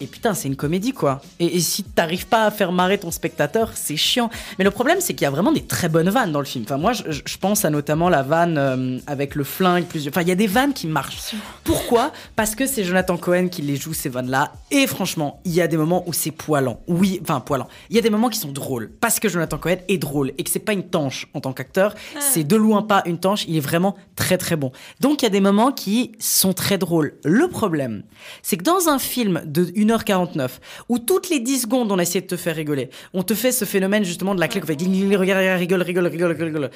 Et 0.00 0.06
putain, 0.06 0.34
c'est 0.34 0.48
une 0.48 0.56
comédie 0.56 0.92
quoi. 0.92 1.20
Et, 1.38 1.56
et 1.56 1.60
si 1.60 1.82
t'arrives 1.82 2.26
pas 2.26 2.44
à 2.44 2.50
faire 2.50 2.72
marrer 2.72 2.98
ton 2.98 3.10
spectateur, 3.10 3.72
c'est 3.74 3.96
chiant. 3.96 4.30
Mais 4.58 4.64
le 4.64 4.70
problème, 4.70 4.98
c'est 5.00 5.14
qu'il 5.14 5.24
y 5.24 5.26
a 5.26 5.30
vraiment 5.30 5.52
des 5.52 5.64
très 5.64 5.88
bonnes 5.88 6.10
vannes 6.10 6.32
dans 6.32 6.38
le 6.40 6.44
film. 6.44 6.64
Enfin, 6.64 6.76
moi, 6.76 6.92
je, 6.92 7.38
pense 7.38 7.64
à 7.64 7.70
notamment 7.70 8.08
la 8.08 8.22
vanne 8.22 8.58
euh, 8.58 8.98
avec 9.06 9.34
le 9.34 9.44
flingue. 9.44 9.84
Plusieurs... 9.84 10.12
Enfin, 10.12 10.22
il 10.22 10.28
y 10.28 10.32
a 10.32 10.36
des 10.36 10.46
vannes 10.46 10.72
qui 10.72 10.86
marchent. 10.86 11.34
Pourquoi? 11.64 12.12
Parce 12.36 12.54
que 12.54 12.66
c'est 12.66 12.84
Jonathan 12.84 13.16
Cohen 13.16 13.48
qui 13.48 13.62
les 13.62 13.76
joue 13.76 13.94
ces 13.94 14.08
vannes-là. 14.08 14.52
Et 14.70 14.86
franchement, 14.86 15.40
il 15.44 15.52
y 15.52 15.60
a 15.60 15.68
des 15.68 15.76
moments 15.76 16.04
où 16.06 16.12
c'est 16.12 16.30
poilant. 16.30 16.80
Oui, 16.86 17.20
enfin 17.22 17.40
poilant. 17.40 17.68
Il 17.90 17.96
y 17.96 17.98
a 17.98 18.02
des 18.02 18.10
moments 18.10 18.28
qui 18.28 18.38
sont 18.38 18.52
drôles 18.52 18.90
parce 19.00 19.20
que 19.20 19.28
Jonathan 19.28 19.58
Cohen 19.58 19.76
est 19.88 19.98
drôle 19.98 20.32
et 20.38 20.44
que 20.44 20.50
c'est 20.50 20.58
pas 20.58 20.72
une 20.72 20.84
tanche 20.84 21.28
en 21.34 21.40
tant 21.40 21.52
qu'acteur. 21.52 21.94
C'est 22.20 22.44
de 22.44 22.56
loin 22.56 22.82
pas 22.82 23.02
une 23.06 23.18
tanche. 23.18 23.44
Il 23.48 23.56
est 23.56 23.60
vraiment 23.60 23.96
très 24.16 24.38
très 24.38 24.56
bon. 24.56 24.72
Donc 25.00 25.22
il 25.22 25.24
y 25.24 25.28
a 25.28 25.30
des 25.30 25.40
moments 25.40 25.72
qui 25.72 26.12
sont 26.18 26.52
très 26.52 26.78
drôles. 26.78 27.14
Le 27.24 27.48
problème, 27.48 28.02
c'est 28.42 28.56
que 28.56 28.64
dans 28.64 28.88
un 28.88 28.98
film 28.98 29.42
de 29.44 29.70
1h49 29.88 30.48
où 30.88 30.98
toutes 30.98 31.30
les 31.30 31.40
10 31.40 31.62
secondes 31.62 31.90
on 31.92 31.98
essaie 31.98 32.20
de 32.20 32.26
te 32.26 32.36
faire 32.36 32.56
rigoler, 32.56 32.90
on 33.14 33.22
te 33.22 33.34
fait 33.34 33.52
ce 33.52 33.64
phénomène 33.64 34.04
justement 34.04 34.34
de 34.34 34.40
la 34.40 34.48
clique, 34.48 34.64
on 34.64 34.66
fait 34.66 35.16
regarde, 35.16 35.58
rigole, 35.58 35.82
rigole, 35.82 36.06
rigole, 36.06 36.32
rigole. 36.32 36.70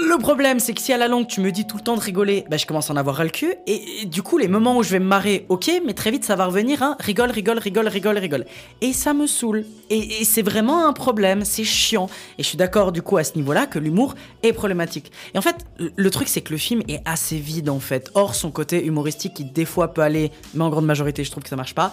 Le 0.00 0.16
problème, 0.18 0.58
c'est 0.58 0.72
que 0.72 0.80
si 0.80 0.92
à 0.92 0.96
la 0.96 1.06
longue 1.06 1.26
tu 1.26 1.42
me 1.42 1.52
dis 1.52 1.66
tout 1.66 1.76
le 1.76 1.82
temps 1.82 1.96
de 1.96 2.00
rigoler, 2.00 2.46
bah, 2.50 2.56
je 2.56 2.64
commence 2.64 2.88
à 2.88 2.94
en 2.94 2.96
avoir 2.96 3.16
ras 3.16 3.24
le 3.24 3.30
cul. 3.30 3.54
Et, 3.66 4.02
et 4.02 4.06
du 4.06 4.22
coup, 4.22 4.38
les 4.38 4.48
moments 4.48 4.78
où 4.78 4.82
je 4.82 4.90
vais 4.90 4.98
me 4.98 5.04
marrer, 5.04 5.44
ok, 5.50 5.70
mais 5.84 5.92
très 5.92 6.10
vite 6.10 6.24
ça 6.24 6.34
va 6.34 6.46
revenir, 6.46 6.82
hein, 6.82 6.96
rigole, 6.98 7.30
rigole, 7.30 7.58
rigole, 7.58 7.88
rigole, 7.88 8.16
rigole. 8.16 8.46
Et 8.80 8.94
ça 8.94 9.12
me 9.12 9.26
saoule. 9.26 9.66
Et, 9.90 10.22
et 10.22 10.24
c'est 10.24 10.40
vraiment 10.40 10.86
un 10.86 10.94
problème, 10.94 11.44
c'est 11.44 11.64
chiant. 11.64 12.08
Et 12.38 12.42
je 12.42 12.48
suis 12.48 12.56
d'accord 12.56 12.92
du 12.92 13.02
coup 13.02 13.18
à 13.18 13.24
ce 13.24 13.34
niveau-là 13.36 13.66
que 13.66 13.78
l'humour 13.78 14.14
est 14.42 14.54
problématique. 14.54 15.12
Et 15.34 15.38
en 15.38 15.42
fait, 15.42 15.56
le, 15.78 16.10
truc 16.10 16.28
c'est 16.28 16.40
que 16.40 16.52
le 16.52 16.58
film 16.58 16.82
est 16.88 17.02
assez 17.04 17.36
vide 17.36 17.68
en 17.68 17.80
fait. 17.80 18.10
Or, 18.14 18.34
son 18.34 18.50
côté 18.50 18.82
humoristique 18.84 19.34
qui 19.34 19.44
des 19.44 19.66
fois 19.66 19.92
peut 19.92 20.02
aller, 20.02 20.30
mais 20.54 20.64
en 20.64 20.70
grande 20.70 20.86
majorité 20.86 21.22
je 21.22 21.30
trouve 21.30 21.42
que 21.42 21.50
ça 21.50 21.56
marche 21.56 21.74
pas. 21.74 21.92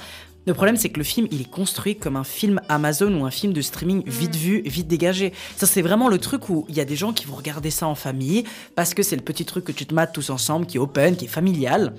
Le 0.49 0.55
problème, 0.55 0.77
c'est 0.77 0.89
que 0.89 0.97
le 0.97 1.03
film, 1.03 1.27
il 1.29 1.41
est 1.41 1.49
construit 1.51 1.95
comme 1.95 2.15
un 2.15 2.23
film 2.23 2.59
Amazon 2.69 3.13
ou 3.13 3.23
un 3.23 3.29
film 3.29 3.53
de 3.53 3.61
streaming 3.61 4.01
vite 4.07 4.35
vu, 4.35 4.63
vite 4.65 4.87
dégagé. 4.87 5.31
Ça, 5.55 5.67
c'est 5.67 5.83
vraiment 5.83 6.07
le 6.07 6.17
truc 6.17 6.49
où 6.49 6.65
il 6.69 6.75
y 6.75 6.79
a 6.79 6.85
des 6.85 6.95
gens 6.95 7.13
qui 7.13 7.27
vont 7.27 7.35
regarder 7.35 7.69
ça 7.69 7.85
en 7.85 7.93
famille 7.93 8.45
parce 8.75 8.95
que 8.95 9.03
c'est 9.03 9.15
le 9.15 9.21
petit 9.21 9.45
truc 9.45 9.63
que 9.63 9.71
tu 9.71 9.85
te 9.85 9.93
mates 9.93 10.11
tous 10.11 10.31
ensemble, 10.31 10.65
qui 10.65 10.77
est 10.77 10.79
open, 10.79 11.15
qui 11.15 11.25
est 11.25 11.27
familial. 11.27 11.93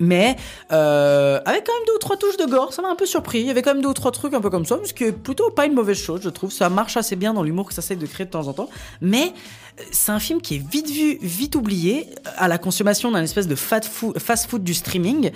Mais 0.00 0.34
euh, 0.72 1.40
avec 1.44 1.64
quand 1.64 1.72
même 1.72 1.86
deux 1.86 1.94
ou 1.94 1.98
trois 1.98 2.16
touches 2.16 2.38
de 2.38 2.46
gore, 2.46 2.72
ça 2.72 2.82
m'a 2.82 2.88
un 2.88 2.96
peu 2.96 3.06
surpris. 3.06 3.38
Il 3.38 3.46
y 3.46 3.50
avait 3.50 3.62
quand 3.62 3.74
même 3.74 3.82
deux 3.82 3.90
ou 3.90 3.94
trois 3.94 4.10
trucs 4.10 4.34
un 4.34 4.40
peu 4.40 4.50
comme 4.50 4.66
ça, 4.66 4.80
ce 4.84 4.92
qui 4.92 5.04
est 5.04 5.12
plutôt 5.12 5.50
pas 5.50 5.66
une 5.66 5.74
mauvaise 5.74 5.98
chose, 5.98 6.22
je 6.24 6.28
trouve. 6.28 6.50
Ça 6.50 6.68
marche 6.70 6.96
assez 6.96 7.14
bien 7.14 7.34
dans 7.34 7.44
l'humour 7.44 7.68
que 7.68 7.74
ça 7.74 7.82
essaie 7.82 7.94
de 7.94 8.06
créer 8.06 8.26
de 8.26 8.32
temps 8.32 8.48
en 8.48 8.52
temps. 8.52 8.68
Mais 9.00 9.32
euh, 9.78 9.82
c'est 9.92 10.10
un 10.10 10.18
film 10.18 10.40
qui 10.40 10.56
est 10.56 10.68
vite 10.68 10.90
vu, 10.90 11.18
vite 11.22 11.54
oublié, 11.54 12.08
euh, 12.26 12.30
à 12.36 12.48
la 12.48 12.58
consommation 12.58 13.12
d'un 13.12 13.22
espèce 13.22 13.46
de 13.46 13.54
fast-food 13.54 14.64
du 14.64 14.74
streaming. 14.74 15.30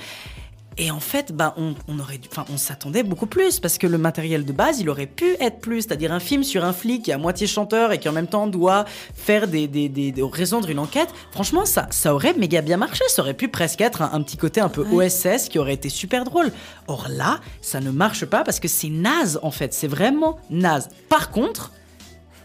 Et 0.76 0.90
en 0.90 0.98
fait, 0.98 1.32
bah, 1.32 1.54
on, 1.56 1.74
on 1.86 2.00
aurait 2.00 2.18
dû- 2.18 2.28
enfin, 2.32 2.44
on 2.52 2.56
s'attendait 2.56 3.04
beaucoup 3.04 3.26
plus 3.26 3.60
parce 3.60 3.78
que 3.78 3.86
le 3.86 3.96
matériel 3.96 4.44
de 4.44 4.52
base, 4.52 4.80
il 4.80 4.90
aurait 4.90 5.06
pu 5.06 5.36
être 5.38 5.60
plus, 5.60 5.82
c'est-à-dire 5.82 6.12
un 6.12 6.18
film 6.18 6.42
sur 6.42 6.64
un 6.64 6.72
flic 6.72 7.04
qui 7.04 7.10
est 7.12 7.14
à 7.14 7.18
moitié 7.18 7.46
chanteur 7.46 7.92
et 7.92 7.98
qui 7.98 8.08
en 8.08 8.12
même 8.12 8.26
temps 8.26 8.48
doit 8.48 8.84
faire 9.14 9.46
des, 9.46 9.68
des, 9.68 9.88
des- 9.88 10.10
des- 10.10 10.22
résoudre 10.22 10.68
une 10.70 10.80
enquête. 10.80 11.08
Franchement, 11.30 11.64
ça, 11.64 11.86
ça 11.90 12.12
aurait 12.12 12.34
méga 12.34 12.60
bien 12.60 12.76
marché. 12.76 13.04
Ça 13.08 13.22
aurait 13.22 13.34
pu 13.34 13.46
presque 13.46 13.80
être 13.82 14.02
un, 14.02 14.10
un 14.14 14.22
petit 14.22 14.36
côté 14.36 14.60
un 14.60 14.68
peu 14.68 14.84
OSS 14.90 15.48
qui 15.48 15.60
aurait 15.60 15.74
été 15.74 15.88
super 15.88 16.24
drôle. 16.24 16.50
Or 16.88 17.06
là, 17.08 17.38
ça 17.62 17.78
ne 17.80 17.90
marche 17.92 18.24
pas 18.24 18.42
parce 18.42 18.58
que 18.58 18.66
c'est 18.68 18.88
naze 18.90 19.38
en 19.42 19.52
fait. 19.52 19.72
C'est 19.74 19.86
vraiment 19.88 20.38
naze. 20.50 20.88
Par 21.08 21.30
contre, 21.30 21.70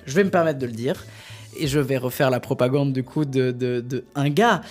je 0.05 0.13
vais 0.13 0.23
me 0.23 0.29
permettre 0.29 0.59
de 0.59 0.65
le 0.67 0.71
dire 0.73 1.03
et 1.57 1.65
je 1.65 1.79
vais 1.79 1.97
refaire 1.97 2.29
la 2.29 2.39
propagande 2.39 2.93
du 2.93 3.03
coup 3.03 3.25
de, 3.25 3.49
de, 3.49 3.81
de 3.81 4.05
un 4.13 4.29
gars. 4.29 4.61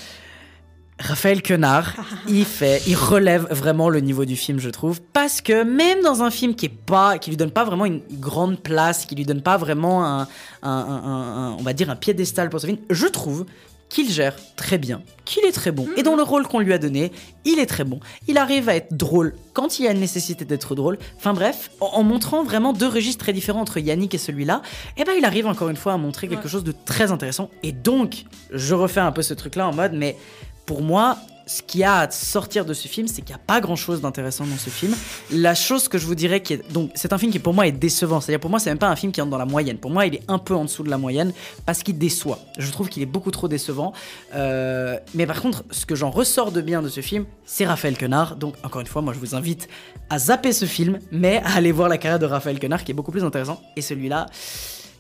Raphaël 0.99 1.42
Quenard, 1.42 1.94
il 2.28 2.44
fait, 2.44 2.82
il 2.86 2.96
relève 2.96 3.46
vraiment 3.51 3.88
le 3.88 4.01
niveau 4.01 4.24
du 4.24 4.36
film, 4.36 4.59
je 4.59 4.68
trouve, 4.70 5.01
parce 5.12 5.40
que 5.40 5.62
même 5.62 6.01
dans 6.03 6.22
un 6.22 6.30
film 6.30 6.55
qui 6.55 6.66
est 6.66 6.68
pas, 6.68 7.18
qui 7.18 7.30
lui 7.30 7.36
donne 7.36 7.51
pas 7.53 7.64
vraiment 7.64 7.84
une 7.86 8.01
grande 8.12 8.59
place, 8.61 9.07
qui 9.07 9.14
lui 9.14 9.24
donne 9.24 9.42
pas 9.42 9.57
vraiment 9.57 10.05
un, 10.05 10.22
un- 10.22 10.26
un- 10.62 10.70
un- 11.05 11.36
un- 11.51 11.57
on 11.59 11.62
va 11.62 11.72
dire 11.72 11.88
un 11.90 11.96
piédestal 11.96 12.51
pour 12.51 12.61
ce 12.61 12.66
film, 12.66 12.78
je 12.90 13.07
trouve 13.07 13.46
qu'il 13.88 14.11
gère 14.11 14.36
très 14.57 14.76
bien, 14.76 15.01
qu'il 15.24 15.42
est 15.46 15.53
très 15.53 15.70
bon, 15.72 15.86
et 15.96 16.03
dans 16.03 16.14
le 16.14 16.22
rôle 16.22 16.46
qu'on 16.46 16.59
lui 16.59 16.74
a 16.74 16.78
donné, 16.78 17.11
il 17.46 17.59
est 17.59 17.64
très 17.64 17.84
bon. 17.84 18.01
Il 18.26 18.36
arrive 18.36 18.68
à 18.68 18.74
être 18.74 18.94
drôle 18.94 19.34
quand 19.55 19.78
il 19.78 19.86
y 19.86 19.88
a 19.88 19.92
une 19.92 20.01
nécessité 20.01 20.44
d'être 20.44 20.74
drôle. 20.74 20.99
Enfin 21.16 21.32
bref, 21.32 21.70
en, 21.80 21.86
en 21.86 22.03
montrant 22.03 22.44
vraiment 22.44 22.74
deux 22.74 22.86
registres 22.88 23.24
très 23.24 23.32
différents 23.32 23.62
entre 23.62 23.78
Yannick 23.78 24.14
et 24.14 24.18
celui-là, 24.18 24.61
eh 24.99 25.05
ben 25.05 25.12
il 25.16 25.24
arrive 25.24 25.46
encore 25.46 25.70
une 25.70 25.76
fois 25.76 25.94
à 25.94 25.96
montrer 25.96 26.28
quelque 26.28 26.49
chose 26.49 26.64
de 26.64 26.74
très 26.84 27.12
intéressant. 27.12 27.49
Et 27.62 27.72
donc, 27.72 28.24
je 28.53 28.74
refais 28.74 29.01
un 29.01 29.11
peu 29.12 29.22
ce 29.22 29.32
truc-là 29.32 29.66
en 29.68 29.72
mode, 29.74 29.92
mais 29.94 30.16
pour 30.68 30.82
moi, 30.82 31.16
ce 31.46 31.62
qu'il 31.62 31.80
y 31.80 31.84
a 31.84 32.00
à 32.00 32.10
sortir 32.10 32.66
de 32.66 32.74
ce 32.74 32.88
film, 32.88 33.08
c'est 33.08 33.22
qu'il 33.22 33.34
n'y 33.34 33.40
a 33.40 33.44
pas 33.46 33.58
grand 33.62 33.74
chose 33.74 34.02
d'intéressant 34.02 34.44
dans 34.44 34.58
ce 34.58 34.68
film. 34.68 34.94
La 35.30 35.54
chose 35.54 35.88
que 35.88 35.96
je 35.96 36.04
vous 36.04 36.14
dirais 36.14 36.42
qui 36.42 36.52
est. 36.52 36.72
Donc, 36.72 36.90
c'est 36.94 37.14
un 37.14 37.16
film 37.16 37.32
qui 37.32 37.38
pour 37.38 37.54
moi 37.54 37.66
est 37.66 37.72
décevant. 37.72 38.20
C'est-à-dire, 38.20 38.38
pour 38.38 38.50
moi, 38.50 38.58
c'est 38.58 38.68
même 38.68 38.78
pas 38.78 38.90
un 38.90 38.96
film 38.96 39.10
qui 39.10 39.22
entre 39.22 39.30
dans 39.30 39.38
la 39.38 39.46
moyenne. 39.46 39.78
Pour 39.78 39.90
moi, 39.90 40.04
il 40.04 40.16
est 40.16 40.22
un 40.28 40.36
peu 40.36 40.54
en 40.54 40.64
dessous 40.64 40.82
de 40.82 40.90
la 40.90 40.98
moyenne 40.98 41.32
parce 41.64 41.82
qu'il 41.82 41.96
déçoit. 41.96 42.38
Je 42.58 42.70
trouve 42.70 42.90
qu'il 42.90 43.02
est 43.02 43.06
beaucoup 43.06 43.30
trop 43.30 43.48
décevant. 43.48 43.94
Euh, 44.34 44.98
mais 45.14 45.26
par 45.26 45.40
contre, 45.40 45.64
ce 45.70 45.86
que 45.86 45.94
j'en 45.94 46.10
ressors 46.10 46.52
de 46.52 46.60
bien 46.60 46.82
de 46.82 46.90
ce 46.90 47.00
film, 47.00 47.24
c'est 47.46 47.64
Raphaël 47.64 47.96
Quenard. 47.96 48.36
Donc, 48.36 48.56
encore 48.62 48.82
une 48.82 48.86
fois, 48.86 49.00
moi, 49.00 49.14
je 49.14 49.18
vous 49.18 49.34
invite 49.34 49.68
à 50.10 50.18
zapper 50.18 50.52
ce 50.52 50.66
film, 50.66 50.98
mais 51.10 51.40
à 51.46 51.54
aller 51.54 51.72
voir 51.72 51.88
la 51.88 51.96
carrière 51.96 52.18
de 52.18 52.26
Raphaël 52.26 52.58
Quenard 52.58 52.84
qui 52.84 52.92
est 52.92 52.94
beaucoup 52.94 53.12
plus 53.12 53.24
intéressant. 53.24 53.62
Et 53.74 53.80
celui-là, 53.80 54.26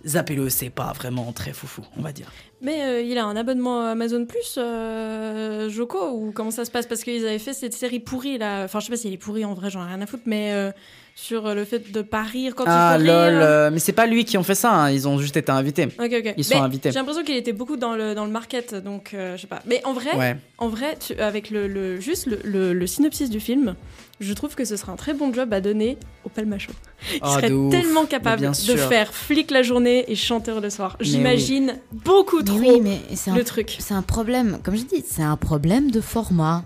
zappez-le, 0.08 0.48
c'est 0.48 0.70
pas 0.70 0.92
vraiment 0.92 1.32
très 1.32 1.52
foufou, 1.52 1.82
on 1.96 2.02
va 2.02 2.12
dire. 2.12 2.32
Mais 2.60 2.82
euh, 2.82 3.02
il 3.02 3.18
a 3.18 3.24
un 3.24 3.36
abonnement 3.36 3.86
Amazon 3.86 4.24
Plus, 4.24 4.56
euh, 4.56 5.68
Joko, 5.68 6.10
ou 6.10 6.32
comment 6.32 6.50
ça 6.50 6.64
se 6.64 6.70
passe? 6.70 6.86
Parce 6.86 7.04
qu'ils 7.04 7.24
avaient 7.26 7.38
fait 7.38 7.52
cette 7.52 7.74
série 7.74 8.00
pourrie 8.00 8.38
là. 8.38 8.64
Enfin, 8.64 8.80
je 8.80 8.86
sais 8.86 8.90
pas 8.90 8.96
si 8.96 9.06
elle 9.06 9.14
est 9.14 9.18
pourrie 9.18 9.44
en 9.44 9.54
vrai, 9.54 9.70
j'en 9.70 9.84
ai 9.84 9.88
rien 9.88 10.00
à 10.00 10.06
foutre, 10.06 10.24
mais 10.26 10.52
euh, 10.52 10.72
sur 11.20 11.46
euh, 11.48 11.54
le 11.54 11.64
fait 11.64 11.90
de 11.90 12.00
pas 12.00 12.22
rire 12.22 12.54
quand 12.54 12.62
ah 12.68 12.94
il 12.96 13.00
faut 13.00 13.06
lol, 13.08 13.14
rire. 13.34 13.38
euh, 13.42 13.70
mais 13.72 13.80
c'est 13.80 13.92
pas 13.92 14.06
lui 14.06 14.24
qui 14.24 14.38
ont 14.38 14.44
fait 14.44 14.54
ça, 14.54 14.72
hein, 14.72 14.90
ils 14.92 15.08
ont 15.08 15.18
juste 15.18 15.36
été 15.36 15.50
invités. 15.50 15.86
Ok, 15.98 16.12
ok. 16.12 16.34
Ils 16.36 16.44
sont 16.44 16.54
Mais 16.54 16.60
invités. 16.60 16.92
J'ai 16.92 16.98
l'impression 17.00 17.24
qu'il 17.24 17.36
était 17.36 17.52
beaucoup 17.52 17.76
dans 17.76 17.96
le, 17.96 18.14
dans 18.14 18.24
le 18.24 18.30
market, 18.30 18.76
donc 18.76 19.10
euh, 19.14 19.36
je 19.36 19.40
sais 19.42 19.46
pas. 19.48 19.60
Mais 19.66 19.82
en 19.84 19.92
vrai, 19.92 20.14
Ouais. 20.16 20.36
en 20.58 20.68
vrai 20.68 20.96
tu- 21.04 21.14
avec 21.20 21.50
le, 21.50 21.66
le- 21.66 21.98
juste 22.00 22.26
le, 22.26 22.38
le- 22.44 22.72
le 22.72 22.86
synopsis 22.86 23.30
du 23.30 23.40
film, 23.40 23.74
je 24.20 24.32
trouve 24.32 24.54
que 24.54 24.64
ce 24.64 24.76
serait 24.76 24.92
un 24.92 24.96
très 24.96 25.12
bon 25.12 25.32
job 25.34 25.52
à 25.52 25.60
donner 25.60 25.98
au 26.24 26.28
Palmacho. 26.28 26.70
Il 27.12 27.18
Ah, 27.22 27.34
serait 27.34 27.50
ouf. 27.50 27.72
tellement 27.72 28.06
capable 28.06 28.42
de 28.52 28.76
faire 28.76 29.12
flic 29.12 29.50
la 29.50 29.62
journée 29.62 30.04
et 30.10 30.14
chanteur 30.14 30.60
le 30.60 30.70
soir. 30.70 30.96
J'imagine 31.00 31.78
beaucoup 31.92 32.38
Mais 32.38 32.44
trop 32.44 32.58
oui, 32.58 32.80
mais 32.80 33.00
le 33.34 33.40
un, 33.40 33.44
truc. 33.44 33.76
C'est 33.80 33.94
un 33.94 34.02
problème, 34.02 34.60
comme 34.62 34.76
je 34.76 34.82
dis, 34.84 35.04
c'est 35.04 35.22
un 35.24 35.36
problème 35.36 35.90
de 35.90 36.00
format. 36.00 36.62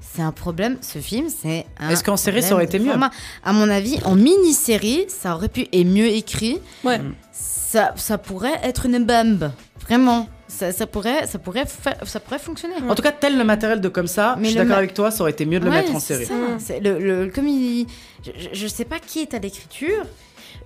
C'est 0.00 0.22
un 0.22 0.32
problème, 0.32 0.76
ce 0.80 0.98
film, 0.98 1.26
c'est 1.28 1.66
un 1.78 1.90
Est-ce 1.90 2.04
qu'en 2.04 2.16
série, 2.16 2.42
ça 2.42 2.54
aurait 2.54 2.64
été 2.64 2.78
mieux 2.78 2.90
format. 2.90 3.10
À 3.44 3.52
mon 3.52 3.68
avis, 3.68 3.98
en 4.04 4.14
mini-série, 4.14 5.06
ça 5.08 5.34
aurait 5.34 5.48
pu 5.48 5.62
être 5.72 5.86
mieux 5.86 6.06
écrit. 6.08 6.58
Ouais. 6.84 7.00
Ça, 7.32 7.92
ça 7.96 8.18
pourrait 8.18 8.58
être 8.62 8.86
une 8.86 9.04
bombe. 9.04 9.50
Vraiment. 9.80 10.28
Ça, 10.48 10.72
ça 10.72 10.86
pourrait, 10.86 11.26
ça, 11.26 11.38
pourrait 11.38 11.64
ça 12.04 12.20
pourrait 12.20 12.38
fonctionner. 12.38 12.74
En 12.88 12.94
tout 12.94 13.02
cas, 13.02 13.12
tel 13.12 13.36
le 13.36 13.44
matériel 13.44 13.80
de 13.80 13.88
comme 13.88 14.06
ça, 14.06 14.36
Mais 14.38 14.44
je 14.44 14.50
suis 14.50 14.56
d'accord 14.58 14.70
ma- 14.72 14.78
avec 14.78 14.94
toi, 14.94 15.10
ça 15.10 15.22
aurait 15.22 15.32
été 15.32 15.44
mieux 15.44 15.58
de 15.60 15.64
le 15.64 15.70
mettre 15.70 15.94
en 15.94 15.98
c'est 16.00 16.14
série. 16.14 16.26
ça. 16.26 16.34
C'est 16.58 16.80
le, 16.80 16.98
le- 16.98 17.30
comme 17.30 17.48
il, 17.48 17.86
je, 18.24 18.30
je- 18.38 18.48
je 18.60 18.66
sais 18.68 18.84
pas 18.84 18.98
qui 19.00 19.20
est 19.20 19.34
à 19.34 19.38
l'écriture, 19.38 20.04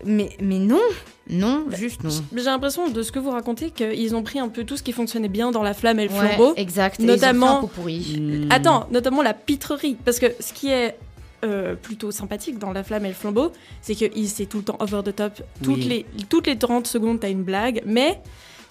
mais, 0.04 0.30
mais 0.40 0.58
non, 0.58 0.80
non, 1.28 1.64
juste 1.76 2.02
non. 2.04 2.10
Mais 2.32 2.40
J'ai 2.40 2.46
l'impression 2.46 2.88
de 2.88 3.02
ce 3.02 3.12
que 3.12 3.18
vous 3.18 3.30
racontez 3.30 3.70
qu'ils 3.70 4.14
ont 4.16 4.22
pris 4.22 4.38
un 4.38 4.48
peu 4.48 4.64
tout 4.64 4.76
ce 4.76 4.82
qui 4.82 4.92
fonctionnait 4.92 5.28
bien 5.28 5.50
dans 5.50 5.62
la 5.62 5.74
flamme 5.74 5.98
et 6.00 6.08
le 6.08 6.12
Ouais, 6.14 6.28
flambeau. 6.28 6.54
exact. 6.56 6.98
Et 7.00 7.04
ils 7.04 7.10
ont 7.10 7.18
fait 7.18 7.24
un 7.26 7.32
Notamment. 7.32 7.70
Hmm. 7.86 8.48
Attends, 8.50 8.86
notamment 8.90 9.22
la 9.22 9.34
pitrerie. 9.34 9.96
Parce 10.04 10.18
que 10.18 10.26
ce 10.40 10.52
qui 10.52 10.70
est 10.70 10.96
euh, 11.44 11.74
plutôt 11.74 12.10
sympathique 12.10 12.58
dans 12.58 12.72
la 12.72 12.82
flamme 12.84 13.04
et 13.06 13.08
le 13.08 13.14
flambeau, 13.14 13.52
c'est 13.80 13.94
que 13.94 14.04
c'est 14.26 14.46
tout 14.46 14.58
le 14.58 14.64
temps 14.64 14.76
over 14.80 15.02
the 15.04 15.14
top. 15.14 15.40
Toutes, 15.62 15.76
Oui. 15.76 15.84
les, 15.84 16.06
toutes 16.28 16.46
les 16.46 16.58
30 16.58 16.86
secondes, 16.86 17.20
t'as 17.20 17.30
une 17.30 17.42
blague. 17.44 17.82
Mais 17.86 18.20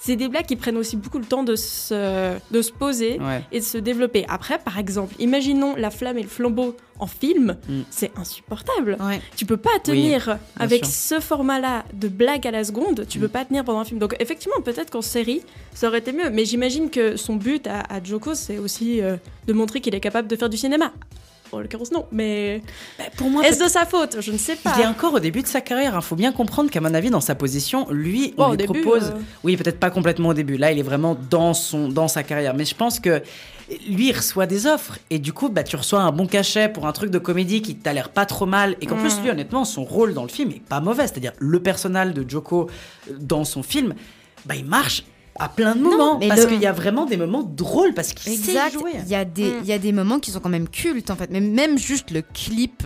c'est 0.02 0.16
des 0.16 0.30
blagues 0.30 0.46
qui 0.46 0.56
prennent 0.56 0.78
aussi 0.78 0.96
beaucoup 0.96 1.20
le 1.20 1.26
temps 1.26 1.44
de 1.44 1.56
se, 1.56 2.38
de 2.52 2.62
se 2.62 2.72
poser 2.72 3.20
Ouais. 3.20 3.44
et 3.52 3.60
de 3.60 3.66
se 3.66 3.78
développer. 3.78 4.26
Après, 4.30 4.58
par 4.58 4.78
exemple, 4.80 5.14
imaginons 5.20 5.76
la 5.76 5.92
flamme 5.92 6.18
et 6.18 6.24
le 6.24 6.30
flambeau 6.30 6.76
en 7.00 7.08
film, 7.08 7.58
Mm. 7.68 7.82
c'est 7.90 8.12
insupportable. 8.18 8.98
Tu 9.36 9.46
peux 9.46 9.58
pas 9.58 9.78
tenir 9.84 10.38
avec 10.58 10.86
sûr. 10.86 11.18
ce 11.18 11.20
format-là 11.22 11.86
de 11.94 12.08
blague 12.08 12.46
à 12.48 12.52
la 12.52 12.64
seconde, 12.64 13.06
tu 13.08 13.20
peux 13.20 13.28
pas 13.28 13.46
tenir 13.46 13.64
pendant 13.66 13.80
un 13.80 13.86
film. 13.86 14.00
Donc 14.00 14.16
effectivement, 14.20 14.62
peut-être 14.64 14.90
qu'en 14.90 15.02
série, 15.02 15.42
ça 15.74 15.88
aurait 15.88 16.00
été 16.00 16.12
mieux. 16.14 16.30
Mais 16.30 16.46
j'imagine 16.46 16.90
que 16.90 17.16
son 17.18 17.36
but 17.36 17.68
à, 17.68 17.82
à 17.90 18.04
Joko, 18.04 18.36
c'est 18.36 18.58
aussi 18.58 19.02
euh, 19.02 19.16
de 19.48 19.54
montrer 19.54 19.80
qu'il 19.82 19.96
est 19.96 20.00
capable 20.00 20.28
de 20.28 20.36
faire 20.36 20.50
du 20.50 20.58
cinéma. 20.58 20.92
En 21.52 21.60
l'occurrence, 21.60 21.92
non. 21.92 22.06
Mais 22.12 22.62
pour 23.18 23.30
moi, 23.30 23.44
est-ce 23.46 23.64
de 23.64 23.68
sa 23.70 23.86
faute? 23.86 24.18
Je 24.22 24.32
ne 24.32 24.38
sais 24.38 24.56
pas. 24.56 24.74
Il 24.78 24.82
est 24.82 24.86
encore 24.86 25.14
au 25.16 25.20
début 25.20 25.42
de 25.42 25.48
sa 25.48 25.62
carrière. 25.62 25.94
Il 25.96 26.02
faut 26.02 26.16
bien 26.16 26.32
comprendre 26.32 26.70
qu'à 26.70 26.80
mon 26.82 26.94
avis, 26.94 27.10
dans 27.10 27.22
sa 27.22 27.34
position, 27.36 27.88
lui, 27.90 28.34
on 28.38 28.46
au 28.46 28.50
lui 28.52 28.58
début, 28.58 28.82
propose. 28.82 29.10
euh. 29.16 29.20
Oui, 29.44 29.58
peut-être 29.58 29.80
pas 29.80 29.90
complètement 29.90 30.30
au 30.30 30.34
début. 30.34 30.58
Là, 30.58 30.72
il 30.72 30.80
est 30.80 30.84
vraiment 30.84 31.18
dans, 31.30 31.54
son, 31.54 31.90
dans 31.90 32.08
sa 32.08 32.24
carrière. 32.24 32.54
Mais 32.54 32.66
je 32.66 32.76
pense 32.76 33.00
que 33.00 33.22
lui, 33.88 34.10
il 34.10 34.16
reçoit 34.16 34.46
des 34.46 34.68
offres. 34.68 35.00
Et 35.10 35.18
du 35.20 35.34
coup, 35.34 35.50
bah, 35.50 35.64
tu 35.64 35.76
reçois 35.76 36.02
un 36.02 36.12
bon 36.12 36.28
cachet 36.28 36.70
pour 36.70 36.86
un 36.88 36.92
truc 36.92 37.10
de 37.10 37.20
comédie 37.20 37.62
qui 37.62 37.76
t'a 37.76 37.94
l'air 37.94 38.10
pas 38.10 38.26
trop 38.26 38.46
mal. 38.46 38.76
Et 38.82 38.86
qu'en 38.86 38.96
Mm. 38.98 39.00
plus, 39.00 39.20
lui, 39.22 39.30
honnêtement, 39.32 39.66
son 39.66 39.84
rôle 39.86 40.14
dans 40.14 40.24
le 40.24 40.30
film 40.30 40.52
est 40.52 40.62
pas 40.64 40.82
mauvais. 40.82 41.08
C'est-à-dire, 41.08 41.34
le 41.40 41.60
personnage 41.62 42.14
de 42.14 42.30
Joko 42.30 42.70
euh, 43.10 43.14
dans 43.20 43.44
son 43.44 43.64
film, 43.64 43.96
bah, 44.46 44.56
il 44.56 44.66
marche 44.66 45.04
à 45.40 45.50
plein 45.50 45.76
de 45.76 45.80
Non, 45.82 45.92
moments. 45.92 46.20
mais 46.20 46.28
parce 46.28 46.42
le- 46.42 46.48
qu'il 46.48 46.60
y 46.62 46.66
a 46.66 46.72
vraiment 46.74 47.06
des 47.06 47.18
moments 47.18 47.44
drôles. 47.44 47.94
Parce 47.94 48.14
qu'il 48.14 48.34
sait 48.38 48.52
Exact. 48.52 48.74
jouer. 48.74 48.92
Il 49.06 49.10
y 49.10 49.16
a 49.16 49.26
des, 49.26 49.44
Mm. 49.44 49.54
il 49.64 49.68
y 49.70 49.74
a 49.74 49.80
des 49.80 49.92
moments 49.92 50.20
qui 50.20 50.32
sont 50.32 50.40
quand 50.40 50.50
même 50.50 50.68
cultes 50.70 51.10
en 51.12 51.16
fait, 51.16 51.30
mais 51.32 51.40
même 51.42 51.78
juste 51.78 52.12
le 52.12 52.22
clip 52.22 52.84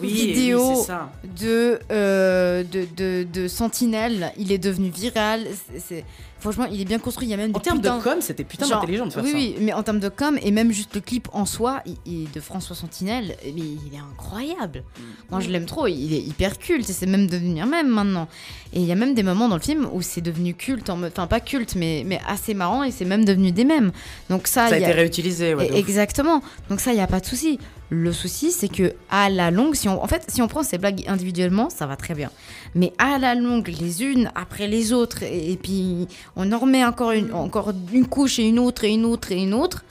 vidéo 0.00 0.60
oui, 0.70 0.74
c'est 0.80 0.86
ça. 0.86 1.10
de, 1.40 1.78
euh, 1.90 2.62
de, 2.64 2.86
de, 2.96 3.26
de 3.32 3.48
Sentinelle, 3.48 4.32
il 4.36 4.52
est 4.52 4.58
devenu 4.58 4.90
viral. 4.90 5.46
C'est- 5.78 6.04
franchement, 6.38 6.66
il 6.70 6.80
est 6.80 6.84
bien 6.86 6.98
construit. 6.98 7.26
Il 7.26 7.30
y 7.30 7.34
a 7.34 7.36
même 7.36 7.50
En 7.54 7.60
termes 7.60 7.80
de 7.80 7.88
com, 8.02 8.18
c'était 8.20 8.44
putain 8.44 8.66
Genre, 8.66 8.78
intelligent 8.82 9.06
de 9.06 9.12
faire 9.12 9.22
oui, 9.24 9.30
ça. 9.30 9.36
Oui, 9.36 9.56
mais 9.60 9.72
en 9.72 9.82
termes 9.82 10.00
de 10.00 10.08
com 10.08 10.38
et 10.42 10.50
même 10.50 10.70
juste 10.72 10.94
le 10.94 11.00
clip 11.02 11.28
en 11.32 11.44
soi 11.44 11.82
il- 11.84 11.96
il- 12.06 12.30
de 12.30 12.40
François 12.40 12.74
Sentinelle, 12.76 13.36
il 13.44 13.78
est 13.92 13.98
incroyable. 13.98 14.84
Moi, 15.30 15.40
je 15.40 15.50
l'aime 15.50 15.66
trop. 15.66 15.86
Il 15.86 16.14
est 16.14 16.20
hyper 16.22 16.58
culte 16.58 16.88
et 16.88 16.92
c'est 16.92 17.06
même 17.06 17.26
devenu 17.26 17.60
un 17.60 17.66
même 17.66 17.88
maintenant. 17.88 18.28
Et 18.72 18.80
il 18.80 18.86
y 18.86 18.92
a 18.92 18.94
même 18.94 19.14
des 19.14 19.22
moments 19.22 19.48
dans 19.48 19.56
le 19.56 19.60
film 19.62 19.88
où 19.92 20.00
c'est 20.00 20.20
devenu 20.20 20.54
culte, 20.54 20.88
en 20.90 21.02
enfin 21.02 21.26
pas 21.26 21.40
culte, 21.40 21.74
mais, 21.74 22.04
mais 22.06 22.20
assez 22.26 22.54
marrant 22.54 22.84
et 22.84 22.90
c'est 22.90 23.04
même 23.04 23.24
devenu 23.24 23.52
des 23.52 23.64
mèmes. 23.64 23.90
Donc 24.30 24.46
ça, 24.46 24.68
Ça 24.68 24.76
a 24.76 24.78
y 24.78 24.82
été 24.82 24.92
réutilisé. 24.92 25.54
ouais, 25.54 25.70
ouf. 25.70 25.76
Exactement. 25.76 26.40
Donc 26.68 26.80
ça, 26.80 26.92
il 26.92 26.96
y 26.98 27.02
a 27.02 27.06
pas 27.06 27.20
de 27.20 27.26
souci. 27.26 27.58
Le 27.90 28.12
souci, 28.12 28.52
c'est 28.52 28.68
que 28.68 28.94
à 29.10 29.28
la 29.28 29.50
longue, 29.50 29.74
si 29.74 29.88
on, 29.88 30.02
en 30.02 30.06
fait, 30.06 30.24
si 30.28 30.40
on 30.40 30.48
prend 30.48 30.62
ces 30.62 30.78
blagues 30.78 31.04
individuellement, 31.08 31.70
ça 31.70 31.86
va 31.86 31.96
très 31.96 32.14
bien. 32.14 32.30
Mais 32.76 32.92
à 32.98 33.18
la 33.18 33.34
longue, 33.34 33.68
les 33.80 34.04
unes 34.04 34.30
après 34.36 34.68
les 34.68 34.92
autres, 34.92 35.24
et, 35.24 35.52
et 35.52 35.56
puis 35.56 36.06
on 36.36 36.52
en 36.52 36.58
remet 36.58 36.84
encore 36.84 37.10
une, 37.10 37.32
encore 37.32 37.72
une 37.92 38.06
couche 38.06 38.38
et 38.38 38.44
une 38.44 38.60
autre 38.60 38.84
et 38.84 38.90
une 38.90 39.04
autre 39.04 39.32
et 39.32 39.42
une 39.42 39.54
autre. 39.54 39.84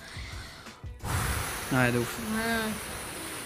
Ouais, 1.73 1.91
de 1.91 1.99
ouf. 1.99 2.19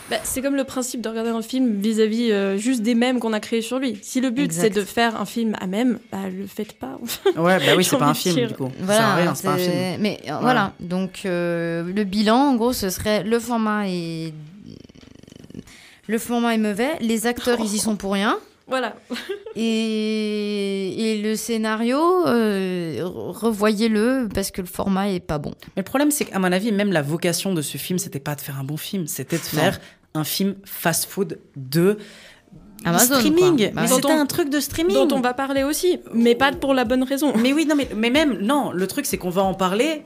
Bah, 0.10 0.18
c'est 0.24 0.42
comme 0.42 0.56
le 0.56 0.66
principe 0.66 1.02
de 1.02 1.08
regarder 1.08 1.30
un 1.30 1.42
film 1.42 1.80
vis-à-vis 1.80 2.32
euh, 2.32 2.58
juste 2.58 2.82
des 2.82 2.94
mèmes 2.94 3.20
qu'on 3.20 3.32
a 3.32 3.40
créés 3.40 3.62
sur 3.62 3.80
lui. 3.80 3.98
Si 4.02 4.20
le 4.20 4.32
but 4.32 4.52
c'est 4.52 4.70
de 4.70 4.82
faire 4.82 5.20
un 5.20 5.26
film 5.26 5.56
à 5.62 5.66
mèmes, 5.66 5.98
bah 6.12 6.30
le 6.30 6.46
faites 6.46 6.74
pas. 6.74 7.00
Ouais, 7.38 7.58
bah 7.60 7.74
oui, 7.78 7.84
c'est 7.84 7.98
pas 7.98 8.08
un 8.08 8.14
film 8.14 8.36
dire. 8.36 8.50
du 8.50 8.54
coup. 8.54 8.70
Voilà. 8.80 9.16
rien, 9.16 9.34
c'est 9.34 9.48
pas 9.48 9.54
un 9.54 9.58
film. 9.58 9.74
Mais 10.00 10.20
euh, 10.28 10.38
voilà. 10.42 10.74
Donc 10.82 11.22
euh, 11.26 11.84
le 11.84 12.04
bilan, 12.04 12.36
en 12.36 12.56
gros, 12.56 12.74
ce 12.74 12.90
serait 12.90 13.24
le 13.24 13.40
format 13.40 13.88
est 13.88 14.34
le 16.08 16.18
format 16.18 16.54
est 16.56 16.58
mauvais, 16.58 16.92
les 17.02 17.28
acteurs 17.28 17.60
ils 17.60 17.74
y 17.76 17.80
sont 17.80 17.96
pour 17.96 18.14
rien. 18.14 18.38
Voilà. 18.68 18.96
Et, 19.56 21.12
et 21.12 21.22
le 21.22 21.36
scénario, 21.36 22.00
euh, 22.28 23.02
revoyez-le 23.04 24.30
parce 24.34 24.52
que 24.52 24.62
le 24.62 24.68
format 24.68 25.10
est 25.10 25.20
pas 25.20 25.38
bon. 25.38 25.52
Mais 25.76 25.82
le 25.82 25.84
problème, 25.84 26.12
c'est 26.12 26.26
qu'à 26.26 26.40
mon 26.40 26.52
avis, 26.52 26.72
même 26.72 26.92
la 26.92 27.02
vocation 27.02 27.54
de 27.54 27.62
ce 27.62 27.78
film, 27.78 28.00
c'était 28.00 28.20
pas 28.20 28.36
de 28.36 28.42
faire 28.42 28.60
un 28.60 28.64
bon 28.64 28.78
film, 28.78 29.06
c'était 29.08 29.38
de 29.38 29.42
Non. 29.54 29.62
faire 29.62 29.80
un 30.14 30.24
film 30.24 30.56
fast-food 30.64 31.40
de 31.56 31.98
Amazon, 32.86 33.16
streaming. 33.16 33.58
quoi. 33.58 33.82
Mais 33.82 33.88
Bah, 33.88 33.88
c'était 33.88 34.12
un 34.12 34.26
truc 34.26 34.50
de 34.50 34.60
streaming. 34.60 34.96
Dont 34.96 35.16
on 35.16 35.22
va 35.22 35.34
parler 35.34 35.64
aussi, 35.64 36.00
mais 36.14 36.36
pas 36.36 36.52
pour 36.52 36.74
la 36.74 36.86
bonne 36.86 37.04
raison. 37.04 37.34
Mais 37.38 37.54
oui, 37.54 37.66
non, 37.66 37.76
mais, 37.76 37.90
mais 37.96 38.10
même, 38.10 38.38
non, 38.40 38.72
le 38.72 38.88
truc, 38.88 39.06
c'est 39.06 39.18
qu'on 39.18 39.30
va 39.30 39.44
en 39.44 39.54
parler 39.54 40.04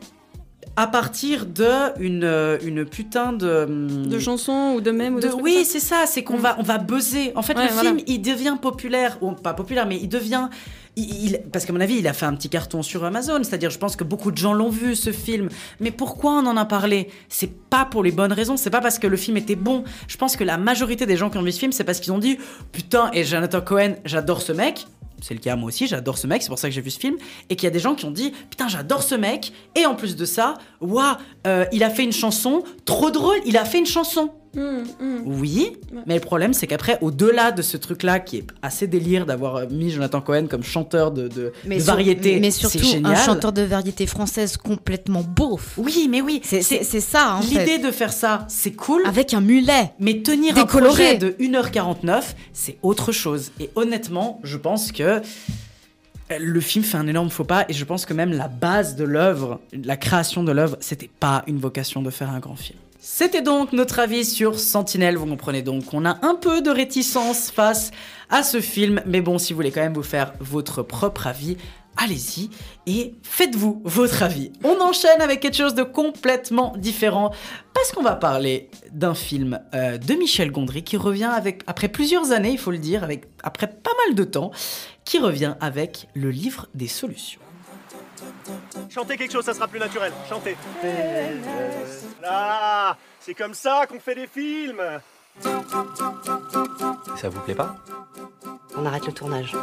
à 0.79 0.85
partir 0.87 1.45
de 1.47 1.99
une, 1.99 2.23
euh, 2.23 2.57
une 2.63 2.85
putain 2.85 3.33
de. 3.33 3.65
De 4.07 4.19
chansons 4.19 4.73
ou 4.75 4.81
de 4.81 4.91
mèmes 4.91 5.15
ou 5.15 5.19
de, 5.19 5.27
oui, 5.27 5.65
c'est 5.65 5.79
ça, 5.79 6.03
c'est 6.05 6.23
qu'on 6.23 6.37
va, 6.37 6.55
on 6.59 6.63
va 6.63 6.77
buzzer. 6.77 7.31
En 7.35 7.41
fait, 7.41 7.57
Ouais, 7.57 7.65
le 7.67 7.73
voilà. 7.73 7.89
film, 7.89 7.99
il 8.07 8.21
devient 8.21 8.55
populaire, 8.61 9.17
ou 9.21 9.31
pas 9.31 9.53
populaire, 9.55 9.87
mais 9.87 9.97
il 10.01 10.07
devient. 10.07 10.47
il- 10.95 11.39
parce 11.51 11.65
qu'à 11.65 11.73
mon 11.73 11.79
avis, 11.79 11.95
il 11.97 12.07
a 12.07 12.13
fait 12.13 12.25
un 12.25 12.33
petit 12.35 12.49
carton 12.49 12.81
sur 12.83 13.03
Amazon. 13.05 13.39
C'est-à-dire, 13.43 13.69
je 13.71 13.77
pense 13.79 13.95
que 13.95 14.03
beaucoup 14.03 14.31
de 14.31 14.37
gens 14.37 14.53
l'ont 14.53 14.69
vu, 14.69 14.95
ce 14.95 15.11
film. 15.11 15.49
Mais 15.79 15.91
pourquoi 15.91 16.31
on 16.33 16.45
en 16.47 16.57
a 16.57 16.65
parlé? 16.65 17.09
C'est 17.29 17.51
pas 17.69 17.85
pour 17.85 18.03
les 18.03 18.11
bonnes 18.11 18.33
raisons. 18.33 18.55
C'est 18.57 18.69
pas 18.71 18.81
parce 18.81 18.97
que 18.99 19.05
le 19.07 19.17
film 19.17 19.37
était 19.37 19.55
bon. 19.55 19.83
Je 20.07 20.17
pense 20.17 20.35
que 20.35 20.43
la 20.43 20.57
majorité 20.57 21.05
des 21.05 21.15
gens 21.17 21.29
qui 21.29 21.37
ont 21.37 21.43
vu 21.43 21.51
ce 21.51 21.59
film, 21.59 21.71
c'est 21.71 21.83
parce 21.83 21.99
qu'ils 21.99 22.13
ont 22.13 22.17
dit 22.19 22.37
Putain, 22.71 23.09
et 23.13 23.23
Jonathan 23.23 23.61
Cohen, 23.61 23.95
j'adore 24.05 24.41
ce 24.41 24.51
mec. 24.53 24.85
C'est 25.21 25.33
le 25.33 25.39
cas 25.39 25.55
moi 25.55 25.67
aussi, 25.69 25.87
j'adore 25.87 26.17
ce 26.17 26.27
mec, 26.27 26.41
c'est 26.43 26.49
pour 26.49 26.59
ça 26.59 26.69
que 26.69 26.75
j'ai 26.75 26.81
vu 26.81 26.91
ce 26.91 26.99
film. 26.99 27.17
Et 27.49 27.55
qu'il 27.55 27.65
y 27.65 27.67
a 27.67 27.71
des 27.71 27.79
gens 27.79 27.95
qui 27.95 28.05
ont 28.05 28.11
dit 28.11 28.33
Putain, 28.49 28.67
j'adore 28.67 29.03
ce 29.03 29.15
mec. 29.15 29.51
Et 29.75 29.85
en 29.85 29.95
plus 29.95 30.15
de 30.15 30.25
ça, 30.25 30.55
waouh, 30.81 31.15
euh, 31.47 31.65
il 31.71 31.83
a 31.83 31.89
fait 31.89 32.03
une 32.03 32.11
chanson 32.11 32.63
trop 32.85 33.09
drôle, 33.11 33.37
il 33.45 33.57
a 33.57 33.65
fait 33.65 33.79
une 33.79 33.85
chanson. 33.85 34.29
Hum, 34.55 34.83
hum. 34.99 35.21
Oui, 35.25 35.77
mais 36.07 36.15
le 36.15 36.19
problème 36.21 36.53
c'est 36.53 36.65
qu'après, 36.67 36.97
au-delà 37.01 37.51
de 37.51 37.61
ce 37.61 37.77
truc-là 37.77 38.19
qui 38.19 38.37
est 38.37 38.47
assez 38.63 38.87
délire 38.87 39.25
d'avoir 39.27 39.55
euh, 39.57 39.65
mis 39.69 39.91
Jonathan 39.91 40.19
Cohen 40.21 40.47
comme 40.49 40.63
chanteur 40.63 41.11
de, 41.11 41.27
de, 41.27 41.51
de 41.65 41.73
sur- 41.75 41.83
variété, 41.83 42.39
mais 42.39 42.49
surtout 42.49 42.79
génial. 42.79 43.11
un 43.11 43.15
chanteur 43.15 43.51
de 43.53 43.61
variété 43.61 44.07
française 44.07 44.57
complètement 44.57 45.21
beauf. 45.21 45.73
Oui, 45.77 46.07
mais 46.09 46.21
oui, 46.21 46.41
c'est 46.43 46.61
ça 46.63 47.35
en 47.35 47.41
L'idée 47.41 47.77
de 47.77 47.91
faire 47.91 48.13
ça, 48.13 48.45
c'est 48.47 48.71
cool. 48.71 49.03
Avec 49.05 49.33
un 49.35 49.41
mulet. 49.41 49.91
Mais 49.99 50.21
tenir 50.23 50.55
Décoloré. 50.55 51.11
un 51.11 51.17
projet 51.17 51.17
de 51.17 51.29
1h49, 51.39 52.23
c'est 52.53 52.77
autre 52.81 53.11
chose. 53.11 53.51
Et 53.59 53.69
honnêtement, 53.75 54.39
je 54.43 54.57
pense 54.57 54.91
que 54.91 55.21
le 56.29 56.59
film 56.59 56.83
fait 56.83 56.97
un 56.97 57.07
énorme 57.07 57.29
faux 57.29 57.43
pas. 57.43 57.65
Et 57.69 57.73
je 57.73 57.85
pense 57.85 58.05
que 58.05 58.13
même 58.13 58.31
la 58.31 58.47
base 58.47 58.95
de 58.95 59.03
l'œuvre, 59.03 59.59
la 59.71 59.97
création 59.97 60.43
de 60.43 60.51
l'œuvre, 60.51 60.77
c'était 60.79 61.09
pas 61.19 61.43
une 61.47 61.59
vocation 61.59 62.01
de 62.01 62.09
faire 62.09 62.29
un 62.29 62.39
grand 62.39 62.55
film. 62.55 62.77
C'était 62.99 63.41
donc 63.41 63.73
notre 63.73 63.99
avis 63.99 64.25
sur 64.25 64.59
Sentinelle. 64.59 65.17
Vous 65.17 65.25
comprenez 65.25 65.61
donc 65.61 65.85
qu'on 65.85 66.05
a 66.05 66.17
un 66.25 66.35
peu 66.35 66.61
de 66.61 66.69
réticence 66.69 67.51
face 67.51 67.91
à 68.29 68.43
ce 68.43 68.59
film. 68.59 69.01
Mais 69.05 69.21
bon, 69.21 69.37
si 69.37 69.53
vous 69.53 69.57
voulez 69.57 69.71
quand 69.71 69.81
même 69.81 69.93
vous 69.93 70.03
faire 70.03 70.33
votre 70.39 70.83
propre 70.83 71.27
avis, 71.27 71.57
allez-y 71.97 72.49
et 72.85 73.15
faites-vous 73.23 73.81
votre 73.83 74.23
avis. 74.23 74.51
On 74.63 74.79
enchaîne 74.79 75.21
avec 75.21 75.39
quelque 75.39 75.57
chose 75.57 75.75
de 75.75 75.83
complètement 75.83 76.73
différent 76.77 77.31
parce 77.73 77.91
qu'on 77.91 78.03
va 78.03 78.15
parler 78.15 78.69
d'un 78.91 79.13
film 79.13 79.59
euh, 79.73 79.97
de 79.97 80.13
Michel 80.13 80.51
Gondry 80.51 80.83
qui 80.83 80.97
revient 80.97 81.25
avec, 81.25 81.63
après 81.67 81.87
plusieurs 81.87 82.31
années, 82.31 82.51
il 82.51 82.57
faut 82.57 82.71
le 82.71 82.77
dire, 82.77 83.03
avec, 83.03 83.25
après 83.43 83.67
pas 83.67 83.91
mal 84.05 84.15
de 84.15 84.23
temps, 84.23 84.51
qui 85.05 85.19
revient 85.19 85.55
avec 85.59 86.07
le 86.13 86.29
livre 86.29 86.67
des 86.73 86.87
solutions. 86.87 87.41
Chantez 88.89 89.17
quelque 89.17 89.31
chose, 89.31 89.45
ça 89.45 89.53
sera 89.53 89.67
plus 89.67 89.79
naturel. 89.79 90.11
Chantez. 90.29 90.55
Là, 92.21 92.97
c'est 93.19 93.33
comme 93.33 93.53
ça 93.53 93.85
qu'on 93.87 93.99
fait 93.99 94.15
des 94.15 94.27
films. 94.27 94.81
Ça 97.17 97.29
vous 97.29 97.39
plaît 97.41 97.55
pas? 97.55 97.75
On 98.75 98.85
arrête 98.85 99.05
le 99.05 99.13
tournage. 99.13 99.53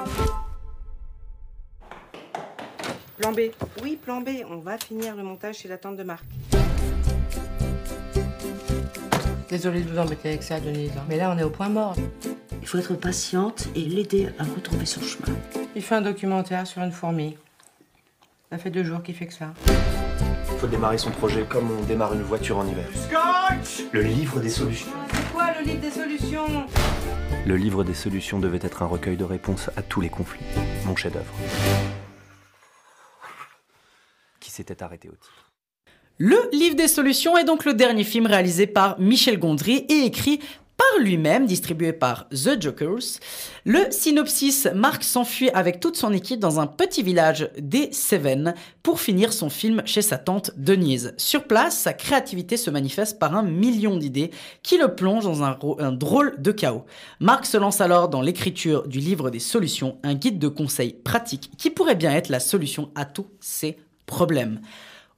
Plan 3.19 3.33
B. 3.33 3.41
Oui, 3.83 3.99
plan 4.03 4.21
B. 4.21 4.29
On 4.51 4.57
va 4.59 4.77
finir 4.79 5.15
le 5.17 5.23
montage 5.23 5.57
chez 5.59 5.69
la 5.69 5.79
tante 5.79 5.97
de 5.97 6.03
Marc. 6.03 6.25
Désolée 9.49 9.83
de 9.83 9.91
vous 9.91 9.99
embêter 9.99 10.31
avec 10.31 10.43
ça, 10.43 10.59
Denise. 10.59 10.91
hein. 10.97 11.03
Mais 11.09 11.17
là, 11.17 11.33
on 11.35 11.39
est 11.39 11.45
au 11.45 11.51
point 11.51 11.69
mort. 11.69 11.95
Il 12.61 12.67
faut 12.67 12.79
être 12.79 12.95
patiente 12.95 13.69
et 13.77 13.81
l'aider 13.83 14.29
à 14.39 14.45
retrouver 14.45 14.87
son 14.87 15.01
chemin. 15.03 15.37
Il 15.77 15.83
fait 15.83 15.95
un 15.95 16.01
documentaire 16.01 16.67
sur 16.67 16.83
une 16.83 16.91
fourmi. 16.93 17.37
Ça 18.51 18.59
fait 18.59 18.71
deux 18.71 18.85
jours 18.85 19.03
qu'il 19.03 19.15
fait 19.15 19.27
que 19.27 19.35
ça. 19.35 19.53
faut 20.59 20.67
démarrer 20.67 20.99
son 20.99 21.11
projet 21.11 21.45
comme 21.49 21.69
on 21.71 21.83
démarre 21.85 22.15
une 22.15 22.23
voiture 22.23 22.59
en 22.59 22.67
hiver. 22.67 22.87
Scotch 22.95 23.85
Le 23.93 24.03
livre 24.03 24.41
des 24.41 24.49
solutions. 24.49 24.89
C'est 25.12 25.33
quoi 25.33 25.47
le 25.61 25.65
livre 25.65 25.81
des 25.81 25.91
solutions? 25.91 26.67
Le 27.47 27.57
livre 27.57 27.85
des 27.85 27.95
solutions 27.95 28.39
devait 28.39 28.61
être 28.62 28.83
un 28.83 28.87
recueil 28.87 29.17
de 29.17 29.25
réponses 29.25 29.71
à 29.77 29.83
tous 29.83 30.01
les 30.01 30.09
conflits. 30.09 30.45
Mon 30.87 30.97
chef-d'œuvre. 30.97 31.33
S'était 34.55 34.85
arrêté 34.85 35.09
au 35.09 35.17
titre. 35.17 35.51
Le 36.17 36.37
livre 36.53 36.77
des 36.77 36.87
solutions 36.87 37.37
est 37.37 37.43
donc 37.43 37.65
le 37.65 37.75
dernier 37.75 38.05
film 38.05 38.27
réalisé 38.27 38.69
par 38.69 39.01
Michel 39.01 39.41
Gondry 39.41 39.85
et 39.89 40.05
écrit 40.05 40.39
par 40.77 41.03
lui-même, 41.03 41.47
distribué 41.47 41.93
par 41.93 42.29
The 42.29 42.63
Jokers. 42.63 43.19
Le 43.65 43.91
synopsis, 43.91 44.69
Mark 44.73 45.03
s'enfuit 45.03 45.51
avec 45.51 45.81
toute 45.81 45.97
son 45.97 46.13
équipe 46.13 46.39
dans 46.39 46.61
un 46.61 46.69
petit 46.69 47.03
village 47.03 47.51
des 47.59 47.93
Cévennes 47.93 48.55
pour 48.85 49.01
finir 49.01 49.33
son 49.33 49.51
film 49.51 49.83
chez 49.87 50.03
sa 50.03 50.19
tante 50.19 50.53
Denise. 50.57 51.15
Sur 51.17 51.49
place, 51.49 51.77
sa 51.77 51.93
créativité 51.93 52.57
se 52.57 52.71
manifeste 52.71 53.19
par 53.19 53.35
un 53.35 53.43
million 53.43 53.97
d'idées 53.97 54.31
qui 54.63 54.79
le 54.79 54.95
plongent 54.95 55.25
dans 55.25 55.43
un, 55.43 55.91
drôle 55.91 56.41
de 56.41 56.53
chaos. 56.53 56.85
Mark 57.19 57.45
se 57.45 57.57
lance 57.57 57.81
alors 57.81 58.09
dans 58.09 58.23
l'écriture 58.23 58.87
du 58.87 59.01
livre 59.01 59.31
des 59.31 59.41
solutions, 59.41 59.99
un 60.05 60.15
guide 60.15 60.39
de 60.39 60.47
conseils 60.47 60.93
pratiques 60.93 61.51
qui 61.59 61.71
pourrait 61.71 61.97
bien 61.97 62.13
être 62.13 62.29
la 62.29 62.39
solution 62.39 62.93
à 62.95 63.05
tous 63.05 63.27
ces 63.41 63.79
problèmes. 64.07 64.61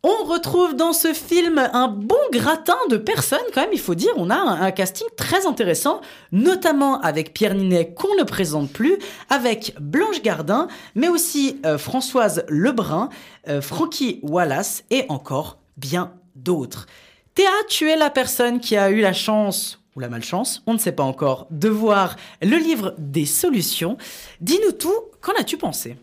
On 0.08 0.24
retrouve 0.24 0.76
dans 0.76 0.92
ce 0.92 1.12
film 1.12 1.58
un 1.58 1.88
bon 1.88 2.14
gratin 2.30 2.76
de 2.90 2.96
personnes, 2.96 3.40
quand 3.52 3.62
même, 3.62 3.70
il 3.72 3.80
faut 3.80 3.96
dire. 3.96 4.12
On 4.16 4.30
a 4.30 4.36
un, 4.36 4.60
un 4.60 4.70
casting 4.70 5.06
très 5.16 5.46
intéressant, 5.46 6.00
notamment 6.30 7.00
avec 7.00 7.34
Pierre 7.34 7.54
Ninet, 7.54 7.92
qu'on 7.92 8.14
ne 8.14 8.22
présente 8.22 8.70
plus, 8.70 8.98
avec 9.30 9.74
Blanche 9.80 10.22
Gardin, 10.22 10.68
mais 10.94 11.08
aussi 11.08 11.60
euh, 11.66 11.76
Françoise 11.76 12.44
Lebrun, 12.48 13.08
euh, 13.48 13.60
Frankie 13.60 14.20
Wallace 14.22 14.84
et 14.90 15.06
encore 15.08 15.58
bien 15.76 16.12
d'autres. 16.36 16.86
Théa, 17.34 17.50
tu 17.68 17.90
es 17.90 17.96
la 17.96 18.10
personne 18.10 18.60
qui 18.60 18.76
a 18.76 18.90
eu 18.90 19.00
la 19.00 19.12
chance, 19.12 19.80
ou 19.96 20.00
la 20.00 20.08
malchance, 20.08 20.62
on 20.68 20.74
ne 20.74 20.78
sait 20.78 20.92
pas 20.92 21.02
encore, 21.02 21.48
de 21.50 21.68
voir 21.68 22.14
le 22.42 22.58
livre 22.58 22.94
des 22.98 23.26
solutions. 23.26 23.96
Dis-nous 24.40 24.72
tout, 24.72 24.94
qu'en 25.20 25.32
as-tu 25.32 25.56
pensé? 25.56 25.96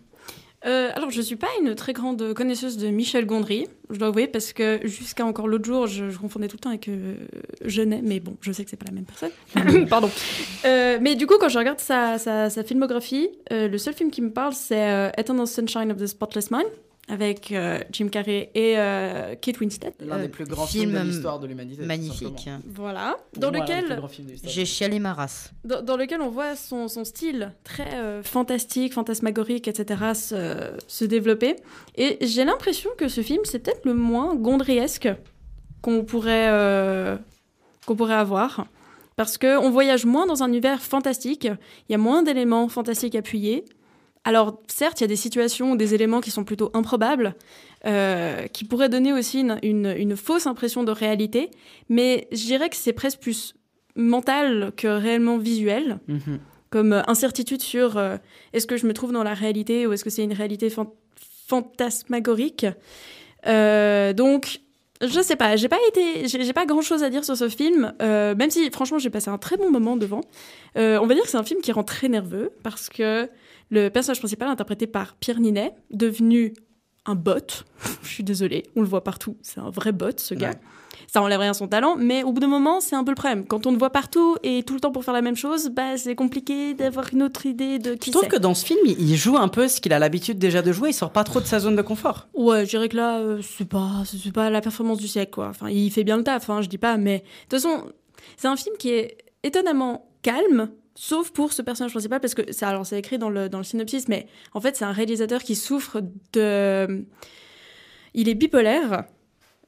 Euh, 0.65 0.91
alors, 0.95 1.09
je 1.09 1.21
suis 1.21 1.35
pas 1.35 1.47
une 1.61 1.75
très 1.75 1.93
grande 1.93 2.33
connaisseuse 2.33 2.77
de 2.77 2.87
Michel 2.87 3.25
Gondry, 3.25 3.67
je 3.89 3.99
dois 3.99 4.07
avouer, 4.09 4.27
parce 4.27 4.53
que 4.53 4.79
jusqu'à 4.83 5.25
encore 5.25 5.47
l'autre 5.47 5.65
jour, 5.65 5.87
je, 5.87 6.09
je 6.09 6.17
confondais 6.17 6.47
tout 6.47 6.55
le 6.57 6.61
temps 6.61 6.69
avec 6.69 6.87
euh, 6.87 7.15
Genet, 7.65 8.01
mais 8.01 8.19
bon, 8.19 8.37
je 8.41 8.51
sais 8.51 8.63
que 8.63 8.69
c'est 8.69 8.77
pas 8.77 8.85
la 8.85 8.93
même 8.93 9.05
personne. 9.05 9.87
Pardon. 9.89 10.09
Euh, 10.65 10.99
mais 11.01 11.15
du 11.15 11.27
coup, 11.27 11.35
quand 11.39 11.49
je 11.49 11.57
regarde 11.59 11.79
sa, 11.79 12.17
sa, 12.17 12.49
sa 12.49 12.63
filmographie, 12.63 13.29
euh, 13.51 13.67
le 13.67 13.77
seul 13.77 13.93
film 13.93 14.09
qui 14.09 14.21
me 14.21 14.31
parle, 14.31 14.53
c'est 14.53 15.11
Eternal 15.17 15.47
Sunshine 15.47 15.91
of 15.91 15.97
the 15.97 16.07
Spotless 16.07 16.49
Mind, 16.49 16.65
avec 17.13 17.51
euh, 17.51 17.79
Jim 17.91 18.07
Carrey 18.07 18.49
et 18.55 18.73
euh, 18.77 19.35
Kate 19.39 19.59
Winslet. 19.59 19.93
L'un 19.99 20.19
des 20.19 20.27
plus 20.27 20.45
grands 20.45 20.65
films 20.65 20.93
de 20.93 20.99
l'histoire 20.99 21.39
de 21.39 21.45
l'humanité. 21.45 21.85
Magnifique. 21.85 22.49
Voilà. 22.67 23.17
Dans 23.37 23.51
moi, 23.51 23.61
lequel. 23.61 24.01
J'ai 24.43 24.65
chialé 24.65 24.99
ma 24.99 25.13
race. 25.13 25.51
dans, 25.63 25.81
dans 25.81 25.95
lequel 25.95 26.21
on 26.21 26.29
voit 26.29 26.55
son, 26.55 26.87
son 26.87 27.05
style 27.05 27.53
très 27.63 27.93
euh, 27.93 28.23
fantastique, 28.23 28.93
fantasmagorique, 28.93 29.67
etc. 29.67 30.01
se, 30.15 30.71
se 30.87 31.05
développer. 31.05 31.57
Et 31.95 32.17
j'ai 32.21 32.45
l'impression 32.45 32.89
que 32.97 33.07
ce 33.07 33.21
film, 33.21 33.41
c'est 33.43 33.59
peut-être 33.59 33.85
le 33.85 33.93
moins 33.93 34.35
gondriesque 34.35 35.09
qu'on 35.81 36.03
pourrait, 36.03 36.49
euh, 36.49 37.15
qu'on 37.85 37.95
pourrait 37.95 38.15
avoir. 38.15 38.65
Parce 39.15 39.37
qu'on 39.37 39.69
voyage 39.69 40.05
moins 40.05 40.25
dans 40.25 40.41
un 40.41 40.47
univers 40.47 40.81
fantastique, 40.81 41.43
il 41.45 41.91
y 41.91 41.95
a 41.95 41.99
moins 41.99 42.23
d'éléments 42.23 42.67
fantastiques 42.69 43.13
appuyés. 43.13 43.65
Alors, 44.25 44.61
certes, 44.67 45.01
il 45.01 45.03
y 45.03 45.05
a 45.05 45.07
des 45.07 45.15
situations 45.17 45.71
ou 45.73 45.75
des 45.77 45.93
éléments 45.93 46.21
qui 46.21 46.31
sont 46.31 46.43
plutôt 46.45 46.71
improbables, 46.73 47.35
euh, 47.85 48.47
qui 48.47 48.63
pourraient 48.63 48.87
donner 48.89 49.11
aussi 49.11 49.41
une, 49.41 49.59
une- 49.63 49.93
une 49.97 50.15
fausse 50.15 50.47
impression 50.47 50.83
de 50.83 50.91
réalité, 50.91 51.51
mais 51.89 52.27
je 52.31 52.43
dirais 52.45 52.69
que 52.69 52.75
c'est 52.77 52.93
presque 52.93 53.19
plus 53.19 53.53
mental 53.95 54.71
que 54.77 54.87
réellement 54.87 55.37
visuel, 55.37 55.99
Mhm. 56.07 56.39
comme 56.69 56.93
euh, 56.93 57.01
incertitude 57.07 57.61
sur 57.61 57.97
euh, 57.97 58.15
est-ce 58.53 58.65
que 58.65 58.77
je 58.77 58.87
me 58.87 58.93
trouve 58.93 59.11
dans 59.11 59.23
la 59.23 59.33
réalité 59.33 59.85
ou 59.85 59.93
est-ce 59.93 60.03
que 60.05 60.09
c'est 60.09 60.23
une 60.23 60.33
réalité 60.33 60.69
fan- 60.69 60.87
fantasmagorique. 61.47 62.65
Donc, 63.45 64.59
je 65.01 65.21
sais 65.21 65.35
pas, 65.35 65.55
j'ai 65.57 65.67
pas 65.67 65.79
été, 65.89 66.27
j'ai 66.27 66.43
j'ai 66.43 66.53
pas 66.53 66.65
grand 66.65 66.81
chose 66.81 67.03
à 67.03 67.09
dire 67.09 67.25
sur 67.25 67.35
ce 67.35 67.49
film, 67.49 67.93
euh, 68.01 68.35
même 68.35 68.49
si 68.49 68.69
franchement 68.71 68.99
j'ai 68.99 69.09
passé 69.09 69.29
un 69.29 69.37
très 69.37 69.57
bon 69.57 69.69
moment 69.69 69.97
devant. 69.97 70.21
Euh, 70.77 70.97
on 71.01 71.07
va 71.07 71.13
dire 71.13 71.23
que 71.23 71.29
c'est 71.29 71.37
un 71.37 71.43
film 71.43 71.59
qui 71.61 71.71
rend 71.73 71.83
très 71.83 72.07
nerveux 72.07 72.51
parce 72.63 72.87
que 72.89 73.29
le 73.73 73.89
personnage 73.89 74.19
principal, 74.19 74.47
interprété 74.47 74.87
par 74.87 75.15
Pierre 75.15 75.39
Ninet, 75.39 75.73
devenu 75.91 76.53
un 77.05 77.15
bot, 77.15 77.65
je 78.03 78.07
suis 78.07 78.23
désolée, 78.23 78.63
on 78.75 78.81
le 78.81 78.87
voit 78.87 79.03
partout, 79.03 79.37
c'est 79.41 79.59
un 79.59 79.69
vrai 79.69 79.91
bot 79.91 80.17
ce 80.17 80.33
gars. 80.35 80.51
Ouais. 80.51 80.59
Ça 81.11 81.21
enlève 81.21 81.39
rien 81.39 81.51
à 81.51 81.53
son 81.53 81.67
talent, 81.67 81.95
mais 81.97 82.23
au 82.23 82.31
bout 82.31 82.39
d'un 82.39 82.47
moment, 82.47 82.79
c'est 82.79 82.95
un 82.95 83.03
peu 83.03 83.11
le 83.11 83.15
problème. 83.15 83.45
Quand 83.45 83.67
on 83.67 83.71
le 83.71 83.77
voit 83.77 83.89
partout 83.89 84.35
et 84.41 84.63
tout 84.63 84.73
le 84.73 84.79
temps 84.79 84.91
pour 84.91 85.03
faire 85.03 85.13
la 85.13 85.21
même 85.21 85.35
chose, 85.35 85.69
bah, 85.69 85.97
c'est 85.97 86.15
compliqué 86.15 86.73
d'avoir 86.73 87.07
une 87.11 87.23
autre 87.23 87.45
idée 87.45 87.77
de 87.77 87.93
qui 87.93 88.11
Je 88.11 88.17
trouve 88.17 88.29
que 88.29 88.37
dans 88.37 88.53
ce 88.53 88.65
film, 88.65 88.79
il 88.85 88.99
il 88.99 89.15
joue 89.15 89.37
un 89.37 89.47
peu 89.47 89.67
ce 89.67 89.81
qu'il 89.81 89.93
a 89.93 89.99
l'habitude 89.99 90.39
déjà 90.39 90.61
de 90.61 90.71
jouer. 90.71 90.89
Il 90.89 90.93
sort 90.93 91.11
pas 91.11 91.23
trop 91.23 91.39
de 91.39 91.45
sa 91.45 91.59
zone 91.59 91.75
de 91.75 91.81
confort. 91.81 92.29
Ouais, 92.33 92.65
je 92.65 92.69
dirais 92.69 92.89
que 92.89 92.95
là, 92.95 93.19
euh, 93.19 93.41
c'est 93.41 93.67
pas, 93.67 94.03
c'est 94.05 94.31
pas 94.31 94.49
la 94.49 94.61
performance 94.61 94.97
du 94.97 95.07
siècle, 95.07 95.31
quoi. 95.33 95.49
Enfin, 95.49 95.69
il 95.69 95.91
fait 95.91 96.03
bien 96.03 96.17
le 96.17 96.23
taf, 96.23 96.49
hein, 96.49 96.61
je 96.61 96.69
dis 96.69 96.77
pas, 96.77 96.97
mais 96.97 97.19
de 97.19 97.23
toute 97.49 97.61
façon, 97.61 97.91
c'est 98.37 98.47
un 98.47 98.55
film 98.55 98.75
qui 98.77 98.89
est 98.89 99.17
étonnamment 99.43 100.09
calme, 100.21 100.69
sauf 100.95 101.31
pour 101.31 101.53
ce 101.53 101.61
personnage 101.61 101.91
principal, 101.91 102.19
parce 102.19 102.33
que 102.35 102.51
c'est, 102.51 102.65
alors 102.65 102.85
c'est 102.85 102.99
écrit 102.99 103.17
dans 103.17 103.29
le, 103.29 103.49
dans 103.49 103.57
le 103.59 103.63
synopsis, 103.63 104.07
mais 104.07 104.27
en 104.53 104.61
fait, 104.61 104.75
c'est 104.75 104.85
un 104.85 104.91
réalisateur 104.91 105.41
qui 105.43 105.55
souffre 105.55 106.01
de. 106.33 107.05
Il 108.13 108.29
est 108.29 108.35
bipolaire, 108.35 109.05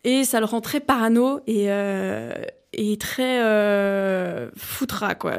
et 0.03 0.23
ça 0.23 0.39
le 0.39 0.45
rend 0.45 0.61
très 0.61 0.79
parano 0.79 1.39
et. 1.47 1.71
euh, 1.71 2.33
et 2.75 2.97
très 2.97 3.41
euh, 3.41 4.49
foutra 4.55 5.15
quoi. 5.15 5.37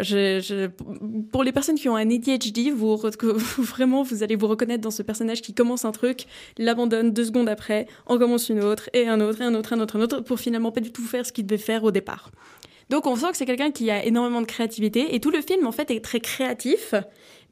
Pour 1.31 1.45
les 1.45 1.53
personnes 1.53 1.77
qui 1.77 1.89
ont 1.89 1.97
un 1.97 2.11
ADHD, 2.11 2.73
vous, 2.75 2.97
vraiment 3.59 4.03
vous 4.03 4.23
allez 4.23 4.37
vous 4.37 4.49
reconnaître 4.49 4.83
dans 4.83 4.91
ce 4.91 5.03
personnage 5.03 5.43
qui 5.43 5.55
commence 5.55 5.85
un 5.85 5.93
truc, 5.93 6.27
l'abandonne 6.59 7.13
deux 7.13 7.27
secondes 7.27 7.49
après, 7.49 7.87
en 8.07 8.19
commence 8.19 8.49
une 8.49 8.63
autre 8.63 8.91
et 8.93 9.07
un 9.07 9.21
autre 9.21 9.41
et 9.41 9.45
un 9.45 9.55
autre 9.55 9.73
et 9.73 9.77
un 9.77 9.81
autre, 9.81 9.97
un 9.97 10.01
autre 10.01 10.21
pour 10.21 10.41
finalement 10.41 10.73
pas 10.73 10.81
du 10.81 10.93
tout 10.93 11.05
faire 11.05 11.25
ce 11.27 11.33
qu'il 11.33 11.47
devait 11.47 11.59
faire 11.59 11.85
au 11.85 11.91
départ. 11.91 12.31
Donc 12.89 13.07
on 13.07 13.17
sent 13.17 13.31
que 13.33 13.37
c'est 13.37 13.47
quelqu'un 13.47 13.71
qui 13.71 13.91
a 13.91 14.05
énormément 14.05 14.41
de 14.41 14.47
créativité 14.47 15.15
et 15.15 15.21
tout 15.21 15.31
le 15.31 15.41
film 15.41 15.67
en 15.67 15.73
fait 15.73 15.91
est 15.91 16.05
très 16.05 16.21
créatif, 16.21 16.95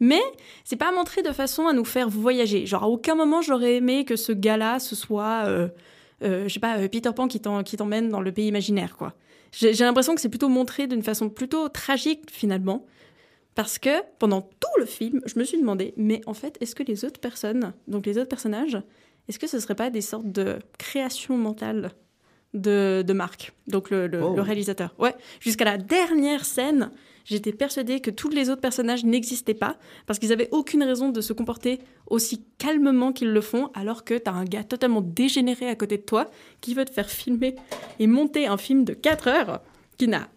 mais 0.00 0.22
c'est 0.64 0.76
pas 0.76 0.92
montré 0.92 1.22
de 1.22 1.32
façon 1.32 1.66
à 1.66 1.72
nous 1.72 1.84
faire 1.84 2.08
voyager. 2.08 2.66
Genre 2.66 2.84
à 2.84 2.88
aucun 2.88 3.14
moment 3.14 3.42
j'aurais 3.42 3.76
aimé 3.76 4.04
que 4.04 4.16
ce 4.16 4.32
gars-là 4.32 4.78
ce 4.78 4.94
soit, 4.94 5.44
euh, 5.46 5.68
euh, 6.22 6.44
je 6.48 6.54
sais 6.54 6.60
pas, 6.60 6.78
euh, 6.78 6.88
Peter 6.88 7.10
Pan 7.14 7.26
qui 7.26 7.40
t'emmène 7.40 8.10
dans 8.10 8.20
le 8.20 8.32
pays 8.32 8.46
imaginaire 8.46 8.96
quoi. 8.96 9.14
J'ai 9.56 9.72
l'impression 9.84 10.14
que 10.14 10.20
c'est 10.20 10.28
plutôt 10.28 10.48
montré 10.48 10.86
d'une 10.86 11.02
façon 11.02 11.28
plutôt 11.30 11.68
tragique 11.68 12.30
finalement. 12.30 12.84
Parce 13.54 13.78
que 13.78 13.90
pendant 14.18 14.42
tout 14.42 14.80
le 14.80 14.84
film, 14.84 15.20
je 15.26 15.38
me 15.38 15.44
suis 15.44 15.58
demandé, 15.60 15.94
mais 15.96 16.20
en 16.26 16.34
fait, 16.34 16.58
est-ce 16.60 16.74
que 16.74 16.82
les 16.82 17.04
autres 17.04 17.20
personnes, 17.20 17.72
donc 17.86 18.04
les 18.04 18.18
autres 18.18 18.28
personnages, 18.28 18.76
est-ce 19.28 19.38
que 19.38 19.46
ce 19.46 19.56
ne 19.56 19.60
serait 19.62 19.76
pas 19.76 19.90
des 19.90 20.00
sortes 20.00 20.30
de 20.32 20.56
créations 20.76 21.36
mentales 21.36 21.92
de, 22.52 23.04
de 23.06 23.12
Marc, 23.12 23.52
donc 23.68 23.90
le, 23.90 24.08
le- 24.08 24.22
Oh. 24.24 24.34
le 24.34 24.42
réalisateur? 24.42 24.92
Ouais, 24.98 25.14
jusqu'à 25.38 25.64
la 25.64 25.78
dernière 25.78 26.44
scène, 26.44 26.90
j'étais 27.24 27.52
persuadée 27.52 28.00
que 28.00 28.10
tous 28.10 28.28
les 28.28 28.50
autres 28.50 28.60
personnages 28.60 29.04
n'existaient 29.04 29.54
pas, 29.54 29.76
parce 30.06 30.18
qu'ils 30.18 30.30
n'avaient 30.30 30.48
aucune 30.50 30.82
raison 30.82 31.10
de 31.10 31.20
se 31.20 31.32
comporter 31.32 31.80
aussi 32.06 32.44
calmement 32.58 33.12
qu'ils 33.12 33.32
le 33.32 33.40
font, 33.40 33.70
alors 33.74 34.04
que 34.04 34.14
tu 34.14 34.30
as 34.30 34.34
un 34.34 34.44
gars 34.44 34.64
totalement 34.64 35.00
dégénéré 35.00 35.68
à 35.68 35.74
côté 35.74 35.96
de 35.96 36.02
toi 36.02 36.30
qui 36.60 36.74
veut 36.74 36.84
te 36.84 36.92
faire 36.92 37.10
filmer 37.10 37.56
et 37.98 38.06
monter 38.06 38.46
un 38.46 38.56
film 38.56 38.84
de 38.84 38.94
4 38.94 39.28
heures 39.28 39.62
qui 39.96 40.08
n'a 40.08 40.28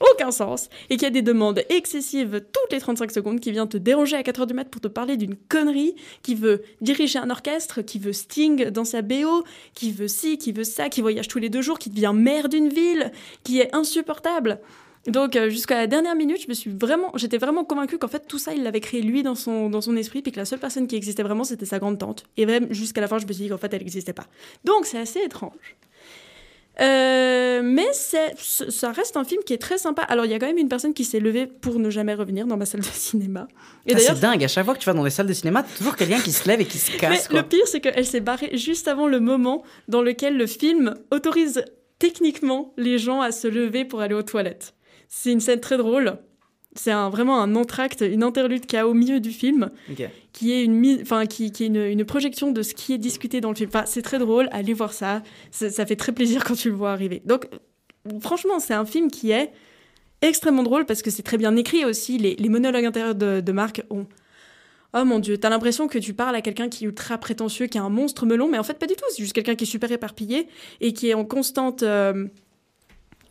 aucun 0.00 0.30
sens 0.30 0.68
et 0.88 0.96
qui 0.96 1.04
a 1.06 1.10
des 1.10 1.22
demandes 1.22 1.62
excessives 1.68 2.42
toutes 2.52 2.72
les 2.72 2.80
35 2.80 3.10
secondes, 3.10 3.40
qui 3.40 3.52
vient 3.52 3.66
te 3.66 3.76
déranger 3.76 4.16
à 4.16 4.22
4 4.22 4.40
heures 4.40 4.46
du 4.46 4.54
mat 4.54 4.68
pour 4.68 4.80
te 4.80 4.88
parler 4.88 5.16
d'une 5.16 5.36
connerie, 5.36 5.94
qui 6.22 6.34
veut 6.34 6.62
diriger 6.80 7.18
un 7.18 7.30
orchestre, 7.30 7.82
qui 7.82 7.98
veut 7.98 8.12
Sting 8.12 8.70
dans 8.70 8.84
sa 8.84 9.02
BO, 9.02 9.44
qui 9.74 9.92
veut 9.92 10.08
ci, 10.08 10.38
qui 10.38 10.52
veut 10.52 10.64
ça, 10.64 10.88
qui 10.88 11.02
voyage 11.02 11.28
tous 11.28 11.38
les 11.38 11.50
deux 11.50 11.62
jours, 11.62 11.78
qui 11.78 11.90
devient 11.90 12.12
maire 12.14 12.48
d'une 12.48 12.68
ville, 12.68 13.12
qui 13.44 13.60
est 13.60 13.74
insupportable. 13.74 14.60
Donc 15.06 15.34
euh, 15.36 15.48
jusqu'à 15.48 15.76
la 15.76 15.86
dernière 15.86 16.14
minute, 16.14 16.42
je 16.42 16.48
me 16.48 16.54
suis 16.54 16.70
vraiment, 16.70 17.10
j'étais 17.14 17.38
vraiment 17.38 17.64
convaincue 17.64 17.98
qu'en 17.98 18.08
fait 18.08 18.26
tout 18.26 18.38
ça, 18.38 18.52
il 18.52 18.62
l'avait 18.62 18.80
créé 18.80 19.00
lui 19.00 19.22
dans 19.22 19.34
son, 19.34 19.70
dans 19.70 19.80
son 19.80 19.96
esprit, 19.96 20.20
puis 20.20 20.30
que 20.32 20.38
la 20.38 20.44
seule 20.44 20.58
personne 20.58 20.86
qui 20.86 20.96
existait 20.96 21.22
vraiment, 21.22 21.44
c'était 21.44 21.66
sa 21.66 21.78
grande 21.78 21.98
tante. 21.98 22.24
Et 22.36 22.44
même 22.44 22.72
jusqu'à 22.72 23.00
la 23.00 23.08
fin, 23.08 23.18
je 23.18 23.26
me 23.26 23.32
suis 23.32 23.44
dit 23.44 23.48
qu'en 23.48 23.58
fait, 23.58 23.72
elle 23.72 23.80
n'existait 23.80 24.12
pas. 24.12 24.26
Donc 24.64 24.84
c'est 24.84 24.98
assez 24.98 25.20
étrange. 25.20 25.76
Euh, 26.80 27.60
mais 27.62 27.88
ça 27.92 28.92
reste 28.92 29.16
un 29.16 29.24
film 29.24 29.42
qui 29.44 29.52
est 29.52 29.58
très 29.58 29.76
sympa. 29.76 30.02
Alors, 30.02 30.24
il 30.24 30.30
y 30.30 30.34
a 30.34 30.38
quand 30.38 30.46
même 30.46 30.56
une 30.56 30.68
personne 30.68 30.94
qui 30.94 31.04
s'est 31.04 31.20
levée 31.20 31.46
pour 31.46 31.78
ne 31.78 31.90
jamais 31.90 32.14
revenir 32.14 32.46
dans 32.46 32.56
ma 32.56 32.64
salle 32.64 32.80
de 32.80 32.86
cinéma. 32.86 33.48
Et 33.86 33.94
Ah, 33.94 33.98
c'est 33.98 34.20
dingue. 34.20 34.42
À 34.42 34.48
chaque 34.48 34.64
fois 34.64 34.74
que 34.74 34.78
tu 34.78 34.86
vas 34.86 34.94
dans 34.94 35.04
les 35.04 35.10
salles 35.10 35.26
de 35.26 35.32
cinéma, 35.34 35.64
toujours 35.76 35.96
quelqu'un 35.96 36.20
qui 36.20 36.32
se 36.32 36.48
lève 36.48 36.60
et 36.60 36.64
qui 36.64 36.78
se 36.78 36.92
mais 36.92 36.98
casse. 36.98 37.28
quoi. 37.28 37.42
le 37.42 37.46
pire, 37.46 37.66
c'est 37.66 37.80
qu'elle 37.80 38.06
s'est 38.06 38.20
barrée 38.20 38.56
juste 38.56 38.88
avant 38.88 39.08
le 39.08 39.20
moment 39.20 39.62
dans 39.88 40.00
lequel 40.00 40.38
le 40.38 40.46
film 40.46 40.94
autorise 41.10 41.64
techniquement 41.98 42.72
les 42.78 42.98
gens 42.98 43.20
à 43.20 43.30
se 43.30 43.46
lever 43.46 43.84
pour 43.84 44.00
aller 44.00 44.14
aux 44.14 44.22
toilettes. 44.22 44.72
C'est 45.12 45.32
une 45.32 45.40
scène 45.40 45.60
très 45.60 45.76
drôle. 45.76 46.18
C'est 46.76 46.92
un, 46.92 47.10
vraiment 47.10 47.42
un 47.42 47.56
entracte, 47.56 48.00
une 48.00 48.22
interlude 48.22 48.64
qu'il 48.64 48.76
y 48.76 48.80
a 48.80 48.86
au 48.86 48.94
milieu 48.94 49.18
du 49.18 49.32
film, 49.32 49.70
qui 50.32 50.52
est, 50.52 50.64
une, 50.64 51.00
enfin, 51.02 51.26
qui, 51.26 51.50
qui 51.50 51.64
est 51.64 51.66
une, 51.66 51.84
une 51.84 52.04
projection 52.04 52.52
de 52.52 52.62
ce 52.62 52.74
qui 52.74 52.92
est 52.94 52.98
discuté 52.98 53.40
dans 53.40 53.50
le 53.50 53.56
film. 53.56 53.68
Enfin, 53.74 53.84
c'est 53.86 54.02
très 54.02 54.20
drôle, 54.20 54.48
allez 54.52 54.72
voir 54.72 54.92
ça. 54.92 55.22
ça. 55.50 55.84
fait 55.84 55.96
très 55.96 56.12
plaisir 56.12 56.44
quand 56.44 56.54
tu 56.54 56.70
le 56.70 56.76
vois 56.76 56.92
arriver. 56.92 57.22
Donc, 57.24 57.48
franchement, 58.20 58.60
c'est 58.60 58.72
un 58.72 58.86
film 58.86 59.10
qui 59.10 59.32
est 59.32 59.50
extrêmement 60.22 60.62
drôle 60.62 60.86
parce 60.86 61.02
que 61.02 61.10
c'est 61.10 61.24
très 61.24 61.38
bien 61.38 61.56
écrit 61.56 61.84
aussi. 61.84 62.16
Les, 62.16 62.36
les 62.36 62.48
monologues 62.48 62.84
intérieurs 62.84 63.16
de, 63.16 63.40
de 63.40 63.52
Marc 63.52 63.82
ont. 63.90 64.06
Oh 64.94 65.04
mon 65.04 65.18
dieu, 65.18 65.38
t'as 65.38 65.50
l'impression 65.50 65.88
que 65.88 65.98
tu 65.98 66.14
parles 66.14 66.34
à 66.36 66.40
quelqu'un 66.40 66.68
qui 66.68 66.84
est 66.84 66.88
ultra 66.88 67.18
prétentieux, 67.18 67.66
qui 67.66 67.78
a 67.78 67.82
un 67.82 67.90
monstre 67.90 68.26
melon, 68.26 68.48
mais 68.48 68.58
en 68.58 68.64
fait 68.64 68.78
pas 68.78 68.86
du 68.86 68.94
tout. 68.94 69.04
C'est 69.10 69.22
juste 69.22 69.32
quelqu'un 69.32 69.56
qui 69.56 69.64
est 69.64 69.66
super 69.68 69.90
éparpillé 69.90 70.48
et 70.80 70.92
qui 70.92 71.08
est 71.08 71.14
en 71.14 71.24
constante 71.24 71.82
euh, 71.82 72.26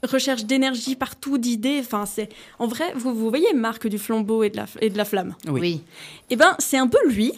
recherche 0.03 0.45
d'énergie 0.45 0.95
partout, 0.95 1.37
d'idées. 1.37 1.79
Enfin, 1.79 2.05
c'est 2.05 2.29
en 2.57 2.67
vrai, 2.67 2.93
vous, 2.95 3.13
vous 3.13 3.29
voyez 3.29 3.53
Marc 3.53 3.87
du 3.87 3.97
flambeau 3.97 4.43
et 4.43 4.49
de 4.49 4.57
la, 4.57 4.65
et 4.81 4.89
de 4.89 4.97
la 4.97 5.05
flamme. 5.05 5.35
Oui. 5.47 5.81
Eh 6.29 6.35
ben, 6.35 6.55
c'est 6.59 6.77
un 6.77 6.87
peu 6.87 6.99
lui, 7.07 7.33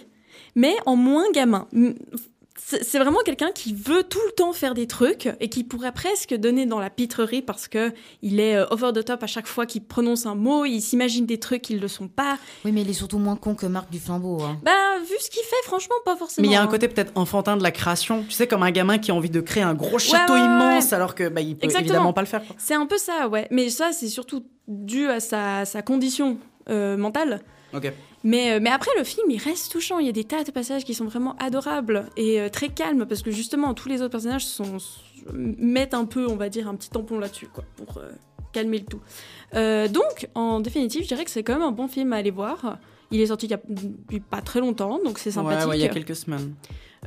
mais 0.56 0.76
en 0.86 0.96
moins 0.96 1.30
gamin. 1.34 1.68
C'est 2.64 3.00
vraiment 3.00 3.20
quelqu'un 3.26 3.52
qui 3.52 3.74
veut 3.74 4.04
tout 4.04 4.22
le 4.26 4.32
temps 4.32 4.54
faire 4.54 4.74
des 4.74 4.88
trucs 4.88 5.30
et 5.40 5.50
qui 5.50 5.64
pourrait 5.64 5.92
presque 5.92 6.34
donner 6.34 6.66
dans 6.66 6.80
la 6.80 6.90
pitrerie 6.90 7.42
parce 7.42 7.68
que 7.68 7.92
il 8.22 8.40
est 8.40 8.56
euh, 8.56 8.66
over 8.70 8.92
the 8.94 9.04
top 9.04 9.24
à 9.24 9.28
chaque 9.28 9.48
fois 9.48 9.66
qu'il 9.66 9.84
prononce 9.84 10.26
un 10.26 10.36
mot, 10.36 10.64
il 10.64 10.80
s'imagine 10.80 11.26
des 11.26 11.40
trucs 11.40 11.64
qui 11.64 11.76
ne 11.76 11.80
le 11.80 11.88
sont 11.88 12.08
pas. 12.08 12.38
Oui, 12.64 12.72
mais 12.72 12.82
il 12.82 12.90
est 12.90 12.94
surtout 12.94 13.18
moins 13.18 13.36
con 13.36 13.56
que 13.56 13.66
Marc 13.66 13.90
du 13.92 14.00
Flambeau. 14.00 14.42
hein. 14.44 14.60
Bah, 14.64 14.72
vu 15.02 15.16
ce 15.20 15.30
qu'il 15.30 15.44
fait, 15.44 15.56
franchement, 15.64 15.96
pas 16.06 16.16
forcément. 16.16 16.48
Mais 16.48 16.54
il 16.54 16.56
y 16.56 16.58
a 16.58 16.62
un 16.62 16.66
hein. 16.66 16.68
côté 16.68 16.88
peut-être 16.88 17.12
enfantin 17.16 17.58
de 17.58 17.64
la 17.64 17.72
création. 17.72 18.24
Tu 18.24 18.32
sais, 18.32 18.48
comme 18.48 18.64
un 18.64 18.72
gamin 18.72 19.00
qui 19.00 19.12
a 19.12 19.16
envie 19.16 19.30
de 19.30 19.42
créer 19.42 19.64
un 19.64 19.74
gros 19.74 20.00
château 20.00 20.34
ouais, 20.34 20.40
ouais, 20.40 20.46
immense 20.46 20.86
ouais. 20.86 20.94
alors 20.94 21.16
que 21.16 21.28
bah, 21.28 21.42
il 21.42 21.58
peut 21.58 21.66
Exactement. 21.66 21.90
évidemment 21.90 22.14
pas 22.14 22.22
le 22.22 22.28
faire. 22.28 22.44
C'est 22.58 22.76
un 22.76 22.86
peu 22.86 22.98
ça, 22.98 23.28
ouais. 23.28 23.48
Mais 23.52 23.70
ça, 23.70 23.92
c'est 23.92 24.08
surtout 24.08 24.46
dû 24.68 25.08
à 25.08 25.20
sa, 25.20 25.66
sa 25.66 25.82
condition 25.82 26.38
euh, 26.70 26.96
mentale. 26.96 27.42
Ok. 27.74 27.92
Mais, 28.24 28.54
euh, 28.54 28.60
mais 28.62 28.70
après, 28.70 28.92
le 28.98 29.04
film, 29.04 29.30
il 29.30 29.40
reste 29.40 29.72
touchant. 29.72 30.00
Il 30.00 30.06
y 30.06 30.10
a 30.10 30.14
des 30.14 30.24
tas 30.24 30.44
de 30.44 30.52
passages 30.52 30.84
qui 30.84 30.94
sont 30.94 31.06
vraiment 31.06 31.36
adorables 31.38 32.06
et 32.18 32.40
euh, 32.40 32.50
très 32.50 32.70
calmes 32.70 33.06
parce 33.06 33.22
que 33.22 33.32
justement, 33.32 33.74
tous 33.74 33.90
les 33.90 34.02
autres 34.02 34.12
personnages 34.12 34.46
sont, 34.46 34.78
mettent 35.34 35.94
un 35.94 36.06
peu, 36.06 36.28
on 36.28 36.36
va 36.36 36.50
dire, 36.50 36.68
un 36.68 36.76
petit 36.76 36.90
tampon 36.90 37.20
là-dessus, 37.20 37.48
quoi, 37.48 37.64
pour 37.76 37.98
euh, 37.98 38.12
calmer 38.52 38.80
le 38.80 38.86
tout. 38.86 39.02
Euh, 39.56 39.88
donc, 39.88 40.30
en 40.36 40.60
définitive, 40.60 41.04
je 41.04 41.08
dirais 41.08 41.26
que 41.26 41.32
c'est 41.32 41.44
quand 41.44 41.54
même 41.54 41.64
un 41.64 41.72
bon 41.72 41.88
film 41.88 42.14
à 42.14 42.18
aller 42.18 42.32
voir. 42.32 42.78
Il 43.12 43.20
est 43.20 43.28
sorti 43.28 43.48
il 43.48 43.52
y 43.52 43.56
a 43.56 43.60
depuis 43.68 44.20
pas 44.20 44.42
très 44.42 44.60
longtemps, 44.60 45.00
donc 45.04 45.20
c'est 45.20 45.32
sympathique. 45.32 45.64
Ouais, 45.64 45.72
ouais, 45.72 45.78
il 45.80 45.82
y 45.82 45.86
a 45.86 45.90
quelques 45.90 46.16
semaines. 46.16 46.54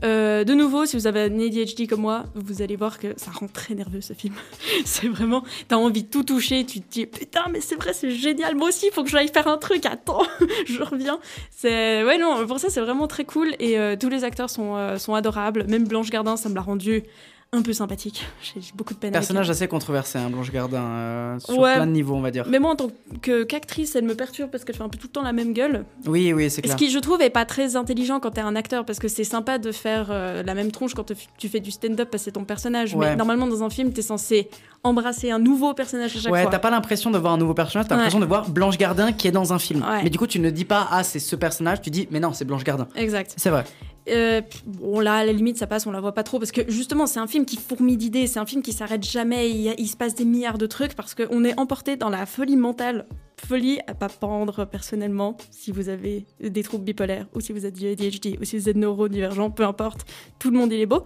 Euh, 0.02 0.42
de 0.42 0.54
nouveau, 0.54 0.86
si 0.86 0.96
vous 0.96 1.06
avez 1.06 1.20
un 1.20 1.38
ADHD 1.38 1.88
comme 1.88 2.00
moi, 2.00 2.24
vous 2.34 2.62
allez 2.62 2.74
voir 2.74 2.98
que 2.98 3.14
ça 3.16 3.30
rend 3.30 3.46
très 3.46 3.74
nerveux 3.74 4.00
ce 4.00 4.12
film. 4.12 4.34
c'est 4.84 5.08
vraiment, 5.08 5.44
t'as 5.68 5.76
envie 5.76 6.02
de 6.02 6.08
tout 6.08 6.24
toucher, 6.24 6.66
tu 6.66 6.80
te 6.80 6.90
dis 6.90 7.06
putain, 7.06 7.44
mais 7.50 7.60
c'est 7.60 7.76
vrai, 7.76 7.92
c'est 7.92 8.10
génial, 8.10 8.56
moi 8.56 8.68
aussi, 8.68 8.86
il 8.86 8.92
faut 8.92 9.04
que 9.04 9.10
j'aille 9.10 9.28
faire 9.28 9.46
un 9.46 9.56
truc, 9.56 9.86
attends, 9.86 10.24
je 10.66 10.82
reviens. 10.82 11.20
C'est, 11.50 12.02
ouais, 12.02 12.18
non, 12.18 12.44
pour 12.46 12.58
ça, 12.58 12.70
c'est 12.70 12.80
vraiment 12.80 13.06
très 13.06 13.24
cool 13.24 13.54
et 13.60 13.78
euh, 13.78 13.94
tous 13.98 14.08
les 14.08 14.24
acteurs 14.24 14.50
sont, 14.50 14.76
euh, 14.76 14.98
sont 14.98 15.14
adorables. 15.14 15.64
Même 15.68 15.86
Blanche 15.86 16.10
Gardin, 16.10 16.36
ça 16.36 16.48
me 16.48 16.56
l'a 16.56 16.62
rendu 16.62 17.04
un 17.52 17.62
peu 17.62 17.72
sympathique. 17.72 18.24
J'ai 18.42 18.60
beaucoup 18.74 18.94
de 18.94 18.98
peine 18.98 19.12
Personnage 19.12 19.46
avec 19.46 19.56
assez 19.56 19.68
controversé, 19.68 20.18
hein, 20.18 20.28
Blanche 20.28 20.50
Gardin, 20.50 20.82
euh, 20.82 21.38
sur 21.38 21.56
Ouais. 21.58 21.74
plein 21.76 21.86
de 21.86 21.92
niveaux, 21.92 22.14
on 22.16 22.20
va 22.20 22.30
dire. 22.32 22.44
Mais 22.48 22.58
moi, 22.58 22.72
en 22.72 22.76
tant 22.76 22.88
que- 23.22 23.44
qu'actrice, 23.44 23.94
elle 23.94 24.04
me 24.04 24.14
perturbe 24.16 24.50
parce 24.50 24.64
qu'elle 24.64 24.74
fait 24.74 24.82
un 24.82 24.88
peu 24.88 24.98
tout 24.98 25.06
le 25.06 25.12
temps 25.12 25.22
la 25.22 25.32
même 25.32 25.52
gueule. 25.52 25.84
Oui, 26.06 26.32
oui, 26.32 26.50
c'est 26.50 26.56
Ce 26.56 26.60
clair. 26.62 26.76
qui, 26.76 26.90
je 26.90 26.98
trouve, 26.98 27.20
est 27.22 27.30
pas 27.30 27.44
très 27.44 27.76
intelligent 27.76 28.18
quand 28.18 28.32
t'es 28.32 28.40
un 28.40 28.56
acteur, 28.56 28.84
parce 28.84 28.98
que 28.98 29.06
c'est 29.08 29.22
sympa 29.24 29.58
de 29.58 29.70
faire 29.70 30.08
euh, 30.10 30.42
la 30.42 30.54
même 30.54 30.72
tronche 30.72 30.94
quand 30.94 31.12
tu 31.38 31.48
fais 31.48 31.60
du 31.60 31.70
stand-up 31.70 32.08
parce 32.10 32.22
que 32.22 32.24
c'est 32.26 32.32
ton 32.32 32.44
personnage. 32.44 32.94
Ouais. 32.94 33.10
Mais 33.10 33.16
normalement, 33.16 33.46
dans 33.46 33.62
un 33.62 33.70
film, 33.70 33.92
t'es 33.92 34.02
censé 34.02 34.48
embrasser 34.82 35.30
un 35.30 35.38
nouveau 35.38 35.72
personnage 35.74 36.16
à 36.16 36.20
chaque 36.20 36.32
Ouais, 36.32 36.42
fois. 36.42 36.50
t'as 36.50 36.58
pas 36.58 36.70
l'impression 36.70 37.10
de 37.10 37.18
voir 37.18 37.32
un 37.34 37.38
nouveau 37.38 37.54
personnage, 37.54 37.86
t'as 37.88 37.94
Ouais. 37.94 37.98
l'impression 38.00 38.20
de 38.20 38.26
voir 38.26 38.50
Blanche 38.50 38.76
Gardin 38.78 39.12
qui 39.12 39.28
est 39.28 39.32
dans 39.32 39.52
un 39.52 39.58
film. 39.58 39.80
Ouais. 39.80 40.02
Mais 40.02 40.10
du 40.10 40.18
coup, 40.18 40.26
tu 40.26 40.40
ne 40.40 40.50
dis 40.50 40.64
pas, 40.66 40.88
ah, 40.90 41.02
c'est 41.04 41.20
ce 41.20 41.36
personnage, 41.36 41.80
tu 41.80 41.90
dis, 41.90 42.06
mais 42.10 42.20
non, 42.20 42.32
c'est 42.34 42.44
Blanche 42.44 42.64
Gardin. 42.64 42.86
Exact. 42.96 43.32
C'est 43.36 43.48
vrai. 43.50 43.64
Euh, 44.08 44.42
bon, 44.66 45.00
là, 45.00 45.16
à 45.16 45.24
la 45.24 45.32
limite, 45.32 45.56
ça 45.56 45.66
passe, 45.66 45.86
on 45.86 45.90
la 45.90 46.00
voit 46.00 46.12
pas 46.12 46.22
trop, 46.22 46.38
parce 46.38 46.52
que 46.52 46.70
justement, 46.70 47.06
c'est 47.06 47.20
un 47.20 47.26
film 47.26 47.44
qui 47.44 47.56
fourmille 47.56 47.96
d'idées, 47.96 48.26
c'est 48.26 48.38
un 48.38 48.46
film 48.46 48.62
qui 48.62 48.72
s'arrête 48.72 49.02
jamais, 49.02 49.50
il, 49.50 49.88
se 49.88 49.96
passe 49.96 50.14
des 50.14 50.24
milliards 50.24 50.58
de 50.58 50.66
trucs, 50.66 50.94
parce 50.94 51.14
qu'on 51.14 51.44
est 51.44 51.58
emporté 51.58 51.96
dans 51.96 52.10
la 52.10 52.26
folie 52.26 52.56
mentale. 52.56 53.06
Folie 53.46 53.80
à 53.86 53.94
pas 53.94 54.08
pendre 54.08 54.64
personnellement, 54.64 55.36
si 55.50 55.72
vous 55.72 55.88
avez 55.88 56.24
des 56.40 56.62
troubles 56.62 56.84
bipolaires, 56.84 57.26
ou 57.34 57.40
si 57.40 57.52
vous 57.52 57.66
êtes 57.66 57.74
du 57.74 57.86
ADHD, 57.86 58.38
ou 58.40 58.44
si 58.44 58.58
vous 58.58 58.68
êtes 58.68 58.76
neurodivergent, 58.76 59.50
peu 59.50 59.64
importe, 59.64 60.06
tout 60.38 60.50
le 60.50 60.58
monde 60.58 60.72
il 60.72 60.80
est 60.80 60.86
beau. 60.86 61.02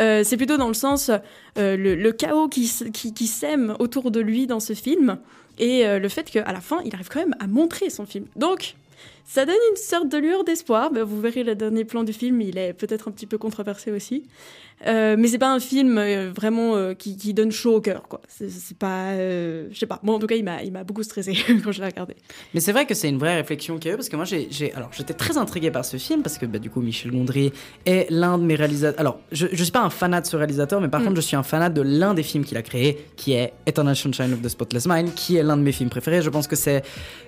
Euh, 0.00 0.22
c'est 0.24 0.36
plutôt 0.36 0.56
dans 0.56 0.68
le 0.68 0.74
sens, 0.74 1.10
euh, 1.58 1.76
le, 1.76 2.12
chaos 2.12 2.48
qui, 2.48 2.70
qui, 2.92 3.12
qui 3.12 3.26
sème 3.26 3.76
autour 3.80 4.10
de 4.10 4.20
lui 4.20 4.46
dans 4.46 4.60
ce 4.60 4.72
film, 4.72 5.18
et 5.58 5.84
le 5.98 6.08
fait 6.08 6.30
qu'à 6.30 6.52
la 6.52 6.60
fin, 6.60 6.80
il 6.84 6.94
arrive 6.94 7.08
quand 7.08 7.18
même 7.18 7.34
à 7.40 7.48
montrer 7.48 7.90
son 7.90 8.06
film. 8.06 8.26
Donc, 8.36 8.76
ça 9.30 9.44
donne 9.44 9.54
une 9.70 9.76
sorte 9.76 10.08
de 10.08 10.16
lueur 10.16 10.42
d'espoir. 10.42 10.90
Ben, 10.90 11.02
vous 11.04 11.20
verrez 11.20 11.44
le 11.44 11.54
dernier 11.54 11.84
plan 11.84 12.02
du 12.02 12.14
film, 12.14 12.40
il 12.40 12.56
est 12.56 12.72
peut-être 12.72 13.08
un 13.08 13.10
petit 13.12 13.26
peu 13.26 13.36
controversé 13.36 13.92
aussi. 13.92 14.24
Euh, 14.86 15.16
mais 15.18 15.26
c'est 15.26 15.38
pas 15.38 15.52
un 15.52 15.58
film 15.58 15.98
euh, 15.98 16.30
vraiment 16.32 16.76
euh, 16.76 16.94
qui, 16.94 17.16
qui 17.16 17.34
donne 17.34 17.50
chaud 17.50 17.74
au 17.74 17.80
cœur, 17.80 18.04
quoi. 18.08 18.20
C'est- 18.28 18.48
pas. 18.78 19.08
euh, 19.10 19.66
je 19.72 19.78
sais 19.78 19.86
pas. 19.86 19.98
Moi, 20.04 20.14
en 20.14 20.20
tout 20.20 20.28
cas, 20.28 20.36
il 20.36 20.44
m'a 20.44 20.62
il 20.62 20.70
m'a 20.70 20.84
beaucoup 20.84 21.02
stressé 21.02 21.32
quand 21.64 21.72
je 21.72 21.80
l'ai 21.80 21.86
regardé. 21.88 22.14
Mais 22.54 22.60
c'est 22.60 22.70
vrai 22.70 22.86
que 22.86 22.94
c'est 22.94 23.08
une 23.08 23.18
vraie 23.18 23.34
réflexion 23.34 23.76
qu'il 23.78 23.88
y 23.88 23.90
a 23.90 23.94
eu 23.94 23.96
parce 23.96 24.08
que 24.08 24.14
moi 24.14 24.24
j'ai, 24.24 24.46
j'ai- 24.52 24.72
alors 24.74 24.90
j'étais 24.96 25.14
très 25.14 25.36
intrigué 25.36 25.72
par 25.72 25.84
ce 25.84 25.96
film 25.96 26.22
parce 26.22 26.38
que 26.38 26.46
bah, 26.46 26.60
du 26.60 26.70
coup 26.70 26.80
Michel 26.80 27.10
Gondry 27.10 27.52
est 27.86 28.06
l'un 28.10 28.38
de 28.38 28.44
mes 28.44 28.54
réalisateurs. 28.54 29.00
Alors 29.00 29.18
je, 29.32 29.48
je 29.52 29.62
suis 29.64 29.72
pas 29.72 29.82
un 29.82 29.90
fanat 29.90 30.20
de 30.20 30.26
ce 30.26 30.36
réalisateur, 30.36 30.80
mais 30.80 30.86
par 30.88 31.00
Mm. 31.00 31.04
contre 31.06 31.16
je 31.16 31.20
suis 31.26 31.36
un 31.36 31.42
fanat 31.42 31.70
de 31.70 31.82
l'un 31.82 32.14
des 32.14 32.22
films 32.22 32.44
qu'il 32.44 32.56
a 32.56 32.62
créé, 32.62 33.04
qui 33.16 33.32
est 33.32 33.52
Eternal 33.66 33.96
Sunshine 33.96 34.32
of 34.32 34.42
the 34.42 34.48
Spotless 34.48 34.86
Mind, 34.86 35.12
qui 35.14 35.34
est 35.36 35.42
l'un 35.42 35.56
de 35.56 35.62
mes 35.62 35.72
films 35.72 35.90
préférés. 35.90 36.22
Je 36.22 36.30
pense 36.30 36.46
que 36.46 36.54
c'est 36.56 36.82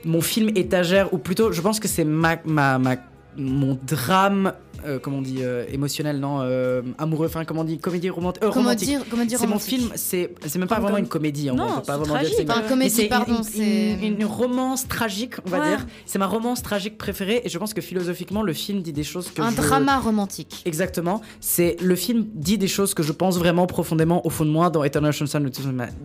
mon 0.05 0.21
film 0.21 0.51
étagère 0.55 1.13
ou 1.13 1.19
plutôt 1.19 1.51
je 1.51 1.61
pense 1.61 1.81
que 1.81 1.89
c'est 1.91 2.05
ma, 2.05 2.37
ma, 2.45 2.79
ma- 2.79 2.97
mon 3.37 3.77
drame, 3.87 4.53
euh, 4.87 4.99
comment 4.99 5.19
on 5.19 5.23
dit, 5.23 5.39
euh, 5.43 5.65
émotionnel, 5.73 6.19
non, 6.21 6.39
euh, 6.43 6.83
amoureux, 6.99 7.27
enfin 7.27 7.45
comment 7.45 7.63
on 7.63 7.65
dit, 7.65 7.79
comédie 7.79 8.11
romantique. 8.11 8.43
Comment 8.43 8.55
romantique. 8.55 8.89
dire- 8.89 9.03
comment 9.11 9.25
dire 9.25 9.39
C'est 9.39 9.47
mon 9.47 9.59
film, 9.59 9.89
c'est 9.95 10.35
c'est 10.47 10.59
même 10.59 10.69
pas 10.69 10.81
vraiment 10.81 10.99
une 10.99 11.09
comédie, 11.09 11.51
en 11.51 11.55
Non, 11.55 11.67
gros, 11.67 11.81
pas 11.81 11.97
vraiment 11.97 12.03
dire 12.03 12.07
que 12.13 12.19
tragique. 12.19 12.35
c'est 12.37 12.43
une- 12.43 12.51
Enfin, 12.51 12.63
comédie, 12.69 12.91
c'est 12.95 13.07
pardon, 13.09 13.37
une- 13.39 13.43
c'est- 13.43 13.93
une, 14.03 14.15
une 14.21 14.25
romance 14.25 14.89
tragique, 14.89 15.35
on 15.47 15.51
va 15.51 15.61
Ouais. 15.61 15.69
dire. 15.69 15.87
C'est 16.07 16.19
ma 16.19 16.27
romance 16.27 16.63
tragique 16.63 16.97
préférée 16.99 17.43
et 17.45 17.49
je 17.49 17.59
pense 17.59 17.75
que 17.75 17.81
philosophiquement, 17.81 18.43
le 18.43 18.53
film 18.53 18.83
dit 18.83 18.93
des 18.93 19.05
choses 19.05 19.31
que 19.31 19.43
Un 19.43 19.51
je- 19.51 19.57
drama 19.57 19.99
romantique. 19.99 20.63
Exactement. 20.65 21.21
C'est 21.41 21.77
le 21.81 21.95
film 21.97 22.27
dit 22.35 22.59
des 22.59 22.69
choses 22.69 22.95
que 22.95 23.03
je 23.03 23.13
pense 23.13 23.39
vraiment 23.39 23.67
profondément 23.67 24.27
au 24.27 24.31
fond 24.31 24.45
de 24.45 24.51
moi 24.51 24.71
dans 24.71 24.85
Eternal 24.85 25.13
Sunshine 25.13 25.51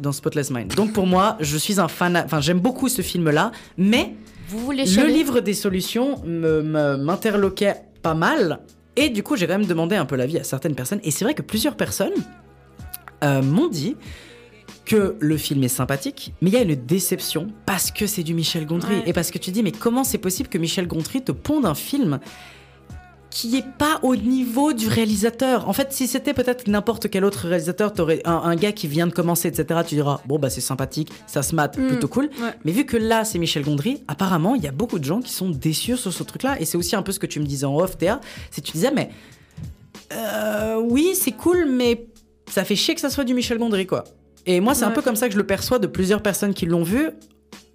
dans 0.02 0.12
Spotless 0.12 0.52
Mind. 0.52 0.74
Donc 0.76 0.94
pour 0.94 1.08
moi, 1.08 1.38
je 1.40 1.58
suis 1.58 1.80
un 1.80 1.88
fan. 1.88 2.22
Enfin, 2.26 2.42
j'aime 2.42 2.60
beaucoup 2.60 2.90
ce 2.90 3.02
film-là, 3.02 3.52
mais 3.78 4.14
Vous 4.48 4.72
le 4.72 5.08
livre 5.08 5.40
des 5.40 5.54
solutions 5.54 6.22
m'interloquait 6.26 7.76
pas 8.06 8.14
mal. 8.14 8.60
Et 8.96 9.10
du 9.10 9.24
coup, 9.24 9.36
j'ai 9.36 9.48
quand 9.48 9.58
même 9.58 9.66
demandé 9.66 9.96
un 9.96 10.06
peu 10.06 10.16
l'avis 10.16 10.38
à 10.38 10.44
certaines 10.44 10.76
personnes. 10.76 11.00
Et 11.04 11.10
c'est 11.10 11.26
vrai 11.26 11.34
que 11.34 11.42
plusieurs 11.42 11.76
personnes 11.76 12.14
euh, 13.24 13.42
m'ont 13.42 13.68
dit 13.68 13.98
que 14.86 15.16
le 15.20 15.38
film 15.38 15.64
est 15.64 15.70
sympathique, 15.70 16.36
mais 16.40 16.52
il 16.52 16.54
y 16.54 16.58
a 16.58 16.62
une 16.62 16.76
déception 16.76 17.48
parce 17.66 17.90
que 17.90 18.06
c'est 18.06 18.22
du 18.22 18.36
Michel 18.36 18.68
Gondry. 18.68 18.98
Ouais. 18.98 19.04
Et 19.08 19.14
parce 19.14 19.32
que 19.32 19.40
tu 19.40 19.50
dis, 19.50 19.64
mais 19.64 19.72
comment 19.72 20.04
c'est 20.04 20.20
possible 20.20 20.50
que 20.50 20.60
Michel 20.60 20.86
Gondry 20.86 21.24
te 21.24 21.32
ponde 21.32 21.66
un 21.66 21.74
film 21.74 22.20
qui 23.38 23.58
est 23.58 23.66
pas 23.78 24.00
au 24.02 24.16
niveau 24.16 24.72
du 24.72 24.88
réalisateur. 24.88 25.68
En 25.68 25.74
fait, 25.74 25.92
si 25.92 26.08
c'était 26.08 26.34
peut-être 26.34 26.70
n'importe 26.70 27.10
quel 27.10 27.26
autre 27.26 27.50
réalisateur, 27.50 27.92
t'aurais 27.92 28.22
un, 28.24 28.32
un 28.32 28.56
gars 28.56 28.72
qui 28.72 28.88
vient 28.88 29.08
de 29.08 29.12
commencer, 29.12 29.50
etc. 29.50 29.82
Tu 29.86 29.96
diras 29.96 30.22
bon 30.26 30.40
bah 30.40 30.50
c'est 30.50 30.62
sympathique, 30.62 31.12
ça 31.28 31.44
se 31.44 31.54
mate, 31.54 31.78
Mm. 31.78 31.88
plutôt 31.88 32.08
cool. 32.08 32.30
Ouais. 32.42 32.52
Mais 32.64 32.72
vu 32.72 32.86
que 32.86 32.96
là 32.96 33.26
c'est 33.26 33.38
Michel 33.38 33.64
Gondry, 33.66 34.02
apparemment 34.08 34.56
il 34.56 34.64
y 34.64 34.68
a 34.68 34.72
beaucoup 34.72 35.00
de 35.00 35.04
gens 35.04 35.20
qui 35.20 35.34
sont 35.34 35.50
déçus 35.50 35.98
sur 35.98 36.14
ce 36.14 36.24
truc-là. 36.24 36.56
Et 36.62 36.66
c'est 36.66 36.78
aussi 36.78 36.96
un 36.96 37.02
peu 37.02 37.12
ce 37.12 37.20
que 37.20 37.26
tu 37.26 37.42
me 37.42 37.46
disais 37.46 37.66
en 37.66 37.76
off, 37.78 37.98
Théa. 37.98 38.22
C'est 38.52 38.62
que 38.62 38.68
tu 38.68 38.72
disais 38.72 38.92
mais 38.96 39.10
euh, 40.14 40.80
oui 40.82 41.12
c'est 41.14 41.32
cool, 41.34 41.66
mais 41.70 42.08
ça 42.50 42.64
fait 42.64 42.78
chier 42.78 42.96
que 42.96 43.02
ça 43.02 43.10
soit 43.10 43.26
du 43.26 43.34
Michel 43.34 43.58
Gondry 43.58 43.86
quoi. 43.86 44.06
Et 44.46 44.62
moi 44.62 44.74
c'est 44.76 44.86
un 44.86 44.92
peu 44.92 45.02
comme 45.02 45.18
ça 45.18 45.28
que 45.28 45.34
je 45.34 45.38
le 45.38 45.46
perçois 45.46 45.80
de 45.80 45.88
plusieurs 45.88 46.22
personnes 46.22 46.54
qui 46.54 46.66
l'ont 46.68 46.84
vu. 46.84 47.10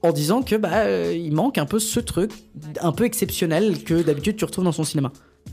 En 0.03 0.13
disant 0.13 0.41
que 0.41 0.57
bah 0.57 0.71
euh, 0.87 1.15
il 1.15 1.35
manque 1.35 1.59
un 1.59 1.67
peu 1.67 1.79
ce 1.79 2.01
truc 2.01 2.31
un 2.81 2.93
peu 2.93 3.05
exceptionnel 3.05 3.85
que 3.85 4.01
d'habitude 4.03 4.37
tu 4.37 4.47
retrouves 4.47 4.65
dans 4.65 4.73
son 4.73 4.85
cinéma. 4.85 5.13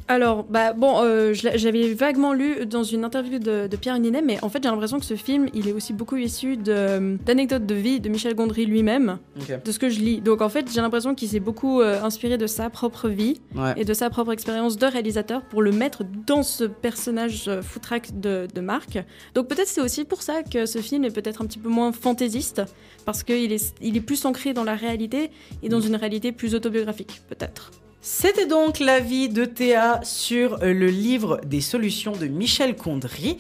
Alors, 0.10 0.46
bah 0.46 0.72
bon, 0.72 1.02
euh, 1.04 1.34
j'avais 1.34 1.94
vaguement 1.94 2.32
lu 2.32 2.66
dans 2.66 2.84
une 2.84 3.04
interview 3.04 3.40
de, 3.40 3.68
de 3.68 3.76
Pierre 3.76 4.00
Ninet, 4.00 4.22
mais 4.22 4.42
en 4.42 4.48
fait, 4.48 4.64
j'ai 4.64 4.70
l'impression 4.70 5.00
que 5.00 5.06
ce 5.06 5.16
film, 5.16 5.48
il 5.54 5.68
est 5.68 5.74
aussi 5.74 5.92
beaucoup 5.92 6.16
issu 6.16 6.56
d'anecdotes 6.56 7.66
de 7.66 7.76
vie 7.76 8.00
de 8.00 8.08
Michel 8.08 8.34
Gondry 8.34 8.66
lui-même, 8.66 9.18
de 9.66 9.70
ce 9.72 9.78
que 9.78 9.90
je 9.90 10.00
lis. 10.00 10.22
Donc, 10.22 10.42
en 10.42 10.48
fait, 10.48 10.72
j'ai 10.74 10.80
l'impression 10.80 11.14
qu'il 11.14 11.28
s'est 11.28 11.42
beaucoup 11.42 11.82
euh, 11.82 12.02
inspiré 12.02 12.38
de 12.38 12.48
sa 12.48 12.70
propre 12.70 13.10
vie 13.10 13.42
Ouais. 13.54 13.74
et 13.76 13.84
de 13.86 13.94
sa 13.94 14.10
propre 14.10 14.32
expérience 14.32 14.78
de 14.78 14.86
réalisateur 14.86 15.42
pour 15.44 15.62
le 15.62 15.72
mettre 15.74 16.04
dans 16.26 16.44
ce 16.44 16.64
personnage 16.64 17.46
euh, 17.50 17.62
foutraque 17.62 18.18
de, 18.20 18.48
de 18.54 18.62
Marc. 18.62 19.00
Donc, 19.36 19.48
peut-être 19.50 19.68
c'est 19.68 19.82
aussi 19.82 20.06
pour 20.06 20.22
ça 20.22 20.42
que 20.44 20.66
ce 20.66 20.80
film 20.80 21.04
est 21.04 21.12
peut-être 21.12 21.42
un 21.42 21.46
petit 21.46 21.60
peu 21.60 21.70
moins 21.70 21.92
fantaisiste, 21.92 22.62
parce 23.06 23.24
qu'il 23.24 23.52
est, 23.52 23.74
il 23.82 23.98
est 23.98 24.02
plus 24.02 24.24
ancré 24.26 24.54
dans 24.54 24.64
la 24.64 24.76
réalité 24.76 25.32
et 25.64 25.68
dans 25.70 25.82
une 25.82 25.98
réalité 25.98 26.32
plus 26.32 26.56
autobiographique, 26.56 27.22
peut-être. 27.28 27.72
C'était 28.10 28.46
donc 28.46 28.80
l'avis 28.80 29.28
de 29.28 29.44
Théa 29.44 30.00
sur 30.02 30.64
euh, 30.64 30.72
le 30.72 30.88
livre 30.88 31.42
des 31.46 31.60
solutions 31.60 32.14
de 32.14 32.28
Michel 32.28 32.74
Gondry. 32.74 33.38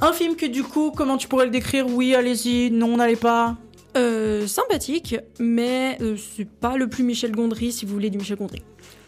Un 0.00 0.12
film 0.12 0.34
que 0.34 0.44
du 0.44 0.64
coup, 0.64 0.90
comment 0.90 1.16
tu 1.16 1.28
pourrais 1.28 1.44
le 1.44 1.52
décrire? 1.52 1.86
Oui, 1.86 2.12
allez-y, 2.16 2.72
non, 2.72 2.96
n'allez 2.96 3.14
pas 3.14 3.56
Euh, 3.96 4.46
sympathique, 4.46 5.16
mais 5.38 5.98
euh, 6.00 6.16
c'est 6.16 6.48
pas 6.48 6.76
le 6.78 6.88
plus 6.88 7.04
Michel 7.04 7.30
Gondry 7.30 7.70
si 7.70 7.84
vous 7.84 7.92
voulez 7.92 8.10
du 8.10 8.18
Michel 8.18 8.38
Gondry. 8.38 8.62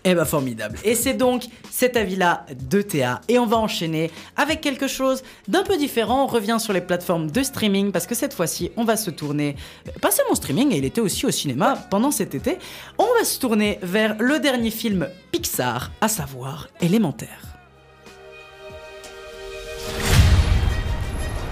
Eh 0.07 0.15
ben 0.15 0.27
formidable. 0.27 0.79
Et 0.85 0.95
c'est 0.95 1.15
donc 1.15 1.45
cet 1.71 1.97
avis-là 1.97 2.45
de 2.69 2.83
Théa. 2.83 3.23
Et 3.29 3.39
on 3.39 3.47
va 3.47 3.57
enchaîner 3.57 4.11
avec 4.37 4.61
quelque 4.61 4.87
chose 4.87 5.23
d'un 5.49 5.63
peu 5.63 5.79
différent. 5.79 6.25
On 6.25 6.27
revient 6.27 6.59
sur 6.61 6.75
les 6.75 6.83
plateformes 6.83 7.31
de 7.31 7.43
streaming 7.43 7.91
parce 7.91 8.07
que 8.07 8.15
cette 8.15 8.35
fois-ci, 8.35 8.71
on 8.77 8.85
va 8.85 8.97
se 8.97 9.11
tourner, 9.11 9.57
pas 10.03 10.11
seulement 10.11 10.35
streaming, 10.35 10.73
et 10.73 10.77
il 10.77 10.85
était 10.85 11.01
aussi 11.01 11.25
au 11.25 11.31
cinéma 11.31 11.79
pendant 11.91 12.11
cet 12.11 12.35
été. 12.35 12.59
On 12.99 13.07
va 13.19 13.25
se 13.25 13.39
tourner 13.39 13.79
vers 13.83 14.17
le 14.19 14.39
dernier 14.41 14.71
film 14.71 15.09
Pixar, 15.33 15.91
à 16.03 16.09
savoir 16.09 16.69
Élémentaire. 16.83 17.41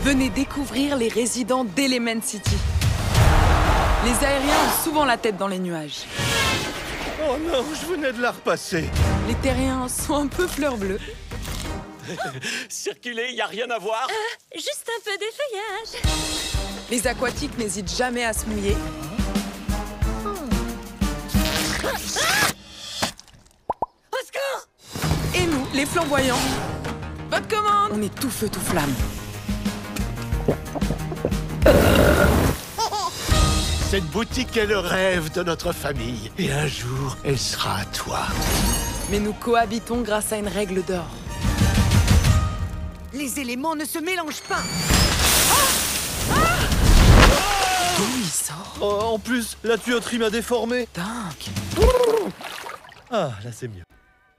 Venez 0.03 0.29
découvrir 0.29 0.97
les 0.97 1.09
résidents 1.09 1.65
d'Element 1.65 2.21
City. 2.23 2.57
Les 4.05 4.27
aériens 4.27 4.55
ont 4.67 4.85
souvent 4.85 5.05
la 5.05 5.17
tête 5.17 5.39
dans 5.39 5.49
les 5.49 5.61
nuages. 5.61 6.05
Oh 7.25 7.37
non, 7.39 7.65
je 7.75 7.87
venais 7.87 8.13
de 8.13 8.21
la 8.21 8.33
repasser. 8.33 8.85
Les 9.29 9.35
terriens 9.37 9.89
sont 9.89 10.15
un 10.15 10.27
peu 10.27 10.47
fleurs 10.47 10.77
bleues. 10.77 10.99
Circuler, 12.69 13.33
y 13.33 13.41
a 13.41 13.47
rien 13.47 13.71
à 13.71 13.79
voir. 13.79 14.09
Juste 14.55 14.89
un 14.89 15.01
peu 15.05 15.13
d'effeuillage. 15.19 16.03
Les 16.91 17.07
aquatiques 17.07 17.57
n'hésitent 17.59 17.95
jamais 17.97 18.25
à 18.25 18.33
se 18.33 18.47
mouiller. 18.47 18.77
Au 24.13 24.19
secours 24.25 24.69
Et 25.35 25.47
nous, 25.47 25.67
les 25.75 25.87
flamboyants, 25.87 26.37
votre 27.31 27.49
commande 27.49 27.93
On 27.93 28.03
est 28.03 28.15
tout 28.21 28.31
feu, 28.31 28.49
tout 28.49 28.61
flamme. 28.61 28.95
Cette 33.93 34.07
boutique 34.07 34.57
est 34.57 34.65
le 34.65 34.79
rêve 34.79 35.31
de 35.35 35.43
notre 35.43 35.75
famille. 35.75 36.31
Et 36.39 36.51
un 36.51 36.67
jour, 36.67 37.19
elle 37.27 37.37
sera 37.37 37.81
à 37.81 37.85
toi. 37.85 38.21
Mais 39.11 39.21
nous 39.21 39.35
cohabitons 39.35 40.01
grâce 40.01 40.33
à 40.33 40.39
une 40.39 40.49
règle 40.49 40.83
d'or. 40.83 41.05
Les 43.13 43.39
éléments 43.39 43.77
ne 43.77 43.85
se 43.85 43.99
mélangent 43.99 44.45
pas. 44.49 44.63
D'où 47.99 48.05
il 48.19 48.25
sort 48.25 48.79
Oh, 48.81 49.13
en 49.13 49.19
plus, 49.19 49.59
la 49.63 49.77
tuyauterie 49.77 50.17
m'a 50.17 50.31
déformé. 50.31 50.89
Dingue. 50.95 51.87
Ah, 53.11 53.33
là 53.45 53.51
c'est 53.53 53.69
mieux. 53.69 53.83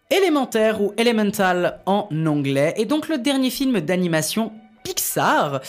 Élémentaire 0.10 0.82
ou 0.82 0.96
Elemental 0.98 1.80
en 1.86 2.08
anglais 2.26 2.74
est 2.78 2.86
donc 2.86 3.08
le 3.08 3.20
dernier 3.20 3.52
film 3.52 3.82
d'animation 3.82 4.52
Pixar. 4.84 5.62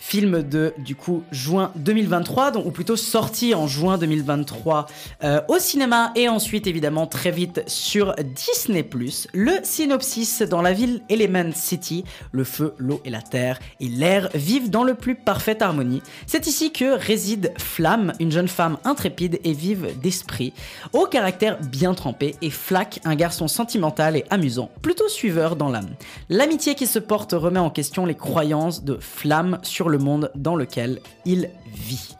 Film 0.00 0.42
de, 0.42 0.72
du 0.78 0.94
coup, 0.94 1.24
juin 1.32 1.72
2023, 1.74 2.52
donc, 2.52 2.66
ou 2.66 2.70
plutôt 2.70 2.96
sorti 2.96 3.52
en 3.54 3.66
juin 3.66 3.98
2023 3.98 4.86
euh, 5.24 5.40
au 5.48 5.58
cinéma 5.58 6.12
et 6.14 6.28
ensuite 6.28 6.68
évidemment 6.68 7.08
très 7.08 7.32
vite 7.32 7.62
sur 7.66 8.14
Disney+. 8.14 8.88
Le 9.34 9.52
synopsis 9.64 10.42
dans 10.42 10.62
la 10.62 10.72
ville 10.72 11.02
Element 11.08 11.50
City, 11.52 12.04
le 12.30 12.44
feu, 12.44 12.74
l'eau 12.78 13.00
et 13.04 13.10
la 13.10 13.22
terre 13.22 13.58
et 13.80 13.88
l'air 13.88 14.28
vivent 14.34 14.70
dans 14.70 14.84
le 14.84 14.94
plus 14.94 15.16
parfaite 15.16 15.62
harmonie. 15.62 16.00
C'est 16.26 16.46
ici 16.46 16.72
que 16.72 16.96
réside 16.96 17.52
Flamme, 17.58 18.12
une 18.20 18.30
jeune 18.30 18.48
femme 18.48 18.78
intrépide 18.84 19.40
et 19.42 19.52
vive 19.52 19.98
d'esprit, 20.00 20.52
au 20.92 21.06
caractère 21.06 21.58
bien 21.60 21.94
trempé, 21.94 22.36
et 22.40 22.50
Flack, 22.50 23.00
un 23.04 23.16
garçon 23.16 23.48
sentimental 23.48 24.16
et 24.16 24.24
amusant, 24.30 24.70
plutôt 24.80 25.08
suiveur 25.08 25.56
dans 25.56 25.70
l'âme. 25.70 25.90
L'amitié 26.28 26.76
qui 26.76 26.86
se 26.86 27.00
porte 27.00 27.32
remet 27.32 27.58
en 27.58 27.70
question 27.70 28.06
les 28.06 28.14
croyances 28.14 28.84
de 28.84 28.96
Flamme 29.00 29.58
sur 29.62 29.87
le 29.88 29.98
monde 29.98 30.30
dans 30.34 30.56
lequel 30.56 31.00
il 31.24 31.50
vit. 31.72 32.16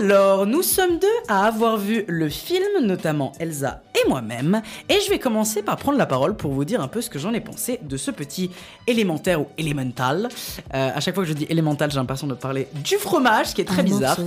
Alors, 0.00 0.46
nous 0.46 0.62
sommes 0.62 0.98
deux 0.98 1.06
à 1.28 1.46
avoir 1.46 1.76
vu 1.76 2.04
le 2.08 2.28
film, 2.28 2.82
notamment 2.82 3.32
Elsa 3.38 3.82
et 3.94 4.08
moi-même, 4.08 4.60
et 4.88 4.98
je 5.04 5.10
vais 5.10 5.18
commencer 5.18 5.62
par 5.62 5.76
prendre 5.76 5.98
la 5.98 6.06
parole 6.06 6.36
pour 6.36 6.52
vous 6.52 6.64
dire 6.64 6.80
un 6.80 6.88
peu 6.88 7.00
ce 7.00 7.08
que 7.08 7.18
j'en 7.18 7.32
ai 7.32 7.40
pensé 7.40 7.78
de 7.82 7.96
ce 7.96 8.10
petit 8.10 8.50
élémentaire 8.86 9.40
ou 9.40 9.48
élémental. 9.56 10.28
Euh, 10.74 10.90
à 10.94 11.00
chaque 11.00 11.14
fois 11.14 11.24
que 11.24 11.28
je 11.28 11.34
dis 11.34 11.46
élémental, 11.48 11.90
j'ai 11.90 11.96
l'impression 11.96 12.26
de 12.26 12.34
parler 12.34 12.68
du 12.74 12.96
fromage, 12.96 13.48
ce 13.48 13.54
qui 13.54 13.60
est 13.60 13.66
très 13.66 13.82
Un 13.82 13.84
bizarre. 13.84 14.18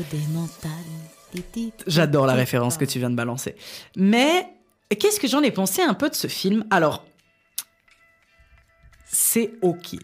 J'adore 1.86 2.26
la 2.26 2.34
référence 2.34 2.78
que 2.78 2.86
tu 2.86 3.00
viens 3.00 3.10
de 3.10 3.16
balancer. 3.16 3.56
Mais 3.96 4.48
qu'est-ce 4.90 5.20
que 5.20 5.28
j'en 5.28 5.42
ai 5.42 5.52
pensé 5.52 5.82
un 5.82 5.94
peu 5.94 6.10
de 6.10 6.16
ce 6.16 6.28
film? 6.28 6.66
Alors, 6.72 7.06
c'est 9.06 9.52
ok. 9.62 9.98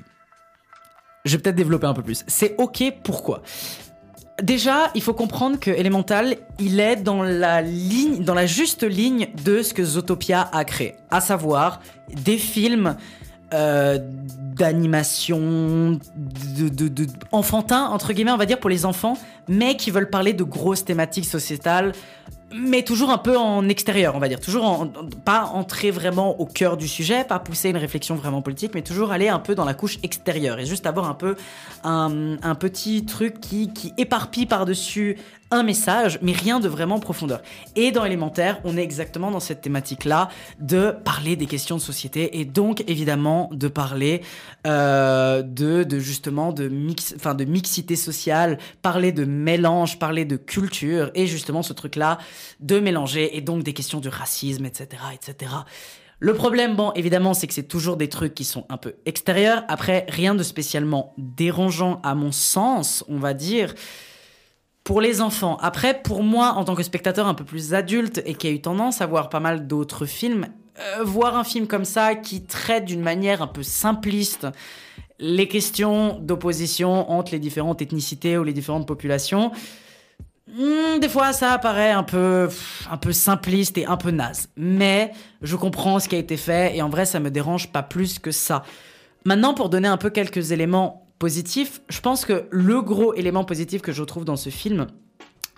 Je 1.26 1.38
vais 1.38 1.42
peut-être 1.42 1.56
développer 1.56 1.88
un 1.88 1.94
peu 1.94 2.02
plus. 2.02 2.26
C'est 2.28 2.56
ok, 2.58 2.84
pourquoi? 3.04 3.42
Déjà, 4.42 4.92
il 4.96 5.02
faut 5.02 5.14
comprendre 5.14 5.60
que 5.60 5.72
Elemental, 5.72 6.36
il 6.60 6.80
est 6.80 6.98
dans 6.98 7.24
la 7.24 7.62
ligne, 7.62 8.24
dans 8.24 8.34
la 8.34 8.46
juste 8.46 8.84
ligne 8.84 9.28
de 9.46 9.62
ce 9.62 9.74
que 9.74 9.84
Zootopia 9.86 10.50
a 10.52 10.66
créé, 10.66 10.96
à 11.12 11.22
savoir 11.22 11.80
des 12.10 12.38
films 12.38 12.98
euh, 13.54 14.00
d'animation, 14.56 16.00
de, 16.16 17.08
entre 17.72 18.14
guillemets, 18.14 18.32
on 18.32 18.38
va 18.38 18.46
dire 18.46 18.60
pour 18.60 18.70
les 18.70 18.86
enfants, 18.86 19.18
mais 19.48 19.78
qui 19.78 19.92
veulent 19.92 20.10
parler 20.10 20.34
de 20.34 20.44
grosses 20.44 20.84
thématiques 20.84 21.26
sociétales, 21.26 21.94
mais 22.56 22.84
toujours 22.84 23.10
un 23.10 23.18
peu 23.18 23.38
en 23.38 23.68
extérieur, 23.70 24.16
on 24.16 24.20
va 24.20 24.28
dire, 24.28 24.40
toujours 24.40 24.88
pas 25.26 25.46
entrer 25.46 25.92
vraiment 25.92 26.40
au 26.40 26.46
cœur 26.46 26.78
du 26.78 26.88
sujet, 26.88 27.24
pas 27.24 27.40
pousser 27.40 27.70
une 27.70 27.78
réflexion 27.78 28.16
vraiment 28.16 28.42
politique, 28.42 28.72
mais 28.74 28.82
toujours 28.82 29.12
aller 29.12 29.30
un 29.30 29.40
peu 29.40 29.56
dans 29.56 29.66
la 29.66 29.74
couche 29.74 30.00
extérieure 30.04 30.60
et 30.60 30.66
juste 30.66 30.86
avoir 30.86 31.10
un 31.10 31.14
peu 31.14 31.36
un, 31.84 32.56
petit 32.60 33.06
truc 33.06 33.40
qui 33.40 33.94
éparpille 33.98 34.46
par-dessus 34.46 35.18
un 35.54 35.64
message, 35.64 36.20
mais 36.22 36.32
rien 36.32 36.60
de 36.60 36.68
vraiment 36.68 37.00
profondeur. 37.00 37.42
Et 37.76 37.92
dans 37.92 38.06
Élémentaire, 38.06 38.60
on 38.64 38.76
est 38.76 38.82
exactement 38.84 39.32
dans 39.32 39.40
cette 39.40 39.62
thématique-là 39.62 40.30
de 40.60 40.92
parler 40.92 41.36
des 41.36 41.46
questions 41.46 41.76
de 41.76 41.82
société 41.82 42.40
et 42.40 42.46
donc 42.46 42.84
évidemment 42.88 43.50
de 43.54 43.68
parler 43.68 44.22
euh, 44.66 45.44
de, 45.44 45.84
de 45.84 46.00
justement 46.00 46.52
de, 46.52 46.68
mix, 46.68 47.14
enfin, 47.16 47.36
de 47.36 47.46
mixité 47.46 47.96
sociale, 47.96 48.58
parler 48.82 49.12
de 49.12 49.26
mélange, 49.26 50.00
parler 50.00 50.26
de 50.26 50.38
culture 50.38 51.12
et 51.14 51.28
justement 51.28 51.62
ce 51.62 51.74
truc-là 51.74 52.18
de 52.60 52.80
mélanger 52.80 53.38
et 53.38 53.42
donc 53.42 53.64
des 53.64 53.74
questions 53.74 54.00
de 54.00 54.10
racisme, 54.10 54.66
etc., 54.66 55.04
etc. 55.14 55.52
Le 56.20 56.34
problème, 56.34 56.76
bon, 56.76 56.94
évidemment, 56.94 57.34
c'est 57.34 57.48
que 57.48 57.54
c'est 57.54 57.68
toujours 57.68 57.98
des 57.98 58.08
trucs 58.08 58.34
qui 58.34 58.46
sont 58.46 58.66
un 58.70 58.78
peu 58.78 58.96
extérieurs. 59.06 59.66
Après, 59.68 60.06
rien 60.08 60.36
de 60.36 60.44
spécialement 60.44 61.14
dérangeant 61.18 62.00
à 62.02 62.16
mon 62.16 62.32
sens, 62.32 63.04
on 63.10 63.18
va 63.18 63.34
dire 63.34 63.76
pour 64.84 65.02
les 65.02 65.22
enfants. 65.22 65.58
Après, 65.62 66.02
pour 66.02 66.24
moi, 66.24 66.54
en 66.56 66.66
tant 66.66 66.76
que 66.76 66.84
spectateur 66.84 67.28
un 67.28 67.34
peu 67.34 67.46
plus 67.46 67.74
adulte 67.74 68.22
et 68.26 68.36
qui 68.36 68.48
a 68.48 68.52
eu 68.52 68.62
tendance 68.62 69.02
à 69.02 69.06
voir 69.06 69.30
pas 69.30 69.40
mal 69.40 69.68
d'autres 69.68 70.06
films, 70.06 70.48
euh, 70.80 71.04
voir 71.04 71.38
un 71.38 71.44
film 71.44 71.68
comme 71.68 71.86
ça 71.86 72.16
qui 72.16 72.44
traite 72.44 72.86
d'une 72.86 73.02
manière 73.02 73.42
un 73.42 73.48
peu 73.48 73.64
simpliste 73.64 74.48
les 75.20 75.48
questions 75.48 76.20
d'opposition 76.20 77.12
entre 77.12 77.32
les 77.32 77.40
différentes 77.40 77.82
ethnicités 77.82 78.38
ou 78.38 78.44
les 78.44 78.52
différentes 78.52 78.88
populations, 78.88 79.52
hmm, 80.48 81.00
des 81.00 81.08
fois 81.08 81.32
ça 81.32 81.54
apparaît 81.54 81.92
un 81.92 82.04
peu, 82.04 82.50
un 82.92 82.98
peu 82.98 83.14
simpliste 83.14 83.78
et 83.78 83.86
un 83.86 83.96
peu 83.96 84.12
naze. 84.12 84.50
Mais 84.58 85.12
je 85.42 85.56
comprends 85.56 86.00
ce 86.00 86.10
qui 86.10 86.16
a 86.16 86.20
été 86.20 86.36
fait 86.36 86.76
et 86.76 86.82
en 86.82 86.90
vrai 86.90 87.06
ça 87.06 87.20
me 87.20 87.32
dérange 87.32 87.72
pas 87.72 87.84
plus 87.84 88.20
que 88.20 88.32
ça. 88.32 88.64
Maintenant, 89.26 89.54
pour 89.54 89.70
donner 89.70 89.88
un 89.88 89.96
peu 89.96 90.10
quelques 90.10 90.52
éléments 90.52 91.03
positifs, 91.24 91.80
je 91.88 92.02
pense 92.02 92.26
que 92.26 92.48
le 92.52 92.82
gros 92.82 93.14
élément 93.14 93.46
positif 93.46 93.82
que 93.82 93.94
je 93.94 94.04
trouve 94.04 94.26
dans 94.26 94.36
ce 94.36 94.50
film, 94.50 94.88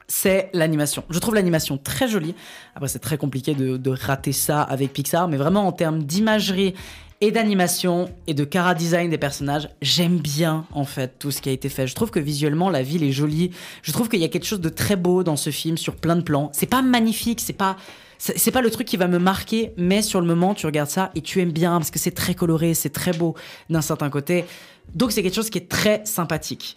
c'est 0.07 0.51
l'animation. 0.53 1.03
Je 1.09 1.17
trouve 1.17 1.33
l'animation 1.33 1.79
très 1.79 2.07
jolie. 2.07 2.35
Après, 2.75 2.87
c'est 2.87 2.99
très 2.99 3.17
compliqué 3.17 3.55
de, 3.55 3.75
de 3.75 3.89
rater 3.89 4.31
ça 4.31 4.61
avec 4.61 4.93
Pixar, 4.93 5.27
mais 5.27 5.37
vraiment 5.37 5.65
en 5.65 5.71
termes 5.71 6.03
d'imagerie 6.03 6.75
et 7.19 7.31
d'animation 7.31 8.11
et 8.27 8.35
de 8.35 8.43
cara 8.43 8.75
design 8.75 9.09
des 9.09 9.17
personnages, 9.17 9.67
j'aime 9.81 10.19
bien 10.19 10.67
en 10.71 10.85
fait 10.85 11.17
tout 11.17 11.31
ce 11.31 11.41
qui 11.41 11.49
a 11.49 11.51
été 11.51 11.69
fait. 11.69 11.87
Je 11.87 11.95
trouve 11.95 12.11
que 12.11 12.19
visuellement 12.19 12.69
la 12.69 12.83
ville 12.83 13.03
est 13.03 13.11
jolie. 13.11 13.49
Je 13.81 13.91
trouve 13.91 14.07
qu'il 14.07 14.19
y 14.19 14.23
a 14.23 14.27
quelque 14.27 14.45
chose 14.45 14.61
de 14.61 14.69
très 14.69 14.95
beau 14.95 15.23
dans 15.23 15.35
ce 15.35 15.49
film 15.49 15.77
sur 15.77 15.95
plein 15.95 16.15
de 16.15 16.21
plans. 16.21 16.51
C'est 16.53 16.69
pas 16.69 16.83
magnifique, 16.83 17.41
c'est 17.41 17.53
pas 17.53 17.75
c'est 18.17 18.51
pas 18.51 18.61
le 18.61 18.71
truc 18.71 18.87
qui 18.87 18.97
va 18.97 19.07
me 19.07 19.19
marquer, 19.19 19.73
mais 19.77 20.01
sur 20.01 20.21
le 20.21 20.27
moment, 20.27 20.53
tu 20.53 20.65
regardes 20.65 20.89
ça 20.89 21.11
et 21.15 21.21
tu 21.21 21.41
aimes 21.41 21.51
bien 21.51 21.77
parce 21.77 21.91
que 21.91 21.99
c'est 21.99 22.11
très 22.11 22.33
coloré, 22.33 22.73
c'est 22.73 22.89
très 22.89 23.11
beau 23.11 23.35
d'un 23.69 23.81
certain 23.81 24.09
côté. 24.09 24.45
Donc 24.93 25.11
c'est 25.11 25.23
quelque 25.23 25.35
chose 25.35 25.49
qui 25.49 25.57
est 25.57 25.69
très 25.69 26.01
sympathique. 26.05 26.75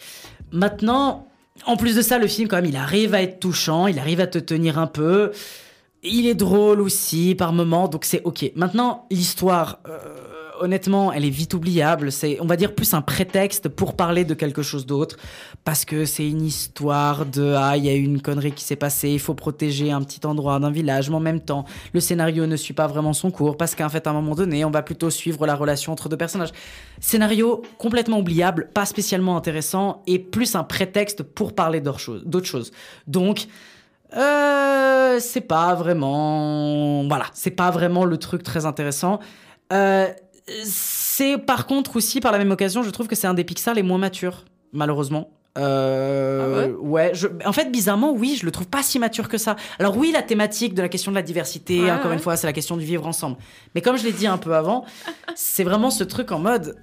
Maintenant, 0.53 1.29
en 1.67 1.77
plus 1.77 1.97
de 1.97 2.03
ça, 2.03 2.19
le 2.19 2.27
film, 2.27 2.49
quand 2.49 2.57
même, 2.57 2.67
il 2.67 2.77
arrive 2.77 3.15
à 3.15 3.23
être 3.23 3.41
touchant, 3.41 3.87
il 3.87 3.99
arrive 3.99 4.21
à 4.21 4.27
te 4.27 4.39
tenir 4.39 4.79
un 4.79 4.87
peu. 4.87 5.33
Il 6.03 6.27
est 6.27 6.35
drôle 6.35 6.81
aussi 6.81 7.35
par 7.35 7.53
moments, 7.53 7.89
donc 7.89 8.05
c'est 8.05 8.23
ok. 8.25 8.53
Maintenant, 8.55 9.07
l'histoire, 9.11 9.81
euh, 9.89 9.99
honnêtement, 10.61 11.13
elle 11.13 11.25
est 11.25 11.31
vite 11.31 11.55
oubliable. 11.55 12.13
C'est, 12.13 12.39
on 12.41 12.47
va 12.47 12.57
dire, 12.57 12.75
plus 12.75 12.95
un 12.95 13.03
prétexte 13.03 13.69
pour 13.69 13.95
parler 13.95 14.25
de 14.25 14.35
quelque 14.35 14.63
chose 14.63 14.87
d'autre. 14.87 15.17
Parce 15.65 15.85
que 15.85 16.05
c'est 16.05 16.29
une 16.29 16.43
histoire 16.43 17.27
de 17.27 17.55
Ah, 17.57 17.77
il 17.77 17.85
y 17.85 17.89
a 17.89 17.95
eu 17.95 18.03
une 18.03 18.21
connerie 18.21 18.53
qui 18.53 18.65
s'est 18.65 18.77
passée, 18.77 19.11
il 19.11 19.19
faut 19.19 19.35
protéger 19.35 19.91
un 19.91 20.03
petit 20.03 20.27
endroit 20.27 20.59
d'un 20.59 20.71
village. 20.71 21.11
Mais 21.11 21.17
en 21.17 21.21
même 21.21 21.41
temps, 21.41 21.65
le 21.93 22.01
scénario 22.01 22.47
ne 22.47 22.57
suit 22.57 22.75
pas 22.75 22.87
vraiment 22.87 23.13
son 23.13 23.31
cours. 23.31 23.57
Parce 23.57 23.75
qu'en 23.75 23.89
fait, 23.89 24.07
à 24.07 24.11
un 24.11 24.15
moment 24.15 24.35
donné, 24.35 24.65
on 24.65 24.71
va 24.71 24.83
plutôt 24.83 25.11
suivre 25.11 25.47
la 25.47 25.55
relation 25.55 25.93
entre 25.93 26.09
deux 26.09 26.17
personnages. 26.17 26.53
Scénario 27.01 27.63
complètement 27.79 28.19
oubliable, 28.19 28.71
pas 28.75 28.87
spécialement 28.87 29.37
intéressant, 29.37 30.03
et 30.07 30.19
plus 30.19 30.55
un 30.55 30.65
prétexte 30.65 31.23
pour 31.23 31.55
parler 31.55 31.81
d'autres 31.81 31.99
choses. 31.99 32.25
choses. 32.45 32.73
Donc. 33.07 33.47
Euh, 34.17 35.19
c'est 35.21 35.43
pas 35.43 35.75
vraiment. 35.75 37.07
Voilà, 37.09 37.27
c'est 37.35 37.51
pas 37.51 37.71
vraiment 37.71 38.05
le 38.07 38.17
truc 38.17 38.43
très 38.43 38.65
intéressant. 38.65 39.21
Euh, 39.73 40.07
c'est 40.65 41.39
par 41.39 41.67
contre 41.67 41.97
aussi, 41.97 42.21
par 42.21 42.33
la 42.33 42.39
même 42.39 42.51
occasion, 42.51 42.83
je 42.83 42.91
trouve 42.91 43.07
que 43.09 43.15
c'est 43.17 43.27
un 43.27 43.35
des 43.35 43.45
Pixar 43.45 43.75
les 43.75 43.83
moins 43.83 43.99
matures, 43.99 44.45
malheureusement. 44.73 45.31
Euh, 45.59 46.73
ouais, 46.79 47.11
je- 47.15 47.27
en 47.45 47.53
fait, 47.53 47.71
bizarrement, 47.73 48.13
oui, 48.13 48.37
je 48.41 48.47
le 48.47 48.53
trouve 48.53 48.69
pas 48.69 48.83
si 48.83 48.99
mature 48.99 49.29
que 49.29 49.39
ça. 49.39 49.57
Alors 49.81 49.97
oui, 49.97 50.13
la 50.13 50.23
thématique 50.23 50.75
de 50.75 50.83
la 50.83 50.89
question 50.89 51.11
de 51.11 51.17
la 51.17 51.23
diversité, 51.23 51.83
Ouais, 51.83 51.91
encore 51.91 52.07
ouais. 52.09 52.15
une 52.15 52.21
fois, 52.21 52.37
c'est 52.37 52.47
la 52.47 52.53
question 52.53 52.77
du 52.77 52.85
vivre 52.85 53.07
ensemble. 53.07 53.37
Mais 53.75 53.81
comme 53.81 53.97
je 53.97 54.05
l'ai 54.05 54.13
dit 54.13 54.27
un 54.27 54.39
peu 54.39 54.55
avant, 54.55 54.85
c'est 55.35 55.65
vraiment 55.65 55.91
ce 55.91 56.05
truc 56.05 56.31
en 56.31 56.39
mode, 56.39 56.77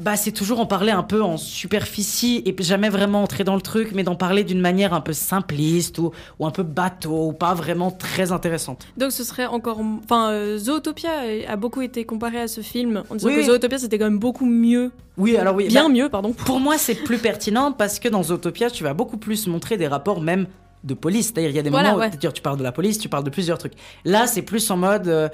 bah 0.00 0.16
c'est 0.16 0.32
toujours 0.32 0.60
en 0.60 0.66
parler 0.66 0.90
un 0.92 1.02
peu 1.02 1.22
en 1.22 1.36
superficie 1.36 2.42
et 2.46 2.54
jamais 2.60 2.88
vraiment 2.88 3.22
entrer 3.22 3.44
dans 3.44 3.54
le 3.54 3.60
truc, 3.60 3.92
mais 3.94 4.02
d'en 4.02 4.16
parler 4.16 4.42
d'une 4.42 4.60
manière 4.60 4.92
un 4.92 5.00
peu 5.00 5.12
simpliste 5.12 5.98
ou, 5.98 6.10
ou 6.38 6.46
un 6.46 6.50
peu 6.50 6.62
bateau 6.62 7.28
ou 7.28 7.32
pas 7.32 7.54
vraiment 7.54 7.90
très 7.90 8.32
intéressante. 8.32 8.86
Donc 8.96 9.12
ce 9.12 9.24
serait 9.24 9.46
encore... 9.46 9.80
Enfin, 10.02 10.30
euh, 10.30 10.58
Zootopia 10.58 11.10
a 11.48 11.56
beaucoup 11.56 11.82
été 11.82 12.04
comparé 12.04 12.40
à 12.40 12.48
ce 12.48 12.60
film, 12.60 13.04
en 13.08 13.14
disant 13.14 13.28
Oui, 13.28 13.36
que. 13.36 13.42
Zootopia 13.42 13.78
c'était 13.78 13.98
quand 13.98 14.06
même 14.06 14.18
beaucoup 14.18 14.46
mieux. 14.46 14.90
Oui, 15.16 15.36
alors 15.36 15.54
oui. 15.54 15.68
Bien 15.68 15.84
bah, 15.84 15.94
mieux, 15.94 16.08
pardon. 16.08 16.32
Pour 16.32 16.58
moi, 16.60 16.76
c'est 16.76 16.96
plus 16.96 17.18
pertinent 17.18 17.70
parce 17.72 17.98
que 18.00 18.08
dans 18.08 18.22
Zootopia, 18.24 18.70
tu 18.70 18.82
vas 18.82 18.94
beaucoup 18.94 19.16
plus 19.16 19.46
montrer 19.46 19.76
des 19.76 19.86
rapports 19.86 20.20
même 20.20 20.46
de 20.82 20.94
police. 20.94 21.26
C'est-à-dire, 21.26 21.50
il 21.50 21.56
y 21.56 21.58
a 21.58 21.62
des 21.62 21.70
Voilà, 21.70 21.92
moments 21.92 22.04
où 22.04 22.10
ouais. 22.10 22.32
tu 22.32 22.42
parles 22.42 22.58
de 22.58 22.64
la 22.64 22.72
police, 22.72 22.98
tu 22.98 23.08
parles 23.08 23.24
de 23.24 23.30
plusieurs 23.30 23.58
trucs. 23.58 23.74
Là, 24.04 24.26
c'est 24.26 24.42
plus 24.42 24.68
en 24.70 24.76
mode 24.76 25.08
euh, 25.08 25.28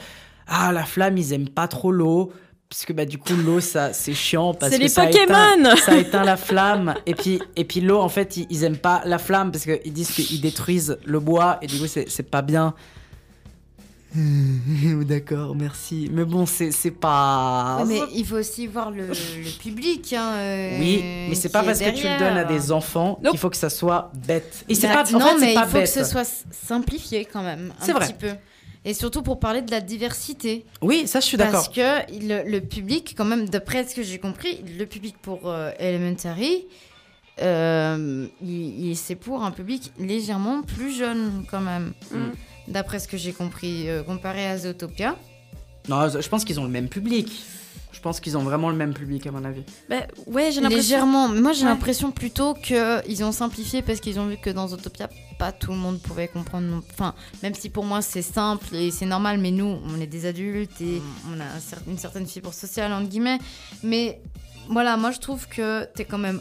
Ah, 0.46 0.72
la 0.72 0.84
flamme, 0.84 1.16
ils 1.16 1.32
aiment 1.32 1.48
pas 1.48 1.66
trop 1.66 1.92
l'eau. 1.92 2.32
Parce 2.70 2.84
que 2.84 2.92
bah, 2.92 3.04
du 3.04 3.18
coup, 3.18 3.34
l'eau, 3.34 3.58
ça, 3.60 3.92
c'est 3.92 4.14
chiant. 4.14 4.54
parce 4.54 4.70
C'est 4.70 4.78
que 4.78 4.82
les 4.84 4.88
ça 4.88 5.06
éteint- 5.10 5.26
Pokémon 5.26 5.76
Ça 5.84 5.96
éteint 5.96 6.22
la 6.24 6.36
flamme. 6.36 6.94
Et 7.04 7.16
puis, 7.16 7.42
et 7.56 7.64
puis 7.64 7.80
l'eau, 7.80 7.98
en 7.98 8.08
fait, 8.08 8.36
ils, 8.36 8.46
ils 8.48 8.62
aiment 8.62 8.76
pas 8.78 9.02
la 9.04 9.18
flamme 9.18 9.50
parce 9.50 9.64
qu'ils 9.64 9.92
disent 9.92 10.12
qu'ils 10.12 10.40
détruisent 10.40 10.96
le 11.04 11.18
bois. 11.18 11.58
Et 11.62 11.66
du 11.66 11.78
coup, 11.80 11.88
c'est 11.88 12.08
c'est 12.08 12.22
pas 12.30 12.42
bien. 12.42 12.74
D'accord, 14.14 15.54
merci. 15.54 16.08
Mais 16.12 16.24
bon, 16.24 16.46
c'est 16.46 16.70
c'est 16.72 16.90
pas. 16.90 17.78
Ouais, 17.80 17.84
mais 17.86 18.00
il 18.14 18.24
faut 18.26 18.36
aussi 18.36 18.66
voir 18.66 18.90
le, 18.90 19.06
le 19.08 19.58
public. 19.58 20.12
hein, 20.12 20.32
euh, 20.34 20.78
Oui, 20.80 21.00
mais 21.28 21.34
c'est 21.34 21.48
pas 21.48 21.62
parce 21.62 21.78
que 21.80 21.90
tu 21.90 22.06
le 22.08 22.18
donnes 22.18 22.36
à 22.36 22.44
des 22.44 22.72
enfants 22.72 23.20
qu'il 23.28 23.38
faut 23.38 23.50
que 23.50 23.56
ça 23.56 23.70
soit 23.70 24.10
bête. 24.26 24.64
Et 24.68 24.74
c'est 24.74 24.88
Bah, 24.88 25.02
pas. 25.04 25.14
En 25.14 25.18
non, 25.18 25.26
fait, 25.26 25.32
c'est 25.38 25.46
mais 25.46 25.54
pas 25.54 25.62
il 25.64 25.66
faut 25.68 25.72
bête. 25.78 25.92
que 25.94 26.04
ce 26.04 26.04
soit 26.04 26.28
simplifié 26.50 27.24
quand 27.24 27.42
même. 27.42 27.72
un 27.80 27.84
C'est 27.84 27.92
vrai. 27.92 28.06
petit 28.06 28.14
peu. 28.14 28.30
Et 28.84 28.94
surtout 28.94 29.22
pour 29.22 29.38
parler 29.40 29.60
de 29.60 29.70
la 29.70 29.80
diversité. 29.82 30.64
Oui, 30.80 31.06
ça, 31.06 31.20
je 31.20 31.26
suis 31.26 31.36
d'accord. 31.36 31.52
Parce 31.64 31.68
que 31.68 32.26
le, 32.26 32.50
le 32.50 32.60
public, 32.62 33.14
quand 33.16 33.26
même, 33.26 33.48
d'après 33.48 33.84
ce 33.86 33.94
que 33.94 34.02
j'ai 34.02 34.18
compris, 34.18 34.62
le 34.78 34.86
public 34.86 35.16
pour 35.20 35.50
euh, 35.50 35.70
Elementary, 35.78 36.66
euh, 37.42 38.26
il, 38.42 38.88
il- 38.90 38.96
c'est 38.96 39.14
pour 39.16 39.42
un 39.44 39.50
public 39.50 39.92
légèrement 39.98 40.62
plus 40.62 40.96
jeune, 40.96 41.44
quand 41.50 41.60
même. 41.60 41.92
Mm. 42.10 42.16
D'après 42.68 42.98
ce 43.00 43.08
que 43.08 43.16
j'ai 43.16 43.32
compris, 43.32 43.88
euh, 43.88 44.02
comparé 44.02 44.46
à 44.46 44.56
Zootopia. 44.58 45.16
Non, 45.88 46.08
je 46.08 46.28
pense 46.28 46.44
qu'ils 46.44 46.60
ont 46.60 46.64
le 46.64 46.70
même 46.70 46.88
public. 46.88 47.30
Je 48.00 48.02
pense 48.02 48.18
qu'ils 48.18 48.38
ont 48.38 48.42
vraiment 48.42 48.70
le 48.70 48.76
même 48.76 48.94
public, 48.94 49.26
à 49.26 49.30
mon 49.30 49.44
avis. 49.44 49.60
Bah, 49.90 49.96
ouais, 50.26 50.50
j'ai 50.52 50.62
l'impression. 50.62 50.78
Légèrement. 50.78 51.28
Moi, 51.28 51.52
j'ai 51.52 51.64
Ouais. 51.64 51.68
l'impression 51.68 52.10
plutôt 52.12 52.54
qu'ils 52.54 53.22
ont 53.22 53.30
simplifié 53.30 53.82
parce 53.82 54.00
qu'ils 54.00 54.18
ont 54.18 54.26
vu 54.26 54.38
que 54.38 54.48
dans 54.48 54.68
Zootopia, 54.68 55.10
pas 55.38 55.52
tout 55.52 55.70
le 55.72 55.76
monde 55.76 56.00
pouvait 56.00 56.26
comprendre. 56.26 56.66
non- 56.66 56.82
Enfin, 56.94 57.14
même 57.42 57.52
si 57.54 57.68
pour 57.68 57.84
moi 57.84 58.00
c'est 58.00 58.22
simple 58.22 58.74
et 58.74 58.90
c'est 58.90 59.04
normal, 59.04 59.36
mais 59.36 59.50
nous, 59.50 59.78
on 59.86 60.00
est 60.00 60.06
des 60.06 60.24
adultes 60.24 60.80
et 60.80 61.02
on 61.30 61.38
a 61.40 61.44
une 61.90 61.98
certaine 61.98 62.26
fibre 62.26 62.54
sociale, 62.54 62.90
entre 62.90 63.10
guillemets. 63.10 63.38
Mais 63.82 64.18
voilà, 64.70 64.96
moi, 64.96 65.10
je 65.10 65.18
trouve 65.18 65.46
que 65.48 65.84
t'es 65.94 66.06
quand 66.06 66.16
même 66.16 66.40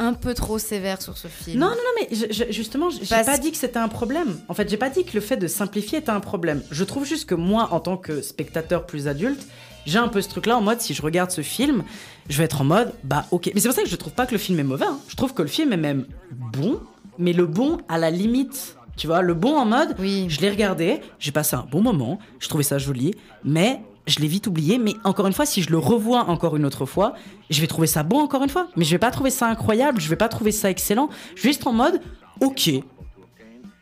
un 0.00 0.14
peu 0.14 0.34
trop 0.34 0.58
sévère 0.58 1.00
sur 1.00 1.16
ce 1.16 1.28
film. 1.28 1.60
Non, 1.60 1.68
non, 1.68 1.72
non, 1.76 2.00
mais 2.00 2.16
je- 2.16 2.32
je- 2.32 2.50
justement, 2.50 2.90
j'ai 2.90 3.06
Parce- 3.06 3.26
pas 3.26 3.38
dit 3.38 3.52
que 3.52 3.56
c'était 3.58 3.78
un 3.78 3.88
problème. 3.88 4.40
En 4.48 4.54
fait, 4.54 4.68
j'ai 4.68 4.76
pas 4.76 4.90
dit 4.90 5.04
que 5.04 5.12
le 5.14 5.20
fait 5.20 5.36
de 5.36 5.46
simplifier 5.46 5.98
était 5.98 6.10
un 6.10 6.18
problème. 6.20 6.64
Je 6.72 6.82
trouve 6.82 7.04
juste 7.06 7.26
que 7.26 7.36
moi, 7.36 7.68
en 7.70 7.78
tant 7.78 7.96
que 7.96 8.22
spectateur 8.22 8.86
plus 8.86 9.06
adulte, 9.06 9.46
j'ai 9.86 9.98
un 9.98 10.08
peu 10.08 10.20
ce 10.22 10.28
truc-là 10.28 10.56
en 10.56 10.60
mode 10.60 10.80
si 10.80 10.94
je 10.94 11.02
regarde 11.02 11.30
ce 11.30 11.40
film, 11.42 11.84
je 12.28 12.38
vais 12.38 12.44
être 12.44 12.60
en 12.60 12.64
mode 12.64 12.92
bah 13.04 13.26
ok. 13.30 13.50
Mais 13.54 13.60
c'est 13.60 13.68
pour 13.68 13.76
ça 13.76 13.82
que 13.82 13.88
je 13.88 13.96
trouve 13.96 14.12
pas 14.12 14.26
que 14.26 14.32
le 14.32 14.38
film 14.38 14.58
est 14.58 14.64
mauvais. 14.64 14.86
hein. 14.86 14.98
Je 15.08 15.16
trouve 15.16 15.34
que 15.34 15.42
le 15.42 15.48
film 15.48 15.72
est 15.72 15.76
même 15.78 16.06
bon, 16.30 16.80
mais 17.18 17.32
le 17.32 17.46
bon 17.46 17.78
à 17.88 17.98
la 17.98 18.10
limite. 18.10 18.76
Tu 18.96 19.06
vois, 19.06 19.22
le 19.22 19.32
bon 19.32 19.56
en 19.56 19.64
mode, 19.64 19.96
je 19.98 20.40
l'ai 20.40 20.50
regardé, 20.50 21.00
j'ai 21.18 21.32
passé 21.32 21.56
un 21.56 21.66
bon 21.70 21.80
moment, 21.80 22.18
je 22.38 22.48
trouvais 22.48 22.64
ça 22.64 22.76
joli, 22.76 23.14
mais 23.44 23.80
je 24.06 24.18
l'ai 24.18 24.26
vite 24.26 24.46
oublié. 24.46 24.76
Mais 24.76 24.92
encore 25.04 25.26
une 25.26 25.32
fois, 25.32 25.46
si 25.46 25.62
je 25.62 25.70
le 25.70 25.78
revois 25.78 26.28
encore 26.28 26.54
une 26.56 26.66
autre 26.66 26.84
fois, 26.84 27.14
je 27.48 27.62
vais 27.62 27.66
trouver 27.66 27.86
ça 27.86 28.02
bon 28.02 28.18
encore 28.18 28.42
une 28.42 28.50
fois. 28.50 28.68
Mais 28.76 28.84
je 28.84 28.90
vais 28.90 28.98
pas 28.98 29.10
trouver 29.10 29.30
ça 29.30 29.46
incroyable, 29.46 30.00
je 30.00 30.08
vais 30.10 30.16
pas 30.16 30.28
trouver 30.28 30.52
ça 30.52 30.68
excellent. 30.68 31.08
Je 31.34 31.42
vais 31.42 31.48
juste 31.48 31.66
en 31.66 31.72
mode, 31.72 32.02
ok, 32.40 32.70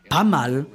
pas 0.08 0.22
mal, 0.22 0.66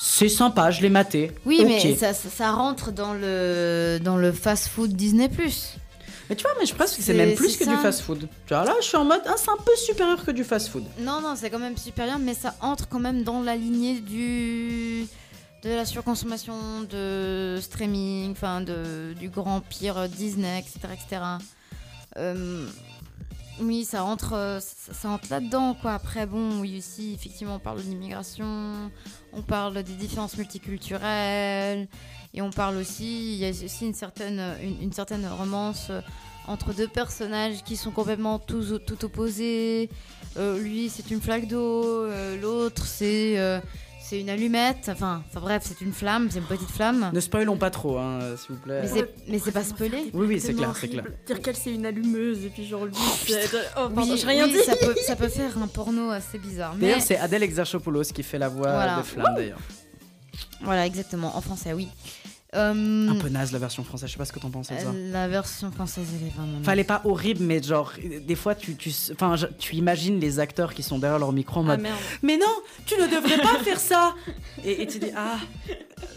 c'est 0.00 0.28
sympa, 0.28 0.70
je 0.70 0.80
l'ai 0.80 0.90
maté. 0.90 1.32
Oui, 1.44 1.62
mais 1.66 1.96
ça, 1.96 2.14
ça, 2.14 2.28
ça 2.28 2.52
rentre 2.52 2.92
dans 2.92 3.14
le, 3.14 3.98
dans 4.02 4.16
le 4.16 4.30
fast-food 4.30 4.92
Disney+. 4.92 5.28
Mais 6.30 6.36
tu 6.36 6.42
vois, 6.42 6.52
mais 6.60 6.66
je 6.66 6.74
pense 6.74 6.94
que 6.94 7.02
c'est 7.02 7.14
même 7.14 7.34
plus 7.34 7.56
que 7.56 7.64
ça. 7.64 7.70
du 7.74 7.76
fast-food. 7.78 8.28
Tu 8.46 8.54
vois, 8.54 8.64
là, 8.64 8.74
je 8.80 8.86
suis 8.86 8.96
en 8.96 9.04
mode, 9.04 9.22
ah, 9.26 9.34
c'est 9.36 9.50
un 9.50 9.56
peu 9.64 9.74
supérieur 9.76 10.24
que 10.24 10.30
du 10.30 10.44
fast-food. 10.44 10.84
Non, 11.00 11.20
non, 11.20 11.34
c'est 11.36 11.50
quand 11.50 11.58
même 11.58 11.76
supérieur, 11.76 12.18
mais 12.18 12.34
ça 12.34 12.54
entre 12.60 12.88
quand 12.88 13.00
même 13.00 13.24
dans 13.24 13.42
la 13.42 13.56
lignée 13.56 14.00
du 14.00 15.06
de 15.64 15.70
la 15.70 15.84
surconsommation 15.84 16.54
de 16.88 17.58
streaming, 17.60 18.30
enfin 18.30 18.60
de 18.60 19.14
du 19.18 19.28
grand 19.28 19.60
pire 19.60 20.08
Disney, 20.08 20.60
etc., 20.60 20.78
etc. 20.92 21.22
Euh, 22.16 22.64
oui, 23.60 23.84
ça 23.84 24.04
entre, 24.04 24.34
euh, 24.34 24.60
ça, 24.60 25.18
là-dedans, 25.30 25.74
quoi. 25.74 25.94
Après, 25.94 26.26
bon, 26.26 26.60
oui 26.60 26.78
aussi, 26.78 27.14
effectivement, 27.14 27.56
on 27.56 27.58
parle 27.58 27.78
de 27.78 27.82
l'immigration, 27.82 28.90
on 29.32 29.42
parle 29.42 29.82
des 29.82 29.94
différences 29.94 30.36
multiculturelles, 30.36 31.88
et 32.34 32.42
on 32.42 32.50
parle 32.50 32.76
aussi, 32.76 33.34
il 33.34 33.38
y 33.38 33.46
a 33.46 33.50
aussi 33.50 33.86
une 33.86 33.94
certaine, 33.94 34.40
romance 35.26 35.88
euh, 35.90 36.00
entre 36.46 36.72
deux 36.72 36.88
personnages 36.88 37.62
qui 37.64 37.76
sont 37.76 37.90
complètement 37.90 38.38
tout 38.38 39.04
opposés. 39.04 39.90
Euh, 40.36 40.58
lui, 40.58 40.88
c'est 40.88 41.10
une 41.10 41.20
flaque 41.20 41.46
d'eau, 41.46 42.06
l'autre, 42.40 42.86
c'est 42.86 43.60
c'est 44.08 44.20
une 44.20 44.30
allumette. 44.30 44.88
Enfin, 44.88 45.22
enfin 45.28 45.40
bref, 45.40 45.62
c'est 45.66 45.80
une 45.80 45.92
flamme, 45.92 46.28
c'est 46.30 46.38
une 46.38 46.44
petite 46.46 46.70
flamme. 46.70 47.10
Ne 47.12 47.20
spoilons 47.20 47.56
pas 47.56 47.70
trop, 47.70 47.98
hein, 47.98 48.20
s'il 48.36 48.54
vous 48.56 48.60
plaît. 48.62 48.80
Mais 48.82 48.88
c'est- 48.88 49.14
mais 49.28 49.38
c'est 49.38 49.52
pas 49.52 49.64
spoilé. 49.64 50.10
Oui, 50.14 50.26
oui, 50.26 50.40
c'est 50.40 50.54
clair, 50.54 50.74
c'est 50.78 50.88
clair. 50.88 51.04
Dire 51.26 51.42
qu'elle 51.42 51.56
c'est 51.56 51.74
une 51.74 51.86
allumeuse 51.86 52.44
et 52.44 52.48
puis 52.48 52.66
genre 52.66 52.86
lui 52.86 52.94
c'est. 53.26 53.48
Oh, 53.76 53.88
pardon, 53.94 54.02
Oui, 54.12 54.18
j'ai 54.18 54.26
rien 54.26 54.46
oui, 54.46 54.52
dit. 54.52 54.58
Ça 54.64 54.76
peut, 54.76 54.94
ça 55.06 55.16
peut 55.16 55.28
faire 55.28 55.56
un 55.58 55.66
porno 55.66 56.10
assez 56.10 56.38
bizarre. 56.38 56.74
Mais 56.76 56.86
D'ailleurs, 56.88 57.02
c'est 57.02 57.18
Adèle 57.18 57.42
Exarchopoulos 57.42 58.04
qui 58.14 58.22
fait 58.22 58.38
la 58.38 58.48
voix 58.48 58.72
Voilà. 58.72 58.96
de 58.98 59.02
Flamme, 59.02 59.34
d'ailleurs. 59.36 59.58
voilà, 60.62 60.86
exactement. 60.86 61.36
En 61.36 61.40
français, 61.40 61.72
oui. 61.72 61.88
Euh, 62.54 63.08
Un 63.10 63.14
peu 63.16 63.28
naze 63.28 63.52
la 63.52 63.58
version 63.58 63.84
française, 63.84 64.08
je 64.08 64.12
sais 64.14 64.18
pas 64.18 64.24
ce 64.24 64.32
que 64.32 64.38
t'en 64.38 64.48
penses 64.50 64.68
de 64.70 64.74
ça. 64.78 64.86
euh, 64.88 65.12
La 65.12 65.28
version 65.28 65.70
française, 65.70 66.06
elle 66.18 66.28
est 66.28 66.30
vraiment. 66.30 66.58
Enfin, 66.60 66.72
elle 66.72 66.78
est 66.78 66.84
pas 66.84 67.02
horrible, 67.04 67.42
mais 67.44 67.62
genre, 67.62 67.92
des 68.02 68.34
fois, 68.36 68.54
tu, 68.54 68.74
tu, 68.74 68.90
enfin, 69.12 69.34
tu 69.58 69.76
imagines 69.76 70.18
les 70.18 70.38
acteurs 70.40 70.72
qui 70.72 70.82
sont 70.82 70.98
derrière 70.98 71.18
leur 71.18 71.32
micro 71.32 71.60
en 71.60 71.64
Ah 71.64 71.66
mode 71.72 71.80
merde. 71.80 71.96
Mais 72.22 72.38
non, 72.38 72.46
tu 72.86 72.94
ne 72.94 73.06
devrais 73.06 73.36
pas 73.38 73.58
faire 73.62 73.78
ça 73.78 74.14
et, 74.64 74.80
et 74.82 74.86
tu 74.86 74.98
dis 74.98 75.10
Ah, 75.14 75.36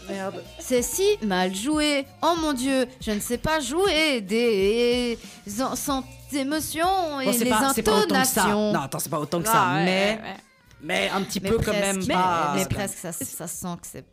merde. 0.08 0.42
C'est 0.58 0.80
si 0.80 1.04
mal 1.22 1.54
joué. 1.54 2.06
Oh 2.22 2.34
mon 2.40 2.54
dieu, 2.54 2.86
je 3.02 3.10
ne 3.10 3.20
sais 3.20 3.36
pas 3.38 3.60
jouer 3.60 4.22
des 4.22 5.18
sans 5.46 6.02
émotions 6.32 7.20
et 7.20 7.26
Bon, 7.26 7.32
c'est 7.34 7.44
les 7.44 7.50
pas, 7.50 7.68
intonations. 7.68 8.72
Non, 8.72 8.80
attends, 8.80 8.98
c'est 9.00 9.10
pas 9.10 9.20
autant 9.20 9.42
que 9.42 9.48
Ah, 9.48 9.52
ça, 9.52 9.74
ouais, 9.74 9.84
mais, 9.84 10.18
ouais, 10.22 10.28
ouais. 10.30 10.36
mais 10.82 11.10
un 11.10 11.20
petit 11.24 11.40
Mais 11.42 11.50
peu 11.50 11.58
quand 11.58 11.72
même. 11.72 12.02
mais 12.06 12.64
presque, 12.70 12.96
ça, 12.98 13.12
ça 13.12 13.46
sent 13.46 13.76
que 13.82 13.86
c'est. 13.86 14.04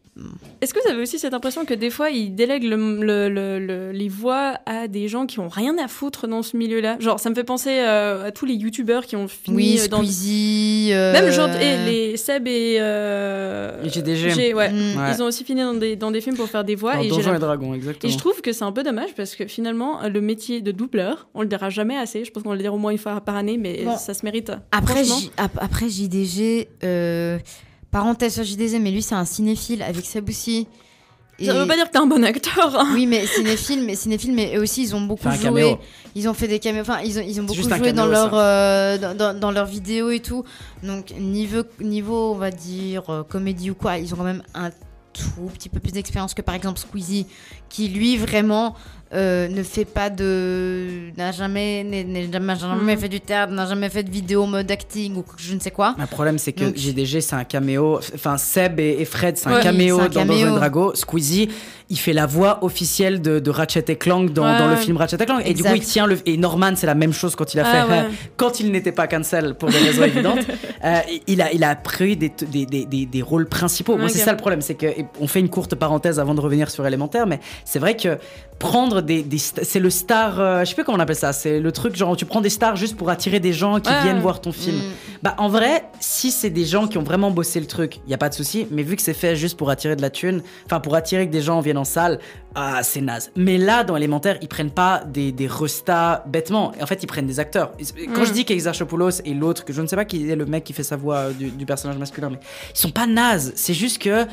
Est-ce 0.62 0.74
que 0.74 0.80
vous 0.84 0.90
avez 0.92 1.02
aussi 1.02 1.20
cette 1.20 1.34
impression 1.34 1.66
que 1.66 1.74
des 1.74 1.90
fois 1.90 2.10
ils 2.10 2.34
délèguent 2.36 2.66
le- 2.66 3.00
le- 3.04 3.30
le- 3.30 3.60
le- 3.60 3.92
les 3.92 4.10
voix 4.10 4.60
à 4.66 4.88
des 4.88 5.08
gens 5.08 5.26
qui 5.26 5.40
ont 5.40 5.48
rien 5.48 5.78
à 5.78 5.88
foutre 5.88 6.28
dans 6.28 6.44
ce 6.44 6.58
milieu-là? 6.58 6.98
Genre, 7.00 7.20
ça 7.20 7.30
me 7.30 7.36
fait 7.36 7.44
penser 7.44 7.70
euh, 7.80 8.26
à 8.28 8.32
tous 8.32 8.46
les 8.46 8.54
youtubeurs 8.56 9.06
qui 9.06 9.16
ont 9.16 9.28
fini 9.28 9.56
Oui, 9.56 9.80
euh, 9.80 9.88
dans. 9.88 9.98
Squeezie. 10.04 10.90
euh, 10.94 11.14
Même 11.14 11.32
genre, 11.32 11.50
et 11.50 11.86
les 11.86 12.18
Seb 12.18 12.48
et. 12.48 12.78
Euh... 12.80 13.84
Et 13.84 13.90
GDG. 13.90 14.30
G, 14.32 14.54
ouais. 14.54 14.70
Mm. 14.70 14.98
Ouais. 15.00 15.12
Ils 15.16 15.24
ont 15.24 15.26
aussi 15.28 15.44
fini 15.44 15.62
dans 15.62 15.74
des, 15.74 15.96
dans 15.96 16.12
des 16.12 16.22
films 16.22 16.36
pour 16.36 16.48
faire 16.50 16.64
des 16.64 16.76
voix. 16.76 16.96
Dans 16.96 17.00
et 17.02 17.04
j'ai 17.04 17.10
Donjons 17.10 17.36
et 17.36 17.40
Dragons, 17.40 17.74
exactement. 17.74 18.10
Et 18.10 18.14
je 18.14 18.18
trouve 18.18 18.42
que 18.42 18.52
c'est 18.52 18.64
un 18.66 18.72
peu 18.72 18.84
dommage 18.84 19.14
parce 19.16 19.36
que 19.36 19.48
finalement, 19.48 20.00
le 20.08 20.22
métier 20.22 20.62
de 20.62 20.72
doubleur, 20.72 21.28
on 21.34 21.42
le 21.42 21.48
dira 21.48 21.70
jamais 21.70 21.98
assez. 21.98 22.26
Je 22.26 22.32
pense 22.32 22.44
qu'on 22.44 22.54
le 22.54 22.60
dira 22.60 22.74
au 22.74 22.78
moins 22.78 22.92
une 22.92 22.98
fois 22.98 23.20
par 23.22 23.36
année, 23.36 23.58
mais 23.58 23.84
Bon. 23.86 23.98
ça 23.98 24.14
se 24.14 24.26
mérite. 24.26 24.52
Après. 24.72 25.04
J- 25.04 25.32
JDG, 25.90 26.68
euh, 26.84 27.38
parenthèse 27.92 28.36
sur 28.36 28.44
JDG, 28.44 28.80
mais 28.80 28.92
lui 28.92 29.02
c'est 29.02 29.16
un 29.16 29.26
cinéphile 29.26 29.82
avec 29.84 30.06
Saboussi. 30.06 30.68
Ça 31.42 31.54
veut 31.54 31.68
pas 31.68 31.76
dire 31.78 31.88
que 31.88 31.92
t'es 31.94 31.98
un 32.00 32.06
bon 32.06 32.22
acteur. 32.26 32.76
hein. 32.78 32.90
Oui, 32.94 33.06
mais 33.06 33.26
cinéphile, 33.26 33.84
mais 33.86 33.96
cinéphile, 33.96 34.34
mais 34.34 34.58
eux 34.58 34.62
aussi, 34.62 34.82
ils 34.84 34.94
ont 34.94 35.00
beaucoup 35.00 35.24
joué. 35.38 35.44
caméo. 35.46 35.80
Ils 36.14 36.28
ont 36.28 36.34
fait 36.34 36.50
des 36.50 36.60
caméos. 36.60 36.82
Enfin, 36.82 37.00
ils 37.02 37.18
ont, 37.18 37.22
ils 37.26 37.40
ont 37.40 37.44
beaucoup 37.46 37.62
joué 37.78 37.94
dans 37.94 38.08
leur, 38.12 38.32
euh, 38.34 38.98
dans, 38.98 39.16
dans, 39.16 39.40
dans 39.40 39.52
leurs 39.52 39.66
vidéos 39.66 40.10
et 40.10 40.20
tout. 40.20 40.44
Donc 40.84 41.12
niveau, 41.18 41.62
niveau, 41.80 42.34
on 42.34 42.38
va 42.38 42.52
dire 42.52 43.10
euh, 43.10 43.24
comédie 43.24 43.72
ou 43.72 43.76
quoi, 43.76 43.98
ils 43.98 44.14
ont 44.14 44.18
quand 44.18 44.26
même 44.26 44.44
un 44.54 44.70
tout 45.14 45.50
petit 45.54 45.70
peu 45.70 45.80
plus 45.80 45.94
d'expérience 45.94 46.34
que 46.34 46.42
par 46.42 46.56
exemple 46.56 46.78
Squeezie, 46.78 47.26
qui 47.70 47.88
lui 47.88 48.18
vraiment 48.18 48.76
euh, 49.14 49.48
ne 49.48 49.64
fait 49.64 49.86
pas 49.86 50.10
de, 50.10 51.10
n'a 51.18 51.32
jamais, 51.32 51.84
jamais, 52.32 52.56
jamais 52.56 52.94
Mhm. 52.96 53.00
fait 53.00 53.10
du 53.10 53.20
théâtre, 53.20 53.52
n'a 53.54 53.66
jamais 53.66 53.90
fait 53.90 54.04
de 54.04 54.12
vidéo 54.12 54.46
mode 54.46 54.70
acting 54.70 55.16
ou 55.18 55.24
je 55.38 55.56
ne 55.56 55.60
sais 55.60 55.72
quoi. 55.72 55.96
Le 55.98 56.06
problème, 56.06 56.38
c'est 56.38 56.54
que 56.54 56.66
Donc- 56.66 56.76
GDG, 56.78 57.22
c'est 57.22 57.36
un 57.36 57.44
caméo. 57.44 58.00
Enfin, 58.14 58.38
Seb 58.38 58.80
et, 58.80 58.98
et 59.00 59.06
Fred, 59.06 59.38
c'est 59.38 59.48
un 59.50 59.56
Ouais, 59.56 59.64
caméo 59.64 60.00
un 60.00 60.10
dans 60.10 60.22
et 60.32 60.46
Dragons. 60.46 60.92
Squeezie, 60.94 61.50
il 61.90 61.98
fait 61.98 62.14
la 62.14 62.28
voix 62.28 62.64
officielle 62.64 63.20
de, 63.22 63.40
de 63.40 63.50
Ratchet 63.50 63.86
et 63.88 63.96
Clank 63.96 64.32
dans, 64.32 64.44
Ouais. 64.44 64.60
dans 64.60 64.68
le 64.68 64.76
film 64.76 64.98
Ratchet 64.98 65.18
et 65.20 65.26
Clank. 65.26 65.42
Et 65.44 65.54
du 65.56 65.64
coup, 65.64 65.74
il 65.74 65.82
tient 65.82 66.06
le. 66.06 66.20
Et 66.28 66.38
Norman, 66.38 66.74
c'est 66.76 66.86
la 66.88 66.94
même 66.96 67.14
chose 67.14 67.36
quand 67.36 67.52
il 67.56 67.60
a 67.60 67.64
Ah 67.66 67.86
fait. 67.88 67.92
ouais. 67.92 68.06
quand 68.38 68.60
il 68.60 68.72
n'était 68.72 68.92
pas 68.92 69.08
cancel 69.08 69.56
pour 69.56 69.70
des 69.70 69.80
raisons 69.80 70.04
évidentes. 70.04 70.46
euh, 70.86 71.00
il, 71.28 71.42
a, 71.42 71.52
il 71.52 71.64
a 71.64 71.76
pris 71.76 72.16
des, 72.16 72.32
des, 72.48 72.66
des, 72.68 72.86
des, 72.86 73.06
des 73.08 73.22
rôles 73.24 73.48
principaux. 73.48 73.98
Moi, 73.98 74.10
c'est 74.10 74.20
ça 74.20 74.32
le 74.32 74.38
problème. 74.38 74.62
C'est 74.62 74.76
que. 74.76 74.86
et 74.86 75.06
On 75.20 75.26
fait 75.28 75.40
une 75.40 75.50
courte 75.50 75.74
parenthèse 75.74 76.20
avant 76.20 76.36
de 76.36 76.42
revenir 76.42 76.70
sur 76.70 76.86
élémentaire, 76.86 77.26
mais 77.26 77.40
c'est 77.66 77.80
vrai 77.80 77.96
que 77.98 78.18
prendre 78.60 79.02
des. 79.02 79.26
c'est 79.38 79.80
le 79.80 79.90
star. 79.90 80.40
euh, 80.40 80.60
je 80.62 80.66
sais 80.70 80.76
plus 80.76 80.84
comment 80.84 80.98
on 80.98 81.02
appelle 81.02 81.16
ça. 81.16 81.34
C'est 81.34 81.60
le 81.60 81.72
truc 81.72 81.96
genre, 81.96 82.16
tu 82.18 82.26
prends 82.26 82.42
des 82.42 82.50
stars 82.50 82.76
juste 82.76 82.98
pour 82.98 83.10
attirer 83.10 83.40
des 83.40 83.54
gens 83.54 83.80
qui 83.80 83.90
Ouais. 83.90 84.02
viennent 84.04 84.20
voir 84.20 84.42
ton 84.42 84.52
film. 84.52 84.78
Mm. 84.78 84.82
Bah 85.24 85.36
en 85.38 85.50
vrai, 85.50 85.86
si 86.00 86.32
c'est 86.32 86.50
des 86.50 86.66
gens 86.66 86.88
qui 86.88 86.98
ont 86.98 87.04
vraiment 87.04 87.32
bossé 87.32 87.60
le 87.60 87.66
truc, 87.66 88.00
il 88.06 88.12
y 88.12 88.14
a 88.14 88.18
pas 88.18 88.30
de 88.30 88.34
souci. 88.34 88.68
Mais 88.72 88.84
vu 88.84 88.96
que 88.96 89.02
c'est 89.02 89.14
fait 89.14 89.36
juste 89.36 89.58
pour 89.58 89.70
attirer 89.70 89.96
de 89.96 90.02
la 90.02 90.10
thune, 90.10 90.42
enfin 90.66 90.80
pour 90.80 90.96
attirer 90.96 91.26
que 91.28 91.32
des 91.32 91.42
gens 91.42 91.60
viennent 91.62 91.78
en 91.78 91.84
salle, 91.86 92.20
ah 92.56 92.82
c'est 92.84 93.02
naze. 93.02 93.32
Mais 93.36 93.58
là 93.58 93.84
dans 93.84 93.96
élémentaire, 93.96 94.38
ils 94.42 94.48
prennent 94.50 94.72
pas 94.72 95.04
des 95.08 95.32
des 95.32 95.48
restas 95.48 96.24
bêtement. 96.28 96.74
En 96.82 96.86
fait, 96.86 97.02
ils 97.02 97.08
prennent 97.08 97.28
des 97.28 97.40
acteurs. 97.40 97.72
Quand 98.14 98.22
Mm. 98.22 98.26
je 98.26 98.32
dis 98.34 98.46
qu'Exarchopoulos 98.46 99.22
et 99.26 99.34
l'autre, 99.34 99.64
que 99.66 99.72
je 99.74 99.82
ne 99.82 99.88
sais 99.88 99.96
pas 99.96 100.06
qui 100.06 100.30
est 100.30 100.36
le 100.36 100.46
mec 100.46 100.64
qui 100.66 100.74
fait 100.74 100.84
sa 100.84 100.98
voix 100.98 101.16
euh, 101.18 101.32
du, 101.32 101.50
du 101.52 101.66
personnage 101.66 101.98
masculin, 101.98 102.30
mais 102.32 102.40
ils 102.76 102.80
sont 102.80 102.92
pas 102.92 103.08
nazes. 103.08 103.54
C'est 103.56 103.74
juste 103.74 104.02
que 104.02 104.26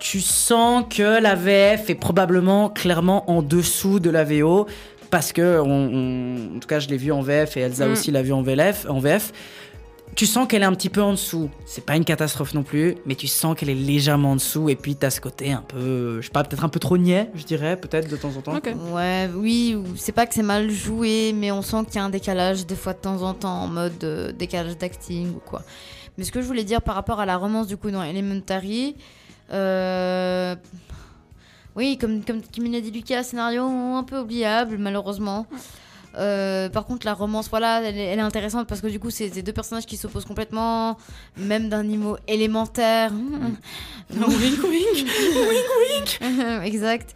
tu 0.00 0.20
sens 0.20 0.84
que 0.90 1.20
la 1.20 1.34
VF 1.34 1.90
est 1.90 1.94
probablement 1.94 2.68
clairement 2.70 3.30
en 3.30 3.42
dessous 3.42 4.00
de 4.00 4.10
la 4.10 4.24
VO 4.24 4.66
parce 5.10 5.32
que 5.32 5.60
on- 5.60 5.66
on- 5.70 6.56
en 6.56 6.58
tout 6.58 6.68
cas 6.68 6.78
je 6.80 6.88
l'ai 6.88 6.96
vu 6.96 7.12
en 7.12 7.20
VF 7.20 7.56
et 7.56 7.60
Elsa 7.60 7.86
Mm. 7.86 7.92
aussi 7.92 8.10
l'a 8.10 8.22
vu 8.22 8.32
en 8.32 8.42
VF, 8.42 8.86
en 8.88 8.98
VF. 8.98 9.32
Tu 10.16 10.26
sens 10.26 10.48
qu'elle 10.48 10.62
est 10.62 10.66
un 10.66 10.72
petit 10.74 10.88
peu 10.88 11.02
en 11.02 11.12
dessous. 11.12 11.50
C'est 11.66 11.84
pas 11.84 11.94
une 11.96 12.04
catastrophe 12.04 12.52
non 12.54 12.64
plus, 12.64 12.96
mais 13.06 13.14
tu 13.14 13.28
sens 13.28 13.54
qu'elle 13.56 13.70
est 13.70 13.74
légèrement 13.74 14.32
en 14.32 14.36
dessous 14.36 14.68
et 14.68 14.74
puis 14.74 14.96
t'as 14.96 15.10
ce 15.10 15.20
côté 15.20 15.52
un 15.52 15.62
peu, 15.66 16.20
je 16.20 16.26
sais 16.26 16.32
pas, 16.32 16.42
peut-être 16.42 16.64
un 16.64 16.68
peu 16.68 16.80
trop 16.80 16.98
niais, 16.98 17.30
je 17.36 17.44
dirais, 17.44 17.76
peut-être 17.76 18.10
de 18.10 18.16
temps 18.16 18.32
en 18.36 18.40
temps. 18.42 18.56
Ok. 18.56 18.74
Ouais, 18.92 19.30
oui, 19.36 19.76
ou- 19.78 19.94
c'est 19.96 20.10
pas 20.12 20.26
que 20.26 20.34
c'est 20.34 20.42
mal 20.42 20.68
joué, 20.70 21.32
mais 21.32 21.52
on 21.52 21.62
sent 21.62 21.84
qu'il 21.86 21.96
y 21.96 21.98
a 21.98 22.04
un 22.04 22.10
décalage 22.10 22.66
des 22.66 22.74
fois 22.74 22.92
de 22.92 22.98
temps 22.98 23.22
en 23.22 23.34
temps 23.34 23.62
en 23.62 23.68
mode 23.68 24.02
euh, 24.02 24.32
décalage 24.32 24.76
d'acting 24.78 25.28
ou 25.36 25.40
quoi. 25.44 25.62
Mais 26.18 26.24
ce 26.24 26.32
que 26.32 26.42
je 26.42 26.46
voulais 26.46 26.64
dire 26.64 26.82
par 26.82 26.96
rapport 26.96 27.20
à 27.20 27.26
la 27.26 27.36
romance 27.36 27.68
du 27.68 27.76
coup 27.76 27.90
dans 27.92 28.02
Elementary, 28.02 28.96
euh, 29.52 30.54
oui, 31.76 31.98
comme, 31.98 32.24
comme, 32.24 32.40
comme 32.42 32.66
il 32.66 32.76
a 32.76 32.80
dit 32.80 32.90
Lucas, 32.90 33.22
scénario 33.22 33.64
un 33.64 34.04
peu 34.04 34.18
oubliable 34.20 34.76
malheureusement. 34.78 35.46
Euh, 36.18 36.68
par 36.68 36.84
contre, 36.86 37.06
la 37.06 37.14
romance, 37.14 37.48
voilà, 37.48 37.82
elle, 37.82 37.96
est- 37.96 38.04
elle 38.06 38.18
est 38.18 38.22
intéressante 38.22 38.66
parce 38.66 38.80
que 38.80 38.86
du 38.88 38.98
coup, 38.98 39.10
c'est 39.10 39.28
deux 39.42 39.52
personnages 39.52 39.86
qui 39.86 39.96
s'opposent 39.96 40.24
complètement, 40.24 40.96
même 41.36 41.68
d'un 41.68 41.84
niveau 41.84 42.16
élémentaire. 42.26 43.12
Wink, 44.10 44.64
wink. 44.64 46.18
exact. 46.64 47.14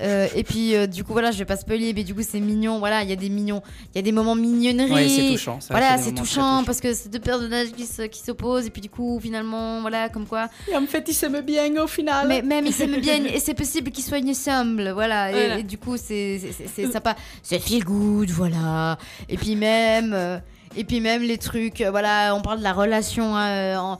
Euh, 0.00 0.26
et 0.34 0.42
puis, 0.42 0.74
euh, 0.74 0.86
du 0.86 1.04
coup, 1.04 1.12
voilà, 1.12 1.30
je 1.30 1.38
vais 1.38 1.44
pas 1.44 1.56
spoiler, 1.56 1.92
mais 1.94 2.02
du 2.02 2.14
coup, 2.14 2.22
c'est 2.28 2.40
mignon. 2.40 2.78
Voilà, 2.80 3.02
il 3.04 3.08
y 3.10 3.12
a 3.12 3.16
des 3.16 3.28
mignons, 3.28 3.62
il 3.94 3.96
y 3.96 4.00
a 4.00 4.02
des 4.02 4.10
moments 4.12 4.34
mignonneries. 4.34 4.92
Ouais, 4.92 5.08
c'est 5.08 5.28
touchant, 5.30 5.60
ça, 5.60 5.68
Voilà, 5.70 5.98
c'est 5.98 6.12
touchant 6.12 6.64
parce 6.64 6.80
que 6.80 6.92
c'est 6.94 7.08
deux 7.10 7.20
personnages 7.20 7.70
qui 7.72 7.86
se- 7.86 8.02
qui 8.02 8.20
s'opposent 8.20 8.66
et 8.66 8.70
puis 8.70 8.80
du 8.82 8.88
coup, 8.90 9.20
finalement, 9.22 9.80
voilà, 9.82 10.08
comme 10.08 10.26
quoi. 10.26 10.48
Et 10.70 10.76
en 10.76 10.84
fait, 10.86 11.04
ils 11.08 11.14
s'aiment 11.14 11.40
bien 11.42 11.80
au 11.82 11.86
final. 11.86 12.26
Mais 12.26 12.42
même 12.42 12.66
ils 12.66 12.72
s'aiment 12.72 13.00
bien 13.00 13.24
et 13.24 13.38
c'est 13.38 13.54
possible 13.54 13.90
qu'ils 13.92 14.04
soient 14.04 14.18
ensemble, 14.18 14.90
voilà. 14.90 15.30
Et, 15.30 15.32
Voilà. 15.34 15.58
et 15.58 15.62
du 15.62 15.78
coup, 15.78 15.96
c'est 15.96 16.40
c'est- 16.40 16.52
c'est- 16.52 16.68
c'est 16.74 16.90
sympa. 16.92 17.14
C'est 17.42 17.58
feel 17.60 17.84
good, 17.84 18.30
voilà. 18.32 18.98
Et 19.28 19.36
puis 19.36 19.56
même. 19.56 20.12
euh, 20.14 20.38
et 20.74 20.84
puis 20.84 21.00
même 21.00 21.20
les 21.22 21.36
trucs, 21.36 21.82
euh, 21.82 21.90
voilà, 21.90 22.34
on 22.34 22.40
parle 22.40 22.56
de 22.60 22.62
la 22.62 22.72
relation 22.72 23.36
euh, 23.36 23.76
en- 23.76 23.98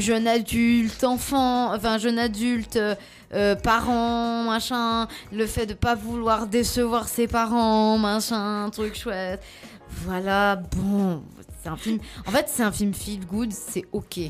jeune 0.00 0.26
adulte, 0.26 1.04
enfant, 1.04 1.74
enfin 1.74 1.98
jeune 1.98 2.18
adulte, 2.18 2.78
parents, 3.62 4.44
machin, 4.44 5.08
le 5.32 5.46
fait 5.46 5.66
de 5.66 5.74
pas 5.74 5.94
vouloir 5.94 6.46
décevoir 6.46 7.08
ses 7.08 7.26
parents, 7.26 7.98
machin, 7.98 8.68
truc 8.72 8.96
chouette. 8.96 9.42
Voilà, 10.04 10.56
bon, 10.56 11.22
c'est 11.62 11.68
un 11.68 11.76
film. 11.76 11.98
En 12.26 12.30
fait, 12.30 12.46
c'est 12.48 12.62
un 12.62 12.72
film 12.72 12.94
feel 12.94 13.26
good, 13.26 13.52
c'est 13.52 13.84
ok. 13.92 14.20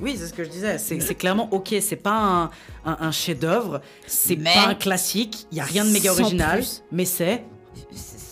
Oui, 0.00 0.16
c'est 0.18 0.26
ce 0.26 0.32
que 0.34 0.44
je 0.44 0.50
disais. 0.50 0.76
C'est 0.78 1.14
clairement 1.14 1.48
ok. 1.52 1.74
C'est 1.80 1.96
pas 1.96 2.12
un, 2.18 2.44
un- 2.84 2.98
un 3.00 3.10
chef-d'œuvre. 3.12 3.80
C'est 4.06 4.36
pas 4.36 4.68
un 4.68 4.74
classique. 4.74 5.46
Il 5.52 5.58
y 5.58 5.60
a 5.60 5.64
rien 5.64 5.84
de 5.86 5.90
méga 5.90 6.10
original. 6.12 6.58
plus. 6.58 6.82
Mais 6.92 7.06
c'est. 7.06 7.44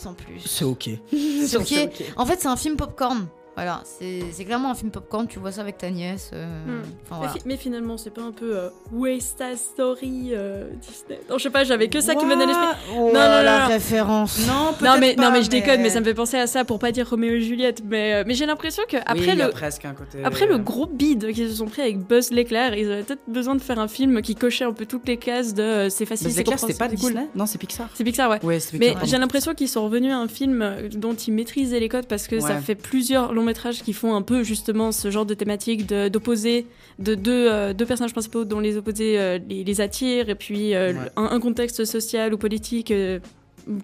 Sans 0.05 0.13
plus. 0.13 0.39
C'est 0.45 0.67
ok. 0.67 0.91
C'est 1.47 1.57
ok. 1.57 2.05
En 2.17 2.27
fait, 2.27 2.39
c'est 2.39 2.49
un 2.49 2.57
film 2.57 2.77
popcorn. 2.77 3.27
Voilà, 3.57 3.83
c'est 3.85 4.45
clairement 4.45 4.71
un 4.71 4.75
film 4.75 4.91
popcorn. 4.91 5.27
Tu 5.29 5.39
vois 5.39 5.53
ça 5.53 5.61
avec 5.61 5.79
ta 5.79 5.91
nièce. 5.91 6.31
euh, 6.33 6.45
Hmm. 6.45 6.83
mais, 6.83 7.17
voilà. 7.17 7.33
fi- 7.33 7.41
mais 7.47 7.57
finalement, 7.57 7.97
c'est 7.97 8.11
pas 8.11 8.23
un 8.23 8.33
peu 8.33 8.57
euh, 8.57 8.69
West 8.93 9.39
Side 9.39 9.59
Story 9.59 10.31
euh, 10.33 10.69
Disney? 10.81 11.21
Non, 11.31 11.39
je 11.39 11.45
sais 11.45 11.51
pas, 11.51 11.63
j'avais 11.65 11.89
que 11.89 12.01
ça 12.01 12.15
qui 12.15 12.25
me 12.25 12.31
venait 12.33 12.45
à 12.45 12.47
l'esprit. 12.47 12.67
Oh, 12.97 12.99
non, 13.07 13.13
non, 13.13 13.13
la 13.15 13.61
non, 13.61 13.67
référence. 13.69 14.39
Non, 14.47 14.53
Non 14.55 14.73
peut-être 14.79 14.99
mais, 15.01 15.15
pas, 15.15 15.23
non, 15.23 15.31
mais 15.31 15.43
je 15.43 15.51
déconne, 15.51 15.77
mais 15.79 15.85
mais 15.85 15.91
ça 15.91 16.01
me 16.01 16.05
fait 16.05 16.15
penser 16.15 16.37
à 16.37 16.47
ça 16.47 16.65
pour 16.65 16.79
pas 16.79 16.91
dire 16.93 17.09
Roméo 17.09 17.35
et 17.35 17.41
Juliette. 17.43 17.83
Mais, 17.85 18.15
euh, 18.15 18.25
mais 18.27 18.35
j'ai 18.35 18.47
l'impression 18.47 18.83
que 18.89 18.97
après, 19.07 19.33
oui, 19.33 19.37
le, 19.37 19.51
presque 19.51 19.85
un 19.85 19.93
côté. 19.95 20.25
après 20.25 20.47
le 20.47 20.59
gros 20.59 20.87
bide 20.87 21.33
qu'ils 21.33 21.49
se 21.51 21.57
sont 21.57 21.67
pris 21.67 21.83
avec 21.83 21.99
Buzz 21.99 22.31
l'éclair, 22.31 22.75
ils 22.77 22.91
avaient 22.91 23.03
peut-être 23.05 23.23
besoin 23.29 23.55
de 23.55 23.61
faire 23.63 23.79
un 23.79 23.89
film 23.89 24.21
qui 24.23 24.35
cochait 24.35 24.65
un 24.65 24.73
peu 24.73 24.87
toutes 24.87 25.07
les 25.07 25.17
cases 25.17 25.55
de 25.55 25.63
euh, 25.63 25.89
c'est 25.91 26.07
facile, 26.07 26.27
Buzz 26.29 26.35
c'est 26.35 26.41
l'éclair, 26.41 26.59
c'était 26.59 26.75
pas 26.75 26.89
cool. 26.89 26.97
Disney? 26.97 27.29
Non, 27.35 27.47
c'est 27.47 27.59
Pixar. 27.59 27.89
C'est 27.95 28.05
Pixar, 28.05 28.31
ouais. 28.31 28.41
Mais 28.81 28.95
j'ai 29.05 29.19
l'impression 29.19 29.55
qu'ils 29.55 29.69
sont 29.69 29.85
revenus 29.85 30.13
à 30.13 30.19
un 30.19 30.29
film 30.29 30.75
dont 30.95 31.15
ils 31.15 31.33
maîtrisaient 31.33 31.81
les 31.81 31.89
codes 31.89 32.07
parce 32.07 32.27
que 32.27 32.41
ça 32.41 32.57
fait 32.61 32.75
plusieurs 32.75 33.33
longs 33.33 33.44
métrages 33.45 33.83
qui 33.83 33.93
font 33.93 34.15
un 34.15 34.23
peu 34.23 34.43
justement 34.43 34.91
ce 34.93 35.11
genre 35.11 35.27
de 35.27 35.35
thématique 35.35 35.87
d'opposer 35.87 36.67
de, 36.99 37.15
deux, 37.15 37.49
euh, 37.51 37.73
deux 37.73 37.87
personnages 37.87 38.13
principaux 38.13 38.45
dont 38.45 38.61
les 38.61 38.77
opposés 38.77 39.19
euh, 39.19 39.39
les, 39.49 39.65
les 39.65 39.81
attirent 39.81 40.29
et 40.29 40.35
puis 40.35 40.75
euh, 40.75 40.93
Ouais. 40.93 41.11
un, 41.17 41.25
un 41.25 41.41
contexte 41.41 41.85
social 41.85 42.35
ou 42.35 42.39
politique 42.39 42.93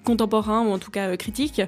contemporain 0.04 0.66
ou 0.66 0.70
en 0.70 0.78
tout 0.78 0.90
cas 0.90 1.16
critique. 1.16 1.62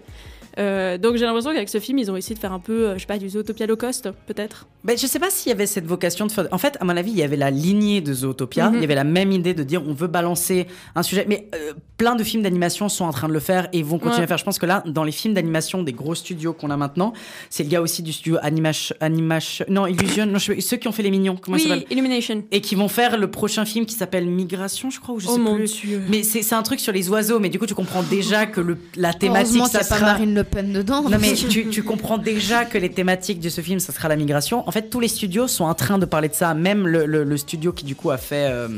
Euh, 0.58 0.98
donc 0.98 1.16
j'ai 1.16 1.24
l'impression 1.24 1.52
qu'avec 1.52 1.68
ce 1.68 1.80
film, 1.80 1.98
ils 1.98 2.10
ont 2.10 2.16
essayé 2.16 2.34
de 2.34 2.40
faire 2.40 2.52
un 2.52 2.58
peu, 2.58 2.88
euh, 2.88 2.94
je 2.94 3.00
sais 3.00 3.06
pas, 3.06 3.18
du 3.18 3.28
Zootopia 3.28 3.66
low 3.66 3.76
cost, 3.76 4.08
peut-être. 4.26 4.66
Ben, 4.84 4.98
je 4.98 5.06
sais 5.06 5.18
pas 5.18 5.30
s'il 5.30 5.50
y 5.50 5.52
avait 5.52 5.66
cette 5.66 5.86
vocation 5.86 6.26
de 6.26 6.32
faire. 6.32 6.48
En 6.50 6.58
fait, 6.58 6.76
à 6.80 6.84
mon 6.84 6.96
avis, 6.96 7.10
il 7.12 7.16
y 7.16 7.22
avait 7.22 7.36
la 7.36 7.50
lignée 7.50 8.00
de 8.00 8.12
Zootopia. 8.12 8.68
Mhm. 8.70 8.76
Il 8.76 8.80
y 8.80 8.84
avait 8.84 8.94
la 8.96 9.04
même 9.04 9.30
idée 9.32 9.54
de 9.54 9.62
dire 9.62 9.82
on 9.86 9.94
veut 9.94 10.08
balancer 10.08 10.66
un 10.94 11.02
sujet. 11.02 11.24
Mais 11.28 11.48
euh, 11.54 11.72
plein 11.96 12.16
de 12.16 12.24
films 12.24 12.42
d'animation 12.42 12.88
sont 12.88 13.04
en 13.04 13.12
train 13.12 13.28
de 13.28 13.32
le 13.32 13.40
faire 13.40 13.68
et 13.72 13.82
vont 13.82 13.98
continuer 13.98 14.18
Ouais. 14.18 14.24
à 14.24 14.26
faire. 14.26 14.38
Je 14.38 14.44
pense 14.44 14.58
que 14.58 14.66
là, 14.66 14.82
dans 14.86 15.04
les 15.04 15.12
films 15.12 15.34
d'animation 15.34 15.82
des 15.82 15.92
gros 15.92 16.14
studios 16.14 16.52
qu'on 16.52 16.70
a 16.70 16.76
maintenant, 16.76 17.12
c'est 17.48 17.62
le 17.62 17.68
gars 17.68 17.80
aussi 17.80 18.02
du 18.02 18.12
studio 18.12 18.38
Animation. 18.42 18.94
Animation 19.00 19.64
non, 19.68 19.86
Illusion. 19.86 20.26
Non, 20.26 20.38
je 20.38 20.60
ceux 20.60 20.76
qui 20.76 20.88
ont 20.88 20.92
fait 20.92 21.02
Les 21.02 21.10
Mignons. 21.10 21.36
Comment 21.40 21.56
ils 21.56 21.62
Oui, 21.62 21.68
s'appellent 21.68 21.86
Illumination. 21.90 22.44
Et 22.50 22.60
qui 22.60 22.74
vont 22.74 22.88
faire 22.88 23.16
le 23.16 23.30
prochain 23.30 23.64
film 23.64 23.86
qui 23.86 23.94
s'appelle 23.94 24.26
Migration, 24.26 24.90
je 24.90 25.00
crois, 25.00 25.14
ou 25.14 25.20
je 25.20 25.28
Oh 25.28 25.34
sais 25.34 25.40
mon 25.40 25.54
plus. 25.56 25.80
Dieu. 25.80 26.02
Mais 26.10 26.22
c'est 26.24 26.42
c'est 26.42 26.54
un 26.56 26.62
truc 26.62 26.80
sur 26.80 26.92
les 26.92 27.08
oiseaux. 27.08 27.38
Mais 27.38 27.48
du 27.48 27.58
coup, 27.58 27.66
tu 27.66 27.74
comprends 27.74 28.02
déjà 28.02 28.46
que 28.46 28.60
le, 28.60 28.76
la 28.96 29.12
thématique, 29.14 29.64
ça 29.66 29.78
pas 29.78 29.84
sera. 29.84 30.00
Marine 30.12 30.34
Le 30.34 30.41
Pen 30.42 30.72
dedans. 30.72 31.02
Non 31.08 31.18
mais 31.20 31.34
tu, 31.34 31.82
comprends 31.82 32.18
déjà 32.18 32.64
que 32.64 32.78
les 32.78 32.90
thématiques 32.90 33.40
de 33.40 33.48
ce 33.48 33.60
film, 33.60 33.80
ça 33.80 33.92
sera 33.92 34.08
la 34.08 34.16
migration. 34.16 34.66
En 34.68 34.72
fait, 34.72 34.90
tous 34.90 35.00
les 35.00 35.08
studios 35.08 35.48
sont 35.48 35.64
en 35.64 35.74
train 35.74 35.98
de 35.98 36.06
parler 36.06 36.28
de 36.28 36.34
ça. 36.34 36.54
Même 36.54 36.86
le, 36.86 37.06
le- 37.06 37.24
le 37.24 37.36
studio 37.36 37.72
qui 37.72 37.84
du 37.84 37.94
coup 37.96 38.10
a 38.10 38.18
fait 38.18 38.46
euh, 38.50 38.68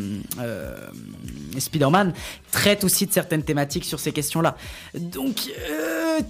euh, 0.41 0.77
Spider-Man 1.59 2.13
traite 2.51 2.85
aussi 2.85 3.07
de 3.07 3.13
certaines 3.13 3.43
thématiques 3.43 3.85
sur 3.85 4.01
ces 4.01 4.13
questions-là. 4.13 4.57
Donc 4.99 5.51
euh, 5.71 6.21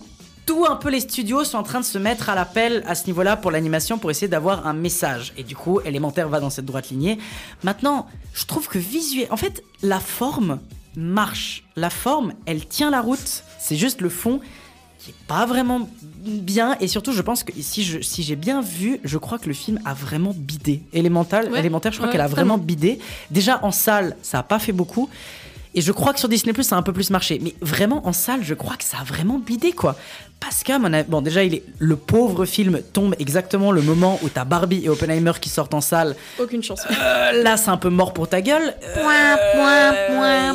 tout 0.47 0.67
un 0.69 0.77
peu 0.77 0.91
les 0.91 1.01
studios 1.01 1.45
sont 1.45 1.57
en 1.59 1.63
train 1.63 1.81
de 1.81 1.85
se 1.87 1.97
mettre 1.99 2.29
à 2.29 2.35
l'appel 2.35 2.85
à 2.87 2.95
ce 2.95 3.07
niveau-là 3.07 3.37
pour 3.37 3.51
l'animation 3.51 3.99
pour 3.99 4.11
essayer 4.11 4.29
d'avoir 4.29 4.67
un 4.67 4.75
message. 4.75 5.33
Et 5.39 5.43
du 5.43 5.57
coup, 5.57 5.81
Élémentaire 5.85 6.29
va 6.29 6.41
dans 6.41 6.51
cette 6.51 6.67
droite 6.67 6.91
lignée. 6.91 7.19
Maintenant, 7.63 8.07
je 8.35 8.45
trouve 8.45 8.69
que 8.69 8.79
visuel, 8.79 9.27
en 9.31 9.37
fait, 9.39 9.63
la 9.83 10.01
forme 10.01 10.61
marche. 10.97 11.65
La 11.77 11.91
forme, 11.91 12.35
elle 12.47 12.67
tient 12.67 12.91
la 12.91 13.01
route. 13.01 13.43
C'est 13.59 13.77
juste 13.77 14.01
le 14.03 14.11
fond 14.11 14.41
qui 15.05 15.11
est 15.11 15.27
pas 15.27 15.45
vraiment 15.47 15.89
bien 16.25 16.77
et 16.81 16.89
surtout 16.89 17.13
je 17.13 17.21
pense 17.23 17.45
que 17.45 17.53
si 17.61 17.85
je 17.85 18.01
si 18.01 18.23
j'ai 18.23 18.37
bien 18.37 18.63
vu 18.63 18.99
je 19.05 19.19
crois 19.19 19.39
que 19.39 19.49
le 19.49 19.55
film 19.55 19.79
a 19.85 19.93
vraiment 19.93 20.33
bidé 20.35 20.83
élémental 20.93 21.51
Ouais, 21.51 21.59
élémentaire 21.59 21.93
je 21.93 21.99
crois 21.99 22.07
ouais, 22.09 22.13
qu'elle 22.13 22.21
a 22.23 22.27
vraiment 22.27 22.55
vraiment. 22.55 22.65
bidé 22.65 22.99
déjà 23.31 23.61
en 23.63 23.71
salle 23.71 24.17
ça 24.23 24.39
a 24.39 24.43
pas 24.43 24.59
fait 24.59 24.73
beaucoup 24.73 25.09
Et 25.75 25.81
je 25.83 25.93
crois 25.93 26.13
que 26.15 26.21
sur 26.21 26.29
Disney 26.29 26.53
Plus 26.53 26.65
ça 26.65 26.77
a 26.77 26.79
un 26.79 26.83
peu 26.83 26.93
plus 26.93 27.11
marché. 27.11 27.41
Mais 27.43 27.53
vraiment 27.61 28.07
en 28.07 28.13
salle, 28.13 28.43
je 28.45 28.55
crois 28.55 28.77
que 28.77 28.85
ça 28.85 28.99
a 29.01 29.05
vraiment 29.05 29.39
bidé 29.41 29.73
quoi. 29.73 29.97
Parce 30.41 30.63
qu'à 30.63 30.79
mon 30.79 30.93
avis- 30.93 31.09
bon 31.09 31.23
déjà 31.23 31.43
il 31.43 31.55
est 31.55 31.63
le 31.79 31.97
pauvre 31.97 32.45
film 32.45 32.81
tombe 32.93 33.15
exactement 33.19 33.73
le 33.73 33.81
moment 33.81 34.19
où 34.23 34.29
t'as 34.29 34.45
Barbie 34.45 34.83
et 34.85 34.91
Oppenheimer 34.91 35.33
qui 35.41 35.49
sortent 35.49 35.73
en 35.73 35.81
salle. 35.81 36.15
Aucune 36.39 36.63
chance. 36.63 36.83
Euh, 36.91 37.43
là 37.43 37.57
c'est 37.57 37.71
un 37.71 37.79
peu 37.79 37.89
mort 37.89 38.13
pour 38.13 38.29
ta 38.29 38.43
gueule. 38.43 38.75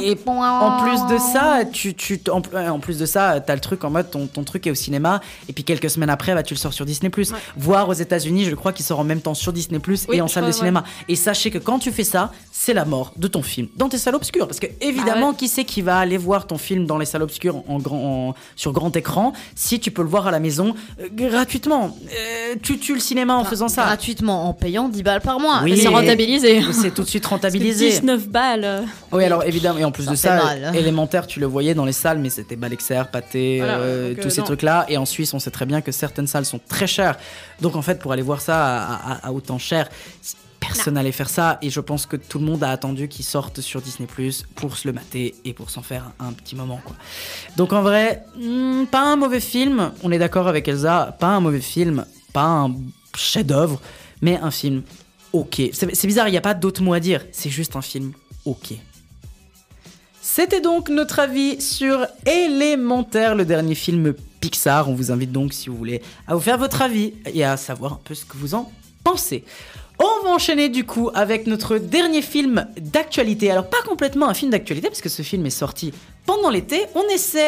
et 0.01 0.15
en 0.27 0.83
plus 0.83 1.13
de 1.13 1.17
ça, 1.17 1.61
tu, 1.71 1.93
tu, 1.93 2.19
en, 2.31 2.41
en 2.69 2.79
plus 2.79 2.97
de 2.97 3.05
ça, 3.05 3.39
t'as 3.45 3.53
le 3.55 3.59
truc 3.61 3.83
en 3.83 3.89
mode 3.89 4.09
ton, 4.11 4.27
ton 4.27 4.43
truc 4.43 4.65
est 4.67 4.71
au 4.71 4.75
cinéma 4.75 5.21
et 5.47 5.53
puis 5.53 5.63
quelques 5.63 5.89
semaines 5.89 6.09
après, 6.09 6.33
bah, 6.33 6.43
tu 6.43 6.53
le 6.53 6.59
sors 6.59 6.73
sur 6.73 6.85
Disney+. 6.85 7.11
Voire 7.57 7.89
aux 7.89 7.93
États-Unis, 7.93 8.45
je 8.45 8.55
crois 8.55 8.73
qu'il 8.73 8.85
sort 8.85 8.99
en 8.99 9.03
même 9.03 9.21
temps 9.21 9.33
sur 9.33 9.51
Disney+ 9.53 9.79
Oui, 9.87 9.97
et 10.13 10.21
en 10.21 10.27
salle 10.27 10.45
de 10.45 10.51
cinéma. 10.51 10.83
Et 11.07 11.15
sachez 11.15 11.51
que 11.51 11.57
quand 11.57 11.79
tu 11.79 11.91
fais 11.91 12.03
ça, 12.03 12.31
c'est 12.51 12.73
la 12.73 12.85
mort 12.85 13.13
de 13.17 13.27
ton 13.27 13.41
film 13.41 13.67
dans 13.75 13.89
tes 13.89 13.97
salles 13.97 14.15
obscures. 14.15 14.47
Parce 14.47 14.59
que 14.59 14.67
évidemment, 14.81 15.27
Ah 15.27 15.31
ouais. 15.31 15.35
qui 15.37 15.47
c'est 15.47 15.63
qui 15.65 15.81
va 15.81 15.97
aller 15.97 16.17
voir 16.17 16.47
ton 16.47 16.57
film 16.57 16.85
dans 16.85 16.97
les 16.97 17.05
salles 17.05 17.23
obscures 17.23 17.63
en 17.67 17.79
grand, 17.79 18.29
en- 18.29 18.35
sur 18.55 18.71
grand 18.71 18.95
écran 18.95 19.33
si 19.55 19.68
tu 19.77 19.91
peux 19.91 20.01
le 20.01 20.07
voir 20.07 20.25
à 20.25 20.31
la 20.31 20.39
maison 20.39 20.73
euh, 20.99 21.07
gratuitement 21.11 21.95
Euh, 22.07 22.55
Tu 22.63 22.79
tues 22.79 22.93
le 22.95 22.99
cinéma 22.99 23.35
en 23.35 23.43
faisant 23.43 23.67
ça. 23.67 23.83
Gratuitement, 23.83 24.49
en 24.49 24.53
payant 24.53 24.89
10 24.89 25.03
balles 25.03 25.21
par 25.21 25.39
mois. 25.39 25.59
Oui, 25.63 25.77
c'est 25.77 25.89
rentabilisé. 25.89 26.61
C'est 26.71 26.91
tout 26.93 27.03
de 27.03 27.07
suite 27.09 27.25
rentabilisé. 27.33 27.89
19 27.89 28.27
balles. 28.29 28.63
euh, 28.63 28.81
Oui, 29.11 29.23
alors 29.25 29.43
évidemment, 29.43 29.77
et 29.79 29.83
en 29.85 29.91
plus 29.91 30.05
Ça 30.05 30.11
de 30.11 30.15
ça, 30.15 30.35
mal. 30.43 30.75
élémentaire, 30.75 31.27
tu 31.27 31.39
le 31.39 31.45
voyais 31.45 31.73
dans 31.75 31.85
les 31.85 31.91
salles, 31.91 32.17
mais 32.19 32.29
c'était 32.29 32.55
Balexer, 32.55 33.03
Pâté, 33.11 33.57
Voilà, 33.59 33.77
euh, 33.79 34.15
tous 34.19 34.29
ces 34.29 34.41
trucs-là. 34.41 34.85
Et 34.87 34.97
en 34.97 35.05
Suisse, 35.05 35.33
on 35.33 35.39
sait 35.39 35.51
très 35.51 35.65
bien 35.65 35.81
que 35.81 35.91
certaines 35.91 36.27
salles 36.27 36.45
sont 36.45 36.59
très 36.69 36.87
chères. 36.87 37.17
Donc 37.61 37.75
en 37.75 37.81
fait, 37.81 37.99
pour 37.99 38.13
aller 38.13 38.21
voir 38.21 38.39
ça 38.39 38.55
à, 38.77 39.11
à- 39.13 39.27
à 39.27 39.31
autant 39.33 39.57
cher, 39.59 39.89
personne 40.75 40.93
n'allait 40.95 41.11
faire 41.11 41.29
ça. 41.29 41.57
Et 41.61 41.69
je 41.69 41.79
pense 41.79 42.05
que 42.05 42.15
tout 42.15 42.39
le 42.39 42.45
monde 42.45 42.63
a 42.63 42.69
attendu 42.69 43.07
qu'il 43.07 43.25
sorte 43.25 43.61
sur 43.61 43.81
Disney 43.81 44.07
Plus 44.07 44.45
pour 44.55 44.77
se 44.77 44.87
le 44.87 44.93
mater 44.93 45.35
et 45.45 45.53
pour 45.53 45.69
s'en 45.69 45.81
faire 45.81 46.11
un 46.19 46.31
petit 46.33 46.55
moment. 46.55 46.79
Quoi. 46.83 46.95
Donc 47.57 47.73
en 47.73 47.81
vrai, 47.81 48.23
hmm, 48.37 48.85
pas 48.85 49.01
un 49.01 49.15
mauvais 49.15 49.39
film. 49.39 49.91
On 50.03 50.11
est 50.11 50.19
d'accord 50.19 50.47
avec 50.47 50.67
Elsa, 50.67 51.15
pas 51.19 51.27
un 51.27 51.39
mauvais 51.39 51.61
film, 51.61 52.05
pas 52.33 52.45
un 52.45 52.75
chef-d'œuvre, 53.15 53.81
mais 54.21 54.37
un 54.37 54.51
film 54.51 54.83
ok. 55.33 55.61
C'est 55.73 56.07
bizarre, 56.07 56.27
il 56.27 56.31
n'y 56.31 56.37
a 56.37 56.41
pas 56.41 56.53
d'autre 56.53 56.81
mot 56.81 56.93
à 56.93 56.99
dire. 56.99 57.25
C'est 57.31 57.49
juste 57.49 57.75
un 57.75 57.81
film 57.81 58.13
ok. 58.45 58.73
C'était 60.21 60.61
donc 60.61 60.89
notre 60.89 61.19
avis 61.19 61.59
sur 61.59 62.05
Élémentaire, 62.25 63.35
le 63.35 63.45
dernier 63.45 63.73
film 63.73 64.13
Pixar. 64.39 64.89
On 64.89 64.93
vous 64.93 65.11
invite 65.11 65.31
donc, 65.31 65.53
si 65.53 65.69
vous 65.69 65.75
voulez, 65.75 66.01
à 66.27 66.35
vous 66.35 66.39
faire 66.39 66.57
votre 66.57 66.81
avis 66.81 67.13
et 67.33 67.43
à 67.43 67.57
savoir 67.57 67.93
un 67.93 67.99
peu 68.03 68.13
ce 68.13 68.25
que 68.25 68.37
vous 68.37 68.53
en 68.53 68.71
pensez. 69.03 69.43
On 70.01 70.23
va 70.23 70.29
enchaîner 70.29 70.69
du 70.69 70.85
coup 70.85 71.09
avec 71.13 71.45
notre 71.45 71.77
dernier 71.77 72.21
film 72.21 72.67
d'actualité. 72.79 73.51
Alors 73.51 73.69
pas 73.69 73.81
complètement 73.85 74.29
un 74.29 74.33
film 74.33 74.49
d'actualité 74.51 74.87
parce 74.87 75.01
que 75.01 75.09
ce 75.09 75.23
film 75.23 75.45
est 75.45 75.49
sorti 75.49 75.93
pendant 76.25 76.49
l'été. 76.49 76.85
On, 76.95 77.03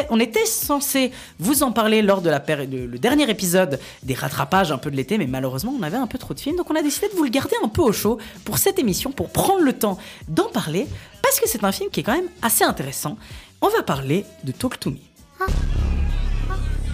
on 0.10 0.20
était 0.20 0.46
censé 0.46 1.12
vous 1.40 1.64
en 1.64 1.72
parler 1.72 2.02
lors 2.02 2.22
de 2.22 2.30
la 2.30 2.44
le 2.50 2.98
dernier 2.98 3.30
épisode 3.30 3.80
des 4.04 4.14
rattrapages 4.16 4.72
un 4.74 4.78
peu 4.78 4.92
de 4.92 4.98
l'été, 4.98 5.18
mais 5.18 5.28
malheureusement 5.28 5.74
on 5.80 5.82
avait 5.82 5.96
un 5.96 6.08
peu 6.08 6.18
trop 6.18 6.34
de 6.34 6.40
films, 6.42 6.58
donc 6.58 6.70
on 6.70 6.76
a 6.76 6.82
décidé 6.82 7.08
de 7.08 7.14
vous 7.14 7.24
le 7.24 7.30
garder 7.30 7.56
un 7.64 7.70
peu 7.70 7.82
au 7.82 7.94
chaud 7.94 8.18
pour 8.44 8.58
cette 8.58 8.80
émission, 8.80 9.12
pour 9.12 9.30
prendre 9.30 9.62
le 9.62 9.72
temps 9.72 9.98
d'en 10.28 10.50
parler, 10.50 10.88
parce 11.22 11.40
que 11.40 11.48
c'est 11.48 11.64
un 11.64 11.72
film 11.72 11.90
qui 11.90 12.02
est 12.02 12.04
quand 12.04 12.16
même 12.16 12.30
assez 12.42 12.66
intéressant. 12.66 13.18
On 13.62 13.70
va 13.70 13.84
parler 13.84 14.26
de 14.44 14.52
Talk 14.52 14.80
to 14.80 14.90
Me. 14.90 14.98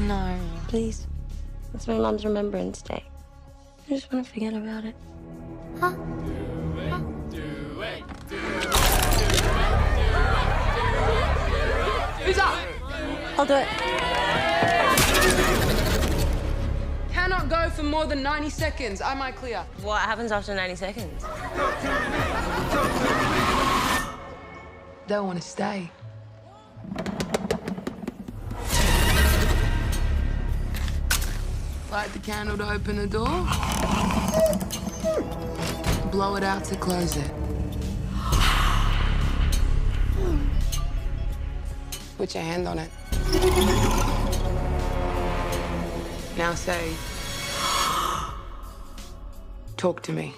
No, 0.01 0.15
please. 0.67 1.07
It's 1.73 1.87
my 1.87 1.97
mom's 1.97 2.23
Remembrance 2.23 2.83
Day. 2.83 3.03
I 3.89 3.95
just 3.95 4.11
want 4.11 4.23
to 4.23 4.29
forget 4.29 4.53
about 4.53 4.85
it. 4.85 4.95
Who's 12.27 12.37
up? 12.39 12.57
I'll 13.37 13.45
do 13.45 13.53
it. 13.53 13.67
Cannot 17.13 17.49
go 17.49 17.69
for 17.69 17.83
more 17.83 18.05
than 18.05 18.21
90 18.21 18.49
seconds. 18.49 19.01
Am 19.01 19.21
I 19.21 19.31
clear? 19.31 19.63
What 19.81 20.01
happens 20.01 20.31
after 20.31 20.53
90 20.53 20.75
seconds? 20.75 21.23
Don't 25.07 25.27
want 25.27 25.41
to 25.41 25.47
stay. 25.47 25.89
Light 31.89 32.11
the 32.11 32.19
candle 32.19 32.57
to 32.57 32.69
open 32.69 32.97
the 32.97 33.07
door. 33.07 33.47
Blow 36.11 36.35
it 36.35 36.43
out 36.43 36.63
to 36.65 36.75
close 36.75 37.15
it. 37.17 37.31
Put 42.17 42.33
your 42.33 42.43
hand 42.43 42.67
on 42.67 42.79
it. 42.79 42.89
Now 46.37 46.53
say, 46.55 46.93
talk 49.75 50.01
to 50.03 50.11
me. 50.11 50.33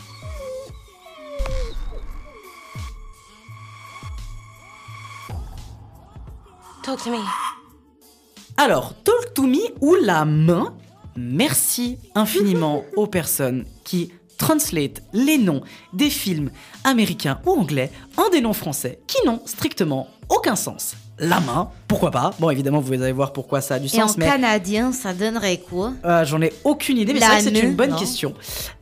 Talk 6.83 7.03
to 7.03 7.11
me. 7.11 7.19
Alors, 8.57 8.93
Talk 9.03 9.33
to 9.35 9.43
Me 9.43 9.59
ou 9.79 9.95
la 9.95 10.25
main, 10.25 10.73
merci 11.15 11.97
infiniment 12.15 12.83
aux 12.95 13.07
personnes 13.07 13.65
qui 13.83 14.11
translate 14.39 15.03
les 15.13 15.37
noms 15.37 15.61
des 15.93 16.09
films 16.09 16.49
américains 16.83 17.39
ou 17.45 17.51
anglais 17.51 17.91
en 18.17 18.29
des 18.29 18.41
noms 18.41 18.53
français 18.53 18.99
qui 19.05 19.23
n'ont 19.27 19.41
strictement 19.45 20.07
aucun 20.29 20.55
sens. 20.55 20.95
La 21.19 21.39
main, 21.41 21.69
pourquoi 21.89 22.11
pas 22.11 22.31
Bon, 22.39 22.51
évidemment, 22.51 22.79
vous 22.79 22.93
allez 22.93 23.11
voir 23.11 23.33
pourquoi 23.33 23.61
ça 23.61 23.73
a 23.75 23.79
du 23.79 23.87
Et 23.93 24.01
en 24.01 24.05
mais 24.15 24.27
canadien, 24.27 24.91
ça 24.91 25.11
donnerait 25.11 25.57
quoi? 25.57 25.93
Euh, 26.05 26.23
j'en 26.23 26.39
ai 26.39 26.53
aucune 26.63 26.99
idée, 26.99 27.13
mais 27.13 27.19
c'est 27.19 27.25
vrai 27.25 27.37
que 27.37 27.43
c'est 27.45 27.59
une 27.59 27.75
bonne 27.75 27.89
non 27.89 27.97
question. 27.97 28.35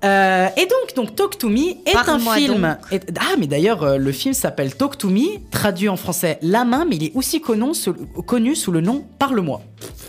Euh, 0.04 0.48
et 0.58 0.66
donc, 0.66 0.94
donc, 0.94 1.16
Talk 1.16 1.38
to 1.38 1.48
Me 1.48 1.70
est 1.90 1.96
un 1.96 2.20
film. 2.20 2.78
est- 2.92 3.10
ah, 3.18 3.36
mais 3.40 3.48
d'ailleurs, 3.48 3.84
euh, 3.84 3.98
le 3.98 4.12
film 4.12 4.34
s'appelle 4.34 4.76
Talk 4.76 4.98
to 4.98 5.08
Me, 5.10 5.40
traduit 5.52 5.88
en 5.88 5.96
français 5.96 6.38
La 6.42 6.66
main, 6.66 6.86
mais 6.88 6.98
il 6.98 7.04
est 7.06 7.12
aussi 7.16 7.40
connu 7.40 7.74
sous, 7.74 7.94
connu 8.26 8.56
sous 8.56 8.74
le 8.74 8.82
nom 8.82 9.06
Parle-moi. 9.20 9.62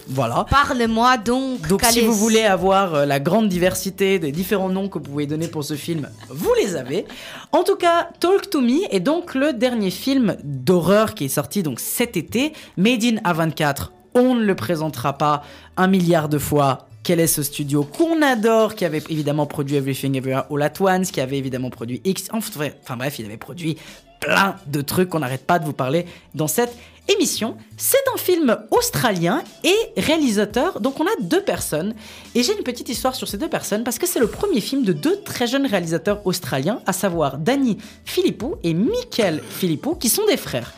Voilà. 0.08 0.46
Parle-moi 0.50 1.18
donc. 1.18 1.68
Donc 1.68 1.84
si 1.84 2.00
vous 2.00 2.14
voulez 2.14 2.42
avoir 2.42 3.04
la 3.06 3.20
grande 3.20 3.48
diversité 3.48 4.18
des 4.18 4.32
différents 4.32 4.70
noms 4.70 4.88
que 4.88 4.94
vous 4.98 5.04
pouvez 5.04 5.26
donner 5.26 5.46
pour 5.48 5.62
ce 5.62 5.74
film, 5.74 6.08
vous 6.30 6.52
les 6.62 6.74
avez. 6.76 7.04
En 7.52 7.62
tout 7.62 7.76
cas, 7.76 8.08
Talk 8.18 8.48
to 8.50 8.60
Me 8.60 8.92
est 8.92 9.00
donc 9.00 9.34
le 9.34 9.52
dernier 9.52 9.90
film 9.90 10.36
d'horreur 10.42 11.14
qui 11.14 11.26
est 11.26 11.28
sorti 11.28 11.62
donc 11.62 11.78
cet 11.80 12.16
été, 12.16 12.54
Made 12.88 13.04
in 13.04 13.16
A24. 13.30 13.88
On 14.14 14.34
ne 14.34 14.44
le 14.44 14.54
présentera 14.54 15.12
pas 15.12 15.42
un 15.76 15.88
milliard 15.88 16.30
de 16.30 16.38
fois. 16.38 16.88
Quel 17.02 17.20
est 17.20 17.26
ce 17.26 17.42
studio 17.42 17.84
qu'on 17.84 18.22
adore, 18.22 18.74
qui 18.74 18.86
avait 18.86 19.02
évidemment 19.10 19.44
produit 19.44 19.76
Everything 19.76 20.16
Everywhere 20.16 20.46
All 20.50 20.62
at 20.62 20.72
Once, 20.80 21.10
qui 21.10 21.20
avait 21.20 21.36
évidemment 21.36 21.68
produit 21.68 22.00
X, 22.06 22.28
enfin 22.32 22.96
bref, 22.96 23.18
il 23.18 23.26
avait 23.26 23.36
produit 23.36 23.76
plein 24.20 24.56
de 24.66 24.80
trucs 24.80 25.10
qu'on 25.10 25.18
n'arrête 25.18 25.46
pas 25.46 25.58
de 25.58 25.66
vous 25.66 25.74
parler 25.74 26.06
dans 26.34 26.46
cette 26.46 26.74
émission. 27.08 27.58
C'est 27.76 27.98
un 28.14 28.16
film 28.16 28.56
australien 28.70 29.42
et 29.64 30.00
réalisateur, 30.00 30.80
donc 30.80 30.98
on 30.98 31.04
a 31.04 31.20
deux 31.20 31.42
personnes. 31.42 31.94
Et 32.34 32.42
j'ai 32.42 32.56
une 32.56 32.64
petite 32.64 32.88
histoire 32.88 33.14
sur 33.14 33.28
ces 33.28 33.36
deux 33.36 33.50
personnes 33.50 33.84
parce 33.84 33.98
que 33.98 34.06
c'est 34.06 34.20
le 34.20 34.28
premier 34.28 34.62
film 34.62 34.82
de 34.82 34.94
deux 34.94 35.20
très 35.20 35.46
jeunes 35.46 35.66
réalisateurs 35.66 36.26
australiens, 36.26 36.80
à 36.86 36.94
savoir 36.94 37.36
Danny 37.36 37.76
Philippou 38.06 38.56
et 38.64 38.72
Michael 38.72 39.42
Philippou, 39.46 39.94
qui 39.94 40.08
sont 40.08 40.24
des 40.24 40.38
frères. 40.38 40.72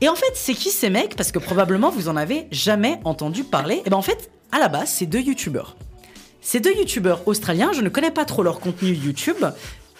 Et 0.00 0.08
en 0.08 0.14
fait, 0.14 0.32
c'est 0.34 0.54
qui 0.54 0.70
ces 0.70 0.90
mecs? 0.90 1.16
Parce 1.16 1.32
que 1.32 1.38
probablement 1.38 1.90
vous 1.90 2.08
en 2.08 2.16
avez 2.16 2.46
jamais 2.50 3.00
entendu 3.04 3.44
parler. 3.44 3.82
Et 3.86 3.90
ben 3.90 3.96
en 3.96 4.02
fait, 4.02 4.30
à 4.52 4.58
la 4.58 4.68
base, 4.68 4.88
c'est 4.88 5.06
deux 5.06 5.20
youtubeurs. 5.20 5.76
Ces 6.40 6.60
deux 6.60 6.74
youtubeurs 6.74 7.26
australiens, 7.26 7.72
je 7.72 7.80
ne 7.80 7.88
connais 7.88 8.10
pas 8.10 8.24
trop 8.24 8.42
leur 8.42 8.60
contenu 8.60 8.90
YouTube. 8.90 9.44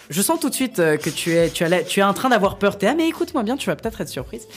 Je 0.09 0.21
sens 0.21 0.39
tout 0.39 0.49
de 0.49 0.53
suite 0.53 0.77
euh, 0.77 0.97
que 0.97 1.09
tu 1.09 1.31
es, 1.31 1.49
tu 1.49 1.65
tu 1.87 1.99
es 1.99 2.03
en 2.03 2.13
train 2.13 2.29
d'avoir 2.29 2.59
peur, 2.59 2.77
Théa, 2.77 2.93
mais 2.93 3.07
écoute-moi 3.07 3.41
bien, 3.41 3.57
tu 3.57 3.67
vas 3.67 3.75
peut-être 3.75 4.01
être 4.01 4.09
surprise. 4.09 4.47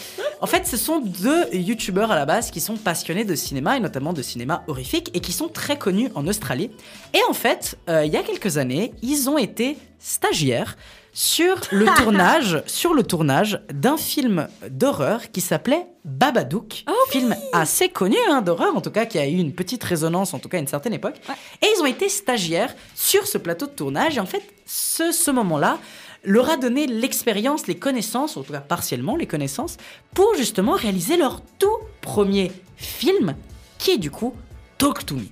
En 0.43 0.47
fait, 0.47 0.67
ce 0.67 0.77
sont 0.77 1.01
deux 1.01 1.47
youtubeurs 1.55 2.11
à 2.11 2.17
la 2.17 2.27
base 2.27 2.51
qui 2.51 2.61
sont 2.61 2.77
passionnés 2.77 3.25
de 3.25 3.35
cinéma 3.35 3.77
et 3.77 3.81
notamment 3.81 4.13
de 4.13 4.21
cinéma 4.21 4.63
horrifique 4.67 5.11
et 5.15 5.21
qui 5.21 5.33
sont 5.33 5.49
très 5.49 5.79
connus 5.79 6.11
en 6.15 6.27
Australie. 6.27 6.71
Et 7.15 7.21
en 7.29 7.33
fait, 7.33 7.79
euh, 7.89 8.05
il 8.05 8.13
y 8.13 8.17
a 8.17 8.23
quelques 8.23 8.59
années, 8.59 8.93
ils 9.01 9.31
ont 9.31 9.39
été 9.39 9.79
stagiaires 9.99 10.77
sur 11.19 11.57
le 11.73 11.87
tournage, 11.97 12.63
sur 12.67 12.95
le 12.95 13.03
tournage 13.03 13.61
d'un 13.73 13.97
film 13.97 14.47
d'horreur 14.71 15.33
qui 15.33 15.41
s'appelait 15.41 15.85
Babadook, 16.05 16.85
film 17.11 17.35
assez 17.53 17.89
connu 17.89 18.17
hein, 18.31 18.41
d'horreur 18.41 18.77
en 18.77 18.81
tout 18.81 18.93
cas 18.93 19.05
qui 19.05 19.19
a 19.19 19.27
eu 19.27 19.35
une 19.35 19.53
petite 19.53 19.83
résonance 19.83 20.33
en 20.33 20.39
tout 20.39 20.49
cas 20.49 20.59
à 20.59 20.61
une 20.61 20.69
certaine 20.69 20.93
époque. 20.93 21.17
Et 21.61 21.67
ils 21.77 21.83
ont 21.83 21.87
été 21.87 22.09
stagiaires 22.09 22.73
sur 22.95 23.27
ce 23.27 23.37
plateau 23.37 23.67
de 23.67 23.73
tournage 23.73 24.17
et 24.17 24.21
en 24.21 24.27
fait 24.27 24.45
ce, 24.65 25.11
ce 25.11 25.33
moment-là 25.33 25.81
leur 26.23 26.51
a 26.51 26.57
donné 26.57 26.87
l'expérience, 26.87 27.67
les 27.67 27.77
connaissances, 27.77 28.37
en 28.37 28.45
tout 28.45 28.53
cas 28.53 28.61
partiellement 28.61 29.17
les 29.17 29.27
connaissances, 29.27 29.77
pour 30.15 30.37
justement 30.37 30.73
réaliser 30.73 31.17
leur 31.17 31.43
tout 31.59 31.79
premier 32.01 32.53
film 32.77 33.35
qui 33.79 33.91
est 33.91 33.99
du 33.99 34.13
coup 34.13 34.35
Talk 34.79 35.05
to 35.05 35.17
Me. 35.17 35.27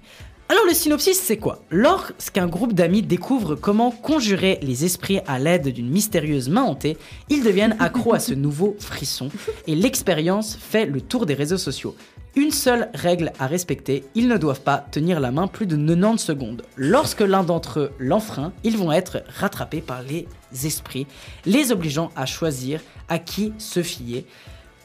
Alors 0.48 0.64
le 0.64 0.74
synopsis 0.74 1.18
c'est 1.18 1.38
quoi? 1.38 1.58
Lorsqu'un 1.72 2.46
groupe 2.46 2.72
d'amis 2.72 3.02
découvre 3.02 3.56
comment 3.56 3.90
conjurer 3.90 4.60
les 4.62 4.84
esprits 4.84 5.18
à 5.26 5.40
l'aide 5.40 5.72
d'une 5.72 5.90
mystérieuse 5.90 6.48
main 6.48 6.62
hantée, 6.62 6.96
ils 7.28 7.42
deviennent 7.42 7.76
accros 7.80 8.14
à 8.14 8.20
ce 8.20 8.32
nouveau 8.34 8.76
frisson 8.78 9.28
et 9.66 9.74
l'expérience 9.74 10.54
fait 10.54 10.86
le 10.86 11.00
tour 11.00 11.26
des 11.26 11.34
réseaux 11.34 11.58
sociaux. 11.58 11.96
Une 12.36 12.52
seule 12.52 12.90
règle 12.94 13.32
à 13.40 13.48
respecter, 13.48 14.04
ils 14.14 14.28
ne 14.28 14.36
doivent 14.36 14.60
pas 14.60 14.78
tenir 14.78 15.18
la 15.18 15.32
main 15.32 15.48
plus 15.48 15.66
de 15.66 15.76
90 15.76 16.18
secondes. 16.18 16.62
Lorsque 16.76 17.22
l'un 17.22 17.42
d'entre 17.42 17.80
eux 17.80 17.90
l'enfreint, 17.98 18.52
ils 18.62 18.76
vont 18.76 18.92
être 18.92 19.24
rattrapés 19.26 19.80
par 19.80 20.02
les 20.02 20.28
esprits, 20.64 21.08
les 21.44 21.72
obligeant 21.72 22.12
à 22.14 22.24
choisir 22.24 22.80
à 23.08 23.18
qui 23.18 23.52
se 23.58 23.82
fier, 23.82 24.24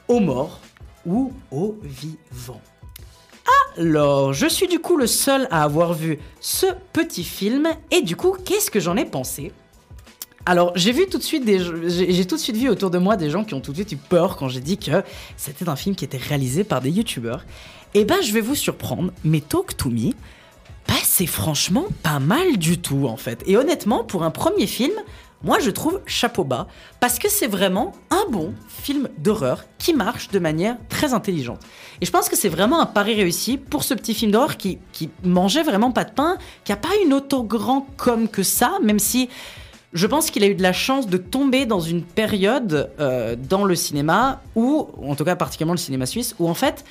aux 0.07 0.21
morts 0.21 0.59
ou 1.05 1.33
aux 1.51 1.77
vivants. 1.83 2.61
Alors, 3.78 4.34
je 4.34 4.48
suis 4.48 4.68
du 4.68 4.80
coup 4.80 4.98
le 4.98 5.07
seul 5.07 5.48
à 5.49 5.64
avoir 5.64 5.94
vu 5.94 6.19
ce 6.40 6.65
petit 6.94 7.23
film, 7.23 7.68
et 7.90 8.02
du 8.02 8.15
coup, 8.15 8.36
qu'est-ce 8.45 8.69
que 8.69 8.80
j'en 8.80 8.98
ai 8.98 9.06
pensé? 9.06 9.52
Alors, 10.45 10.72
j'ai 10.76 10.91
vu 10.91 11.07
tout 11.07 11.18
de 11.18 11.23
suite 11.23 11.45
des, 11.45 11.60
j'ai 11.88 12.26
tout 12.26 12.36
de 12.36 12.41
suite 12.41 12.57
vu 12.57 12.68
autour 12.69 12.90
de 12.90 12.98
moi 12.98 13.15
des 13.15 13.30
gens 13.30 13.44
qui 13.44 13.53
ont 13.53 13.61
tout 13.61 13.72
de 13.72 13.78
suite 13.78 13.91
eu 13.91 13.98
peur 13.98 14.38
quand 14.38 14.48
j'ai 14.48 14.60
dit 14.60 14.78
que 14.78 15.03
c'était 15.38 15.69
un 15.69 15.76
film 15.76 15.95
qui 15.95 16.03
était 16.03 16.18
réalisé 16.18 16.64
par 16.64 16.82
des 16.82 16.90
youtubeurs. 16.90 17.45
Et 17.94 18.06
ben, 18.06 18.18
je 18.23 18.32
vais 18.32 18.41
vous 18.41 18.56
surprendre, 18.56 19.11
mais 19.23 19.40
Talk 19.40 19.78
to 19.78 19.90
Me, 19.90 20.11
bah, 20.88 20.95
c'est 21.03 21.28
franchement 21.28 21.86
pas 22.02 22.19
mal 22.19 22.57
du 22.57 22.80
tout 22.80 23.06
en 23.07 23.18
fait. 23.18 23.44
Et 23.45 23.56
honnêtement, 23.56 24.03
pour 24.03 24.23
un 24.23 24.32
premier 24.32 24.65
film, 24.65 24.94
moi 25.43 25.59
je 25.59 25.69
trouve 25.69 26.01
chapeau 26.05 26.43
bas 26.43 26.68
parce 26.99 27.19
que 27.19 27.30
c'est 27.30 27.47
vraiment 27.47 27.93
un 28.09 28.30
bon 28.30 28.53
film 28.68 29.09
d'horreur 29.18 29.65
qui 29.77 29.93
marche 29.93 30.30
de 30.30 30.39
manière 30.39 30.77
très 30.89 31.13
intelligente. 31.13 31.59
Et 32.01 32.05
je 32.05 32.11
pense 32.11 32.30
que 32.30 32.35
c'est 32.35 32.49
vraiment 32.49 32.80
un 32.80 32.85
pari 32.85 33.15
réussi 33.15 33.57
pour 33.57 33.84
ce 33.84 33.93
petit 33.93 34.13
film 34.13 34.31
d'horreur 34.31 34.57
qui, 34.57 34.80
mangeait 35.23 35.63
vraiment 35.63 35.91
pas 35.91 36.03
de 36.03 36.11
pain, 36.11 36.38
qui 36.63 36.72
a 36.72 36.77
pas 36.77 36.89
une 37.05 37.13
autant 37.13 37.43
grand 37.43 37.88
com 37.97 38.27
que 38.27 38.43
ça, 38.43 38.77
même 38.81 38.99
si 38.99 39.30
je 39.93 40.07
pense 40.07 40.31
qu'il 40.31 40.43
a 40.43 40.47
eu 40.47 40.55
de 40.55 40.63
la 40.63 40.73
chance 40.73 41.07
de 41.07 41.18
tomber 41.18 41.65
dans 41.65 41.81
une 41.81 42.03
période 42.03 42.91
euh, 42.99 43.35
dans 43.35 43.65
le 43.65 43.76
cinéma 43.76 44.41
ou 44.55 44.88
en 45.03 45.15
tout 45.15 45.26
cas 45.26 45.35
particulièrement 45.35 45.73
le 45.73 45.80
cinéma 45.80 46.05
suisse, 46.05 46.35
où 46.39 46.47
en 46.47 46.53
fait 46.53 46.85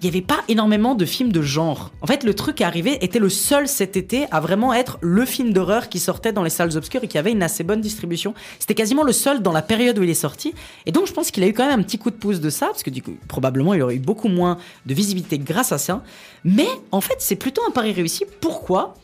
il 0.00 0.04
n'y 0.04 0.16
avait 0.16 0.24
pas 0.24 0.40
énormément 0.48 0.94
de 0.94 1.04
films 1.04 1.30
de 1.30 1.42
genre. 1.42 1.90
En 2.00 2.06
fait, 2.06 2.24
le 2.24 2.32
truc 2.32 2.56
qui 2.56 2.64
arrivait 2.64 2.98
était 3.02 3.18
le 3.18 3.28
seul 3.28 3.68
cet 3.68 3.98
été 3.98 4.26
à 4.30 4.40
vraiment 4.40 4.72
être 4.72 4.98
le 5.02 5.26
film 5.26 5.52
d'horreur 5.52 5.90
qui 5.90 5.98
sortait 5.98 6.32
dans 6.32 6.42
les 6.42 6.48
salles 6.50 6.74
obscures 6.76 7.04
et 7.04 7.08
qui 7.08 7.18
avait 7.18 7.32
une 7.32 7.42
assez 7.42 7.64
bonne 7.64 7.82
distribution. 7.82 8.32
C'était 8.58 8.74
quasiment 8.74 9.02
le 9.02 9.12
seul 9.12 9.42
dans 9.42 9.52
la 9.52 9.60
période 9.60 9.98
où 9.98 10.02
il 10.02 10.08
est 10.08 10.14
sorti. 10.14 10.54
Et 10.86 10.92
donc, 10.92 11.06
je 11.06 11.12
pense 11.12 11.30
qu'il 11.30 11.44
a 11.44 11.46
eu 11.46 11.52
quand 11.52 11.66
même 11.66 11.80
un 11.80 11.82
petit 11.82 11.98
coup 11.98 12.10
de 12.10 12.16
pouce 12.16 12.40
de 12.40 12.48
ça, 12.48 12.66
parce 12.66 12.82
que 12.82 12.88
du 12.88 13.02
coup, 13.02 13.16
probablement, 13.28 13.74
il 13.74 13.82
aurait 13.82 13.96
eu 13.96 14.00
beaucoup 14.00 14.28
moins 14.28 14.56
de 14.86 14.94
visibilité 14.94 15.38
grâce 15.38 15.72
à 15.72 15.78
ça. 15.78 16.02
Mais 16.44 16.68
en 16.92 17.02
fait, 17.02 17.16
c'est 17.18 17.36
plutôt 17.36 17.60
un 17.68 17.70
pari 17.70 17.92
réussi. 17.92 18.24
Pourquoi? 18.40 18.94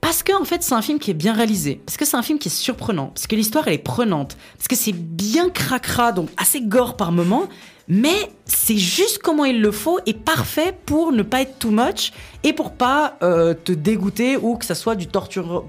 Parce 0.00 0.22
que 0.22 0.38
en 0.38 0.44
fait 0.44 0.62
c'est 0.62 0.74
un 0.74 0.82
film 0.82 0.98
qui 0.98 1.10
est 1.10 1.14
bien 1.14 1.32
réalisé, 1.32 1.80
parce 1.86 1.96
que 1.96 2.04
c'est 2.04 2.18
un 2.18 2.22
film 2.22 2.38
qui 2.38 2.48
est 2.48 2.50
surprenant, 2.54 3.06
parce 3.06 3.26
que 3.26 3.34
l'histoire 3.36 3.66
elle 3.68 3.72
est 3.72 3.78
prenante, 3.78 4.36
parce 4.58 4.68
que 4.68 4.76
c'est 4.76 4.92
bien 4.92 5.48
cracra, 5.48 6.12
donc 6.12 6.28
assez 6.36 6.60
gore 6.60 6.98
par 6.98 7.10
moment, 7.10 7.48
mais 7.88 8.30
c'est 8.46 8.76
juste 8.76 9.18
comment 9.18 9.44
il 9.44 9.60
le 9.60 9.70
faut 9.70 9.98
et 10.06 10.14
parfait 10.14 10.74
pour 10.86 11.12
ne 11.12 11.22
pas 11.22 11.42
être 11.42 11.58
too 11.58 11.70
much 11.70 12.12
et 12.42 12.52
pour 12.52 12.72
pas 12.72 13.16
euh, 13.22 13.54
te 13.54 13.72
dégoûter 13.72 14.36
ou 14.36 14.56
que 14.56 14.64
ça 14.64 14.74
soit 14.74 14.94
du 14.94 15.06
torture 15.06 15.64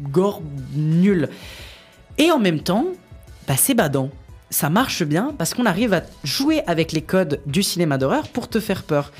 gore 0.00 0.42
nul. 0.74 1.28
Et 2.18 2.30
en 2.30 2.38
même 2.38 2.60
temps, 2.60 2.86
bah, 3.46 3.54
c'est 3.56 3.74
badant. 3.74 4.10
Ça 4.50 4.68
marche 4.68 5.04
bien 5.04 5.32
parce 5.38 5.54
qu'on 5.54 5.66
arrive 5.66 5.94
à 5.94 6.02
jouer 6.24 6.62
avec 6.66 6.90
les 6.90 7.02
codes 7.02 7.40
du 7.46 7.62
cinéma 7.62 7.98
d'horreur 7.98 8.28
pour 8.28 8.48
te 8.48 8.58
faire 8.58 8.82
peur. 8.82 9.12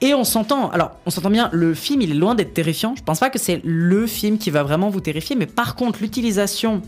Et 0.00 0.14
on 0.14 0.24
s'entend, 0.24 0.70
alors 0.70 0.92
on 1.06 1.10
s'entend 1.10 1.30
bien, 1.30 1.48
le 1.52 1.74
film 1.74 2.02
il 2.02 2.10
est 2.12 2.14
loin 2.14 2.34
d'être 2.34 2.54
terrifiant. 2.54 2.94
Je 2.96 3.02
pense 3.02 3.20
pas 3.20 3.30
que 3.30 3.38
c'est 3.38 3.60
le 3.64 4.06
film 4.06 4.38
qui 4.38 4.50
va 4.50 4.62
vraiment 4.62 4.90
vous 4.90 5.00
terrifier, 5.00 5.36
mais 5.36 5.46
par 5.46 5.74
contre 5.74 6.00
l'utilisation 6.00 6.82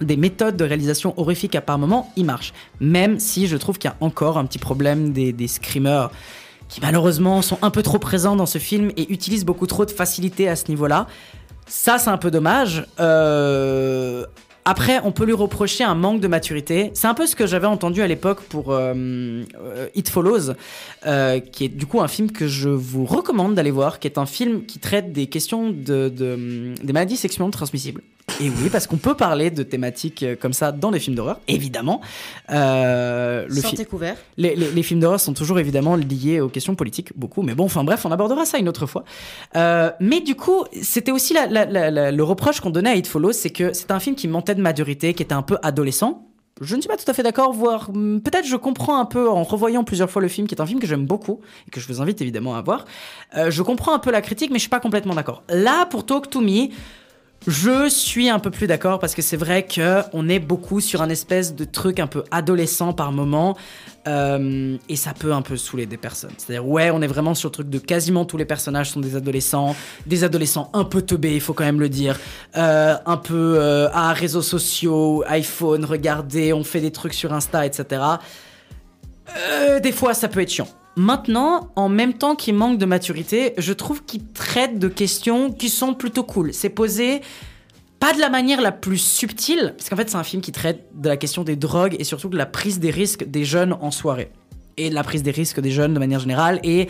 des 0.00 0.16
méthodes 0.16 0.56
de 0.56 0.64
réalisation 0.64 1.14
horrifiques 1.16 1.54
à 1.54 1.60
par 1.60 1.78
moment, 1.78 2.12
il 2.16 2.24
marche. 2.24 2.52
Même 2.80 3.18
si 3.20 3.46
je 3.46 3.56
trouve 3.56 3.78
qu'il 3.78 3.90
y 3.90 3.92
a 3.92 3.96
encore 4.00 4.38
un 4.38 4.44
petit 4.44 4.58
problème 4.58 5.12
des, 5.12 5.32
des 5.32 5.48
screamers 5.48 6.10
qui 6.68 6.80
malheureusement 6.80 7.42
sont 7.42 7.58
un 7.62 7.70
peu 7.70 7.82
trop 7.82 7.98
présents 7.98 8.36
dans 8.36 8.46
ce 8.46 8.58
film 8.58 8.90
et 8.96 9.12
utilisent 9.12 9.44
beaucoup 9.44 9.66
trop 9.66 9.84
de 9.84 9.90
facilité 9.90 10.48
à 10.48 10.56
ce 10.56 10.64
niveau-là. 10.68 11.06
Ça, 11.66 11.98
c'est 11.98 12.10
un 12.10 12.18
peu 12.18 12.30
dommage. 12.30 12.86
Euh, 13.00 14.24
Après, 14.66 14.98
on 15.04 15.12
peut 15.12 15.26
lui 15.26 15.34
reprocher 15.34 15.84
un 15.84 15.94
manque 15.94 16.20
de 16.20 16.28
maturité. 16.28 16.90
C'est 16.94 17.06
un 17.06 17.12
peu 17.14 17.26
ce 17.26 17.36
que 17.36 17.46
j'avais 17.46 17.66
entendu 17.66 18.00
à 18.02 18.06
l'époque 18.06 18.40
pour 18.48 18.72
euh, 18.72 18.94
euh, 18.94 19.88
It 19.94 20.08
Follows, 20.08 20.54
qui 21.52 21.64
est 21.66 21.68
du 21.68 21.84
coup 21.86 22.00
un 22.00 22.08
film 22.08 22.32
que 22.32 22.48
je 22.48 22.70
vous 22.70 23.04
recommande 23.04 23.54
d'aller 23.54 23.70
voir, 23.70 23.98
qui 23.98 24.08
est 24.08 24.18
un 24.18 24.26
film 24.26 24.64
qui 24.64 24.78
traite 24.78 25.12
des 25.12 25.26
questions 25.26 25.70
de- 25.70 26.08
des 26.82 26.92
maladies 26.94 27.18
sexuellement 27.18 27.50
transmissibles. 27.50 28.02
Et 28.40 28.48
oui, 28.50 28.68
parce 28.70 28.86
qu'on 28.88 28.96
peut 28.96 29.14
parler 29.14 29.50
de 29.50 29.62
thématiques 29.62 30.22
euh, 30.24 30.34
comme 30.34 30.52
ça 30.52 30.72
dans 30.72 30.90
les 30.90 30.98
films 30.98 31.14
d'horreur, 31.14 31.38
évidemment. 31.46 32.00
Euh, 32.50 33.46
le 33.48 33.84
couvert. 33.84 34.16
Les, 34.36 34.56
les- 34.56 34.70
les 34.70 34.82
films 34.82 35.00
d'horreur 35.00 35.20
sont 35.20 35.34
toujours 35.34 35.58
évidemment 35.60 35.94
liés 35.96 36.40
aux 36.40 36.48
questions 36.48 36.74
politiques, 36.74 37.16
beaucoup. 37.16 37.42
Mais 37.42 37.54
bon, 37.54 37.64
enfin 37.64 37.84
bref, 37.84 38.04
on 38.04 38.10
abordera 38.12 38.44
ça 38.44 38.58
une 38.58 38.68
autre 38.68 38.86
fois. 38.86 39.04
Euh, 39.56 39.90
mais 40.00 40.20
du 40.20 40.34
coup, 40.34 40.64
c'était 40.82 41.12
aussi 41.12 41.32
la- 41.32 41.46
la- 41.46 41.64
la- 41.64 41.90
la- 41.90 42.10
le 42.12 42.24
reproche 42.24 42.60
qu'on 42.60 42.70
donnait 42.70 42.90
à 42.90 42.96
It 42.96 43.06
Follows, 43.06 43.32
c'est 43.32 43.50
que 43.50 43.72
c'est 43.72 43.90
un 43.90 44.00
film 44.00 44.16
qui 44.16 44.26
manquait 44.26 44.54
de 44.56 44.62
maturité, 44.62 45.14
qui 45.14 45.22
était 45.22 45.34
un 45.34 45.42
peu 45.42 45.56
adolescent. 45.62 46.26
Je 46.60 46.76
ne 46.76 46.80
suis 46.80 46.88
pas 46.88 46.96
tout 46.96 47.08
à 47.08 47.14
fait 47.14 47.22
d'accord, 47.24 47.52
voire 47.52 47.90
hum, 47.90 48.20
peut-être 48.20 48.46
je 48.46 48.56
comprends 48.56 48.98
un 49.00 49.04
peu 49.06 49.28
en 49.28 49.42
revoyant 49.42 49.82
plusieurs 49.84 50.10
fois 50.10 50.22
le 50.22 50.28
film, 50.28 50.46
qui 50.46 50.54
est 50.54 50.60
un 50.60 50.66
film 50.66 50.78
que 50.80 50.86
j'aime 50.86 51.04
beaucoup 51.06 51.40
et 51.66 51.70
que 51.70 51.80
je 51.80 51.86
vous 51.88 52.00
invite 52.00 52.20
évidemment 52.20 52.54
à 52.56 52.62
voir. 52.62 52.84
Euh, 53.36 53.50
je 53.50 53.62
comprends 53.62 53.92
un 53.94 53.98
peu 53.98 54.10
la 54.12 54.20
critique, 54.20 54.50
mais 54.50 54.56
je 54.58 54.62
suis 54.62 54.70
pas 54.70 54.80
complètement 54.80 55.14
d'accord. 55.14 55.42
Là, 55.48 55.86
pour 55.86 56.06
Talk 56.06 56.30
to 56.30 56.40
Me, 56.40 56.68
je 57.46 57.88
suis 57.90 58.30
un 58.30 58.38
peu 58.38 58.50
plus 58.50 58.66
d'accord 58.66 58.98
parce 58.98 59.14
que 59.14 59.20
c'est 59.20 59.36
vrai 59.36 59.66
que 59.66 60.00
on 60.14 60.28
est 60.28 60.38
beaucoup 60.38 60.80
sur 60.80 61.02
un 61.02 61.10
espèce 61.10 61.54
de 61.54 61.64
truc 61.64 62.00
un 62.00 62.06
peu 62.06 62.24
adolescent 62.30 62.94
par 62.94 63.12
moment 63.12 63.56
euh, 64.08 64.78
et 64.88 64.96
ça 64.96 65.12
peut 65.12 65.32
un 65.32 65.42
peu 65.42 65.56
saouler 65.56 65.84
des 65.84 65.98
personnes. 65.98 66.32
C'est-à-dire 66.38 66.66
ouais, 66.66 66.90
on 66.90 67.02
est 67.02 67.06
vraiment 67.06 67.34
sur 67.34 67.48
le 67.50 67.52
truc 67.52 67.68
de 67.68 67.78
quasiment 67.78 68.24
tous 68.24 68.38
les 68.38 68.46
personnages 68.46 68.90
sont 68.90 69.00
des 69.00 69.14
adolescents, 69.14 69.76
des 70.06 70.24
adolescents 70.24 70.70
un 70.72 70.84
peu 70.84 71.02
teubés, 71.02 71.34
il 71.34 71.40
faut 71.40 71.52
quand 71.52 71.64
même 71.64 71.80
le 71.80 71.90
dire, 71.90 72.18
euh, 72.56 72.96
un 73.04 73.16
peu 73.18 73.56
euh, 73.58 73.88
à 73.92 74.14
réseaux 74.14 74.42
sociaux, 74.42 75.22
iPhone, 75.26 75.84
regardez, 75.84 76.52
on 76.54 76.64
fait 76.64 76.80
des 76.80 76.92
trucs 76.92 77.14
sur 77.14 77.32
Insta, 77.32 77.66
etc. 77.66 78.02
Des 79.82 79.92
fois, 79.92 80.14
ça 80.14 80.28
peut 80.28 80.40
être 80.40 80.50
chiant. 80.50 80.68
Maintenant, 80.96 81.70
en 81.74 81.88
même 81.88 82.14
temps 82.14 82.36
qu'il 82.36 82.54
manque 82.54 82.78
de 82.78 82.86
maturité, 82.86 83.54
je 83.58 83.72
trouve 83.72 84.04
qu'il 84.04 84.24
traite 84.28 84.78
de 84.78 84.88
questions 84.88 85.50
qui 85.52 85.68
sont 85.68 85.94
plutôt 85.94 86.22
cool. 86.22 86.54
C'est 86.54 86.68
posé 86.68 87.20
pas 87.98 88.12
de 88.12 88.20
la 88.20 88.28
manière 88.28 88.60
la 88.60 88.70
plus 88.70 88.98
subtile, 88.98 89.74
parce 89.76 89.88
qu'en 89.88 89.96
fait, 89.96 90.10
c'est 90.10 90.16
un 90.16 90.24
film 90.24 90.42
qui 90.42 90.52
traite 90.52 90.86
de 90.94 91.08
la 91.08 91.16
question 91.16 91.42
des 91.42 91.56
drogues 91.56 91.96
et 91.98 92.04
surtout 92.04 92.28
de 92.28 92.36
la 92.36 92.46
prise 92.46 92.78
des 92.78 92.90
risques 92.90 93.24
des 93.24 93.44
jeunes 93.44 93.72
en 93.80 93.90
soirée. 93.90 94.30
Et 94.76 94.90
de 94.90 94.94
la 94.94 95.02
prise 95.02 95.22
des 95.22 95.30
risques 95.30 95.60
des 95.60 95.70
jeunes 95.70 95.94
de 95.94 95.98
manière 95.98 96.20
générale. 96.20 96.60
Et 96.64 96.88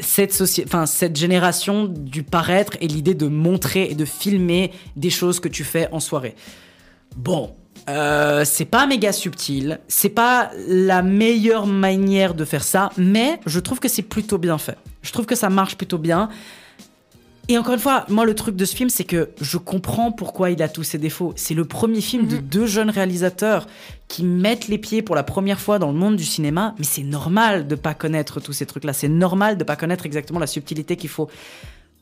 cette, 0.00 0.32
cette 0.32 1.16
génération 1.16 1.84
du 1.84 2.22
paraître 2.22 2.76
et 2.80 2.88
l'idée 2.88 3.14
de 3.14 3.26
montrer 3.26 3.90
et 3.90 3.94
de 3.94 4.04
filmer 4.04 4.72
des 4.96 5.10
choses 5.10 5.38
que 5.38 5.48
tu 5.48 5.64
fais 5.64 5.88
en 5.92 6.00
soirée. 6.00 6.34
Bon, 7.16 7.54
euh, 7.88 8.44
c'est 8.44 8.64
pas 8.64 8.86
méga 8.86 9.12
subtil, 9.12 9.80
c'est 9.88 10.08
pas 10.08 10.50
la 10.68 11.02
meilleure 11.02 11.66
manière 11.66 12.34
de 12.34 12.44
faire 12.44 12.64
ça, 12.64 12.90
mais 12.96 13.40
je 13.46 13.60
trouve 13.60 13.80
que 13.80 13.88
c'est 13.88 14.02
plutôt 14.02 14.38
bien 14.38 14.58
fait. 14.58 14.78
Je 15.02 15.12
trouve 15.12 15.26
que 15.26 15.34
ça 15.34 15.50
marche 15.50 15.76
plutôt 15.76 15.98
bien. 15.98 16.30
Et 17.48 17.58
encore 17.58 17.74
une 17.74 17.80
fois, 17.80 18.06
moi 18.08 18.24
le 18.24 18.34
truc 18.34 18.56
de 18.56 18.64
ce 18.64 18.74
film, 18.74 18.88
c'est 18.88 19.04
que 19.04 19.28
je 19.38 19.58
comprends 19.58 20.12
pourquoi 20.12 20.50
il 20.50 20.62
a 20.62 20.68
tous 20.68 20.82
ses 20.82 20.96
défauts. 20.96 21.34
C'est 21.36 21.52
le 21.52 21.66
premier 21.66 22.00
film 22.00 22.26
de 22.26 22.38
deux 22.38 22.66
jeunes 22.66 22.88
réalisateurs 22.88 23.66
qui 24.08 24.24
mettent 24.24 24.68
les 24.68 24.78
pieds 24.78 25.02
pour 25.02 25.14
la 25.14 25.22
première 25.22 25.60
fois 25.60 25.78
dans 25.78 25.92
le 25.92 25.98
monde 25.98 26.16
du 26.16 26.24
cinéma, 26.24 26.74
mais 26.78 26.84
c'est 26.84 27.02
normal 27.02 27.66
de 27.66 27.74
pas 27.74 27.92
connaître 27.92 28.40
tous 28.40 28.54
ces 28.54 28.64
trucs-là. 28.64 28.94
C'est 28.94 29.08
normal 29.08 29.58
de 29.58 29.64
pas 29.64 29.76
connaître 29.76 30.06
exactement 30.06 30.40
la 30.40 30.46
subtilité 30.46 30.96
qu'il 30.96 31.10
faut 31.10 31.28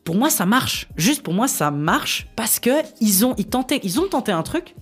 pour 0.04 0.14
moi 0.14 0.30
ça 0.30 0.46
marche. 0.46 0.88
Juste 0.96 1.22
pour 1.22 1.34
moi 1.34 1.48
ça 1.48 1.72
marche 1.72 2.28
parce 2.36 2.60
que 2.60 2.70
ils 3.00 3.24
ont 3.24 3.34
ils 3.36 3.46
tentaient 3.46 3.80
ils 3.82 4.00
ont 4.00 4.09
tenté 4.09 4.32
un 4.32 4.42
truc 4.42 4.74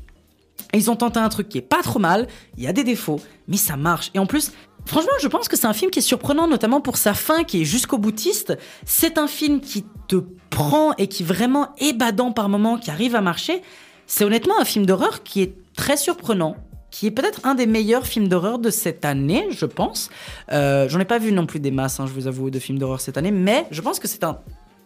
ils 0.75 0.91
ont 0.91 0.97
tenté 0.97 1.19
un 1.19 1.29
truc 1.29 1.49
qui 1.49 1.59
est 1.59 1.63
pas 1.63 1.83
trop 1.83 1.99
mal, 1.99 2.29
il 2.57 2.65
y 2.65 2.67
a 2.67 2.73
des 2.73 2.85
défauts, 2.85 3.21
mais 3.49 3.57
ça 3.57 3.77
marche. 3.77 4.11
Et 4.15 4.19
en 4.19 4.27
plus, 4.27 4.53
franchement, 4.85 5.13
je 5.21 5.29
pense 5.29 5.49
que 5.49 5.57
c'est 5.57 5.67
un 5.67 5.73
film 5.73 5.91
qui 5.91 5.99
est 5.99 6.03
surprenant, 6.03 6.47
notamment 6.47 6.81
pour 6.81 6.97
sa 6.97 7.15
fin 7.15 7.45
qui 7.45 7.63
est 7.63 7.65
jusqu'au 7.65 7.99
boutiste. 7.99 8.57
C'est 8.85 9.19
un 9.19 9.27
film 9.27 9.61
qui 9.61 9.85
te 10.09 10.17
prend 10.51 10.93
et 10.97 11.09
qui 11.09 11.25
vraiment 11.25 11.69
est 11.79 11.93
badant 11.93 12.33
par 12.33 12.49
moments, 12.49 12.79
qui 12.79 12.91
arrive 12.91 13.17
à 13.17 13.21
marcher. 13.21 13.63
C'est 14.07 14.25
honnêtement 14.25 14.59
un 14.61 14.65
film 14.65 14.87
d'horreur 14.87 15.23
qui 15.23 15.43
est 15.43 15.55
très 15.75 15.97
surprenant, 15.97 16.57
qui 16.91 17.07
est 17.07 17.11
peut-être 17.13 17.41
un 17.45 17.55
des 17.55 17.67
meilleurs 17.67 18.07
films 18.07 18.29
d'horreur 18.29 18.59
de 18.59 18.71
cette 18.71 19.05
année, 19.05 19.47
je 19.51 19.67
pense. 19.67 20.11
Euh, 20.53 20.89
J'en 20.89 20.99
ai 20.99 21.05
pas 21.05 21.19
vu 21.19 21.33
non 21.33 21.47
plus 21.47 21.61
des 21.61 21.71
masses, 21.71 22.01
hein, 22.01 22.07
je 22.07 22.13
vous 22.13 22.27
avoue, 22.27 22.51
de 22.51 22.59
films 22.59 22.79
d'horreur 22.79 23.01
cette 23.01 23.17
année, 23.17 23.31
mais 23.31 23.67
je 23.71 23.81
pense 23.81 24.01
que 24.01 24.09
c'est 24.09 24.25
un 24.25 24.39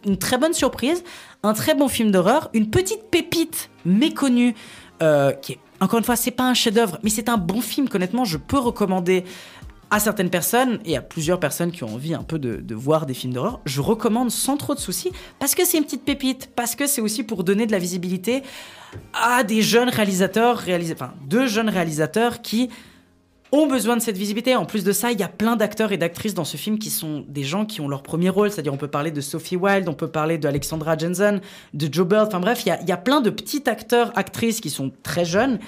une 0.05 0.17
très 0.17 0.37
bonne 0.37 0.53
surprise, 0.53 1.03
un 1.43 1.53
très 1.53 1.75
bon 1.75 1.87
film 1.87 2.11
d'horreur, 2.11 2.49
une 2.53 2.69
petite 2.69 3.09
pépite 3.09 3.69
méconnue 3.85 4.55
euh, 5.01 5.31
qui 5.31 5.53
est 5.53 5.59
encore 5.79 5.99
une 5.99 6.05
fois 6.05 6.15
c'est 6.15 6.31
pas 6.31 6.43
un 6.43 6.53
chef-d'œuvre, 6.53 6.99
mais 7.03 7.09
c'est 7.09 7.29
un 7.29 7.37
bon 7.37 7.61
film 7.61 7.89
qu'honnêtement 7.89 8.25
je 8.25 8.37
peux 8.37 8.59
recommander 8.59 9.23
à 9.91 9.99
certaines 9.99 10.29
personnes 10.29 10.79
et 10.83 10.97
à 10.97 11.01
plusieurs 11.01 11.39
personnes 11.39 11.71
qui 11.71 11.83
ont 11.83 11.93
envie 11.93 12.13
un 12.13 12.23
peu 12.23 12.39
de, 12.39 12.75
voir 12.75 13.05
des 13.05 13.13
films 13.13 13.33
d'horreur, 13.33 13.59
je 13.65 13.81
recommande 13.81 14.31
sans 14.31 14.57
trop 14.57 14.73
de 14.73 14.79
soucis 14.79 15.11
parce 15.39 15.53
que 15.53 15.63
c'est 15.63 15.77
une 15.77 15.83
petite 15.83 16.03
pépite, 16.03 16.49
parce 16.55 16.75
que 16.75 16.87
c'est 16.87 17.01
aussi 17.01 17.23
pour 17.23 17.43
donner 17.43 17.67
de 17.67 17.71
la 17.71 17.77
visibilité 17.79 18.41
à 19.13 19.43
des 19.43 19.61
jeunes 19.61 19.89
réalisateurs, 19.89 20.59
réalis- 20.59 20.93
enfin 20.93 21.13
deux 21.27 21.47
jeunes 21.47 21.69
réalisateurs 21.69 22.41
qui 22.41 22.69
ont 23.55 23.67
besoin 23.67 23.97
de 23.97 24.01
cette 24.01 24.17
visibilité. 24.17 24.55
En 24.55 24.65
plus 24.65 24.83
de 24.83 24.91
ça, 24.91 25.11
il 25.11 25.19
y 25.19 25.23
a 25.23 25.27
plein 25.27 25.55
d'acteurs 25.55 25.91
et 25.91 25.97
d'actrices 25.97 26.33
dans 26.33 26.45
ce 26.45 26.57
film 26.57 26.79
qui 26.79 26.89
sont 26.89 27.25
des 27.27 27.43
gens 27.43 27.65
qui 27.65 27.81
ont 27.81 27.87
leur 27.87 28.03
premier 28.03 28.29
rôle. 28.29 28.51
C'est-à-dire, 28.51 28.73
on 28.73 28.77
peut 28.77 28.87
parler 28.87 29.11
de 29.11 29.21
Sophie 29.21 29.55
Wilde, 29.55 29.89
on 29.89 29.93
peut 29.93 30.07
parler 30.07 30.37
de 30.37 30.47
Alexandra 30.47 30.97
Jensen, 30.97 31.41
de 31.73 31.93
Joe 31.93 32.07
Bird. 32.07 32.27
Enfin 32.27 32.39
bref, 32.39 32.63
il 32.65 32.87
y 32.87 32.91
a, 32.91 32.97
plein 32.97 33.21
de 33.21 33.29
petits 33.29 33.63
acteurs, 33.67 34.11
actrices 34.15 34.61
qui 34.61 34.69
sont 34.69 34.91
très 35.03 35.25
jeunes, 35.25 35.59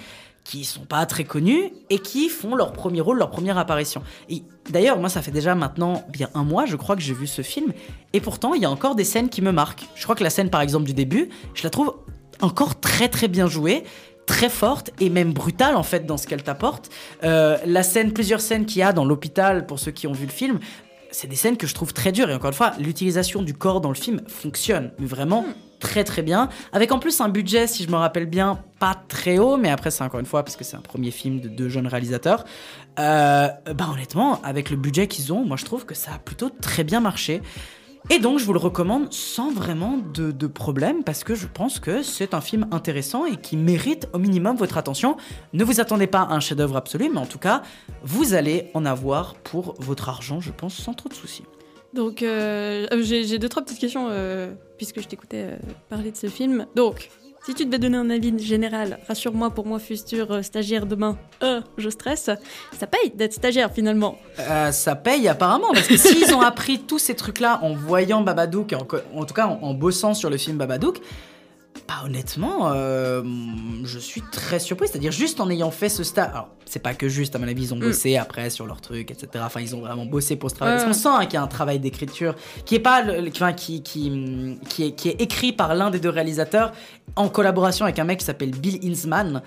qui 0.44 0.64
sont 0.64 0.86
pas 0.86 1.06
très 1.06 1.24
connus 1.24 1.72
et 1.90 2.00
qui 2.00 2.30
font 2.30 2.56
leur 2.56 2.72
premier 2.72 3.02
rôle, 3.02 3.18
leur 3.18 3.30
première 3.30 3.58
apparition. 3.58 4.02
Et 4.30 4.44
d'ailleurs, 4.70 4.98
moi, 4.98 5.10
ça 5.10 5.22
fait 5.22 5.32
déjà 5.32 5.56
maintenant 5.56 6.04
bien 6.10 6.30
un 6.34 6.44
mois, 6.44 6.66
je 6.66 6.76
crois 6.76 6.96
que 6.96 7.02
j'ai 7.02 7.14
vu 7.14 7.28
ce 7.28 7.42
film. 7.42 7.74
Et 8.14 8.22
pourtant, 8.22 8.54
il 8.54 8.62
y 8.62 8.66
a 8.66 8.72
encore 8.72 8.96
des 8.96 9.04
scènes 9.04 9.30
qui 9.30 9.42
me 9.42 9.52
marquent. 9.52 9.86
Je 9.96 10.04
crois 10.04 10.16
que 10.16 10.24
la 10.24 10.30
scène, 10.30 10.50
par 10.50 10.62
exemple, 10.62 10.86
du 10.86 10.94
début, 10.94 11.30
je 11.54 11.64
la 11.64 11.70
trouve 11.70 11.94
encore 12.42 12.80
très 12.80 13.10
très 13.10 13.28
bien 13.28 13.48
jouée 13.48 13.84
très 14.28 14.50
forte 14.50 14.92
et 15.00 15.10
même 15.10 15.34
brutale 15.34 15.76
en 15.76 15.82
fait 15.82 16.06
dans 16.06 16.18
ce 16.18 16.28
qu'elle 16.28 16.44
t'apporte. 16.44 16.92
Euh, 17.24 17.58
la 17.66 17.82
scène, 17.82 18.14
plusieurs 18.14 18.42
scènes 18.42 18.68
qu'il 18.68 18.80
y 18.80 18.84
a 18.84 18.94
dans 18.94 19.06
l'hôpital 19.06 19.66
pour 19.66 19.80
ceux 19.80 19.92
qui 19.92 20.06
ont 20.06 20.12
vu 20.12 20.28
le 20.28 20.32
film, 20.32 20.60
c'est 21.10 21.28
des 21.28 21.36
scènes 21.36 21.58
que 21.58 21.66
je 21.66 21.74
trouve 21.74 21.94
très 21.94 22.12
dures 22.12 22.30
et 22.30 22.36
encore 22.36 22.50
une 22.50 22.56
fois, 22.56 22.74
l'utilisation 22.80 23.42
du 23.42 23.56
corps 23.56 23.82
dans 23.82 23.90
le 23.90 23.96
film 23.96 24.22
fonctionne, 24.28 24.92
mais 25.00 25.08
vraiment 25.08 25.46
très 25.80 26.04
très 26.04 26.22
bien. 26.22 26.50
Avec 26.74 26.92
en 26.92 27.00
plus 27.00 27.22
un 27.22 27.30
budget, 27.30 27.66
si 27.68 27.84
je 27.84 27.90
me 27.90 27.96
rappelle 27.96 28.26
bien, 28.26 28.60
pas 28.80 28.96
très 29.08 29.40
haut, 29.40 29.58
mais 29.58 29.70
après 29.70 29.90
c'est 29.90 30.04
encore 30.04 30.20
une 30.20 30.26
fois 30.26 30.44
parce 30.44 30.56
que 30.56 30.64
c'est 30.64 30.76
un 30.76 30.82
premier 30.82 31.12
film 31.12 31.40
de 31.40 31.48
deux 31.48 31.70
jeunes 31.70 31.88
réalisateurs. 31.88 32.44
Euh, 33.00 33.48
bah 33.74 33.88
honnêtement, 33.92 34.42
avec 34.44 34.70
le 34.70 34.76
budget 34.76 35.08
qu'ils 35.08 35.32
ont, 35.32 35.46
moi 35.46 35.56
je 35.58 35.66
trouve 35.66 35.86
que 35.86 35.96
ça 35.96 36.12
a 36.16 36.20
plutôt 36.20 36.50
très 36.50 36.84
bien 36.84 37.00
marché. 37.00 37.42
Et 38.10 38.20
donc, 38.20 38.40
je 38.40 38.46
vous 38.46 38.54
le 38.54 38.60
recommande 38.60 39.12
sans 39.12 39.52
vraiment 39.52 39.98
de, 39.98 40.48
problème 40.48 41.04
parce 41.04 41.26
que 41.26 41.36
je 41.36 41.46
pense 41.46 41.80
que 41.80 42.02
c'est 42.02 42.34
un 42.34 42.40
film 42.40 42.66
intéressant 42.72 43.26
et 43.26 43.36
qui 43.36 43.58
mérite 43.58 44.08
au 44.14 44.18
minimum 44.18 44.56
votre 44.56 44.78
attention. 44.78 45.18
Ne 45.52 45.66
vous 45.66 45.82
attendez 45.82 46.08
pas 46.08 46.22
à 46.22 46.34
un 46.34 46.40
chef-d'œuvre 46.40 46.78
absolu, 46.78 47.10
mais 47.14 47.20
en 47.20 47.26
tout 47.26 47.38
cas, 47.38 47.64
vous 48.04 48.34
allez 48.34 48.72
en 48.74 48.86
avoir 48.86 49.36
pour 49.36 49.76
votre 49.80 50.08
argent, 50.08 50.40
je 50.40 50.52
pense, 50.52 50.74
sans 50.74 50.94
trop 50.94 51.10
de 51.10 51.14
soucis. 51.14 51.44
Donc, 51.94 52.24
euh, 52.24 52.88
j'ai 53.02 53.26
j'ai 53.26 53.40
deux, 53.40 53.50
trois 53.50 53.64
petites 53.64 53.80
questions, 53.80 54.08
euh, 54.10 54.54
puisque 54.78 55.02
je 55.02 55.08
t'écoutais 55.08 55.44
euh, 55.44 55.58
parler 55.90 56.12
de 56.12 56.18
ce 56.18 56.28
film. 56.28 56.66
Donc, 56.76 57.10
si 57.48 57.54
tu 57.54 57.66
devais 57.66 57.80
donner 57.80 57.96
un 57.96 58.10
avis 58.10 58.38
général, 58.40 59.00
rassure-moi 59.08 59.52
pour 59.52 59.66
moi, 59.66 59.80
futur 59.80 60.30
euh, 60.34 60.42
stagiaire 60.42 60.86
demain, 60.86 61.18
euh, 61.44 61.62
je 61.78 61.90
stresse, 61.90 62.30
ça 62.78 62.88
paye 62.88 63.10
d'être 63.16 63.32
stagiaire 63.32 63.72
finalement. 63.72 64.18
Euh, 64.38 64.74
ça 64.74 64.98
paye 64.98 65.30
apparemment, 65.30 65.72
parce 65.72 65.88
que 65.88 65.96
s'ils 65.96 66.34
ont 66.36 66.42
appris 66.42 66.80
tous 66.80 67.00
ces 67.00 67.16
trucs-là 67.16 67.62
en 67.64 67.74
voyant 67.74 68.20
Babadook, 68.20 68.74
en, 68.74 68.86
en 69.18 69.24
tout 69.24 69.34
cas 69.34 69.48
en, 69.48 69.60
en 69.62 69.74
bossant 69.74 70.14
sur 70.14 70.30
le 70.30 70.36
film 70.36 70.58
Babadook, 70.58 71.00
bah 71.88 71.96
honnêtement, 72.06 72.72
euh, 72.74 73.24
je 73.86 74.00
suis 74.00 74.22
très 74.32 74.60
surpris. 74.60 74.88
C'est-à-dire 74.88 75.12
juste 75.12 75.40
en 75.40 75.50
ayant 75.50 75.72
fait 75.72 75.90
ce 75.90 76.04
stage. 76.04 76.30
Alors, 76.32 76.50
c'est 76.66 76.80
pas 76.82 76.94
que 76.94 77.08
juste, 77.08 77.34
à 77.36 77.40
mon 77.40 77.48
avis, 77.48 77.64
ils 77.64 77.74
ont 77.74 77.78
Mm. 77.78 77.82
bossé 77.82 78.18
après 78.18 78.50
sur 78.50 78.66
leur 78.66 78.82
truc, 78.82 79.10
etc. 79.12 79.28
Enfin, 79.46 79.62
ils 79.62 79.74
ont 79.76 79.80
vraiment 79.80 80.06
bossé 80.06 80.36
pour 80.36 80.50
ce 80.50 80.56
travail. 80.56 80.76
Ouais, 80.76 80.84
Parce 80.84 80.98
qu'on 80.98 81.02
sent 81.02 81.16
hein, 81.22 81.26
qu'il 81.26 81.36
y 81.36 81.38
a 81.38 81.42
un 81.44 81.48
travail 81.48 81.80
d'écriture 81.80 82.36
qui 82.66 82.76
est 82.76 82.80
pas, 82.80 83.02
le- 83.02 83.22
le- 83.22 83.30
enfin, 83.30 83.54
qui, 83.54 83.82
qui, 83.84 84.58
qui, 84.68 84.84
est, 84.88 84.92
qui 84.92 85.10
est 85.10 85.22
écrit 85.22 85.54
par 85.54 85.76
l'un 85.76 85.90
des 85.90 86.00
deux 86.00 86.10
réalisateurs 86.10 86.74
en 87.16 87.30
collaboration 87.30 87.86
avec 87.86 87.98
un 88.00 88.04
mec 88.04 88.20
qui 88.20 88.26
s'appelle 88.26 88.52
Bill 88.52 88.80
Hinsman, 88.84 89.42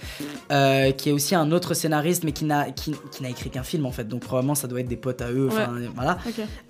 euh, 0.51 0.93
qui 0.93 1.11
est 1.11 1.12
aussi 1.12 1.35
un 1.35 1.53
autre 1.53 1.75
scénariste, 1.75 2.25
mais 2.25 2.33
qui 2.33 2.47
n'a 2.47 2.71
qui, 2.71 2.95
qui 3.12 3.23
n'a 3.23 3.29
écrit 3.29 3.51
qu'un 3.51 3.62
film 3.62 3.85
en 3.85 3.93
fait. 3.93 4.05
Donc 4.09 4.23
probablement 4.23 4.55
ça 4.55 4.67
doit 4.67 4.81
être 4.81 4.89
des 4.89 4.97
potes 4.97 5.21
à 5.21 5.31
eux. 5.31 5.49
Enfin 5.53 5.71
Ouais. 5.75 5.89
voilà. 5.95 6.19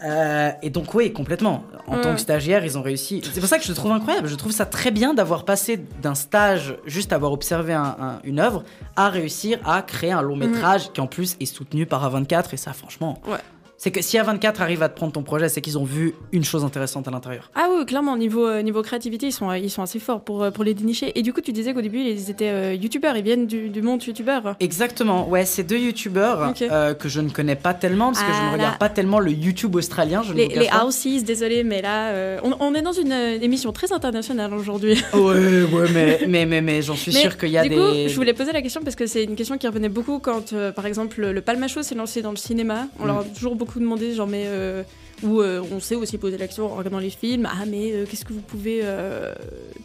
Euh, 0.03 0.51
et 0.63 0.71
donc 0.71 0.93
oui, 0.95 1.13
complètement. 1.13 1.65
En 1.87 2.01
tant 2.01 2.15
que 2.15 2.21
stagiaire, 2.21 2.65
ils 2.65 2.77
ont 2.77 2.83
réussi. 2.83 3.23
C'est 3.33 3.39
pour 3.41 3.49
ça 3.49 3.59
que 3.59 3.65
je 3.65 3.69
le 3.69 3.75
trouve 3.77 3.93
incroyable. 3.93 4.27
Je 4.29 4.35
trouve 4.35 4.53
ça 4.53 4.67
très 4.67 4.91
bien 4.91 5.15
d'avoir 5.15 5.45
passé 5.45 5.60
d'un 6.03 6.15
stage, 6.15 6.77
juste 6.87 7.13
avoir 7.13 7.33
observé 7.33 7.73
un- 7.73 7.97
un- 8.01 8.19
une 8.25 8.39
œuvre, 8.41 8.65
à 8.97 9.09
réussir 9.09 9.59
à 9.65 9.83
créer 9.83 10.13
un 10.13 10.23
long 10.23 10.37
métrage 10.37 10.93
qui 10.93 11.01
en 11.01 11.07
plus 11.07 11.37
est 11.41 11.47
soutenu 11.47 11.87
par 11.87 12.05
A24. 12.05 12.55
Et 12.55 12.57
ça, 12.57 12.73
franchement, 12.73 13.21
Ouais. 13.27 13.39
C'est 13.83 13.91
que 13.91 14.03
si 14.03 14.19
A24 14.19 14.61
arrive 14.61 14.83
à 14.83 14.91
te 14.91 14.95
prendre 14.97 15.11
ton 15.15 15.23
projet, 15.23 15.49
c'est 15.49 15.63
qu'ils 15.63 15.79
ont 15.79 15.85
vu 15.85 16.13
une 16.33 16.45
chose 16.45 16.65
intéressante 16.65 17.09
à 17.09 17.11
l'intérieur. 17.11 17.51
Ah 17.55 17.69
oui, 17.75 17.87
clairement, 17.87 18.15
niveau, 18.15 18.47
euh, 18.47 18.61
niveau 18.61 18.83
créativité, 18.83 19.29
ils 19.29 19.33
sont, 19.33 19.49
euh, 19.49 19.57
ils 19.57 19.71
sont 19.71 19.81
assez 19.81 19.99
forts 19.99 20.21
pour, 20.21 20.43
euh, 20.43 20.51
pour 20.51 20.65
les 20.65 20.75
dénicher. 20.75 21.19
Et 21.19 21.23
du 21.23 21.33
coup, 21.33 21.41
tu 21.41 21.51
disais 21.53 21.73
qu'au 21.73 21.81
début, 21.81 22.01
ils 22.01 22.29
étaient 22.29 22.51
euh, 22.51 22.75
youtubeurs, 22.75 23.17
ils 23.17 23.23
viennent 23.25 23.47
du, 23.47 23.71
du 23.71 23.81
monde 23.81 24.05
youtubeur. 24.05 24.55
Exactement, 24.61 25.27
ouais, 25.31 25.47
c'est 25.47 25.63
deux 25.63 25.79
youtubeurs 25.79 26.53
euh, 26.61 26.93
que 26.93 27.09
je 27.09 27.23
ne 27.23 27.31
connais 27.31 27.57
pas 27.57 27.73
tellement 27.73 28.09
parce 28.13 28.21
que 28.23 28.31
je 28.31 28.37
Ah 28.39 28.43
ne 28.43 28.47
là. 28.49 28.53
regarde 28.53 28.79
pas 28.79 28.91
tellement 28.91 29.19
le 29.19 29.31
YouTube 29.33 29.75
australien. 29.77 30.23
Je 30.23 30.33
ne 30.35 30.37
Les, 30.37 30.49
cache 30.49 30.59
les. 31.03 31.15
Houses, 31.17 31.25
désolé, 31.25 31.65
mais 31.65 31.81
là, 31.81 32.09
euh, 32.11 32.39
on, 32.45 32.55
on 32.61 32.75
est 32.75 32.83
dans 32.83 32.93
une 32.93 33.13
émission 33.13 33.73
très 33.73 33.93
internationale 33.95 34.53
aujourd'hui. 34.53 35.03
Ouais, 35.15 35.63
ouais, 35.63 35.89
mais, 35.95 36.21
mais, 36.29 36.45
mais, 36.45 36.61
mais 36.61 36.83
j'en 36.83 36.97
suis 36.97 37.13
sûr 37.15 37.39
qu'il 37.39 37.49
y 37.49 37.57
a 37.57 37.63
du 37.63 37.71
des. 37.71 37.77
coup, 37.77 37.83
je 38.09 38.15
voulais 38.15 38.35
poser 38.35 38.53
la 38.53 38.61
question 38.61 38.83
parce 38.83 38.95
que 38.97 39.07
c'est 39.07 39.25
une 39.25 39.37
question 39.37 39.57
qui 39.57 39.67
revenait 39.67 39.89
beaucoup 39.89 40.19
quand, 40.19 40.53
par 40.75 40.85
exemple, 40.85 41.25
le 41.25 41.41
Palmacho 41.41 41.83
s'est 41.83 41.95
lancé 41.95 42.21
dans 42.21 42.31
le 42.31 42.37
cinéma. 42.37 42.87
On 42.99 43.05
Mm. 43.05 43.07
leur 43.07 43.19
a 43.21 43.25
toujours 43.25 43.57
beaucoup 43.57 43.70
demandé, 43.79 44.15
genre, 44.15 44.27
mais. 44.27 44.45
euh, 44.47 44.83
ou 45.23 45.43
euh, 45.43 45.63
on 45.71 45.81
s'est 45.81 45.97
aussi 45.97 46.17
posé 46.17 46.39
la 46.39 46.47
question 46.47 46.65
en 46.73 46.77
regardant 46.77 46.99
les 46.99 47.11
films 47.11 47.47
ah, 47.47 47.67
mais 47.67 47.93
euh, 47.93 48.07
qu'est-ce 48.09 48.25
que 48.25 48.33
vous 48.33 48.41
pouvez 48.41 48.83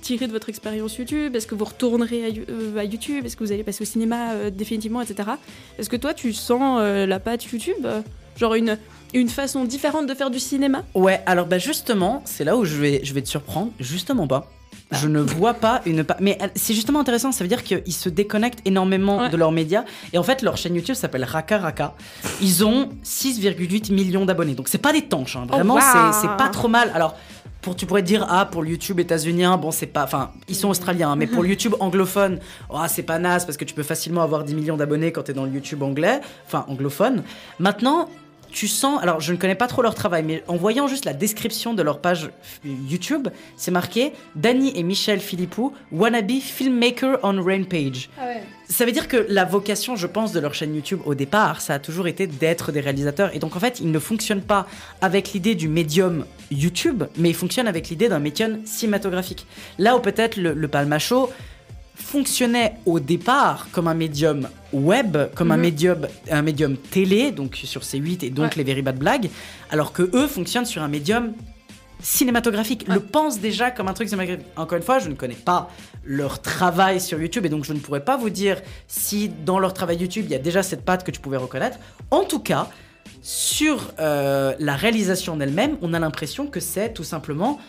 tirer 0.02 0.28
de 0.28 0.32
votre 0.32 0.48
expérience 0.50 0.98
YouTube? 0.98 1.36
Est-ce 1.36 1.46
que 1.46 1.56
vous 1.56 1.66
retournerez 1.66 2.24
à, 2.24 2.30
You- 2.30 2.46
à 2.78 2.84
YouTube? 2.86 3.26
Est-ce 3.26 3.36
que 3.36 3.44
vous 3.44 3.52
allez 3.52 3.64
passer 3.66 3.82
au 3.82 3.86
cinéma 3.86 4.50
définitivement, 4.50 5.02
etc. 5.02 5.30
Est-ce 5.78 5.90
que 5.90 5.98
toi, 5.98 6.14
tu 6.14 6.32
sens 6.32 6.82
la 6.82 7.20
patte 7.20 7.44
YouTube? 7.46 7.86
Genre 8.38 8.54
une, 8.56 8.78
une 9.14 9.28
façon 9.30 9.66
différente 9.66 10.08
de 10.08 10.14
faire 10.14 10.30
du 10.32 10.40
cinéma? 10.40 10.84
Ouais, 10.94 11.22
alors 11.26 11.48
bah 11.48 11.58
justement, 11.58 12.22
c'est 12.26 12.44
là 12.46 12.56
où 12.56 12.64
je 12.66 12.76
vais, 12.76 13.02
je 13.04 13.14
vais 13.14 13.22
te 13.22 13.28
surprendre. 13.30 13.72
Justement 13.80 14.28
pas. 14.28 14.50
Je 14.92 15.08
ne 15.08 15.20
vois 15.20 15.56
pas 15.56 15.82
une. 15.86 16.04
pa- 16.04 16.18
Mais 16.20 16.38
euh, 16.42 16.48
c'est 16.56 16.74
justement 16.74 17.00
intéressant, 17.00 17.32
ça 17.32 17.44
veut 17.44 17.48
dire 17.48 17.64
qu'ils 17.64 17.92
se 17.94 18.08
déconnectent 18.10 18.60
énormément 18.66 19.30
de 19.30 19.36
leurs 19.38 19.52
médias. 19.52 19.84
Et 20.14 20.18
en 20.18 20.24
fait, 20.24 20.42
leur 20.42 20.58
chaîne 20.58 20.76
YouTube 20.76 20.96
s'appelle 20.96 21.24
Raka 21.24 21.58
Raka. 21.58 21.94
Ils 22.42 22.64
ont 22.66 22.90
6,8 23.04 23.92
millions 23.94 24.26
d'abonnés. 24.26 24.54
Donc 24.54 24.68
c'est 24.68 24.78
pas 24.78 24.94
des 24.94 25.02
tanches, 25.04 25.36
hein. 25.36 25.46
vraiment, 25.50 25.76
Oh, 25.76 25.98
wow. 25.98 26.14
c'est 26.22 26.38
pas 26.38 26.50
trop 26.50 26.68
mal. 26.68 26.92
Alors. 26.94 27.16
Pour, 27.62 27.76
tu 27.76 27.88
pourrais 27.88 28.04
dire, 28.04 28.28
ah, 28.30 28.46
pour 28.46 28.62
le 28.62 28.70
YouTube 28.70 29.00
états-unien, 29.00 29.58
bon, 29.58 29.72
c'est 29.72 29.88
pas. 29.88 30.04
Enfin, 30.04 30.30
ils 30.48 30.56
sont 30.56 30.70
australiens, 30.70 31.10
hein, 31.10 31.16
mais 31.16 31.26
pour 31.26 31.42
le 31.42 31.50
YouTube 31.50 31.74
anglophone, 31.80 32.38
oh, 32.70 32.78
c'est 32.88 33.02
pas 33.02 33.18
naze 33.18 33.44
parce 33.44 33.58
que 33.58 33.66
tu 33.66 33.74
peux 33.74 33.82
facilement 33.82 34.22
avoir 34.22 34.44
10 34.44 34.54
millions 34.54 34.78
d'abonnés 34.78 35.12
quand 35.12 35.24
t'es 35.24 35.34
dans 35.34 35.46
le 35.46 35.52
YouTube 35.52 35.82
anglais, 35.82 36.22
enfin 36.46 36.64
anglophone. 36.68 37.24
Maintenant, 37.58 38.08
tu 38.56 38.70
sens, 38.70 39.04
alors 39.04 39.20
je 39.20 39.34
ne 39.34 39.38
connais 39.38 39.54
pas 39.54 39.68
trop 39.68 39.82
leur 39.82 39.96
travail, 39.96 40.24
mais 40.24 40.42
en 40.48 40.56
voyant 40.56 40.88
juste 40.88 41.04
la 41.04 41.14
description 41.14 41.74
de 41.74 41.84
leur 41.84 42.00
page 42.00 42.30
YouTube, 42.64 43.28
c'est 43.58 43.70
marqué 43.70 44.14
Danny 44.38 44.72
et 44.76 44.82
Michel 44.82 45.20
Philippou, 45.20 45.74
wannabe 45.92 46.40
filmmaker 46.40 47.20
on 47.22 47.44
Rampage. 47.44 48.10
Ça 48.70 48.86
veut 48.86 48.94
dire 48.94 49.10
que 49.10 49.26
la 49.28 49.44
vocation, 49.44 49.98
je 49.98 50.08
pense, 50.08 50.32
de 50.32 50.40
leur 50.40 50.54
chaîne 50.54 50.74
YouTube 50.74 51.02
au 51.06 51.16
départ, 51.16 51.60
ça 51.60 51.74
a 51.74 51.80
toujours 51.80 52.08
été 52.08 52.28
d'être 52.28 52.72
des 52.72 52.80
réalisateurs. 52.80 53.36
Et 53.36 53.40
donc 53.40 53.58
en 53.58 53.60
fait, 53.60 53.82
ils 53.82 53.92
ne 53.92 54.00
fonctionnent 54.00 54.42
pas 54.42 54.68
avec 55.02 55.34
l'idée 55.34 55.54
du 55.54 55.68
médium 55.68 56.26
YouTube, 56.50 57.04
mais 57.18 57.30
ils 57.32 57.36
fonctionnent 57.36 57.68
avec 57.68 57.90
l'idée 57.90 58.08
d'un 58.08 58.20
médium 58.20 58.66
cinématographique. 58.66 59.46
Là 59.80 59.98
où 59.98 60.00
peut-être 60.00 60.38
le, 60.38 60.54
le 60.54 60.68
Palma 60.70 60.98
Show 60.98 61.30
fonctionnait 61.96 62.76
au 62.86 63.00
départ 63.00 63.68
comme 63.72 63.88
un 63.88 63.94
médium 63.94 64.48
web, 64.74 65.18
comme 65.34 65.52
un 65.52 65.56
Mhm. 65.58 65.62
médium, 65.62 66.08
un 66.30 66.42
médium 66.42 66.76
télé, 66.78 67.32
donc 67.32 67.56
sur 67.64 67.82
C8 67.84 68.24
et 68.26 68.30
donc 68.30 68.46
Ouais. 68.52 68.52
les 68.58 68.64
Very 68.64 68.82
Bad 68.82 68.98
Blagues, 68.98 69.30
alors 69.72 69.94
que 69.94 70.04
eux 70.14 70.28
fonctionnent 70.28 70.66
sur 70.66 70.84
un 70.84 70.88
médium 70.88 71.34
cinématographique, 72.02 72.88
le 72.88 73.00
pensent 73.00 73.40
déjà 73.40 73.72
comme 73.72 73.88
un 73.88 73.94
truc 73.94 74.10
cinématographique. 74.10 74.48
Encore 74.58 74.78
une 74.78 74.84
fois, 74.84 75.00
je 75.00 75.10
ne 75.10 75.16
connais 75.16 75.34
pas 75.36 75.70
leur 76.04 76.42
travail 76.42 77.00
sur 77.02 77.20
YouTube 77.20 77.46
et 77.46 77.50
donc 77.50 77.64
je 77.66 77.74
ne 77.74 77.80
pourrais 77.80 78.04
pas 78.04 78.18
vous 78.18 78.30
dire 78.30 78.62
si 78.88 79.30
dans 79.30 79.58
leur 79.60 79.74
travail 79.74 79.98
YouTube 79.98 80.26
il 80.28 80.32
y 80.32 80.36
a 80.36 80.40
déjà 80.40 80.62
cette 80.62 80.84
patte 80.86 81.04
que 81.04 81.12
tu 81.12 81.20
pouvais 81.20 81.38
reconnaître. 81.38 81.80
En 82.12 82.24
tout 82.26 82.40
cas, 82.40 82.70
sur 83.22 83.92
euh, 84.00 84.54
la 84.60 84.76
réalisation 84.76 85.34
en 85.34 85.40
elle-même, 85.40 85.78
on 85.82 85.94
a 85.94 86.00
l'impression 86.00 86.46
que 86.48 86.60
c'est 86.60 86.94
tout 86.94 87.04
simplement 87.04 87.60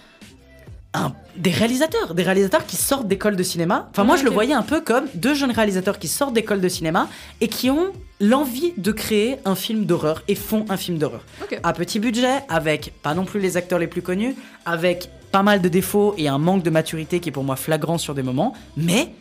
un- 0.97 1.13
des 1.37 1.51
réalisateurs, 1.51 2.15
des 2.15 2.23
réalisateurs 2.23 2.65
qui 2.67 2.77
sortent 2.77 3.07
d'école 3.09 3.37
de 3.37 3.43
cinéma. 3.43 3.89
Enfin, 3.93 4.05
moi, 4.05 4.17
je 4.17 4.25
le 4.25 4.31
voyais 4.31 4.55
un 4.55 4.63
peu 4.63 4.81
comme 4.81 5.05
deux 5.15 5.35
jeunes 5.35 5.51
réalisateurs 5.53 5.99
qui 5.99 6.09
sortent 6.09 6.33
d'école 6.35 6.61
de 6.61 6.69
cinéma 6.69 7.09
et 7.41 7.49
qui 7.49 7.71
ont 7.71 7.93
l'envie 8.21 8.73
de 8.79 8.93
créer 8.93 9.37
un 9.45 9.55
film 9.55 9.85
d'horreur 9.85 10.23
et 10.29 10.35
font 10.35 10.65
un 10.71 10.77
film 10.77 10.97
d'horreur. 10.99 11.23
À 11.63 11.73
petit 11.75 11.99
budget, 12.01 12.41
avec 12.49 12.93
pas 13.03 13.15
non 13.15 13.25
plus 13.25 13.41
les 13.41 13.57
acteurs 13.57 13.79
les 13.79 13.87
plus 13.87 14.03
connus, 14.03 14.35
avec 14.65 15.11
pas 15.33 15.43
mal 15.43 15.61
de 15.61 15.69
défauts 15.69 16.15
et 16.17 16.29
un 16.29 16.39
manque 16.39 16.63
de 16.63 16.71
maturité 16.71 17.21
qui 17.21 17.29
est 17.29 17.33
pour 17.33 17.45
moi 17.45 17.57
flagrant 17.57 17.99
sur 17.99 18.15
des 18.15 18.23
moments, 18.23 18.55
mais 18.77 19.13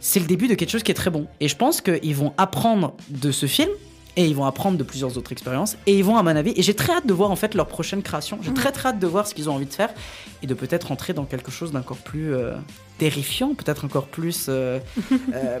c'est 0.00 0.20
le 0.20 0.26
début 0.26 0.48
de 0.48 0.54
quelque 0.54 0.70
chose 0.70 0.82
qui 0.82 0.90
est 0.90 0.94
très 0.94 1.10
bon. 1.10 1.26
Et 1.40 1.48
je 1.48 1.56
pense 1.56 1.80
qu'ils 1.80 2.14
vont 2.14 2.34
apprendre 2.36 2.94
de 3.08 3.30
ce 3.32 3.46
film 3.46 3.70
Et 4.18 4.26
ils 4.26 4.34
vont 4.34 4.46
apprendre 4.46 4.78
de 4.78 4.82
plusieurs 4.82 5.18
autres 5.18 5.32
expériences. 5.32 5.76
Et 5.86 5.98
ils 5.98 6.04
vont, 6.04 6.16
à 6.16 6.22
mon 6.22 6.34
avis, 6.34 6.54
et 6.56 6.62
j'ai 6.62 6.74
très 6.74 6.94
hâte 6.94 7.06
de 7.06 7.12
voir 7.12 7.30
en 7.30 7.36
fait 7.36 7.54
leur 7.54 7.66
prochaine 7.66 8.02
création. 8.02 8.38
J'ai 8.42 8.54
très 8.54 8.72
très 8.72 8.88
hâte 8.88 8.98
de 8.98 9.06
voir 9.06 9.26
ce 9.26 9.34
qu'ils 9.34 9.50
ont 9.50 9.54
envie 9.54 9.66
de 9.66 9.74
faire 9.74 9.90
et 10.42 10.46
de 10.46 10.54
peut-être 10.54 10.90
entrer 10.90 11.12
dans 11.12 11.26
quelque 11.26 11.50
chose 11.50 11.70
d'encore 11.70 11.98
plus 11.98 12.34
euh, 12.34 12.54
terrifiant, 12.96 13.54
peut-être 13.54 13.84
encore 13.84 14.06
plus 14.06 14.46
euh, 14.48 14.78
euh, 15.34 15.58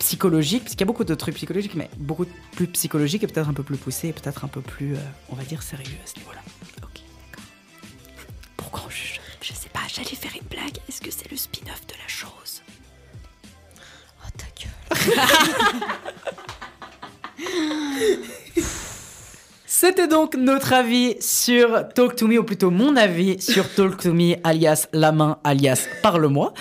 psychologique, 0.00 0.64
parce 0.64 0.72
qu'il 0.72 0.80
y 0.80 0.84
a 0.84 0.86
beaucoup 0.86 1.04
de 1.04 1.14
trucs 1.14 1.36
psychologiques, 1.36 1.76
mais 1.76 1.88
beaucoup 1.96 2.26
plus 2.56 2.66
psychologique 2.66 3.22
et 3.22 3.26
peut-être 3.28 3.48
un 3.48 3.54
peu 3.54 3.62
plus 3.62 3.76
poussé 3.76 4.08
et 4.08 4.12
peut-être 4.12 4.44
un 4.44 4.48
peu 4.48 4.60
plus, 4.60 4.96
on 5.30 5.36
va 5.36 5.44
dire, 5.44 5.62
sérieux 5.62 5.96
à 6.02 6.06
ce 6.06 6.16
niveau-là. 6.18 6.40
Ok, 6.82 7.00
d'accord. 7.30 7.44
Pourquoi 8.56 8.82
on 8.86 8.90
juge 8.90 9.20
Je 9.40 9.52
sais 9.52 9.68
pas, 9.72 9.80
j'allais 9.86 10.16
faire 10.16 10.32
une 10.34 10.48
blague. 10.48 10.78
Est-ce 10.88 11.00
que 11.00 11.12
c'est 11.12 11.30
le 11.30 11.36
spin-off 11.36 11.86
de 11.86 11.94
la 11.94 12.08
chose? 12.08 12.62
Oh 14.24 14.30
ta 14.36 14.46
gueule. 14.58 15.20
C'était 19.66 20.06
donc 20.06 20.36
notre 20.36 20.72
avis 20.72 21.16
sur 21.20 21.88
Talk 21.94 22.14
to 22.14 22.28
Me, 22.28 22.38
ou 22.38 22.44
plutôt 22.44 22.70
mon 22.70 22.96
avis 22.96 23.42
sur 23.42 23.68
Talk 23.74 24.00
to 24.00 24.12
Me, 24.12 24.36
alias 24.44 24.86
La 24.92 25.10
Main, 25.10 25.38
alias 25.42 25.88
Parle-moi. 26.00 26.54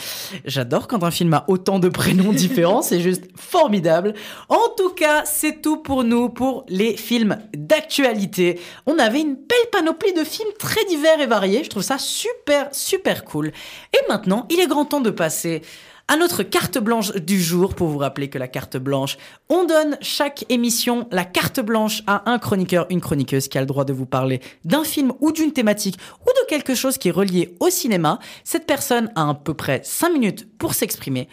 J'adore 0.45 0.87
quand 0.87 1.03
un 1.03 1.11
film 1.11 1.33
a 1.33 1.45
autant 1.47 1.77
de 1.77 1.89
prénoms 1.89 2.33
différents, 2.33 2.81
c'est 2.81 3.01
juste 3.01 3.25
formidable. 3.35 4.15
En 4.49 4.67
tout 4.75 4.89
cas, 4.89 5.25
c'est 5.25 5.61
tout 5.61 5.77
pour 5.77 6.03
nous, 6.03 6.29
pour 6.29 6.65
les 6.67 6.97
films 6.97 7.37
d'actualité. 7.55 8.59
On 8.87 8.97
avait 8.97 9.21
une 9.21 9.35
belle 9.35 9.69
panoplie 9.71 10.13
de 10.13 10.23
films 10.23 10.51
très 10.57 10.83
divers 10.85 11.21
et 11.21 11.27
variés, 11.27 11.63
je 11.63 11.69
trouve 11.69 11.83
ça 11.83 11.99
super, 11.99 12.69
super 12.71 13.25
cool. 13.25 13.51
Et 13.93 13.99
maintenant, 14.09 14.47
il 14.49 14.59
est 14.59 14.67
grand 14.67 14.85
temps 14.85 15.01
de 15.01 15.11
passer 15.11 15.61
à 16.07 16.17
notre 16.17 16.43
carte 16.43 16.77
blanche 16.77 17.13
du 17.13 17.41
jour 17.41 17.75
pour 17.75 17.87
vous 17.87 17.97
rappeler 17.97 18.29
que 18.29 18.37
la 18.37 18.47
carte 18.47 18.77
blanche, 18.77 19.17
on 19.49 19.65
donne 19.65 19.97
chaque 20.01 20.45
émission 20.49 21.07
la 21.11 21.25
carte 21.25 21.59
blanche 21.59 22.03
à 22.07 22.29
un 22.29 22.39
chroniqueur, 22.39 22.85
une 22.89 23.01
chroniqueuse 23.01 23.47
qui 23.47 23.57
a 23.57 23.61
le 23.61 23.67
droit 23.67 23.85
de 23.85 23.93
vous 23.93 24.05
parler 24.05 24.41
d'un 24.65 24.83
film 24.83 25.13
ou 25.21 25.31
d'une 25.31 25.53
thématique 25.53 25.97
ou 26.21 26.29
de 26.29 26.47
quelque 26.47 26.75
chose 26.75 26.97
qui 26.97 27.07
est 27.07 27.11
relié 27.11 27.55
au 27.59 27.69
cinéma. 27.69 28.19
Cette 28.43 28.65
personne 28.65 29.11
a 29.15 29.29
à 29.29 29.33
peu 29.33 29.53
près 29.53 29.81
5 29.83 30.09
minutes 30.09 30.47
pour 30.57 30.73
s'exprimer 30.73 31.27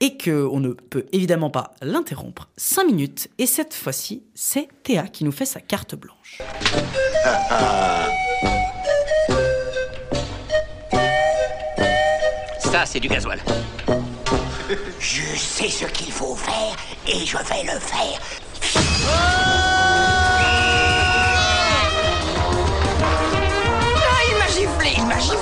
et 0.00 0.16
que 0.16 0.46
on 0.46 0.60
ne 0.60 0.70
peut 0.70 1.06
évidemment 1.12 1.50
pas 1.50 1.72
l'interrompre. 1.80 2.48
5 2.56 2.84
minutes 2.84 3.28
et 3.38 3.46
cette 3.46 3.74
fois-ci, 3.74 4.24
c'est 4.34 4.68
Théa 4.82 5.04
qui 5.04 5.24
nous 5.24 5.32
fait 5.32 5.46
sa 5.46 5.60
carte 5.60 5.94
blanche. 5.94 6.42
Ça, 12.58 12.84
c'est 12.84 13.00
du 13.00 13.08
gasoil. 13.08 13.40
Je 14.98 15.22
sais 15.36 15.70
ce 15.70 15.84
qu'il 15.84 16.12
faut 16.12 16.34
faire 16.34 16.74
et 17.06 17.24
je 17.24 17.36
vais 17.36 17.62
le 17.62 17.78
faire. 17.78 18.18
Ah, 19.08 19.20
il 24.28 24.36
m'a 24.38 24.48
giflé, 24.48 24.94
il 24.96 25.06
m'a 25.06 25.18
giflé. 25.20 25.36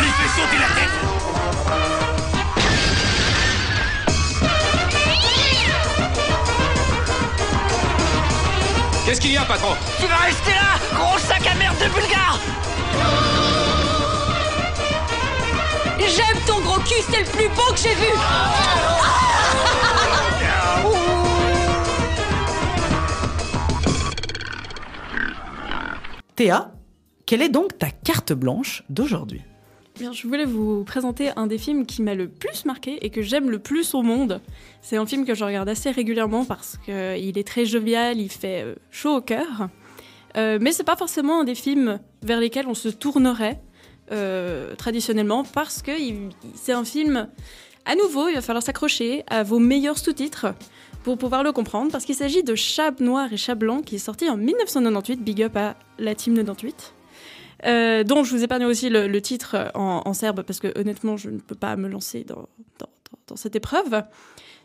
Lui 0.00 0.10
fais 0.18 0.28
sauter 0.40 0.58
la 0.58 0.66
tête. 0.74 0.94
Qu'est-ce 9.06 9.20
qu'il 9.20 9.32
y 9.32 9.36
a, 9.36 9.42
patron? 9.42 9.76
Tu 10.00 10.06
vas 10.06 10.16
rester 10.16 10.50
là, 10.50 10.78
gros 10.94 11.18
sac 11.18 11.46
à 11.46 11.54
merde 11.54 11.78
de 11.78 11.88
bulgare 11.88 12.40
J'aime 16.00 16.38
ton 16.46 16.60
gros 16.60 16.78
cul, 16.80 17.02
c'est 17.10 17.20
le 17.20 17.26
plus 17.26 17.48
beau 17.48 17.72
que 17.72 17.78
j'ai 17.78 17.94
vu 17.94 18.06
Théa, 26.34 26.72
quelle 27.26 27.42
est 27.42 27.50
donc 27.50 27.76
ta 27.78 27.90
carte 27.90 28.32
blanche 28.32 28.82
d'aujourd'hui? 28.88 29.42
Bien, 29.98 30.12
je 30.12 30.26
voulais 30.26 30.46
vous 30.46 30.84
présenter 30.84 31.30
un 31.36 31.46
des 31.46 31.58
films 31.58 31.84
qui 31.84 32.00
m'a 32.00 32.14
le 32.14 32.28
plus 32.28 32.64
marqué 32.64 33.04
et 33.04 33.10
que 33.10 33.20
j'aime 33.20 33.50
le 33.50 33.58
plus 33.58 33.94
au 33.94 34.00
monde. 34.00 34.40
C'est 34.80 34.96
un 34.96 35.04
film 35.04 35.26
que 35.26 35.34
je 35.34 35.44
regarde 35.44 35.68
assez 35.68 35.90
régulièrement 35.90 36.46
parce 36.46 36.78
qu'il 36.78 37.36
est 37.38 37.46
très 37.46 37.66
jovial, 37.66 38.18
il 38.18 38.32
fait 38.32 38.62
euh, 38.64 38.74
chaud 38.90 39.16
au 39.16 39.20
cœur. 39.20 39.68
Euh, 40.38 40.58
mais 40.60 40.72
c'est 40.72 40.84
pas 40.84 40.96
forcément 40.96 41.40
un 41.40 41.44
des 41.44 41.54
films 41.54 42.00
vers 42.22 42.40
lesquels 42.40 42.66
on 42.66 42.72
se 42.74 42.88
tournerait 42.88 43.60
euh, 44.12 44.74
traditionnellement 44.76 45.44
parce 45.44 45.82
que 45.82 45.92
c'est 46.54 46.72
un 46.72 46.84
film. 46.84 47.28
À 47.84 47.94
nouveau, 47.94 48.28
il 48.28 48.34
va 48.34 48.42
falloir 48.42 48.62
s'accrocher 48.62 49.24
à 49.26 49.42
vos 49.42 49.58
meilleurs 49.58 49.98
sous-titres 49.98 50.54
pour 51.02 51.16
pouvoir 51.16 51.42
le 51.42 51.52
comprendre 51.52 51.90
parce 51.90 52.04
qu'il 52.04 52.14
s'agit 52.14 52.42
de 52.42 52.54
Chat 52.54 53.00
Noir 53.00 53.32
et 53.32 53.36
Chat 53.36 53.54
Blanc 53.54 53.80
qui 53.80 53.96
est 53.96 53.98
sorti 53.98 54.28
en 54.28 54.36
1998. 54.36 55.22
Big 55.22 55.42
up 55.42 55.56
à 55.56 55.76
la 55.98 56.14
team 56.14 56.36
98. 56.36 56.94
Euh, 57.66 58.04
dont 58.04 58.24
je 58.24 58.34
vous 58.34 58.42
épargne 58.42 58.64
aussi 58.64 58.88
le, 58.88 59.20
titre 59.20 59.70
en, 59.74 60.14
serbe 60.14 60.42
parce 60.42 60.60
que 60.60 60.78
honnêtement 60.78 61.16
je 61.16 61.28
ne 61.28 61.38
peux 61.38 61.54
pas 61.54 61.76
me 61.76 61.88
lancer 61.88 62.24
dans 62.24 63.36
cette 63.36 63.56
épreuve. 63.56 64.02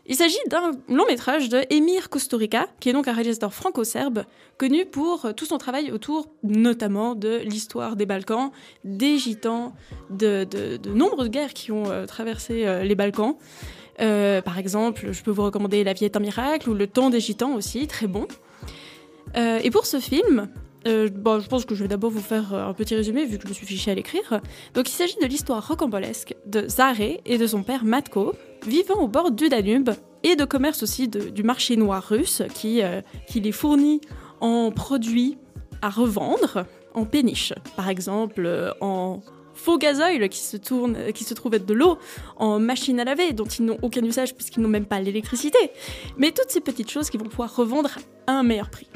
Il 0.08 0.14
s'agit 0.14 0.38
d'un 0.48 0.70
long 0.88 1.04
métrage 1.06 1.48
de 1.48 1.64
Emir 1.70 2.10
Kusturica, 2.10 2.68
qui 2.78 2.88
est 2.88 2.92
donc 2.92 3.08
un 3.08 3.12
réalisateur 3.12 3.52
franco-serbe, 3.52 4.24
connu 4.56 4.86
pour 4.86 5.34
tout 5.34 5.46
son 5.46 5.58
travail 5.58 5.90
autour 5.90 6.28
notamment 6.44 7.14
de 7.14 7.38
l'histoire 7.38 7.96
des 7.96 8.06
Balkans, 8.06 8.50
des 8.84 9.18
gitans, 9.18 9.74
de, 10.10 10.46
nombreuses 10.88 11.30
guerres 11.30 11.54
qui 11.54 11.72
ont 11.72 11.90
euh, 11.90 12.06
traversé 12.06 12.66
euh, 12.66 12.84
les 12.84 12.94
Balkans. 12.94 13.36
Euh, 14.00 14.42
par 14.42 14.58
exemple, 14.58 15.12
je 15.12 15.22
peux 15.22 15.30
vous 15.30 15.44
recommander 15.44 15.84
La 15.84 15.92
vie 15.92 16.04
est 16.04 16.16
un 16.16 16.20
miracle 16.20 16.68
ou 16.68 16.74
Le 16.74 16.86
temps 16.86 17.10
des 17.10 17.20
gitans 17.20 17.54
aussi, 17.54 17.86
très 17.86 18.06
bon. 18.06 18.26
Euh, 19.36 19.60
et 19.62 19.70
pour 19.70 19.86
ce 19.86 20.00
film, 20.00 20.48
euh, 20.86 21.08
bon, 21.10 21.40
je 21.40 21.48
pense 21.48 21.64
que 21.64 21.74
je 21.74 21.82
vais 21.82 21.88
d'abord 21.88 22.10
vous 22.10 22.20
faire 22.20 22.54
euh, 22.54 22.68
un 22.68 22.72
petit 22.72 22.94
résumé 22.94 23.26
vu 23.26 23.38
que 23.38 23.44
je 23.44 23.48
me 23.48 23.54
suis 23.54 23.66
fiché 23.66 23.90
à 23.90 23.94
l'écrire. 23.94 24.40
Donc 24.74 24.88
il 24.88 24.92
s'agit 24.92 25.16
de 25.20 25.26
l'histoire 25.26 25.66
rocambolesque 25.66 26.34
de 26.46 26.68
Zaré 26.68 27.20
et 27.24 27.38
de 27.38 27.46
son 27.46 27.62
père 27.62 27.84
Matko, 27.84 28.34
vivant 28.66 29.00
au 29.00 29.08
bord 29.08 29.30
du 29.30 29.48
Danube, 29.48 29.90
et 30.22 30.36
de 30.36 30.44
commerce 30.44 30.82
aussi 30.82 31.08
du 31.08 31.42
marché 31.42 31.76
noir 31.76 32.02
russe 32.02 32.42
qui, 32.54 32.82
euh, 32.82 33.00
qui 33.26 33.40
les 33.40 33.52
fournit 33.52 34.00
en 34.40 34.70
produits 34.70 35.38
à 35.82 35.90
revendre, 35.90 36.64
en 36.94 37.04
péniche. 37.04 37.52
Par 37.76 37.88
exemple, 37.88 38.74
en 38.80 39.20
faux 39.54 39.78
gazoil 39.78 40.28
qui 40.28 40.38
se, 40.38 40.56
qui 41.10 41.24
se 41.24 41.34
trouve 41.34 41.54
être 41.54 41.66
de 41.66 41.74
l'eau, 41.74 41.98
en 42.36 42.58
machine 42.58 42.98
à 43.00 43.04
laver 43.04 43.32
dont 43.32 43.44
ils 43.44 43.64
n'ont 43.64 43.78
aucun 43.82 44.04
usage 44.04 44.34
puisqu'ils 44.34 44.60
n'ont 44.62 44.68
même 44.68 44.86
pas 44.86 45.00
l'électricité. 45.00 45.58
Mais 46.16 46.30
toutes 46.30 46.50
ces 46.50 46.60
petites 46.60 46.90
choses 46.90 47.10
qu'ils 47.10 47.20
vont 47.20 47.28
pouvoir 47.28 47.54
revendre 47.54 47.90
à 48.26 48.32
un 48.32 48.42
meilleur 48.42 48.70
prix. 48.70 48.88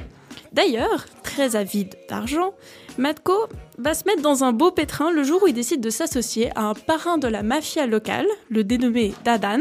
D'ailleurs, 0.52 1.06
très 1.22 1.54
avide 1.54 1.94
d'argent, 2.08 2.54
Matko 2.98 3.46
va 3.78 3.94
se 3.94 4.04
mettre 4.04 4.22
dans 4.22 4.42
un 4.42 4.52
beau 4.52 4.72
pétrin 4.72 5.10
le 5.12 5.22
jour 5.22 5.42
où 5.42 5.46
il 5.46 5.54
décide 5.54 5.80
de 5.80 5.90
s'associer 5.90 6.50
à 6.56 6.62
un 6.62 6.74
parrain 6.74 7.18
de 7.18 7.28
la 7.28 7.42
mafia 7.42 7.86
locale, 7.86 8.26
le 8.48 8.64
dénommé 8.64 9.14
Dadan, 9.24 9.60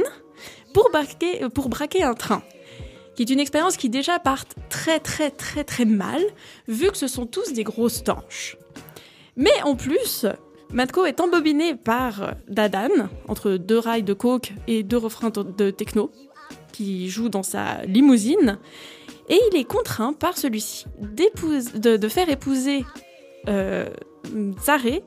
pour 0.74 0.90
braquer, 0.90 2.04
un 2.04 2.14
train. 2.14 2.42
Qui 3.16 3.24
est 3.24 3.30
une 3.30 3.40
expérience 3.40 3.78
qui 3.78 3.90
déjà 3.90 4.18
part 4.18 4.46
très 4.70 5.00
très 5.00 5.30
très 5.30 5.64
très 5.64 5.86
mal, 5.86 6.22
vu 6.68 6.90
que 6.90 6.98
ce 6.98 7.08
sont 7.08 7.26
tous 7.26 7.54
des 7.54 7.64
grosses 7.64 8.04
tanches. 8.04 8.58
Mais 9.36 9.62
en 9.64 9.76
plus, 9.76 10.26
Matko 10.72 11.06
est 11.06 11.20
embobiné 11.20 11.76
par 11.76 12.34
Dadan, 12.48 13.10
entre 13.28 13.52
deux 13.52 13.78
rails 13.78 14.04
de 14.04 14.14
coke 14.14 14.54
et 14.68 14.84
deux 14.84 14.98
refrains 14.98 15.30
de 15.30 15.70
techno, 15.70 16.12
qui 16.72 17.10
joue 17.10 17.30
dans 17.30 17.44
sa 17.44 17.84
limousine, 17.84 18.58
et 19.30 19.40
il 19.52 19.58
est 19.58 19.66
contraint 19.66 20.14
par 20.14 20.38
celui-ci 20.38 20.86
de, 21.00 22.08
faire 22.08 22.30
épouser 22.30 22.84
euh, 23.48 23.90
Zaré 24.64 25.04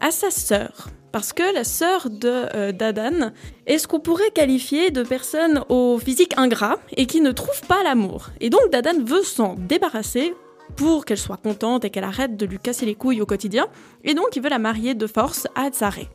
à 0.00 0.10
sa 0.10 0.30
sœur. 0.30 0.88
Parce 1.12 1.32
que 1.32 1.54
la 1.54 1.62
sœur 1.62 2.10
de 2.10 2.28
euh, 2.28 2.72
Dadan 2.72 3.32
est 3.66 3.78
ce 3.78 3.86
qu'on 3.86 4.00
pourrait 4.00 4.32
qualifier 4.32 4.90
de 4.90 5.04
personne 5.04 5.64
au 5.68 5.98
physique 5.98 6.34
ingrat 6.36 6.78
et 6.96 7.06
qui 7.06 7.20
ne 7.20 7.30
trouve 7.30 7.60
pas 7.68 7.84
l'amour. 7.84 8.30
Et 8.40 8.50
donc 8.50 8.70
Dadan 8.72 9.04
veut 9.04 9.22
s'en 9.22 9.54
débarrasser 9.54 10.34
pour 10.76 11.04
qu'elle 11.04 11.18
soit 11.18 11.36
contente 11.36 11.84
et 11.84 11.90
qu'elle 11.90 12.04
arrête 12.04 12.36
de 12.36 12.46
lui 12.46 12.58
casser 12.58 12.84
les 12.84 12.96
couilles 12.96 13.20
au 13.20 13.26
quotidien. 13.26 13.68
Et 14.02 14.14
donc 14.14 14.34
il 14.34 14.42
veut 14.42 14.50
la 14.50 14.58
marier 14.58 14.94
de 14.94 15.06
force 15.06 15.46
à 15.54 15.70
Zaré. 15.70 16.08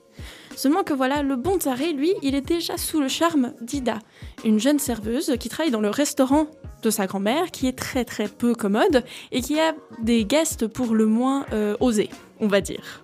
Seulement 0.58 0.84
que 0.84 0.94
voilà, 0.94 1.24
le 1.24 1.38
bon 1.38 1.58
Zaré, 1.58 1.94
lui, 1.94 2.14
il 2.22 2.36
est 2.36 2.46
déjà 2.46 2.76
sous 2.76 3.00
le 3.00 3.08
charme 3.08 3.54
d'Ida, 3.62 4.00
une 4.44 4.60
jeune 4.60 4.80
serveuse 4.80 5.38
qui 5.40 5.48
travaille 5.48 5.72
dans 5.72 5.80
le 5.80 5.90
restaurant 5.90 6.48
de 6.82 6.90
sa 6.90 7.08
grand-mère, 7.08 7.52
qui 7.52 7.68
est 7.68 7.78
très 7.78 8.06
très 8.06 8.28
peu 8.28 8.56
commode 8.56 9.04
et 9.32 9.42
qui 9.42 9.60
a 9.60 9.74
des 10.02 10.26
guests 10.26 10.68
pour 10.68 10.94
le 10.94 11.06
moins 11.06 11.46
euh, 11.54 11.76
osés, 11.80 12.10
on 12.40 12.48
va 12.48 12.62
dire. 12.62 13.04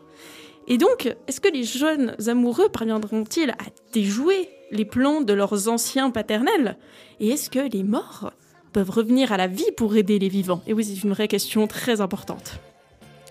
Et 0.67 0.77
donc, 0.77 1.13
est-ce 1.27 1.39
que 1.39 1.51
les 1.51 1.63
jeunes 1.63 2.15
amoureux 2.27 2.69
parviendront-ils 2.69 3.51
à 3.51 3.65
déjouer 3.93 4.49
les 4.71 4.85
plans 4.85 5.21
de 5.21 5.33
leurs 5.33 5.67
anciens 5.67 6.09
paternels? 6.09 6.77
Et 7.19 7.29
est-ce 7.29 7.49
que 7.49 7.69
les 7.71 7.83
morts 7.83 8.31
peuvent 8.73 8.89
revenir 8.89 9.31
à 9.31 9.37
la 9.37 9.47
vie 9.47 9.71
pour 9.77 9.95
aider 9.95 10.17
les 10.17 10.29
vivants? 10.29 10.61
Et 10.65 10.73
oui, 10.73 10.83
c'est 10.83 11.03
une 11.03 11.11
vraie 11.11 11.27
question 11.27 11.67
très 11.67 12.01
importante. 12.01 12.59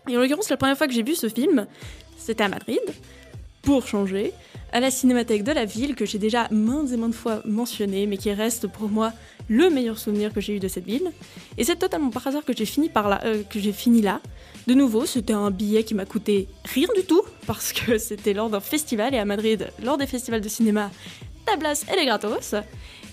Et 0.09 0.17
en 0.17 0.21
l'occurrence, 0.21 0.51
la 0.51 0.57
première 0.57 0.77
fois 0.77 0.87
que 0.87 0.93
j'ai 0.93 1.03
vu 1.03 1.15
ce 1.15 1.29
film, 1.29 1.67
c'était 2.17 2.45
à 2.45 2.49
Madrid, 2.49 2.81
pour 3.63 3.87
changer. 3.87 4.33
à 4.73 4.81
la 4.81 4.91
Cinémathèque 4.91 5.45
de 5.45 5.53
la 5.53 5.65
ville, 5.65 5.95
que 5.95 6.05
j'ai 6.05 6.19
déjà 6.19 6.49
maintes 6.51 6.91
et 6.91 6.97
maintes 6.97 7.15
fois 7.15 7.43
mentionné, 7.45 8.07
mais 8.07 8.17
qui 8.17 8.33
reste 8.33 8.67
pour 8.67 8.89
moi 8.89 9.13
le 9.49 9.71
meilleur 9.71 9.99
souvenir 9.99 10.33
que 10.33 10.41
j'ai 10.41 10.57
eu 10.57 10.61
de 10.61 10.69
cette 10.69 10.85
ville. 10.85 11.13
Et 11.59 11.65
c'est 11.65 11.77
totalement 11.77 12.11
par 12.11 12.27
hasard 12.27 12.45
que 12.45 12.55
j'ai 12.57 12.65
fini, 12.65 12.91
là, 12.95 13.21
euh, 13.25 13.43
fini 13.73 14.03
là. 14.03 14.21
De 14.67 14.75
nouveau, 14.75 15.05
c'était 15.05 15.35
un 15.35 15.51
billet 15.51 15.85
qui 15.85 15.95
m'a 15.95 16.07
coûté 16.07 16.49
rien 16.65 16.89
du 16.95 17.05
tout, 17.05 17.23
parce 17.47 17.73
que 17.73 17.99
c'était 17.99 18.33
lors 18.33 18.51
d'un 18.51 18.61
festival, 18.61 19.15
et 19.15 19.19
à 19.19 19.25
Madrid, 19.25 19.69
lors 19.83 19.99
des 19.99 20.07
festivals 20.07 20.41
de 20.41 20.49
cinéma, 20.49 20.91
ta 21.47 21.57
place, 21.57 21.85
elle 21.89 22.05
gratos. 22.05 22.55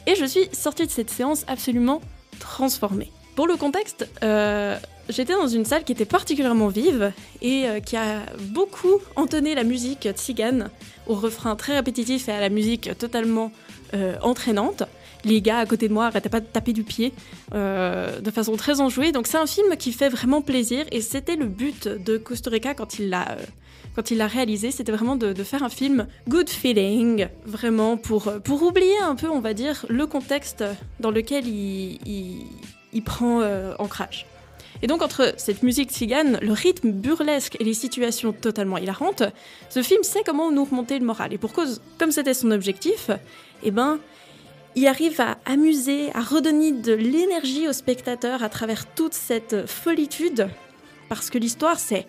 Et 0.07 0.15
je 0.15 0.25
suis 0.25 0.47
sortie 0.53 0.85
de 0.85 0.91
cette 0.91 1.09
séance 1.09 1.43
absolument 1.47 2.01
transformée. 2.39 3.11
Pour 3.35 3.47
le 3.47 3.55
contexte, 3.55 4.09
euh, 4.23 4.77
j'étais 5.09 5.33
dans 5.33 5.47
une 5.47 5.65
salle 5.65 5.83
qui 5.83 5.91
était 5.91 6.05
particulièrement 6.05 6.67
vive 6.67 7.11
et 7.41 7.65
euh, 7.65 7.79
qui 7.79 7.95
a 7.95 8.21
beaucoup 8.39 8.99
entonné 9.15 9.53
la 9.55 9.63
musique 9.63 10.07
tzigane 10.11 10.69
au 11.07 11.15
refrain 11.15 11.55
très 11.55 11.75
répétitif 11.75 12.29
et 12.29 12.31
à 12.31 12.39
la 12.39 12.49
musique 12.49 12.97
totalement 12.97 13.51
entraînante. 14.21 14.83
Les 15.25 15.41
gars 15.41 15.59
à 15.59 15.65
côté 15.65 15.87
de 15.87 15.93
moi 15.93 16.07
arrêtaient 16.07 16.29
pas 16.29 16.39
de 16.39 16.45
taper 16.45 16.73
du 16.73 16.83
pied 16.83 17.13
euh, 17.53 18.19
de 18.19 18.31
façon 18.31 18.55
très 18.55 18.81
enjouée. 18.81 19.11
Donc 19.11 19.27
c'est 19.27 19.37
un 19.37 19.45
film 19.45 19.75
qui 19.77 19.91
fait 19.91 20.09
vraiment 20.09 20.41
plaisir 20.41 20.85
et 20.91 21.01
c'était 21.01 21.35
le 21.35 21.45
but 21.45 21.87
de 21.87 22.17
Costa 22.17 22.49
Rica 22.49 22.73
quand 22.73 22.99
il 22.99 23.09
l'a 23.09 23.31
euh, 23.31 23.35
quand 23.95 24.09
il 24.09 24.17
l'a 24.17 24.27
réalisé, 24.27 24.71
c'était 24.71 24.91
vraiment 24.91 25.17
de, 25.17 25.33
faire 25.43 25.63
un 25.63 25.69
film 25.69 26.07
good 26.29 26.49
feeling, 26.49 27.27
vraiment 27.45 27.97
pour, 27.97 28.31
pour 28.43 28.63
oublier 28.63 28.97
un 28.99 29.15
peu, 29.15 29.29
on 29.29 29.41
va 29.41 29.53
dire, 29.53 29.85
le 29.89 30.07
contexte 30.07 30.63
dans 31.01 31.11
lequel 31.11 31.45
il, 31.45 31.99
il, 32.93 33.03
prend 33.03 33.41
euh, 33.41 33.73
ancrage. 33.79 34.27
Et 34.81 34.87
donc 34.87 35.01
entre 35.01 35.33
cette 35.37 35.61
musique 35.61 35.91
tzigane, 35.91 36.39
le 36.41 36.53
rythme 36.53 36.91
burlesque 36.91 37.57
et 37.59 37.63
les 37.63 37.73
situations 37.73 38.31
totalement 38.31 38.77
hilarantes, 38.77 39.23
ce 39.69 39.83
film 39.83 40.03
sait 40.03 40.23
comment 40.25 40.51
nous 40.51 40.63
remonter 40.63 40.97
le 40.97 41.05
moral. 41.05 41.33
Et 41.33 41.37
pour 41.37 41.53
cause, 41.53 41.81
comme 41.99 42.11
c'était 42.11 42.33
son 42.33 42.51
objectif, 42.51 43.11
eh 43.63 43.71
ben, 43.71 43.99
il 44.75 44.87
arrive 44.87 45.19
à 45.19 45.37
amuser, 45.45 46.11
à 46.13 46.21
redonner 46.21 46.71
de 46.71 46.93
l'énergie 46.93 47.67
aux 47.67 47.73
spectateurs 47.73 48.43
à 48.43 48.49
travers 48.49 48.85
toute 48.93 49.13
cette 49.13 49.67
folitude, 49.67 50.47
parce 51.09 51.29
que 51.29 51.37
l'histoire, 51.37 51.77
c'est 51.79 52.07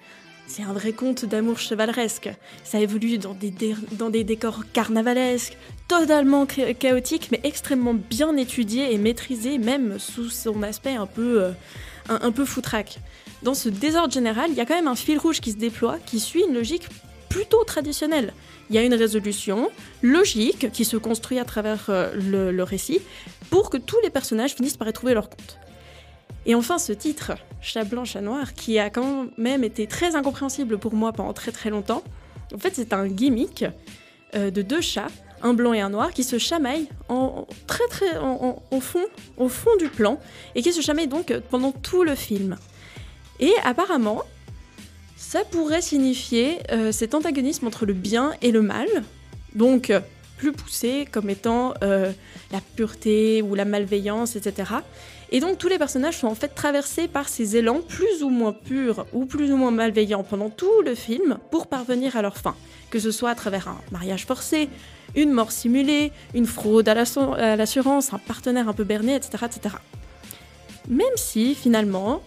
un 0.61 0.73
vrai 0.73 0.93
conte 0.93 1.25
d'amour 1.25 1.59
chevaleresque. 1.59 2.31
Ça 2.63 2.79
évolue 2.79 3.19
dans 3.19 3.35
des, 3.35 3.53
dans 3.93 4.11
des 4.11 4.23
décors 4.23 4.65
carnavalesques, 4.73 5.57
totalement 5.89 6.47
cha- 6.49 6.75
chaotiques, 6.75 7.29
mais 7.33 7.41
extrêmement 7.43 7.95
bien 7.95 8.37
étudiés 8.37 8.93
et 8.93 8.99
maîtrisés, 8.99 9.59
même 9.59 9.99
sous 9.99 10.31
son 10.31 10.63
aspect 10.63 10.95
un 10.95 11.07
peu, 11.07 11.43
euh, 11.43 11.53
un 12.09 12.33
peu 12.33 12.45
foutraque. 12.45 12.99
Dans 13.43 13.55
ce 13.55 13.69
désordre 13.69 14.13
général, 14.13 14.51
il 14.51 14.57
y 14.57 14.61
a 14.61 14.67
quand 14.67 14.77
même 14.77 14.89
un 14.89 14.95
fil 14.95 15.19
rouge 15.19 15.41
qui 15.41 15.51
se 15.51 15.57
déploie, 15.57 15.99
qui 16.07 16.21
suit 16.21 16.45
une 16.47 16.55
logique 16.55 16.87
plutôt 17.29 17.65
traditionnelle. 17.65 18.35
Il 18.71 18.77
y 18.77 18.79
a 18.79 18.83
une 18.83 18.95
résolution 18.95 19.71
logique 20.03 20.71
qui 20.73 20.85
se 20.85 20.97
construit 20.97 21.39
à 21.39 21.45
travers 21.45 21.87
euh, 21.89 22.53
le, 22.53 22.63
récit 22.63 23.01
pour 23.51 23.71
que 23.71 23.77
tous 23.77 23.99
les 24.03 24.11
personnages 24.11 24.55
finissent 24.55 24.77
par 24.77 24.89
y 24.89 24.93
trouver 24.93 25.15
leur 25.15 25.29
compte. 25.29 25.59
Et 26.47 26.55
enfin, 26.55 26.79
ce 26.79 26.93
titre, 26.93 27.33
Chat 27.61 27.85
blanc, 27.85 28.05
chat 28.05 28.21
noir, 28.21 28.55
qui 28.55 28.79
a 28.79 28.91
quand 28.91 29.29
même 29.37 29.63
été 29.63 29.87
très 29.87 30.17
incompréhensible 30.17 30.79
pour 30.79 30.95
moi 30.95 31.13
pendant 31.13 31.33
très 31.33 31.53
très 31.53 31.71
longtemps. 31.71 32.03
En 32.55 32.59
fait, 32.59 32.73
c'est 32.75 32.93
un 32.93 33.07
gimmick 33.07 33.65
euh, 34.35 34.51
de 34.51 34.63
deux 34.63 34.81
chats, 34.81 35.11
un 35.43 35.55
blanc 35.55 35.73
et 35.73 35.81
un 35.81 35.91
noir, 35.91 36.13
qui 36.13 36.25
se 36.25 36.39
chamaillent 36.39 36.89
au 37.09 37.47
fond, 38.81 39.05
au 39.37 39.49
fond 39.49 39.71
du 39.79 39.89
plan, 39.89 40.19
et 40.55 40.63
qui 40.63 40.73
se 40.73 40.81
chamaillent 40.81 41.09
donc 41.09 41.33
pendant 41.51 41.73
tout 41.73 42.03
le 42.03 42.15
film. 42.15 42.57
Et 43.39 43.53
apparemment, 43.65 44.23
ça 45.25 45.45
pourrait 45.45 45.81
signifier 45.83 46.59
euh, 46.73 46.91
cet 46.91 47.15
antagonisme 47.15 47.67
entre 47.67 47.87
le 47.87 47.93
bien 47.93 48.33
et 48.43 48.51
le 48.51 48.61
mal, 48.61 48.89
donc 49.55 49.89
euh, 49.91 50.01
plus 50.37 50.51
poussé 50.53 51.07
comme 51.11 51.31
étant 51.31 51.75
euh, 51.85 52.11
la 52.51 52.61
pureté 52.75 53.41
ou 53.41 53.55
la 53.55 53.65
malveillance, 53.65 54.35
etc. 54.35 54.73
Et 55.31 55.39
donc 55.39 55.59
tous 55.59 55.69
les 55.69 55.79
personnages 55.79 56.19
sont 56.19 56.27
en 56.27 56.35
fait 56.35 56.49
traversés 56.49 57.07
par 57.07 57.29
ces 57.29 57.57
élans 57.57 57.81
plus 57.81 58.23
ou 58.25 58.29
moins 58.31 58.53
purs 58.53 59.07
ou 59.13 59.25
plus 59.25 59.53
ou 59.53 59.57
moins 59.57 59.71
malveillants 59.71 60.25
pendant 60.25 60.51
tout 60.51 60.83
le 60.85 60.95
film 60.97 61.39
pour 61.53 61.69
parvenir 61.69 62.17
à 62.17 62.23
leur 62.23 62.37
fin, 62.37 62.57
que 62.91 62.99
ce 62.99 63.13
soit 63.13 63.31
à 63.31 63.35
travers 63.37 63.69
un 63.69 63.79
mariage 63.93 64.27
forcé, 64.27 64.69
une 65.15 65.31
mort 65.31 65.53
simulée, 65.53 66.11
une 66.35 66.47
fraude 66.47 66.89
à 66.89 66.95
l'assu- 66.95 67.21
à 67.39 67.55
l'assurance, 67.57 68.13
un 68.13 68.19
partenaire 68.19 68.69
un 68.69 68.73
peu 68.75 68.85
berné, 68.85 69.15
etc., 69.15 69.45
etc. 69.47 69.77
Même 70.89 71.07
si 71.17 71.55
finalement, 71.55 72.23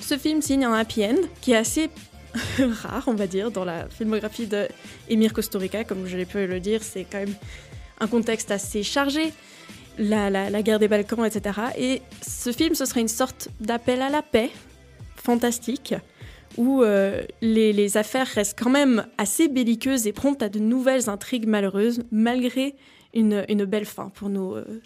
ce 0.00 0.18
film 0.18 0.42
signe 0.42 0.64
un 0.64 0.72
happy 0.74 1.04
end 1.04 1.16
qui 1.40 1.52
est 1.52 1.56
assez 1.56 1.90
rare, 2.82 3.04
on 3.06 3.14
va 3.14 3.26
dire, 3.26 3.50
dans 3.50 3.64
la 3.64 3.88
filmographie 3.88 4.46
de 4.46 4.68
Emir 5.08 5.32
Kusturica, 5.32 5.84
comme 5.84 6.06
je 6.06 6.16
l'ai 6.16 6.26
pu 6.26 6.46
le 6.46 6.60
dire, 6.60 6.82
c'est 6.82 7.04
quand 7.04 7.18
même 7.18 7.34
un 7.98 8.06
contexte 8.06 8.50
assez 8.50 8.82
chargé, 8.82 9.32
la, 9.98 10.62
guerre 10.62 10.78
des 10.78 10.88
Balkans, 10.88 11.24
etc. 11.24 11.60
Et 11.76 12.02
ce 12.26 12.52
film, 12.52 12.74
ce 12.74 12.84
serait 12.84 13.00
une 13.00 13.08
sorte 13.08 13.48
d'appel 13.60 14.00
à 14.00 14.08
la 14.08 14.22
paix, 14.22 14.50
fantastique, 15.16 15.94
où 16.56 16.82
euh, 16.82 17.22
les, 17.42 17.96
affaires 17.96 18.26
restent 18.26 18.58
quand 18.58 18.70
même 18.70 19.06
assez 19.18 19.48
belliqueuses 19.48 20.06
et 20.06 20.12
promptes 20.12 20.42
à 20.42 20.48
de 20.48 20.58
nouvelles 20.58 21.10
intrigues 21.10 21.46
malheureuses, 21.46 22.02
malgré 22.10 22.74
une, 23.12 23.44
une 23.48 23.64
belle 23.64 23.84
fin 23.84 24.10
pour 24.14 24.28
nos, 24.28 24.56
euh, 24.56 24.80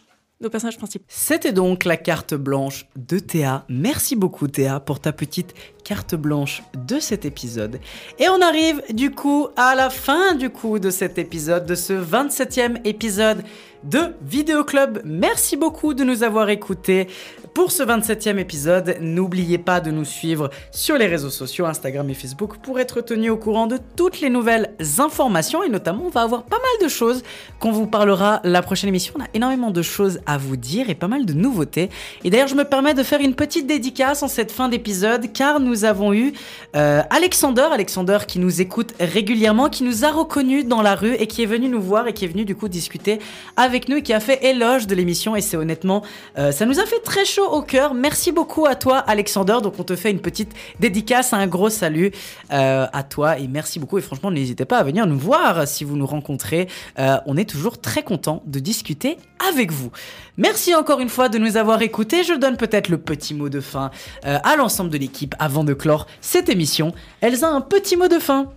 personnages. 0.49 0.79
C'était 1.09 1.53
donc 1.53 1.85
la 1.85 1.97
carte 1.97 2.35
blanche 2.35 2.87
de 2.97 3.19
Théa. 3.19 3.65
Merci 3.69 4.17
beaucoup 4.17 4.49
Théa 4.49 4.81
pour 4.81 5.01
ta 5.01 5.13
petite 5.13 5.55
carte 5.85 6.15
blanche 6.15 6.63
de 6.75 6.99
cet 6.99 7.25
épisode. 7.25 7.79
Et 8.19 8.29
on 8.29 8.41
arrive 8.41 8.83
du 8.91 9.11
coup 9.11 9.49
à 9.57 9.75
la 9.75 9.91
fin 9.91 10.35
du 10.35 10.51
coup 10.51 10.79
de 10.79 10.91
cet 10.91 11.19
épisode, 11.19 11.67
de 11.67 11.75
ce 11.75 11.93
27e 11.93 12.81
épisode 12.85 13.43
de 13.85 14.15
Vidéo 14.23 14.65
Club. 14.65 15.03
Merci 15.05 15.57
beaucoup 15.57 15.95
de 15.95 16.05
nous 16.05 16.23
avoir 16.23 16.49
écoutés 16.49 17.07
pour 17.55 17.71
ce 17.71 17.85
27e 17.85 18.39
épisode. 18.39 18.97
N'oubliez 19.01 19.59
pas 19.59 19.81
de 19.81 19.93
nous 19.93 20.05
suivre 20.05 20.51
sur 20.73 20.99
les 20.99 21.07
réseaux 21.07 21.31
sociaux, 21.31 21.67
Instagram 21.67 22.11
et 22.11 22.15
Facebook, 22.15 22.59
pour 22.59 22.81
être 22.81 23.01
tenu 23.01 23.31
au 23.31 23.37
courant 23.37 23.69
de 23.69 23.79
toutes 23.97 24.21
les 24.21 24.29
nouvelles 24.29 24.75
informations. 24.99 25.63
Et 25.63 25.69
notamment, 25.69 26.03
on 26.07 26.11
va 26.11 26.23
avoir 26.23 26.43
pas 26.43 26.57
mal 26.57 26.85
de 26.85 26.89
choses 26.89 27.23
qu'on 27.61 27.71
vous 27.71 27.87
parlera 27.87 28.41
la 28.43 28.61
prochaine 28.61 28.89
émission. 28.89 29.15
On 29.17 29.23
a 29.23 29.29
énormément 29.35 29.71
de 29.71 29.83
choses 29.83 30.21
à 30.27 30.37
vous 30.37 30.57
dire 30.57 30.91
et 30.91 30.97
pas 30.97 31.07
mal 31.07 31.27
de 31.27 31.33
nouveautés. 31.33 31.91
Et 32.25 32.31
d'ailleurs, 32.31 32.49
je 32.49 32.57
me 32.57 32.65
permets 32.65 32.95
de 32.95 33.05
faire 33.05 33.21
une 33.21 33.37
petite 33.37 33.69
dédicace 33.69 34.25
en 34.25 34.29
cette 34.29 34.51
fin 34.51 34.69
d'épisode, 34.69 35.33
car 35.33 35.61
nous 35.61 35.85
avons 35.85 36.13
eu 36.13 36.33
euh, 36.75 37.03
Alexander, 37.11 37.69
Alexander 37.71 38.19
qui 38.27 38.41
nous 38.41 38.61
écoute 38.61 38.95
régulièrement, 38.99 39.69
qui 39.69 39.85
nous 39.85 40.05
a 40.05 40.11
reconnus 40.11 40.67
dans 40.67 40.83
la 40.83 40.97
rue 40.97 41.15
et 41.15 41.29
qui 41.29 41.45
est 41.45 41.47
venu 41.47 41.69
nous 41.69 41.81
voir 41.81 42.09
et 42.09 42.15
qui 42.15 42.25
est 42.25 42.29
venu 42.29 42.45
du 42.45 42.57
coup 42.57 42.69
discuter 42.69 43.21
avec 43.57 43.89
nous 43.89 43.99
et 43.99 44.03
qui 44.03 44.13
a 44.13 44.19
fait 44.19 44.45
éloge 44.45 44.89
de 44.89 44.97
l'émission. 44.97 45.37
Et 45.37 45.41
c'est 45.41 45.57
honnêtement, 45.57 46.03
euh, 46.37 46.51
ça 46.51 46.67
nous 46.67 46.81
a 46.81 46.87
fait 46.87 47.01
très 47.01 47.25
chaud 47.25 47.44
au 47.53 47.63
cœur. 47.63 47.95
Merci 47.95 48.33
beaucoup 48.33 48.67
à 48.67 48.75
toi, 48.75 48.99
Alexander. 48.99 49.59
Donc, 49.63 49.75
on 49.79 49.85
te 49.85 49.97
fait 49.97 50.11
une 50.11 50.21
petite 50.21 50.53
dédicace, 50.81 51.33
un 51.33 51.47
gros 51.47 51.71
salut 51.71 52.13
euh, 52.53 52.87
à 52.93 53.03
toi 53.03 53.39
et 53.39 53.47
merci 53.47 53.79
beaucoup. 53.79 53.99
Et 53.99 54.03
franchement, 54.03 54.31
n'hésitez 54.31 54.65
pas 54.65 54.79
à 54.79 54.83
venir 54.83 55.07
nous 55.07 55.19
voir 55.19 55.67
si 55.67 55.85
vous 55.85 55.97
nous 55.97 56.07
rencontrez. 56.07 56.69
Euh, 56.99 57.17
on 57.27 57.37
est 57.37 57.49
toujours 57.49 57.81
très 57.81 58.03
content 58.03 58.43
de 58.47 58.59
discuter 58.59 59.19
avec 59.49 59.71
vous. 59.71 59.91
Merci 60.37 60.75
encore 60.75 61.01
une 61.01 61.09
fois 61.09 61.29
de 61.29 61.39
nous 61.39 61.57
avoir 61.57 61.83
écoutés. 61.83 62.25
Je 62.25 62.35
donne 62.35 62.57
peut-être 62.57 62.89
le 62.89 62.99
petit 62.99 63.35
mot 63.35 63.49
de 63.49 63.61
fin 63.61 63.91
euh, 64.27 64.39
à 64.43 64.57
l'ensemble 64.57 64.91
de 64.91 64.99
l'équipe 64.99 65.35
avant 65.39 65.65
de 65.65 65.75
clore 65.75 66.07
cette 66.21 66.49
émission. 66.49 66.93
Elsa, 67.21 67.49
un 67.49 67.61
petit 67.61 67.97
mot 67.97 68.09
de 68.09 68.19
fin. 68.19 68.51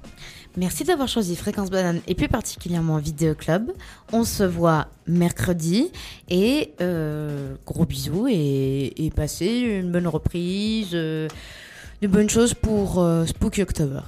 Merci 0.58 0.84
d'avoir 0.84 1.08
choisi 1.08 1.36
Fréquence 1.36 1.70
Banane 1.70 2.02
et 2.08 2.16
plus 2.16 2.28
particulièrement 2.28 2.98
Vidéo 2.98 3.36
Club. 3.36 3.72
On 4.12 4.24
se 4.24 4.44
voit 4.44 4.88
mercredi 5.06 5.92
et 6.30 6.74
euh, 6.82 7.54
gros 7.66 7.86
bisous 7.86 8.28
et, 8.28 9.06
et 9.06 9.12
passez 9.12 9.46
une 9.46 9.92
bonne 9.92 10.08
reprise, 10.08 10.90
euh, 10.94 11.28
de 12.02 12.08
bonnes 12.08 12.30
choses 12.30 12.56
pour 12.56 13.00
euh, 13.00 13.26
Spooky 13.28 13.62
October. 13.62 14.02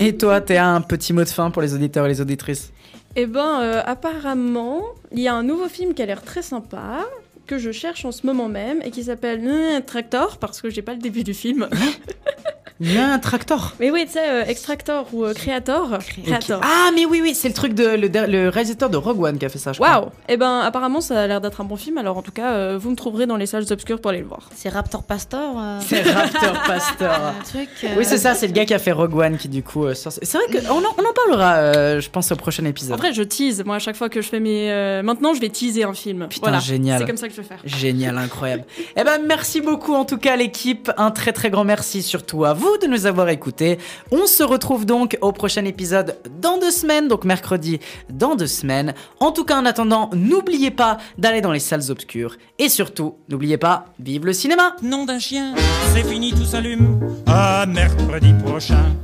Et 0.00 0.16
toi, 0.16 0.40
Théa, 0.40 0.68
un 0.68 0.80
petit 0.80 1.12
mot 1.12 1.22
de 1.22 1.28
fin 1.28 1.52
pour 1.52 1.62
les 1.62 1.74
auditeurs 1.74 2.06
et 2.06 2.08
les 2.08 2.20
auditrices? 2.20 2.72
Eh 3.14 3.26
ben, 3.26 3.60
euh, 3.62 3.82
apparemment, 3.86 4.82
il 5.12 5.20
y 5.20 5.28
a 5.28 5.34
un 5.34 5.44
nouveau 5.44 5.68
film 5.68 5.94
qui 5.94 6.02
a 6.02 6.06
l'air 6.06 6.22
très 6.22 6.42
sympa, 6.42 7.04
que 7.46 7.58
je 7.58 7.70
cherche 7.70 8.04
en 8.04 8.10
ce 8.10 8.26
moment 8.26 8.48
même, 8.48 8.82
et 8.82 8.90
qui 8.90 9.04
s'appelle 9.04 9.46
euh, 9.46 9.80
Tractor, 9.80 10.38
parce 10.38 10.60
que 10.60 10.70
j'ai 10.70 10.82
pas 10.82 10.94
le 10.94 10.98
début 10.98 11.22
du 11.22 11.34
film. 11.34 11.68
Il 12.80 12.92
y 12.92 12.98
a 12.98 13.06
un 13.12 13.18
tractor. 13.20 13.72
Mais 13.78 13.90
oui, 13.92 14.04
tu 14.06 14.12
sais, 14.14 14.28
euh, 14.28 14.44
Extractor 14.46 15.06
ou 15.12 15.24
euh, 15.24 15.32
Creator. 15.32 15.96
Creator. 16.24 16.60
Ah, 16.62 16.90
mais 16.94 17.06
oui, 17.06 17.20
oui, 17.22 17.32
c'est 17.34 17.46
le 17.48 17.54
truc 17.54 17.72
de 17.72 17.84
le, 17.86 18.08
le 18.26 18.48
réalisateur 18.48 18.90
de 18.90 18.96
Rogue 18.96 19.22
One 19.22 19.38
qui 19.38 19.44
a 19.46 19.48
fait 19.48 19.58
ça, 19.60 19.72
je 19.72 19.78
crois. 19.78 20.00
Waouh 20.00 20.08
Eh 20.28 20.36
ben, 20.36 20.58
apparemment, 20.60 21.00
ça 21.00 21.22
a 21.22 21.26
l'air 21.28 21.40
d'être 21.40 21.60
un 21.60 21.64
bon 21.64 21.76
film, 21.76 21.98
alors 21.98 22.16
en 22.18 22.22
tout 22.22 22.32
cas, 22.32 22.52
euh, 22.52 22.76
vous 22.80 22.90
me 22.90 22.96
trouverez 22.96 23.26
dans 23.26 23.36
les 23.36 23.46
salles 23.46 23.64
obscures 23.70 24.00
pour 24.00 24.10
aller 24.10 24.20
le 24.20 24.26
voir. 24.26 24.50
C'est 24.56 24.68
Raptor 24.70 25.04
Pastor 25.04 25.54
euh, 25.56 25.78
C'est 25.86 26.02
Raptor 26.02 26.52
Pastor. 26.66 27.10
un 27.40 27.44
truc. 27.44 27.68
euh, 27.84 27.88
Oui, 27.96 28.04
c'est 28.04 28.18
ça, 28.18 28.34
c'est 28.34 28.48
le 28.48 28.52
gars 28.52 28.64
qui 28.64 28.74
a 28.74 28.80
fait 28.80 28.92
Rogue 28.92 29.14
One 29.14 29.36
qui, 29.38 29.48
du 29.48 29.62
coup, 29.62 29.84
euh, 29.84 29.94
sort- 29.94 30.12
C'est 30.20 30.36
vrai 30.36 30.46
qu'on 30.60 30.70
en, 30.74 30.82
on 30.98 31.08
en 31.08 31.12
parlera, 31.28 31.54
euh, 31.58 32.00
je 32.00 32.10
pense, 32.10 32.32
au 32.32 32.36
prochain 32.36 32.64
épisode. 32.64 32.94
En 32.94 32.96
vrai, 32.96 33.12
je 33.12 33.22
tease. 33.22 33.62
Moi, 33.64 33.76
à 33.76 33.78
chaque 33.78 33.96
fois 33.96 34.08
que 34.08 34.20
je 34.20 34.28
fais 34.28 34.40
mes. 34.40 34.72
euh, 34.72 35.02
Maintenant, 35.04 35.32
je 35.32 35.40
vais 35.40 35.48
teaser 35.48 35.84
un 35.84 35.94
film. 35.94 36.26
Putain, 36.28 36.40
voilà. 36.48 36.58
génial. 36.58 36.98
C'est 37.00 37.06
comme 37.06 37.16
ça 37.16 37.28
que 37.28 37.34
je 37.34 37.40
vais 37.40 37.46
faire. 37.46 37.60
Génial, 37.64 38.18
incroyable. 38.18 38.64
eh 38.96 39.04
ben, 39.04 39.20
merci 39.26 39.60
beaucoup, 39.60 39.94
en 39.94 40.04
tout 40.04 40.18
cas, 40.18 40.34
l'équipe. 40.34 40.90
Un 40.96 41.12
très, 41.12 41.32
très 41.32 41.50
grand 41.50 41.62
merci 41.64 42.02
surtout 42.02 42.44
à 42.44 42.52
vous. 42.52 42.63
De 42.80 42.86
nous 42.86 43.06
avoir 43.06 43.28
écoutés. 43.28 43.78
On 44.10 44.26
se 44.26 44.42
retrouve 44.42 44.86
donc 44.86 45.18
au 45.20 45.32
prochain 45.32 45.64
épisode 45.64 46.16
dans 46.40 46.58
deux 46.58 46.70
semaines, 46.70 47.08
donc 47.08 47.24
mercredi 47.24 47.80
dans 48.10 48.34
deux 48.34 48.46
semaines. 48.46 48.94
En 49.20 49.32
tout 49.32 49.44
cas, 49.44 49.58
en 49.58 49.66
attendant, 49.66 50.10
n'oubliez 50.14 50.70
pas 50.70 50.98
d'aller 51.18 51.40
dans 51.40 51.52
les 51.52 51.60
salles 51.60 51.90
obscures. 51.90 52.36
Et 52.58 52.68
surtout, 52.68 53.16
n'oubliez 53.28 53.58
pas, 53.58 53.86
vive 53.98 54.26
le 54.26 54.32
cinéma 54.32 54.76
Nom 54.82 55.04
d'un 55.04 55.18
chien, 55.18 55.54
c'est 55.92 56.04
fini, 56.04 56.32
tout 56.32 56.44
s'allume. 56.44 57.00
À 57.26 57.66
mercredi 57.66 58.32
prochain. 58.44 58.94